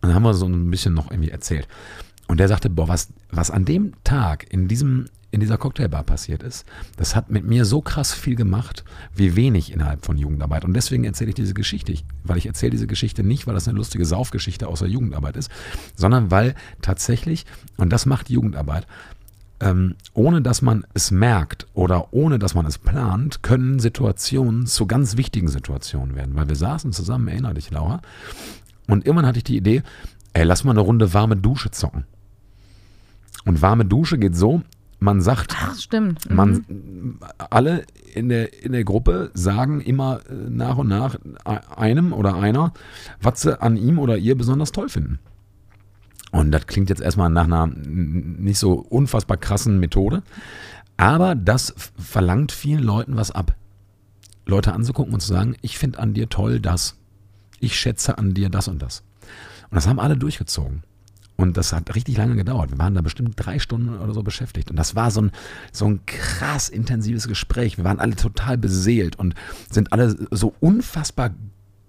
und 0.00 0.08
dann 0.08 0.14
haben 0.14 0.22
wir 0.22 0.32
so 0.32 0.46
ein 0.46 0.70
bisschen 0.70 0.94
noch 0.94 1.10
irgendwie 1.10 1.30
erzählt. 1.30 1.68
Und 2.28 2.40
der 2.40 2.48
sagte, 2.48 2.70
boah, 2.70 2.88
was, 2.88 3.12
was 3.30 3.50
an 3.50 3.66
dem 3.66 3.92
Tag 4.04 4.50
in 4.50 4.68
diesem 4.68 5.04
in 5.30 5.40
dieser 5.40 5.58
Cocktailbar 5.58 6.04
passiert 6.04 6.42
ist, 6.42 6.64
das 6.96 7.14
hat 7.14 7.30
mit 7.30 7.44
mir 7.44 7.66
so 7.66 7.82
krass 7.82 8.14
viel 8.14 8.34
gemacht, 8.34 8.82
wie 9.14 9.36
wenig 9.36 9.70
innerhalb 9.70 10.06
von 10.06 10.16
Jugendarbeit. 10.16 10.64
Und 10.64 10.72
deswegen 10.72 11.04
erzähle 11.04 11.28
ich 11.28 11.34
diese 11.34 11.52
Geschichte, 11.52 11.92
ich, 11.92 12.06
weil 12.24 12.38
ich 12.38 12.46
erzähle 12.46 12.70
diese 12.70 12.86
Geschichte 12.86 13.22
nicht, 13.22 13.46
weil 13.46 13.52
das 13.52 13.68
eine 13.68 13.76
lustige 13.76 14.06
Saufgeschichte 14.06 14.66
aus 14.66 14.78
der 14.78 14.88
Jugendarbeit 14.88 15.36
ist, 15.36 15.50
sondern 15.94 16.30
weil 16.30 16.54
tatsächlich, 16.80 17.44
und 17.76 17.92
das 17.92 18.06
macht 18.06 18.30
Jugendarbeit, 18.30 18.86
ähm, 19.60 19.96
ohne 20.14 20.42
dass 20.42 20.62
man 20.62 20.84
es 20.94 21.10
merkt 21.10 21.66
oder 21.74 22.12
ohne 22.12 22.38
dass 22.38 22.54
man 22.54 22.66
es 22.66 22.78
plant, 22.78 23.42
können 23.42 23.78
Situationen 23.80 24.66
zu 24.66 24.86
ganz 24.86 25.16
wichtigen 25.16 25.48
Situationen 25.48 26.14
werden. 26.14 26.34
Weil 26.36 26.48
wir 26.48 26.56
saßen 26.56 26.92
zusammen, 26.92 27.28
erinnere 27.28 27.54
dich, 27.54 27.70
Laura, 27.70 28.00
und 28.86 29.04
irgendwann 29.04 29.26
hatte 29.26 29.38
ich 29.38 29.44
die 29.44 29.56
Idee, 29.56 29.82
ey, 30.32 30.44
lass 30.44 30.64
mal 30.64 30.70
eine 30.72 30.80
Runde 30.80 31.12
warme 31.12 31.36
Dusche 31.36 31.70
zocken. 31.70 32.04
Und 33.44 33.62
warme 33.62 33.84
Dusche 33.84 34.18
geht 34.18 34.36
so, 34.36 34.62
man 35.00 35.20
sagt, 35.20 35.54
Ach, 35.60 35.76
stimmt. 35.78 36.28
Mhm. 36.28 36.36
man, 36.36 37.18
alle 37.50 37.84
in 38.14 38.28
der, 38.28 38.62
in 38.64 38.72
der 38.72 38.84
Gruppe 38.84 39.30
sagen 39.34 39.80
immer 39.80 40.20
äh, 40.28 40.34
nach 40.50 40.76
und 40.76 40.88
nach 40.88 41.14
e- 41.14 41.74
einem 41.76 42.12
oder 42.12 42.34
einer, 42.34 42.72
was 43.20 43.42
sie 43.42 43.60
an 43.60 43.76
ihm 43.76 43.98
oder 43.98 44.16
ihr 44.18 44.36
besonders 44.36 44.72
toll 44.72 44.88
finden. 44.88 45.18
Und 46.30 46.52
das 46.52 46.66
klingt 46.66 46.90
jetzt 46.90 47.00
erstmal 47.00 47.30
nach 47.30 47.44
einer 47.44 47.66
nicht 47.66 48.58
so 48.58 48.74
unfassbar 48.74 49.36
krassen 49.36 49.80
Methode, 49.80 50.22
aber 50.96 51.34
das 51.34 51.74
verlangt 51.96 52.52
vielen 52.52 52.82
Leuten 52.82 53.16
was 53.16 53.30
ab. 53.30 53.54
Leute 54.44 54.72
anzugucken 54.72 55.14
und 55.14 55.20
zu 55.20 55.28
sagen, 55.28 55.56
ich 55.62 55.78
finde 55.78 55.98
an 55.98 56.14
dir 56.14 56.28
toll 56.28 56.60
das. 56.60 56.96
Ich 57.60 57.78
schätze 57.78 58.18
an 58.18 58.34
dir 58.34 58.50
das 58.50 58.68
und 58.68 58.80
das. 58.80 59.02
Und 59.70 59.76
das 59.76 59.86
haben 59.86 60.00
alle 60.00 60.16
durchgezogen. 60.16 60.82
Und 61.36 61.56
das 61.56 61.72
hat 61.72 61.94
richtig 61.94 62.16
lange 62.16 62.34
gedauert. 62.34 62.72
Wir 62.72 62.78
waren 62.78 62.94
da 62.94 63.00
bestimmt 63.00 63.34
drei 63.36 63.60
Stunden 63.60 63.96
oder 63.96 64.12
so 64.12 64.24
beschäftigt. 64.24 64.70
Und 64.70 64.76
das 64.76 64.96
war 64.96 65.12
so 65.12 65.22
ein, 65.22 65.30
so 65.70 65.86
ein 65.86 66.04
krass 66.04 66.68
intensives 66.68 67.28
Gespräch. 67.28 67.76
Wir 67.76 67.84
waren 67.84 68.00
alle 68.00 68.16
total 68.16 68.58
beseelt 68.58 69.16
und 69.16 69.36
sind 69.70 69.92
alle 69.92 70.16
so 70.32 70.54
unfassbar 70.58 71.30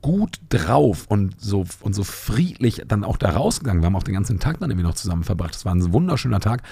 gut 0.01 0.39
drauf 0.49 1.05
und 1.07 1.39
so, 1.39 1.65
und 1.81 1.93
so 1.93 2.03
friedlich 2.03 2.83
dann 2.87 3.03
auch 3.03 3.17
da 3.17 3.31
rausgegangen. 3.31 3.81
Wir 3.81 3.87
haben 3.87 3.95
auch 3.95 4.03
den 4.03 4.13
ganzen 4.13 4.39
Tag 4.39 4.59
dann 4.59 4.69
irgendwie 4.69 4.87
noch 4.87 4.95
zusammen 4.95 5.23
verbracht. 5.23 5.55
Es 5.55 5.65
war 5.65 5.75
ein 5.75 5.93
wunderschöner 5.93 6.39
Tag. 6.39 6.63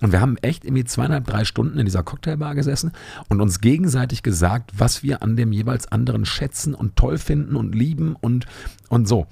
Und 0.00 0.12
wir 0.12 0.20
haben 0.20 0.36
echt 0.38 0.64
irgendwie 0.64 0.84
zweieinhalb, 0.84 1.26
drei 1.26 1.44
Stunden 1.44 1.78
in 1.78 1.84
dieser 1.84 2.02
Cocktailbar 2.02 2.54
gesessen 2.54 2.92
und 3.28 3.40
uns 3.40 3.60
gegenseitig 3.60 4.22
gesagt, 4.22 4.72
was 4.78 5.02
wir 5.02 5.22
an 5.22 5.36
dem 5.36 5.52
jeweils 5.52 5.90
anderen 5.90 6.24
schätzen 6.24 6.74
und 6.74 6.96
toll 6.96 7.18
finden 7.18 7.56
und 7.56 7.74
lieben 7.74 8.16
und, 8.20 8.46
und 8.88 9.08
so. 9.08 9.26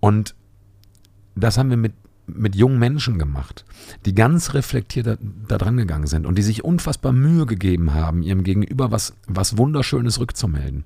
Und 0.00 0.34
das 1.34 1.58
haben 1.58 1.70
wir 1.70 1.76
mit, 1.76 1.92
mit 2.26 2.56
jungen 2.56 2.78
Menschen 2.78 3.18
gemacht, 3.18 3.64
die 4.04 4.14
ganz 4.14 4.54
reflektiert 4.54 5.06
da, 5.06 5.16
da 5.48 5.58
dran 5.58 5.76
gegangen 5.76 6.06
sind 6.06 6.26
und 6.26 6.36
die 6.36 6.42
sich 6.42 6.64
unfassbar 6.64 7.12
Mühe 7.12 7.46
gegeben 7.46 7.94
haben, 7.94 8.22
ihrem 8.22 8.44
Gegenüber 8.44 8.90
was, 8.90 9.14
was 9.26 9.56
Wunderschönes 9.56 10.20
rückzumelden. 10.20 10.84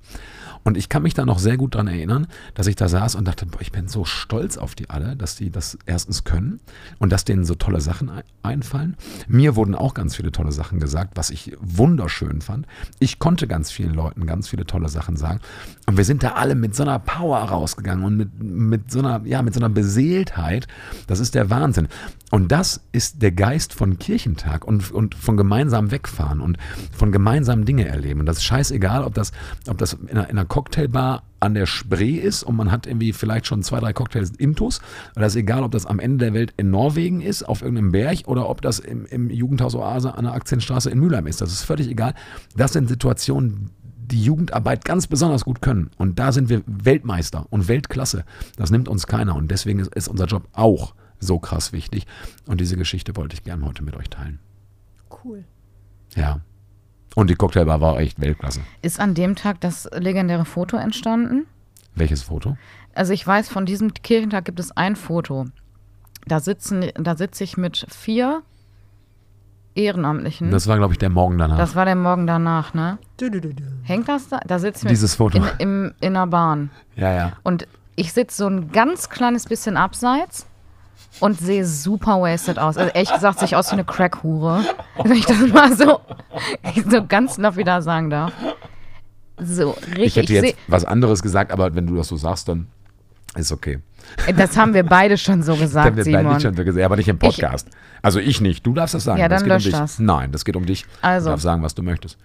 Und 0.63 0.77
ich 0.77 0.89
kann 0.89 1.03
mich 1.03 1.13
da 1.13 1.25
noch 1.25 1.39
sehr 1.39 1.57
gut 1.57 1.75
dran 1.75 1.87
erinnern, 1.87 2.27
dass 2.53 2.67
ich 2.67 2.75
da 2.75 2.87
saß 2.87 3.15
und 3.15 3.27
dachte, 3.27 3.45
boah, 3.45 3.61
ich 3.61 3.71
bin 3.71 3.87
so 3.87 4.05
stolz 4.05 4.57
auf 4.57 4.75
die 4.75 4.89
alle, 4.89 5.15
dass 5.15 5.35
die 5.35 5.49
das 5.49 5.77
erstens 5.85 6.23
können 6.23 6.59
und 6.99 7.11
dass 7.11 7.25
denen 7.25 7.45
so 7.45 7.55
tolle 7.55 7.81
Sachen 7.81 8.09
ein- 8.09 8.23
einfallen. 8.43 8.95
Mir 9.27 9.55
wurden 9.55 9.75
auch 9.75 9.93
ganz 9.93 10.15
viele 10.15 10.31
tolle 10.31 10.51
Sachen 10.51 10.79
gesagt, 10.79 11.13
was 11.15 11.29
ich 11.29 11.55
wunderschön 11.59 12.41
fand. 12.41 12.65
Ich 12.99 13.19
konnte 13.19 13.47
ganz 13.47 13.71
vielen 13.71 13.93
Leuten 13.93 14.25
ganz 14.25 14.47
viele 14.47 14.65
tolle 14.65 14.89
Sachen 14.89 15.17
sagen. 15.17 15.39
Und 15.85 15.97
wir 15.97 16.05
sind 16.05 16.23
da 16.23 16.33
alle 16.33 16.55
mit 16.55 16.75
so 16.75 16.83
einer 16.83 16.99
Power 16.99 17.39
rausgegangen 17.39 18.03
und 18.05 18.17
mit, 18.17 18.41
mit 18.41 18.91
so 18.91 18.99
einer, 18.99 19.25
ja, 19.25 19.41
mit 19.41 19.53
so 19.53 19.59
einer 19.59 19.69
Beseeltheit. 19.69 20.67
Das 21.07 21.19
ist 21.19 21.35
der 21.35 21.49
Wahnsinn. 21.49 21.87
Und 22.33 22.51
das 22.51 22.81
ist 22.91 23.21
der 23.21 23.31
Geist 23.31 23.75
von 23.75 23.99
Kirchentag 23.99 24.65
und, 24.65 24.91
und 24.91 25.13
von 25.13 25.37
gemeinsam 25.37 25.91
wegfahren 25.91 26.41
und 26.41 26.57
von 26.91 27.11
gemeinsamen 27.11 27.63
Dinge 27.63 27.87
erleben. 27.87 28.21
Und 28.21 28.25
das 28.25 28.37
ist 28.37 28.45
scheißegal, 28.45 29.03
ob 29.03 29.13
das, 29.13 29.33
ob 29.67 29.77
das 29.77 29.93
in 29.93 30.09
einer, 30.09 30.23
in 30.31 30.39
einer 30.39 30.45
Cocktailbar 30.45 31.21
an 31.39 31.53
der 31.53 31.67
Spree 31.67 32.15
ist 32.15 32.41
und 32.41 32.55
man 32.55 32.71
hat 32.71 32.87
irgendwie 32.87 33.13
vielleicht 33.13 33.45
schon 33.45 33.61
zwei, 33.61 33.79
drei 33.79 33.93
Cocktails 33.93 34.31
intus. 34.31 34.81
Oder 35.15 35.27
ist 35.27 35.35
egal, 35.35 35.61
ob 35.61 35.73
das 35.73 35.85
am 35.85 35.99
Ende 35.99 36.25
der 36.25 36.33
Welt 36.33 36.55
in 36.57 36.71
Norwegen 36.71 37.21
ist, 37.21 37.43
auf 37.43 37.61
irgendeinem 37.61 37.91
Berg 37.91 38.21
oder 38.25 38.49
ob 38.49 38.63
das 38.63 38.79
im, 38.79 39.05
im 39.05 39.29
Jugendhaus 39.29 39.75
Oase 39.75 40.15
an 40.15 40.23
der 40.23 40.33
Aktienstraße 40.33 40.89
in 40.89 40.97
Mülheim 40.97 41.27
ist. 41.27 41.39
Das 41.39 41.51
ist 41.51 41.61
völlig 41.61 41.87
egal. 41.87 42.15
Das 42.57 42.73
sind 42.73 42.89
Situationen, 42.89 43.69
die 43.95 44.23
Jugendarbeit 44.23 44.85
ganz 44.85 45.05
besonders 45.05 45.45
gut 45.45 45.61
können. 45.61 45.91
Und 45.97 46.17
da 46.17 46.31
sind 46.31 46.49
wir 46.49 46.63
Weltmeister 46.65 47.45
und 47.51 47.67
Weltklasse. 47.67 48.25
Das 48.55 48.71
nimmt 48.71 48.87
uns 48.87 49.05
keiner. 49.05 49.35
Und 49.35 49.51
deswegen 49.51 49.77
ist, 49.77 49.93
ist 49.93 50.07
unser 50.07 50.25
Job 50.25 50.47
auch 50.53 50.95
so 51.25 51.39
krass 51.39 51.73
wichtig. 51.73 52.05
Und 52.45 52.61
diese 52.61 52.77
Geschichte 52.77 53.15
wollte 53.15 53.35
ich 53.35 53.43
gerne 53.43 53.65
heute 53.65 53.83
mit 53.83 53.95
euch 53.95 54.09
teilen. 54.09 54.39
Cool. 55.23 55.43
Ja. 56.15 56.41
Und 57.15 57.29
die 57.29 57.35
Cocktailbar 57.35 57.81
war 57.81 57.99
echt 57.99 58.19
Weltklasse. 58.19 58.61
Ist 58.81 58.99
an 58.99 59.13
dem 59.13 59.35
Tag 59.35 59.61
das 59.61 59.89
legendäre 59.93 60.45
Foto 60.45 60.77
entstanden? 60.77 61.45
Welches 61.95 62.23
Foto? 62.23 62.57
Also 62.95 63.13
ich 63.13 63.25
weiß, 63.25 63.49
von 63.49 63.65
diesem 63.65 63.93
Kirchentag 63.93 64.45
gibt 64.45 64.59
es 64.59 64.71
ein 64.71 64.95
Foto. 64.95 65.45
Da 66.25 66.39
sitzen, 66.39 66.89
da 66.95 67.15
sitze 67.15 67.43
ich 67.43 67.57
mit 67.57 67.85
vier 67.89 68.41
Ehrenamtlichen. 69.75 70.51
Das 70.51 70.67
war, 70.67 70.77
glaube 70.77 70.93
ich, 70.93 70.99
der 70.99 71.09
Morgen 71.09 71.37
danach. 71.37 71.57
Das 71.57 71.75
war 71.75 71.85
der 71.85 71.95
Morgen 71.95 72.27
danach, 72.27 72.73
ne? 72.73 72.97
Du, 73.17 73.29
du, 73.29 73.41
du, 73.41 73.53
du. 73.53 73.63
Hängt 73.83 74.07
das 74.07 74.29
da? 74.29 74.39
Da 74.45 74.59
sitze 74.59 74.79
ich 74.79 74.83
mit 74.85 74.91
Dieses 74.91 75.15
Foto. 75.15 75.37
In, 75.37 75.45
im, 75.59 75.93
in 75.99 76.13
der 76.13 76.27
Bahn. 76.27 76.69
ja, 76.95 77.13
ja. 77.13 77.33
Und 77.43 77.67
ich 77.95 78.13
sitze 78.13 78.37
so 78.37 78.47
ein 78.47 78.71
ganz 78.71 79.09
kleines 79.09 79.45
bisschen 79.45 79.77
abseits 79.77 80.47
und 81.19 81.39
sehe 81.39 81.65
super 81.65 82.21
wasted 82.21 82.57
aus. 82.59 82.77
Also 82.77 82.91
ehrlich 82.93 83.13
gesagt, 83.13 83.39
sehe 83.39 83.45
ich 83.45 83.55
aus 83.55 83.69
wie 83.69 83.73
eine 83.73 83.83
Crack-Hure. 83.85 84.63
Wenn 85.03 85.11
ich 85.13 85.25
das 85.25 85.37
mal 85.47 85.75
so, 85.75 85.99
so 86.89 87.05
ganz 87.05 87.37
lapidar 87.37 87.81
sagen 87.81 88.09
darf. 88.09 88.33
So, 89.39 89.71
richtig. 89.95 90.03
Ich 90.05 90.15
hätte 90.15 90.33
Ich 90.33 90.41
jetzt 90.41 90.57
was 90.67 90.85
anderes 90.85 91.21
gesagt, 91.21 91.51
aber 91.51 91.75
wenn 91.75 91.87
du 91.87 91.95
das 91.95 92.07
so 92.07 92.17
sagst, 92.17 92.47
dann 92.47 92.67
ist 93.35 93.51
okay. 93.51 93.79
das 94.35 94.55
haben 94.57 94.73
wir 94.73 94.83
beide 94.83 95.17
schon 95.17 95.41
so 95.43 95.55
gesagt, 95.57 95.95
wird 95.95 96.05
beide 96.05 96.17
Simon. 96.19 96.33
nicht 96.33 96.41
schon 96.43 96.55
so 96.55 96.63
gesagt, 96.63 96.85
aber 96.85 96.95
nicht 96.97 97.07
im 97.07 97.17
Podcast. 97.17 97.67
also 98.01 98.19
ich 98.19 98.41
nicht. 98.41 98.65
Du 98.65 98.73
darfst 98.73 98.93
das 98.93 99.03
sagen. 99.05 99.19
Ja, 99.19 99.27
das 99.27 99.41
dann 99.41 99.49
geht 99.49 99.65
lösch 99.65 99.73
um 99.73 99.79
das. 99.79 99.99
Nein, 99.99 100.31
das 100.31 100.45
geht 100.45 100.55
um 100.55 100.65
dich. 100.65 100.85
Also. 101.01 101.25
Du 101.25 101.31
darfst 101.31 101.43
sagen, 101.43 101.63
was 101.63 101.73
du 101.73 101.81
möchtest. 101.83 102.17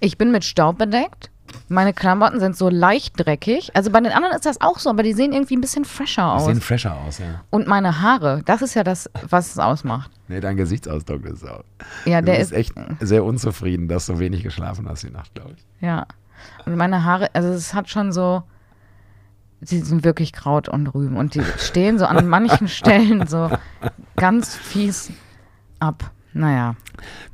Ich 0.00 0.18
bin 0.18 0.32
mit 0.32 0.44
Staub 0.44 0.78
bedeckt. 0.78 1.30
Meine 1.68 1.92
Klamotten 1.92 2.38
sind 2.40 2.56
so 2.56 2.68
leicht 2.68 3.18
dreckig. 3.18 3.70
Also 3.74 3.90
bei 3.90 4.00
den 4.00 4.12
anderen 4.12 4.34
ist 4.34 4.46
das 4.46 4.60
auch 4.60 4.78
so, 4.78 4.90
aber 4.90 5.02
die 5.02 5.12
sehen 5.12 5.32
irgendwie 5.32 5.56
ein 5.56 5.60
bisschen 5.60 5.84
fresher 5.84 6.22
Die 6.22 6.42
aus. 6.42 6.44
sehen 6.46 6.60
fresher 6.60 6.96
aus, 6.96 7.18
ja. 7.18 7.42
Und 7.50 7.66
meine 7.66 8.00
Haare, 8.00 8.42
das 8.44 8.62
ist 8.62 8.74
ja 8.74 8.84
das, 8.84 9.10
was 9.28 9.50
es 9.50 9.58
ausmacht. 9.58 10.10
Nee, 10.28 10.40
dein 10.40 10.56
Gesichtsausdruck 10.56 11.24
ist 11.26 11.44
auch. 11.48 11.64
Ja, 12.04 12.20
Du 12.20 12.26
der 12.26 12.38
bist 12.38 12.52
ist 12.52 12.58
echt 12.58 12.72
sehr 13.00 13.24
unzufrieden, 13.24 13.88
dass 13.88 14.06
du 14.06 14.18
wenig 14.18 14.42
geschlafen 14.42 14.88
hast 14.88 15.02
die 15.02 15.10
Nacht, 15.10 15.34
glaube 15.34 15.54
ich. 15.56 15.64
Ja. 15.80 16.06
Und 16.64 16.76
meine 16.76 17.04
Haare, 17.04 17.30
also 17.34 17.48
es 17.48 17.74
hat 17.74 17.88
schon 17.88 18.12
so, 18.12 18.42
sie 19.60 19.80
sind 19.80 20.04
wirklich 20.04 20.32
Kraut 20.32 20.68
und 20.68 20.86
Rüben 20.88 21.16
und 21.16 21.34
die 21.34 21.42
stehen 21.58 21.98
so 21.98 22.06
an 22.06 22.26
manchen 22.28 22.68
Stellen 22.68 23.26
so 23.26 23.50
ganz 24.16 24.54
fies 24.54 25.10
ab. 25.80 26.10
Naja. 26.36 26.74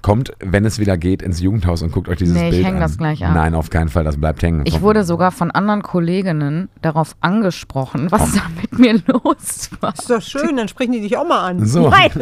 Kommt, 0.01 0.33
wenn 0.41 0.65
es 0.65 0.79
wieder 0.79 0.97
geht, 0.97 1.23
ins 1.23 1.41
Jugendhaus 1.41 1.83
und 1.83 1.93
guckt 1.93 2.09
euch 2.09 2.19
dieses 2.19 2.35
Nee, 2.35 2.47
ich 2.49 2.55
Bild 2.55 2.67
häng 2.67 2.75
an. 2.77 2.81
das 2.81 2.97
gleich 2.99 3.25
ab. 3.25 3.35
Nein, 3.35 3.55
auf 3.55 3.69
keinen 3.71 3.89
Fall, 3.89 4.05
das 4.05 4.17
bleibt 4.17 4.43
hängen. 4.43 4.63
Ich 4.65 4.81
wurde 4.81 5.05
sogar 5.05 5.31
von 5.33 5.51
anderen 5.51 5.83
Kolleginnen 5.83 6.69
darauf 6.83 7.17
angesprochen, 7.21 8.11
was 8.11 8.33
da 8.35 8.43
mit 8.61 8.79
mir 8.79 8.95
los 9.07 9.71
war. 9.81 9.93
Ist 9.95 10.09
doch 10.11 10.23
schön, 10.23 10.57
dann 10.57 10.69
sprechen 10.69 10.93
die 10.93 11.01
dich 11.01 11.17
auch 11.17 11.27
mal 11.27 11.45
an. 11.51 11.67
So. 11.67 11.89
Nein. 11.91 12.11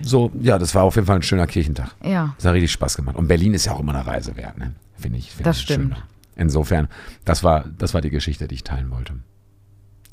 So, 0.00 0.30
ja, 0.40 0.58
das 0.58 0.74
war 0.74 0.84
auf 0.84 0.94
jeden 0.94 1.06
Fall 1.06 1.16
ein 1.16 1.22
schöner 1.22 1.46
Kirchentag. 1.46 1.88
Ja, 2.04 2.34
Das 2.36 2.44
hat 2.46 2.54
richtig 2.54 2.70
Spaß 2.72 2.96
gemacht. 2.96 3.16
Und 3.16 3.28
Berlin 3.28 3.54
ist 3.54 3.64
ja 3.64 3.72
auch 3.72 3.80
immer 3.80 3.94
eine 3.94 4.06
Reise 4.06 4.36
wert, 4.36 4.56
ne? 4.58 4.72
Finde 4.96 5.18
ich. 5.18 5.32
Find 5.32 5.46
Das 5.46 5.56
ich 5.56 5.62
stimmt. 5.64 5.94
schön. 5.94 6.02
Insofern, 6.36 6.88
das 7.24 7.42
war, 7.42 7.64
das 7.78 7.94
war 7.94 8.02
die 8.02 8.10
Geschichte, 8.10 8.46
die 8.46 8.54
ich 8.56 8.62
teilen 8.64 8.90
wollte. 8.90 9.14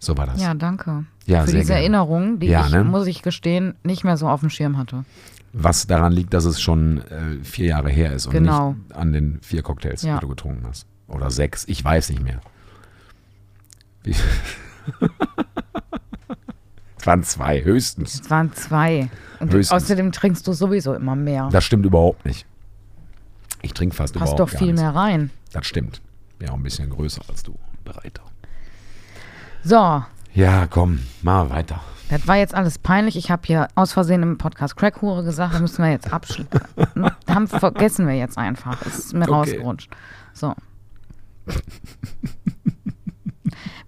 So 0.06 0.18
war 0.18 0.26
das. 0.26 0.42
ja, 0.42 0.54
danke. 0.54 1.06
Ja, 1.26 1.46
Für 1.46 1.52
diese 1.52 1.66
gerne. 1.68 1.80
Erinnerung, 1.82 2.40
die 2.40 2.48
Ja, 2.48 2.66
ich, 2.66 2.74
ne? 2.74 2.84
muss 2.84 3.08
ich 3.08 3.22
gestehen, 3.22 3.76
nicht 3.84 4.04
mehr 4.04 4.18
so 4.18 4.28
auf 4.28 4.42
dem 4.42 4.50
Schirm 4.50 4.78
hatte. 4.78 5.06
Was 5.54 5.88
daran 5.88 6.12
liegt, 6.12 6.34
dass 6.34 6.46
es 6.46 6.60
schon 6.62 6.98
äh, 7.10 7.44
vier 7.44 7.68
Jahre 7.68 7.90
her 7.90 8.12
ist 8.12 8.26
und 8.26 8.34
Genau. 8.34 8.74
nicht 8.74 8.96
an 8.96 9.14
den 9.14 9.40
vier 9.42 9.62
Cocktails, 9.62 10.02
Ja. 10.04 10.16
die 10.16 10.22
du 10.22 10.28
getrunken 10.28 10.66
hast. 10.68 10.86
Oder 11.08 11.30
sechs, 11.32 11.64
ich 11.68 11.84
weiß 11.84 12.10
nicht 12.10 12.22
mehr. 12.24 12.42
Es 17.00 17.08
waren 17.08 17.24
zwei, 17.24 17.62
höchstens. 17.64 18.22
Es 18.22 18.30
waren 18.30 18.54
zwei. 18.54 19.10
Und 19.42 19.52
Höchstens. 19.54 19.72
außerdem 19.84 20.12
trinkst 20.14 20.48
du 20.48 20.54
sowieso 20.54 20.94
immer 20.94 21.16
mehr. 21.18 21.50
Das 21.52 21.66
stimmt 21.66 21.86
überhaupt 21.86 22.26
nicht. 22.26 22.46
Ich 23.62 23.74
trinke 23.74 23.94
fast 23.96 24.14
Passt 24.14 24.34
überhaupt 24.34 24.40
doch 24.40 24.52
gar 24.52 24.60
viel 24.60 24.68
nichts. 24.68 24.82
mehr 24.82 24.96
rein. 24.96 25.30
Das 25.52 25.66
stimmt. 25.66 26.02
Bin 26.40 26.50
auch 26.50 26.54
ein 26.56 26.64
bisschen 26.64 26.90
größer 26.90 27.22
als 27.28 27.44
du. 27.44 27.56
Breiter. 27.84 28.24
So, 29.64 30.04
Ja, 30.34 30.68
komm, 30.68 31.00
mal 31.22 31.50
weiter. 31.50 31.80
das 32.10 32.28
war 32.28 32.36
jetzt 32.38 32.54
alles 32.54 32.78
peinlich. 32.80 33.16
Ich 33.16 33.32
habe 33.32 33.44
hier 33.46 33.68
aus 33.76 33.94
Versehen 33.94 34.24
im 34.24 34.38
Podcast 34.38 34.76
Crackhure 34.76 35.24
gesagt, 35.24 35.56
da 35.56 35.60
müssen 35.60 35.84
wir 35.84 35.92
jetzt 35.92 36.12
abschließen. 36.12 36.60
haben 37.30 37.48
vergessen 37.48 38.08
wir 38.08 38.16
jetzt 38.16 38.38
einfach. 38.38 38.82
Es 38.86 39.00
ist 39.00 39.14
mir 39.14 39.24
Okay. 39.24 39.32
rausgerutscht. 39.34 39.90
So. 40.34 40.54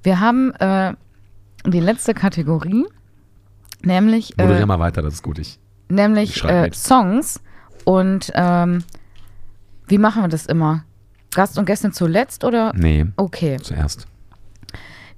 Wir 0.04 0.20
haben 0.20 0.52
äh, 0.56 0.94
die 1.66 1.80
letzte 1.80 2.14
Kategorie, 2.14 2.86
nämlich, 3.82 4.36
Moderier 4.38 4.62
äh, 4.62 4.66
mal 4.66 4.80
weiter, 4.80 5.02
das 5.02 5.16
ist 5.16 5.24
gut. 5.24 5.40
Ich, 5.40 5.60
Ich 5.90 5.90
nämlich 5.90 6.36
schreib 6.36 6.72
äh. 6.72 6.76
Songs. 6.76 7.42
Und 7.86 8.32
ähm, 8.36 8.84
wie 9.88 9.98
machen 9.98 10.24
wir 10.24 10.28
das 10.28 10.46
immer? 10.48 10.84
Gast 11.34 11.58
und 11.58 11.66
Gästin 11.66 11.92
zuletzt 11.92 12.44
oder? 12.44 12.72
nee, 12.76 13.06
Okay, 13.18 13.58
zuerst. 13.62 14.08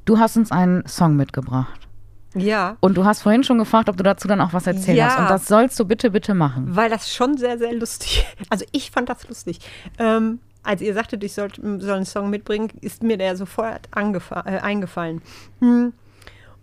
Du 0.07 0.17
hast 0.19 0.35
uns 0.37 0.51
einen 0.51 0.85
Song 0.87 1.15
mitgebracht. 1.15 1.87
Ja, 2.35 2.77
Und 2.81 2.95
du 2.97 3.05
hast 3.05 3.23
vorhin 3.23 3.43
schon 3.43 3.57
gefragt, 3.57 3.89
ob 3.89 3.97
du 3.97 4.03
dazu 4.03 4.27
dann 4.27 4.41
auch 4.41 4.53
was 4.53 4.67
erzählt 4.67 4.97
Ja. 4.97 5.07
hast. 5.09 5.19
Und 5.19 5.29
das 5.29 5.47
sollst 5.47 5.79
du 5.79 5.85
bitte, 5.85 6.11
bitte 6.11 6.33
machen. 6.33 6.75
weil 6.75 6.89
das 6.89 7.11
schon 7.13 7.37
sehr, 7.37 7.57
sehr 7.57 7.73
lustig 7.73 8.25
Also 8.49 8.65
ich 8.71 8.91
fand 8.91 9.09
das 9.09 9.27
lustig. 9.27 9.59
Ähm, 9.97 10.39
als 10.63 10.81
ihr 10.81 10.93
sagtet, 10.93 11.23
ich 11.23 11.33
sollte, 11.33 11.61
soll 11.79 11.95
einen 11.95 12.05
Song 12.05 12.29
mitbringen, 12.29 12.69
ist 12.81 13.01
mir 13.01 13.17
der 13.17 13.35
sofort 13.37 13.87
äh, 13.95 14.59
eingefallen. 14.59 15.21
Hm. 15.61 15.93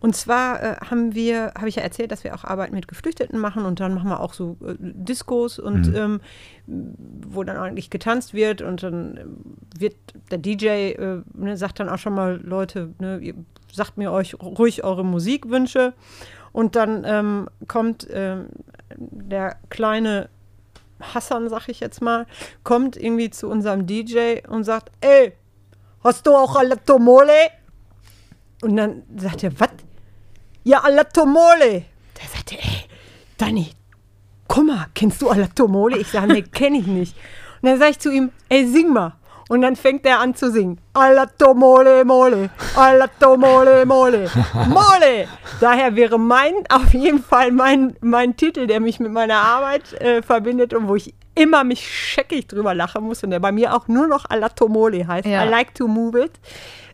Und 0.04 0.14
zwar 0.14 0.62
äh, 0.62 0.76
haben 0.90 1.14
wir, 1.14 1.54
habe 1.56 1.70
ich 1.70 1.76
ja 1.76 1.82
erzählt, 1.82 2.12
dass 2.12 2.24
wir 2.24 2.34
auch 2.34 2.44
Arbeit 2.44 2.72
mit 2.72 2.88
Geflüchteten 2.88 3.38
machen 3.38 3.64
und 3.64 3.80
dann 3.80 3.94
machen 3.94 4.10
wir 4.10 4.20
auch 4.20 4.34
so 4.34 4.58
äh, 4.62 4.74
Diskos 4.78 5.58
und 5.58 5.94
ähm, 5.96 6.20
wo 6.66 7.42
dann 7.42 7.56
eigentlich 7.56 7.88
getanzt 7.88 8.34
wird 8.34 8.60
und 8.60 8.82
dann 8.82 9.16
ähm, 9.16 9.36
wird 9.78 9.96
der 10.30 10.36
DJ 10.36 10.66
äh, 10.66 11.22
ne, 11.32 11.56
sagt 11.56 11.80
dann 11.80 11.88
auch 11.88 11.96
schon 11.96 12.12
mal 12.12 12.38
Leute, 12.44 12.92
ne, 12.98 13.16
ihr 13.16 13.32
sagt 13.72 13.96
mir 13.96 14.12
euch 14.12 14.34
ruhig 14.42 14.84
eure 14.84 15.06
Musikwünsche 15.06 15.94
und 16.52 16.76
dann 16.76 17.04
ähm, 17.06 17.48
kommt 17.66 18.06
ähm, 18.10 18.48
der 18.98 19.56
kleine 19.70 20.28
Hassan, 21.00 21.48
sag 21.48 21.70
ich 21.70 21.80
jetzt 21.80 22.02
mal, 22.02 22.26
kommt 22.62 22.98
irgendwie 22.98 23.30
zu 23.30 23.48
unserem 23.48 23.86
DJ 23.86 24.40
und 24.50 24.64
sagt, 24.64 24.90
ey, 25.00 25.32
hast 26.02 26.26
du 26.26 26.34
auch 26.34 26.56
Alatomole? 26.56 27.32
Und 28.60 28.76
dann 28.76 29.02
sagt 29.16 29.42
er, 29.44 29.58
was? 29.58 29.70
Ja, 30.64 30.78
Alatomole. 30.80 31.84
Der 32.18 32.28
sagte, 32.32 32.56
ey, 32.56 32.88
Dani, 33.36 33.70
guck 34.48 34.66
mal, 34.66 34.86
kennst 34.94 35.20
du 35.20 35.28
Alatomole? 35.28 35.98
Ich 35.98 36.08
sage, 36.08 36.32
nee, 36.32 36.42
kenne 36.42 36.78
ich 36.78 36.86
nicht. 36.86 37.14
Und 37.60 37.68
dann 37.68 37.78
sage 37.78 37.90
ich 37.92 37.98
zu 37.98 38.10
ihm, 38.10 38.30
ey, 38.48 38.66
sing 38.66 38.92
mal. 38.92 39.12
Und 39.50 39.60
dann 39.60 39.76
fängt 39.76 40.06
er 40.06 40.20
an 40.20 40.34
zu 40.34 40.50
singen. 40.50 40.80
Alatomole, 40.94 42.04
mole, 42.06 42.48
Alatomole, 42.76 43.84
mole, 43.84 44.30
mole. 44.68 45.28
Daher 45.60 45.94
wäre 45.96 46.18
mein, 46.18 46.54
auf 46.70 46.94
jeden 46.94 47.22
Fall 47.22 47.52
mein, 47.52 47.94
mein 48.00 48.36
Titel, 48.36 48.66
der 48.66 48.80
mich 48.80 49.00
mit 49.00 49.12
meiner 49.12 49.36
Arbeit 49.36 49.92
äh, 50.00 50.22
verbindet 50.22 50.72
und 50.72 50.88
wo 50.88 50.96
ich 50.96 51.12
immer 51.34 51.62
mich 51.62 51.86
scheckig 51.86 52.46
drüber 52.46 52.74
lachen 52.74 53.04
muss 53.04 53.22
und 53.22 53.30
der 53.30 53.40
bei 53.40 53.52
mir 53.52 53.74
auch 53.74 53.86
nur 53.86 54.06
noch 54.06 54.30
Alatomole 54.30 55.06
heißt. 55.06 55.26
Ja. 55.26 55.44
I 55.44 55.48
like 55.48 55.74
to 55.74 55.88
move 55.88 56.18
it. 56.18 56.32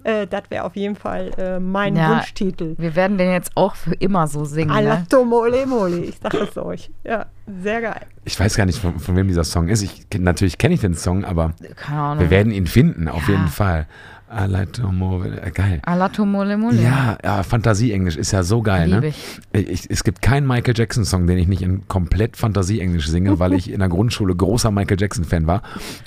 Äh, 0.05 0.27
das 0.27 0.45
wäre 0.51 0.65
auf 0.65 0.77
jeden 0.77 0.97
Fall 0.97 1.31
äh, 1.39 1.61
mein 1.61 1.97
Ja. 1.97 2.11
Wunschtitel. 2.11 2.75
Wir 2.79 2.97
werden 2.97 3.19
den 3.19 3.31
jetzt 3.31 3.53
auch 3.55 3.75
für 3.75 3.95
immer 3.95 4.27
so 4.27 4.45
singen. 4.45 4.69
Ne? 4.71 4.77
Alatomole, 4.77 5.67
mole. 5.67 5.99
Ich 5.99 6.19
sag 6.23 6.35
es 6.35 6.57
euch. 6.57 6.91
Ja, 7.05 7.27
sehr 7.63 7.81
geil. 7.83 8.01
Ich 8.25 8.39
weiß 8.39 8.57
gar 8.57 8.65
nicht, 8.67 8.79
von, 8.79 8.99
von 8.99 9.17
wem 9.17 9.29
dieser 9.29 9.45
Song 9.45 9.69
ist. 9.69 9.83
Ich, 9.83 10.07
natürlich 10.19 10.57
kenne 10.59 10.75
ich 10.75 10.81
den 10.81 10.95
Song, 10.95 11.25
aber 11.25 11.53
Keine 11.77 12.01
Ahnung. 12.01 12.25
wir 12.25 12.31
werden 12.31 12.53
ihn 12.53 12.67
finden, 12.67 13.09
auf 13.09 13.29
Ja. 13.29 13.35
jeden 13.35 13.49
Fall. 13.49 13.87
It. 14.31 14.79
Äh, 14.79 15.51
Geil. 15.51 15.81
Alato 15.85 16.25
Mole. 16.25 16.81
Ja, 16.81 17.19
ja, 17.23 17.43
Fantasie-Englisch 17.43 18.17
ist 18.17 18.31
ja 18.31 18.45
so 18.45 18.63
geil, 18.63 18.89
Lieb 18.89 19.01
ne? 19.01 19.09
ich. 19.09 19.69
Ich, 19.69 19.91
es 19.91 20.05
gibt 20.05 20.23
keinen 20.23 20.47
Michael 20.47 20.75
Jackson-Song, 20.77 21.27
den 21.27 21.37
ich 21.37 21.49
nicht 21.49 21.63
in 21.63 21.89
komplett 21.89 22.37
Fantasie-Englisch 22.37 23.09
singe, 23.09 23.41
weil 23.41 23.55
ich 23.55 23.71
in 23.71 23.81
der 23.81 23.89
Grundschule 23.89 24.37
großer 24.37 24.71
Michael 24.71 25.01
Jackson-Fan 25.01 25.47
war. 25.47 25.63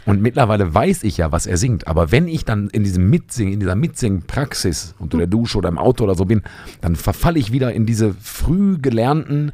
Und 0.06 0.22
mittlerweile 0.22 0.74
weiß 0.74 1.04
ich 1.04 1.18
ja, 1.18 1.32
was 1.34 1.46
er 1.46 1.58
singt. 1.58 1.88
Aber 1.88 2.12
wenn 2.12 2.30
ich 2.30 2.46
dann 2.46 2.70
in 2.70 2.84
diesem 2.84 3.10
Mitsingen, 3.10 3.54
in 3.54 3.60
dieser 3.60 3.76
Mitsingen-Praxis 3.76 4.96
unter 5.00 5.18
der 5.18 5.28
Dusche 5.28 5.58
oder 5.58 5.70
im 5.70 5.78
Auto 5.78 6.06
oder 6.06 6.16
so 6.16 6.24
bin, 6.26 6.44
dann 6.80 6.96
verfalle 6.96 7.40
ich 7.40 7.52
wieder 7.52 7.74
in 7.74 7.86
diese 7.86 8.14
früh 8.14 8.78
gelernten, 8.78 9.52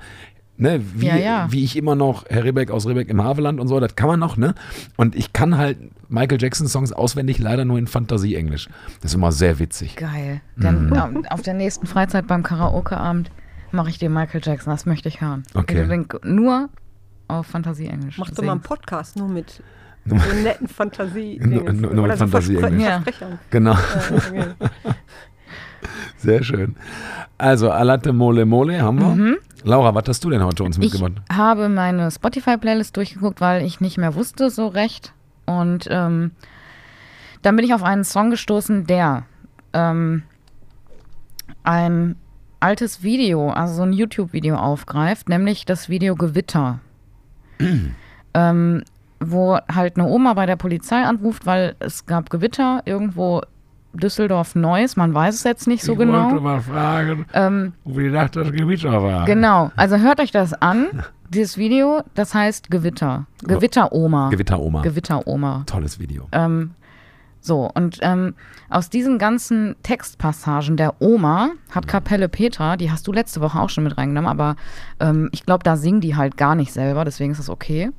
ne, 0.60 0.82
wie, 0.94 1.08
Ja, 1.08 1.16
ja. 1.16 1.48
wie 1.50 1.64
ich 1.64 1.76
immer 1.76 1.96
noch 1.96 2.26
Herr 2.30 2.44
Rebeck 2.44 2.70
aus 2.70 2.86
Rebeck 2.88 3.10
im 3.10 3.24
Haveland 3.24 3.60
und 3.60 3.68
so, 3.68 3.80
das 3.80 3.96
kann 3.96 4.08
man 4.08 4.20
noch, 4.20 4.38
ne? 4.38 4.54
Und 4.98 5.16
ich 5.16 5.34
kann 5.34 5.58
halt 5.58 5.78
Michael 6.10 6.40
Jackson-Songs 6.40 6.92
auswendig 6.92 7.40
leider 7.40 7.66
nur 7.66 7.80
in 7.80 7.88
Fantasie-Englisch. 7.88 8.70
Das 9.02 9.12
ist 9.12 9.16
immer 9.16 9.32
sehr 9.32 9.58
witzig. 9.60 9.96
Geil. 9.96 10.42
Dann 10.56 10.90
Mhm. 10.90 11.26
auf 11.30 11.42
der 11.42 11.56
nächsten 11.56 11.88
Freizeit 11.88 12.28
beim 12.28 12.44
Karaoke-Abend 12.44 13.32
mache 13.72 13.90
ich 13.90 13.98
dir 13.98 14.10
Michael 14.10 14.42
Jackson. 14.44 14.72
Das 14.72 14.86
möchte 14.86 15.08
ich 15.10 15.22
hören. 15.22 15.44
Okay. 15.56 15.86
Den 15.88 16.08
nur 16.24 16.70
auf 17.28 17.46
Fantasie-Englisch 17.48 18.18
Mach 18.18 18.32
doch 18.32 18.44
mal 18.44 18.54
einen. 18.54 18.62
Podcast 18.62 19.16
nur 19.16 19.28
mit 19.28 19.62
so 20.06 20.16
netten 20.44 20.68
Fantasie. 20.68 21.40
Nur- 21.44 21.72
nur- 21.74 21.94
nur 21.94 22.08
mit 22.08 22.18
Fantasie-Englisch. 22.18 22.82
Ja. 22.84 23.04
Genau. 23.52 23.74
Ja, 23.74 23.80
okay. 24.16 24.44
Sehr 26.18 26.44
schön. 26.44 26.76
Also, 27.38 27.72
Alate 27.72 28.14
Mole 28.14 28.46
Mole 28.46 28.82
haben 28.82 29.00
wir. 29.00 29.38
Laura, 29.64 29.94
was 29.94 30.04
hast 30.08 30.24
du 30.24 30.30
denn 30.30 30.44
heute 30.44 30.64
uns 30.64 30.78
Mhm. 30.78 30.84
Ich 30.84 30.94
mitgebracht? 30.94 31.22
habe 31.32 31.70
meine 31.70 32.10
Spotify-Playlist 32.12 32.96
durchgeguckt, 32.96 33.42
weil 33.42 33.66
ich 33.66 33.82
nicht 33.82 33.98
mehr 33.98 34.16
wusste 34.16 34.50
so 34.50 34.68
recht. 34.68 35.14
Und 35.46 35.88
ähm, 35.90 36.32
dann 37.42 37.56
bin 37.56 37.66
ich 37.66 37.74
auf 37.74 37.84
einen 37.84 38.04
Song 38.04 38.30
gestoßen, 38.30 38.86
der 38.86 39.24
ähm, 39.74 40.24
ein 41.64 42.16
altes 42.60 43.04
Video, 43.04 43.50
also 43.50 43.74
so 43.76 43.84
ein 43.84 43.94
YouTube-Video 43.94 44.56
aufgreift, 44.56 45.30
nämlich 45.30 45.66
das 45.66 45.90
Video 45.90 46.16
Gewitter. 46.16 46.80
ähm, 48.34 48.84
wo 49.22 49.58
halt 49.74 49.98
eine 49.98 50.08
Oma 50.08 50.34
bei 50.34 50.46
der 50.46 50.56
Polizei 50.56 51.04
anruft, 51.04 51.46
weil 51.46 51.76
es 51.80 52.06
gab 52.06 52.30
Gewitter 52.30 52.82
irgendwo 52.86 53.42
Düsseldorf 53.94 54.56
Neuss, 54.56 54.96
man 54.96 55.14
weiß 55.14 55.36
es 55.36 55.44
jetzt 55.44 55.68
nicht 55.68 55.84
so 55.84 55.96
genau. 55.96 56.40
mal 56.40 56.62
fragen, 56.62 57.26
Ähm, 57.34 57.74
wie 57.86 58.04
die 58.04 58.10
Nacht 58.12 58.36
das 58.36 58.52
Gewitter 58.52 59.04
war. 59.04 59.26
Genau, 59.26 59.72
also 59.76 59.98
hört 59.98 60.20
euch 60.20 60.32
das 60.32 60.54
an, 60.54 61.04
dieses 61.30 61.58
Video, 61.58 62.02
das 62.14 62.34
heißt 62.34 62.70
Gewitter. 62.70 63.26
Gewitteroma. 63.44 64.30
Gewitteroma. 64.30 64.82
Gewitteroma. 64.82 65.64
Tolles 65.66 66.00
Video. 66.00 66.28
Ähm, 66.32 66.72
so, 67.42 67.70
und 67.74 68.00
ähm, 68.02 68.36
aus 68.70 68.90
diesen 68.90 69.18
ganzen 69.18 69.76
Textpassagen 69.84 70.76
der 70.76 71.02
Oma 71.02 71.52
hat 71.72 71.88
Kapelle 71.88 72.28
Petra, 72.28 72.76
die 72.78 72.92
hast 72.92 73.08
du 73.08 73.14
letzte 73.14 73.42
Woche 73.42 73.60
auch 73.60 73.70
schon 73.70 73.86
mit 73.86 73.98
reingenommen, 73.98 74.30
aber 74.30 74.56
ähm, 75.00 75.30
ich 75.32 75.46
glaube, 75.46 75.64
da 75.64 75.78
singen 75.78 76.02
die 76.02 76.16
halt 76.16 76.36
gar 76.36 76.56
nicht 76.56 76.74
selber, 76.74 77.06
deswegen 77.06 77.32
ist 77.32 77.40
das 77.40 77.50
okay. 77.50 77.92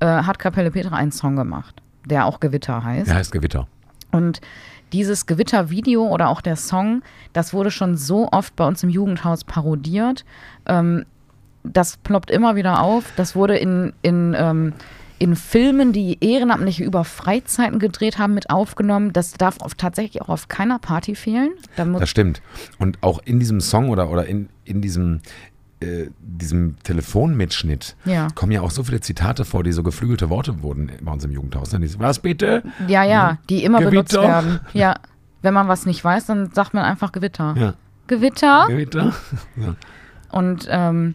Äh, 0.00 0.06
hat 0.06 0.38
Kapelle 0.38 0.70
Petra 0.70 0.96
einen 0.96 1.12
Song 1.12 1.36
gemacht, 1.36 1.82
der 2.06 2.26
auch 2.26 2.38
Gewitter 2.40 2.84
heißt. 2.84 3.08
Der 3.08 3.16
heißt 3.16 3.32
Gewitter. 3.32 3.66
Und 4.12 4.40
dieses 4.92 5.26
Gewittervideo 5.26 6.06
oder 6.06 6.28
auch 6.28 6.40
der 6.40 6.56
Song, 6.56 7.02
das 7.32 7.52
wurde 7.52 7.70
schon 7.70 7.96
so 7.96 8.28
oft 8.30 8.54
bei 8.56 8.66
uns 8.66 8.82
im 8.82 8.90
Jugendhaus 8.90 9.44
parodiert. 9.44 10.24
Ähm, 10.66 11.04
das 11.64 11.96
ploppt 11.96 12.30
immer 12.30 12.56
wieder 12.56 12.82
auf. 12.82 13.04
Das 13.16 13.36
wurde 13.36 13.56
in, 13.56 13.92
in, 14.02 14.34
ähm, 14.36 14.72
in 15.18 15.36
Filmen, 15.36 15.92
die 15.92 16.18
Ehrenamtliche 16.20 16.82
über 16.82 17.04
Freizeiten 17.04 17.78
gedreht 17.78 18.18
haben, 18.18 18.34
mit 18.34 18.50
aufgenommen. 18.50 19.12
Das 19.12 19.34
darf 19.34 19.60
auf, 19.60 19.74
tatsächlich 19.74 20.20
auch 20.20 20.28
auf 20.28 20.48
keiner 20.48 20.78
Party 20.80 21.14
fehlen. 21.14 21.50
Da 21.76 21.84
Das 21.84 22.08
stimmt. 22.08 22.42
Und 22.78 22.98
auch 23.02 23.20
in 23.24 23.38
diesem 23.38 23.60
Song 23.60 23.90
oder, 23.90 24.10
oder 24.10 24.26
in, 24.26 24.48
in 24.64 24.80
diesem 24.80 25.20
äh, 25.82 26.10
diesem 26.20 26.76
Telefonmitschnitt 26.82 27.96
Ja. 28.04 28.28
kommen 28.34 28.52
ja 28.52 28.60
auch 28.62 28.70
so 28.70 28.82
viele 28.84 29.00
Zitate 29.00 29.44
vor, 29.44 29.62
die 29.64 29.72
so 29.72 29.82
geflügelte 29.82 30.30
Worte 30.30 30.62
wurden 30.62 30.90
bei 31.02 31.12
uns 31.12 31.24
im 31.24 31.30
Jugendhaus. 31.32 31.72
Ne? 31.72 31.86
Was 31.98 32.18
bitte? 32.20 32.62
Ja, 32.88 33.04
ja, 33.04 33.38
die 33.50 33.64
immer 33.64 33.78
benutzt 33.80 34.12
Gewitter. 34.12 34.28
werden. 34.28 34.60
Ja. 34.72 34.96
Wenn 35.42 35.54
man 35.54 35.66
was 35.66 35.86
nicht 35.86 36.04
weiß, 36.04 36.26
dann 36.26 36.52
sagt 36.52 36.72
man 36.72 36.84
einfach 36.84 37.10
Gewitter. 37.10 37.54
Ja. 37.58 37.74
Gewitter. 38.06 38.66
Gewitter? 38.68 39.12
Ja. 39.56 39.74
Und 40.30 40.66
ähm, 40.70 41.14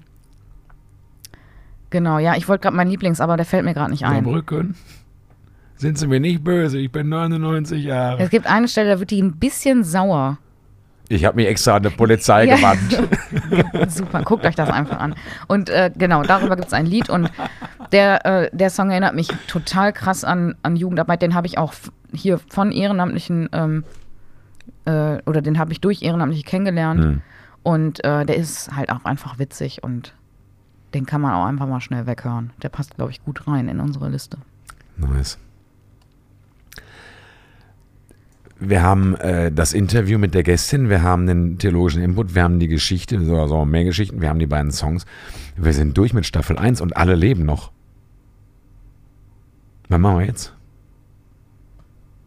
genau, 1.90 2.20
ja, 2.20 2.36
ich 2.36 2.48
wollte 2.48 2.64
gerade 2.64 2.76
meinen 2.76 2.90
Lieblings, 2.92 3.22
aber 3.22 3.38
der 3.38 3.46
fällt 3.46 3.66
mir 3.66 3.74
gerade 3.74 3.92
nicht 3.92 4.04
ein. 4.06 4.24
Saarbrücken? 4.24 4.76
Sind 5.78 5.98
Sie 5.98 6.08
mir 6.08 6.20
nicht 6.20 6.44
böse? 6.44 6.80
Ich 6.80 6.92
bin 6.92 7.08
99 7.10 7.84
Jahre. 7.84 8.22
Es 8.22 8.30
gibt 8.32 8.48
eine 8.48 8.68
Stelle, 8.68 8.90
da 8.92 9.00
wird 9.00 9.12
die 9.12 9.22
ein 9.22 9.38
bisschen 9.38 9.84
sauer. 9.84 10.40
Ich 11.10 11.24
habe 11.26 11.38
mich 11.38 11.48
extra 11.48 11.78
an 11.78 11.84
die 11.84 11.90
Polizei 11.90 12.46
Ja. 12.46 12.56
gewandt. 12.56 13.90
Super, 13.92 14.24
guckt 14.24 14.46
euch 14.46 14.56
das 14.56 14.70
einfach 14.70 15.00
an. 15.00 15.16
Und 15.48 15.70
äh, 15.70 15.92
genau, 15.96 16.24
darüber 16.24 16.56
gibt 16.56 16.68
es 16.68 16.74
ein 16.74 16.86
Lied 16.86 17.10
und 17.10 17.32
der, 17.92 18.26
äh, 18.26 18.50
der 18.52 18.70
Song 18.70 18.90
erinnert 18.90 19.16
mich 19.16 19.30
total 19.48 19.94
krass 19.94 20.24
an, 20.24 20.56
an 20.64 20.76
Jugendarbeit. 20.76 21.22
Den 21.22 21.34
habe 21.34 21.48
ich 21.48 21.58
auch 21.58 21.74
hier 22.14 22.40
von 22.40 22.72
Ehrenamtlichen 22.72 23.50
ähm, 23.54 23.84
äh, 24.86 25.22
oder 25.26 25.42
den 25.42 25.58
habe 25.60 25.72
ich 25.72 25.80
durch 25.80 26.02
Ehrenamtliche 26.02 26.44
kennengelernt. 26.44 27.02
Hm. 27.04 27.22
Und 27.64 28.04
äh, 28.04 28.26
der 28.26 28.36
ist 28.36 28.76
halt 28.76 28.92
auch 28.92 29.06
einfach 29.06 29.40
witzig 29.40 29.84
und 29.84 30.14
den 30.94 31.06
kann 31.06 31.22
man 31.22 31.34
auch 31.34 31.46
einfach 31.46 31.68
mal 31.68 31.82
schnell 31.82 32.06
weghören. 32.08 32.52
Der 32.62 32.70
passt, 32.70 32.96
glaube 32.96 33.12
ich, 33.12 33.24
gut 33.24 33.48
rein 33.48 33.68
in 33.68 33.80
unsere 33.80 34.10
Liste. 34.10 34.38
Nice. 34.98 35.38
Wir 38.60 38.82
haben 38.82 39.16
äh, 39.16 39.52
das 39.52 39.74
Interview 39.74 40.18
mit 40.18 40.34
der 40.34 40.44
Gästin, 40.44 40.90
wir 40.90 41.04
haben 41.04 41.28
den 41.28 41.60
theologischen 41.60 42.02
Input, 42.02 42.34
wir 42.34 42.44
haben 42.44 42.60
die 42.60 42.68
Geschichte, 42.68 43.24
sogar 43.24 43.48
so 43.48 43.66
mehr 43.66 43.84
Geschichten, 43.84 44.22
wir 44.22 44.30
haben 44.30 44.40
die 44.40 44.48
beiden 44.48 44.72
Songs. 44.72 45.06
Wir 45.56 45.74
sind 45.74 45.98
durch 45.98 46.14
mit 46.14 46.26
Staffel 46.26 46.58
1 46.58 46.82
und 46.82 46.98
alle 46.98 47.16
leben 47.16 47.46
noch. 47.46 47.72
Was 49.90 50.00
machen 50.00 50.20
wir 50.20 50.26
jetzt? 50.26 50.54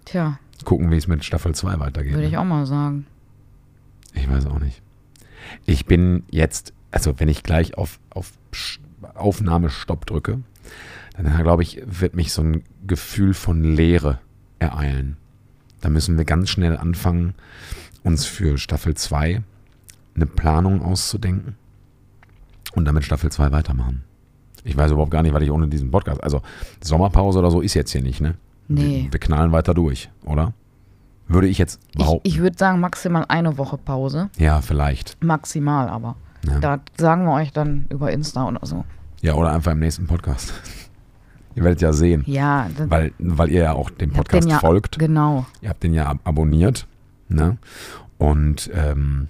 Tja, 0.04 0.38
Gucken, 0.64 0.90
wie 0.90 0.96
es 0.96 1.08
mit 1.08 1.24
Staffel 1.24 1.54
2 1.54 1.80
weitergeht. 1.80 2.12
würde 2.12 2.22
ne? 2.22 2.28
ich 2.28 2.36
auch 2.36 2.44
mal 2.44 2.66
sagen. 2.66 3.06
Ich 4.14 4.28
weiß 4.28 4.46
auch 4.46 4.58
nicht. 4.58 4.82
Ich 5.66 5.86
bin 5.86 6.24
jetzt, 6.30 6.74
also 6.90 7.18
wenn 7.18 7.28
ich 7.28 7.42
gleich 7.42 7.76
auf, 7.76 7.98
auf 8.10 8.32
Aufnahmestopp 9.14 10.06
drücke, 10.06 10.40
dann 11.16 11.42
glaube 11.42 11.62
ich, 11.62 11.82
wird 11.86 12.14
mich 12.14 12.32
so 12.32 12.42
ein 12.42 12.62
Gefühl 12.86 13.34
von 13.34 13.62
Leere 13.62 14.18
ereilen. 14.58 15.16
Da 15.80 15.88
müssen 15.88 16.18
wir 16.18 16.24
ganz 16.24 16.50
schnell 16.50 16.76
anfangen, 16.76 17.34
uns 18.02 18.26
für 18.26 18.58
Staffel 18.58 18.94
2 18.94 19.42
eine 20.14 20.26
Planung 20.26 20.82
auszudenken 20.82 21.56
und 22.74 22.84
damit 22.84 23.04
Staffel 23.04 23.30
2 23.30 23.52
weitermachen. 23.52 24.02
Ich 24.64 24.76
weiß 24.76 24.90
überhaupt 24.90 25.10
gar 25.10 25.22
nicht, 25.22 25.32
was 25.32 25.42
ich 25.42 25.50
ohne 25.50 25.68
diesen 25.68 25.90
Podcast, 25.90 26.22
also 26.22 26.42
Sommerpause 26.82 27.38
oder 27.38 27.50
so 27.50 27.60
ist 27.62 27.74
jetzt 27.74 27.92
hier 27.92 28.02
nicht, 28.02 28.20
ne? 28.20 28.34
Nee. 28.68 29.04
Wir, 29.04 29.12
wir 29.14 29.20
knallen 29.20 29.52
weiter 29.52 29.72
durch, 29.74 30.10
oder? 30.24 30.52
Würde 31.28 31.46
ich 31.48 31.58
jetzt 31.58 31.80
Ich, 31.92 31.98
behaupten. 31.98 32.28
ich 32.28 32.38
würde 32.40 32.58
sagen, 32.58 32.80
maximal 32.80 33.24
eine 33.28 33.56
Woche 33.56 33.78
Pause. 33.78 34.30
ja, 34.36 34.60
vielleicht. 34.60 35.22
Maximal 35.22 35.88
aber. 35.88 36.16
Ja. 36.46 36.58
Da 36.58 36.80
sagen 36.98 37.24
wir 37.24 37.32
euch 37.32 37.52
dann 37.52 37.86
über 37.90 38.10
Insta 38.12 38.46
oder 38.48 38.64
so. 38.66 38.84
Ja, 39.22 39.34
oder 39.34 39.52
einfach 39.52 39.72
im 39.72 39.78
nächsten 39.80 40.06
Podcast. 40.06 40.52
ihr 41.54 41.64
werdet 41.64 41.80
ja 41.80 41.92
sehen, 41.92 42.22
Ja, 42.26 42.68
weil, 42.86 43.12
weil 43.18 43.50
ihr 43.50 43.62
ja 43.62 43.72
auch 43.72 43.90
dem 43.90 44.10
Podcast 44.10 44.48
ja, 44.48 44.58
folgt. 44.58 44.98
Genau. 44.98 45.46
Ihr 45.60 45.68
habt 45.70 45.82
den 45.82 45.94
ja 45.94 46.06
ab 46.06 46.18
abonniert. 46.24 46.86
Ne? 47.28 47.58
Und 48.18 48.70
ähm, 48.74 49.28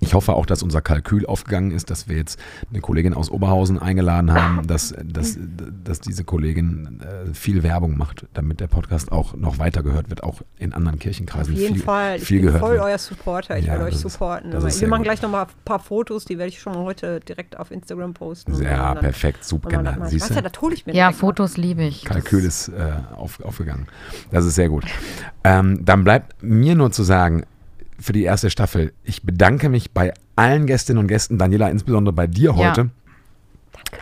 ich 0.00 0.14
hoffe 0.14 0.34
auch, 0.34 0.46
dass 0.46 0.62
unser 0.62 0.80
Kalkül 0.82 1.26
aufgegangen 1.26 1.70
ist, 1.70 1.90
dass 1.90 2.08
wir 2.08 2.16
jetzt 2.16 2.38
eine 2.70 2.80
Kollegin 2.80 3.14
aus 3.14 3.30
Oberhausen 3.30 3.78
eingeladen 3.78 4.32
haben, 4.32 4.66
dass, 4.66 4.94
dass, 5.04 5.38
dass 5.84 6.00
diese 6.00 6.24
Kollegin 6.24 7.00
äh, 7.00 7.32
viel 7.34 7.62
Werbung 7.62 7.96
macht, 7.96 8.26
damit 8.34 8.60
der 8.60 8.66
Podcast 8.66 9.10
auch 9.12 9.34
noch 9.34 9.58
weiter 9.58 9.82
gehört 9.82 10.10
wird, 10.10 10.22
auch 10.22 10.42
in 10.58 10.72
anderen 10.72 10.96
Auf 10.96 11.00
Kirchenkreisen 11.02 11.54
jeden 11.56 11.76
viel, 11.76 11.84
Fall. 11.84 12.16
Ich 12.16 12.24
viel 12.24 12.38
bin 12.38 12.46
gehört 12.46 12.60
voll 12.62 12.74
wird. 12.74 12.84
euer 12.84 12.98
Supporter. 12.98 13.58
Ich 13.58 13.66
Ja, 13.66 13.72
werde 13.72 13.84
euch 13.86 13.96
supporten. 13.96 14.52
ist 14.52 14.80
wir 14.80 14.88
machen 14.88 14.98
gut. 15.00 15.04
gleich 15.06 15.22
nochmal 15.22 15.46
ein 15.46 15.50
paar 15.64 15.78
Fotos, 15.80 16.24
die 16.24 16.36
werde 16.38 16.48
ich 16.50 16.60
schon 16.60 16.74
heute 16.76 17.20
direkt 17.20 17.58
auf 17.58 17.70
Instagram 17.70 18.12
posten. 18.14 18.52
Ja, 18.62 18.88
Und 18.90 18.96
dann 18.96 18.98
perfekt, 19.04 19.44
super. 19.44 19.70
Genau. 19.70 19.82
mal. 19.98 20.08
Siehst 20.08 20.30
du, 20.30 20.34
du? 20.34 20.42
das 20.42 20.60
hole 20.60 20.74
ich 20.74 20.86
mir 20.86 20.94
Ja. 20.94 21.12
Fotos 21.12 21.56
liebe 21.56 21.82
ich. 21.84 22.04
Kalkül 22.04 22.42
Das- 22.44 22.68
ist 22.68 22.74
äh, 22.74 22.92
auf, 23.16 23.40
aufgegangen. 23.42 23.86
Das 24.30 24.44
ist 24.44 24.54
sehr 24.56 24.68
gut. 24.68 24.84
Ähm, 25.44 25.84
dann 25.84 26.04
bleibt 26.04 26.42
mir 26.42 26.74
nur 26.74 26.90
zu 26.92 27.02
sagen, 27.02 27.44
für 27.98 28.12
die 28.12 28.24
erste 28.24 28.50
Staffel, 28.50 28.92
ich 29.04 29.22
bedanke 29.22 29.68
mich 29.68 29.90
bei 29.92 30.12
allen 30.36 30.66
Gästinnen 30.66 31.00
und 31.00 31.06
Gästen, 31.08 31.38
Daniela, 31.38 31.68
insbesondere 31.68 32.12
bei 32.14 32.26
dir 32.26 32.50
Ja. 32.50 32.56
heute. 32.56 32.90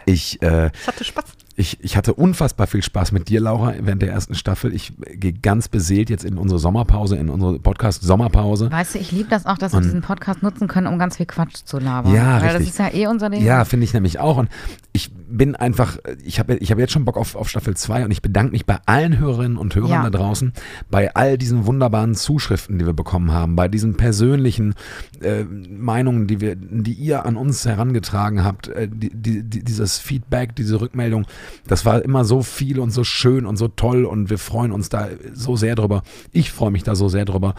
Ich, 0.07 0.41
äh, 0.43 0.71
Ich 0.81 0.87
hatte 0.87 1.05
Spaß. 1.05 1.25
Ich, 1.57 1.79
ich 1.85 1.97
hatte 1.97 2.15
unfassbar 2.15 2.67
viel 2.67 2.83
Spaß 2.83 3.13
mit 3.13 3.29
dir, 3.29 3.41
Laura, 3.41 3.75
während 3.81 4.03
der 4.03 4.11
ersten 4.11 4.35
Staffel. 4.35 4.75
Ich 4.75 4.93
gehe 5.15 5.33
ganz 5.33 5.69
beseelt 5.69 6.11
jetzt 6.11 6.25
in 6.25 6.37
unsere 6.37 6.59
Sommerpause, 6.59 7.17
in 7.17 7.29
unsere 7.31 7.59
Podcast-Sommerpause. 7.61 8.73
Weißt 8.73 8.95
du, 8.95 8.99
ich 8.99 9.13
liebe 9.13 9.29
das 9.31 9.47
auch, 9.47 9.57
dass 9.57 9.73
wir 9.73 9.77
Und- 9.79 9.85
diesen 9.85 10.01
Podcast 10.03 10.43
nutzen 10.43 10.67
können, 10.69 10.87
um 10.89 10.99
ganz 10.99 11.17
viel 11.17 11.27
Quatsch 11.27 11.65
zu 11.65 11.79
labern. 11.79 12.13
Ja, 12.13 12.37
Weil 12.41 12.49
das 12.49 12.55
richtig. 12.61 12.69
ist 12.71 12.79
ja 12.79 12.93
eh 12.93 13.07
unser 13.07 13.31
Ding. 13.31 13.43
Ja, 13.43 13.65
finde 13.65 13.85
ich 13.85 13.95
nämlich 13.95 14.19
auch. 14.19 14.37
Und 14.37 14.49
ich 14.93 15.13
bin 15.13 15.55
einfach, 15.57 15.99
ich 16.25 16.39
habe 16.39 16.57
ich 16.57 16.71
hab 16.71 16.79
jetzt 16.79 16.93
schon 16.93 17.05
Bock 17.05 17.17
auf, 17.17 17.37
auf 17.37 17.49
Staffel 17.49 17.77
2 17.77 18.05
und 18.05 18.11
ich 18.11 18.23
bedanke 18.23 18.53
mich 18.53 18.67
bei 18.67 18.79
allen 18.87 19.19
Hörerinnen 19.19 19.57
und 19.57 19.75
Hörern 19.75 19.91
Ja. 19.91 20.03
da 20.03 20.11
draußen, 20.11 20.53
bei 20.91 21.15
all 21.15 21.39
diesen 21.39 21.67
wunderbaren 21.67 22.15
Zuschriften, 22.15 22.79
die 22.79 22.87
wir 22.87 22.93
bekommen 22.93 23.33
haben, 23.33 23.57
bei 23.57 23.69
diesen 23.69 23.97
persönlichen 23.97 24.75
äh, 25.21 25.45
Meinungen, 25.45 26.27
die, 26.27 26.41
wir, 26.41 26.57
die 26.57 26.93
ihr 26.93 27.25
an 27.27 27.37
uns 27.37 27.65
herangetragen 27.65 28.45
habt, 28.45 28.69
äh, 28.69 28.89
die, 28.89 29.11
die, 29.15 29.43
dieses 29.65 29.99
Feedback, 29.99 30.55
diese 30.57 30.81
Rückmeldung, 30.81 31.27
das 31.67 31.85
war 31.85 32.03
immer 32.03 32.25
so 32.25 32.43
viel 32.43 32.79
und 32.81 32.91
so 32.91 33.05
schön 33.05 33.47
und 33.47 33.57
so 33.57 33.69
toll 33.69 34.05
und 34.05 34.31
wir 34.31 34.39
freuen 34.39 34.73
uns 34.73 34.89
da 34.89 35.09
so 35.33 35.57
sehr 35.57 35.75
drüber. 35.75 36.03
Ich 36.33 36.53
freue 36.53 36.71
mich 36.71 36.83
da 36.83 36.95
so 36.95 37.09
sehr 37.09 37.25
drüber. 37.25 37.55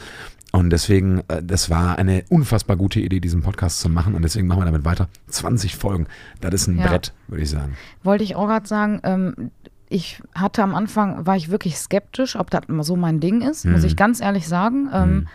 Und 0.51 0.69
deswegen, 0.69 1.19
äh, 1.27 1.43
das 1.43 1.69
war 1.69 1.97
eine 1.97 2.23
unfassbar 2.29 2.77
gute 2.77 3.01
Idee, 3.01 3.19
diesen 3.19 3.41
Podcast 3.41 3.79
zu 3.81 3.89
machen. 3.89 4.15
Und 4.15 4.21
deswegen 4.21 4.47
machen 4.47 4.61
wir 4.61 4.65
damit 4.65 4.85
weiter. 4.85 5.09
20 5.27 5.75
Folgen. 5.75 6.07
Das 6.39 6.53
ist 6.53 6.67
ein 6.67 6.77
Ja. 6.77 6.87
Brett, 6.87 7.11
würde 7.27 7.43
ich 7.43 7.49
sagen. 7.49 7.75
Wollte 8.03 8.23
ich 8.23 8.37
auch 8.37 8.47
gerade 8.47 8.65
sagen, 8.65 9.01
ähm, 9.03 9.51
ich 9.89 10.21
hatte 10.33 10.63
am 10.63 10.73
Anfang, 10.73 11.25
war 11.25 11.35
ich 11.35 11.49
wirklich 11.51 11.77
skeptisch, 11.77 12.37
ob 12.37 12.49
das 12.51 12.61
so 12.81 12.95
mein 12.95 13.19
Ding 13.19 13.41
ist, 13.41 13.65
muss 13.65 13.81
Mhm. 13.81 13.87
ich 13.87 13.95
ganz 13.97 14.21
ehrlich 14.21 14.47
sagen. 14.47 14.89
Ähm, 14.93 15.27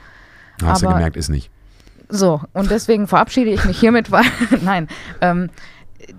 Hast 0.63 0.83
du 0.83 0.87
Aber- 0.89 0.97
gemerkt, 0.97 1.17
ist 1.17 1.29
nicht. 1.29 1.51
So, 2.09 2.41
und 2.55 2.71
deswegen 2.71 3.07
verabschiede 3.07 3.51
ich 3.51 3.65
mich 3.67 3.79
hiermit, 3.79 4.11
weil, 4.11 4.25
nein, 4.63 4.89
ähm, 5.21 5.51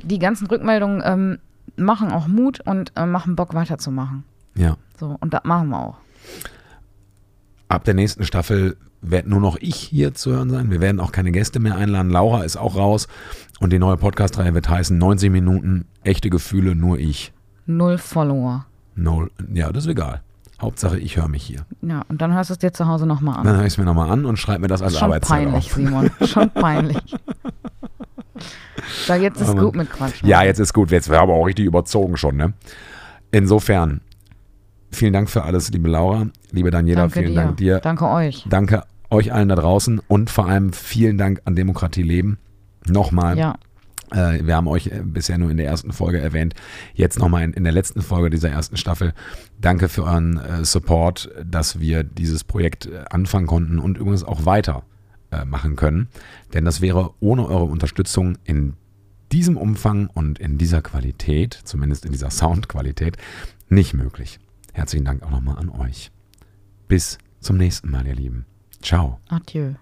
die 0.03 0.20
ganzen 0.20 0.48
Rückmeldungen 0.48 1.02
ähm, 1.03 1.40
machen 1.82 2.12
auch 2.12 2.28
Mut 2.28 2.60
und 2.62 2.91
äh, 2.95 3.06
machen 3.06 3.36
Bock 3.36 3.53
weiterzumachen. 3.53 4.24
Ja. 4.56 4.78
So, 4.99 5.18
und 5.20 5.34
das 5.34 5.41
machen 5.44 5.70
wir 5.70 5.80
auch. 5.80 5.98
Ab 7.68 7.84
der 7.86 7.94
nächsten 7.94 8.24
Staffel 8.24 8.78
werde 9.02 9.30
nur 9.30 9.40
noch 9.40 9.58
ich 9.60 9.76
hier 9.76 10.14
zu 10.14 10.32
hören 10.32 10.49
sein. 10.49 10.70
Wir 10.70 10.82
werden 10.82 10.99
auch 10.99 11.12
keine 11.12 11.32
Gäste 11.32 11.60
mehr 11.60 11.76
einladen. 11.76 12.12
Laura 12.12 12.44
ist 12.44 12.58
auch 12.58 12.76
raus. 12.76 13.08
Und 13.60 13.72
die 13.74 13.80
neue 13.80 13.98
Podcast-Reihe 13.98 14.53
wird 14.53 14.70
heißen 14.70 14.98
90 14.98 15.32
Minuten 15.32 15.86
echte 16.03 16.30
Gefühle, 16.30 16.76
nur 16.76 16.99
ich. 16.99 17.34
Null 17.66 17.98
Follower. 17.98 18.66
No, 18.95 19.28
ja, 19.53 19.72
das 19.72 19.86
ist 19.86 19.91
egal. 19.91 20.22
Hauptsache, 20.62 20.99
ich 20.99 21.18
höre 21.18 21.28
mich 21.28 21.44
hier. 21.44 21.66
Ja, 21.82 22.03
und 22.08 22.22
dann 22.22 22.34
hörst 22.34 22.52
du 22.52 22.53
es 22.53 22.60
dir 22.60 22.72
zu 22.72 22.88
Hause 22.88 23.08
nochmal 23.08 23.38
an. 23.40 23.45
Dann 23.45 23.56
höre 23.56 23.66
ich 23.66 23.74
es 23.74 23.78
mir 23.80 23.86
nochmal 23.86 24.12
an 24.12 24.26
und 24.26 24.38
schreibe 24.38 24.62
mir 24.62 24.68
das 24.68 24.84
als 24.84 24.99
Schon 24.99 25.06
Arbeitszeit 25.06 25.45
peinlich, 25.45 25.66
auf. 25.66 25.74
Simon. 25.74 26.12
Schon 26.26 26.49
peinlich. 26.52 26.98
So, 29.05 29.13
jetzt 29.13 29.41
ist 29.41 29.55
gut 29.57 29.76
mit 29.76 29.89
Quatsch. 29.91 30.23
Ja, 30.23 30.43
jetzt 30.43 30.59
ist 30.59 30.73
gut. 30.73 30.91
Jetzt 30.91 31.09
wäre 31.09 31.22
aber 31.22 31.34
auch 31.34 31.45
richtig 31.45 31.65
überzogen 31.65 32.18
schon, 32.18 32.38
ne? 32.38 32.53
Insofern, 33.31 34.01
vielen 34.91 35.13
Dank 35.13 35.30
für 35.30 35.43
alles, 35.43 35.72
liebe 35.72 35.89
Laura, 35.89 36.27
liebe 36.51 36.72
Daniela, 36.72 37.01
Danke 37.01 37.19
vielen 37.19 37.31
dir. 37.34 37.35
Dank 37.35 37.57
dir. 37.57 37.80
Danke 37.80 38.07
euch. 38.07 38.45
Danke 38.49 38.84
euch 39.09 39.34
allen 39.34 39.49
da 39.49 39.55
draußen 39.55 39.99
und 40.07 40.30
vor 40.30 40.47
allem 40.47 40.73
vielen 40.73 41.18
Dank 41.18 41.41
an 41.45 41.55
Demokratie 41.55 42.03
Leben. 42.03 42.38
Nochmal. 42.88 43.38
Ja, 43.38 43.55
Äh, 44.13 44.45
wir 44.45 44.55
haben 44.57 44.68
euch 44.68 44.88
äh, 44.88 45.01
bisher 45.05 45.38
nur 45.38 45.49
in 45.51 45.55
der 45.57 45.68
ersten 45.68 45.93
Folge 45.93 46.19
erwähnt. 46.19 46.53
Jetzt 46.93 47.19
nochmal 47.19 47.43
in, 47.43 47.53
in 47.53 47.63
der 47.63 47.72
letzten 47.72 48.01
Folge 48.01 48.30
dieser 48.30 48.49
ersten 48.49 48.76
Staffel. 48.76 49.13
Danke 49.59 49.88
für 49.88 50.03
euren 50.03 50.38
äh, 50.38 50.65
Support, 50.65 51.30
dass 51.45 51.80
wir 51.80 52.03
dieses 52.03 52.43
Projekt 52.43 52.88
äh, 52.88 53.05
anfangen 53.09 53.47
konnten 53.47 53.80
und 53.80 53.97
übrigens 53.97 54.26
auch 54.26 54.45
weiter 54.45 54.84
äh, 55.32 55.45
machen 55.45 55.76
können. 55.76 56.08
Denn 56.53 56.66
das 56.66 56.82
wäre 56.82 57.14
ohne 57.20 57.48
eure 57.48 57.66
Unterstützung 57.66 58.38
in 58.44 58.74
diesem 59.32 59.58
Umfang 59.58 60.08
und 60.08 60.40
in 60.40 60.58
dieser 60.58 60.82
Qualität, 60.82 61.53
zumindest 61.64 62.06
in 62.06 62.12
dieser 62.12 62.30
Soundqualität, 62.30 63.18
nicht 63.70 63.94
möglich. 63.94 64.40
Herzlichen 64.74 65.06
Dank 65.06 65.24
auch 65.24 65.32
nochmal 65.32 65.58
an 65.58 65.70
euch. 65.70 66.12
Bis 66.88 67.18
zum 67.40 67.58
nächsten 67.58 67.90
Mal, 67.90 68.06
ihr 68.08 68.16
Lieben. 68.16 68.45
Ciao. 68.82 69.20
adieu. 69.30 69.76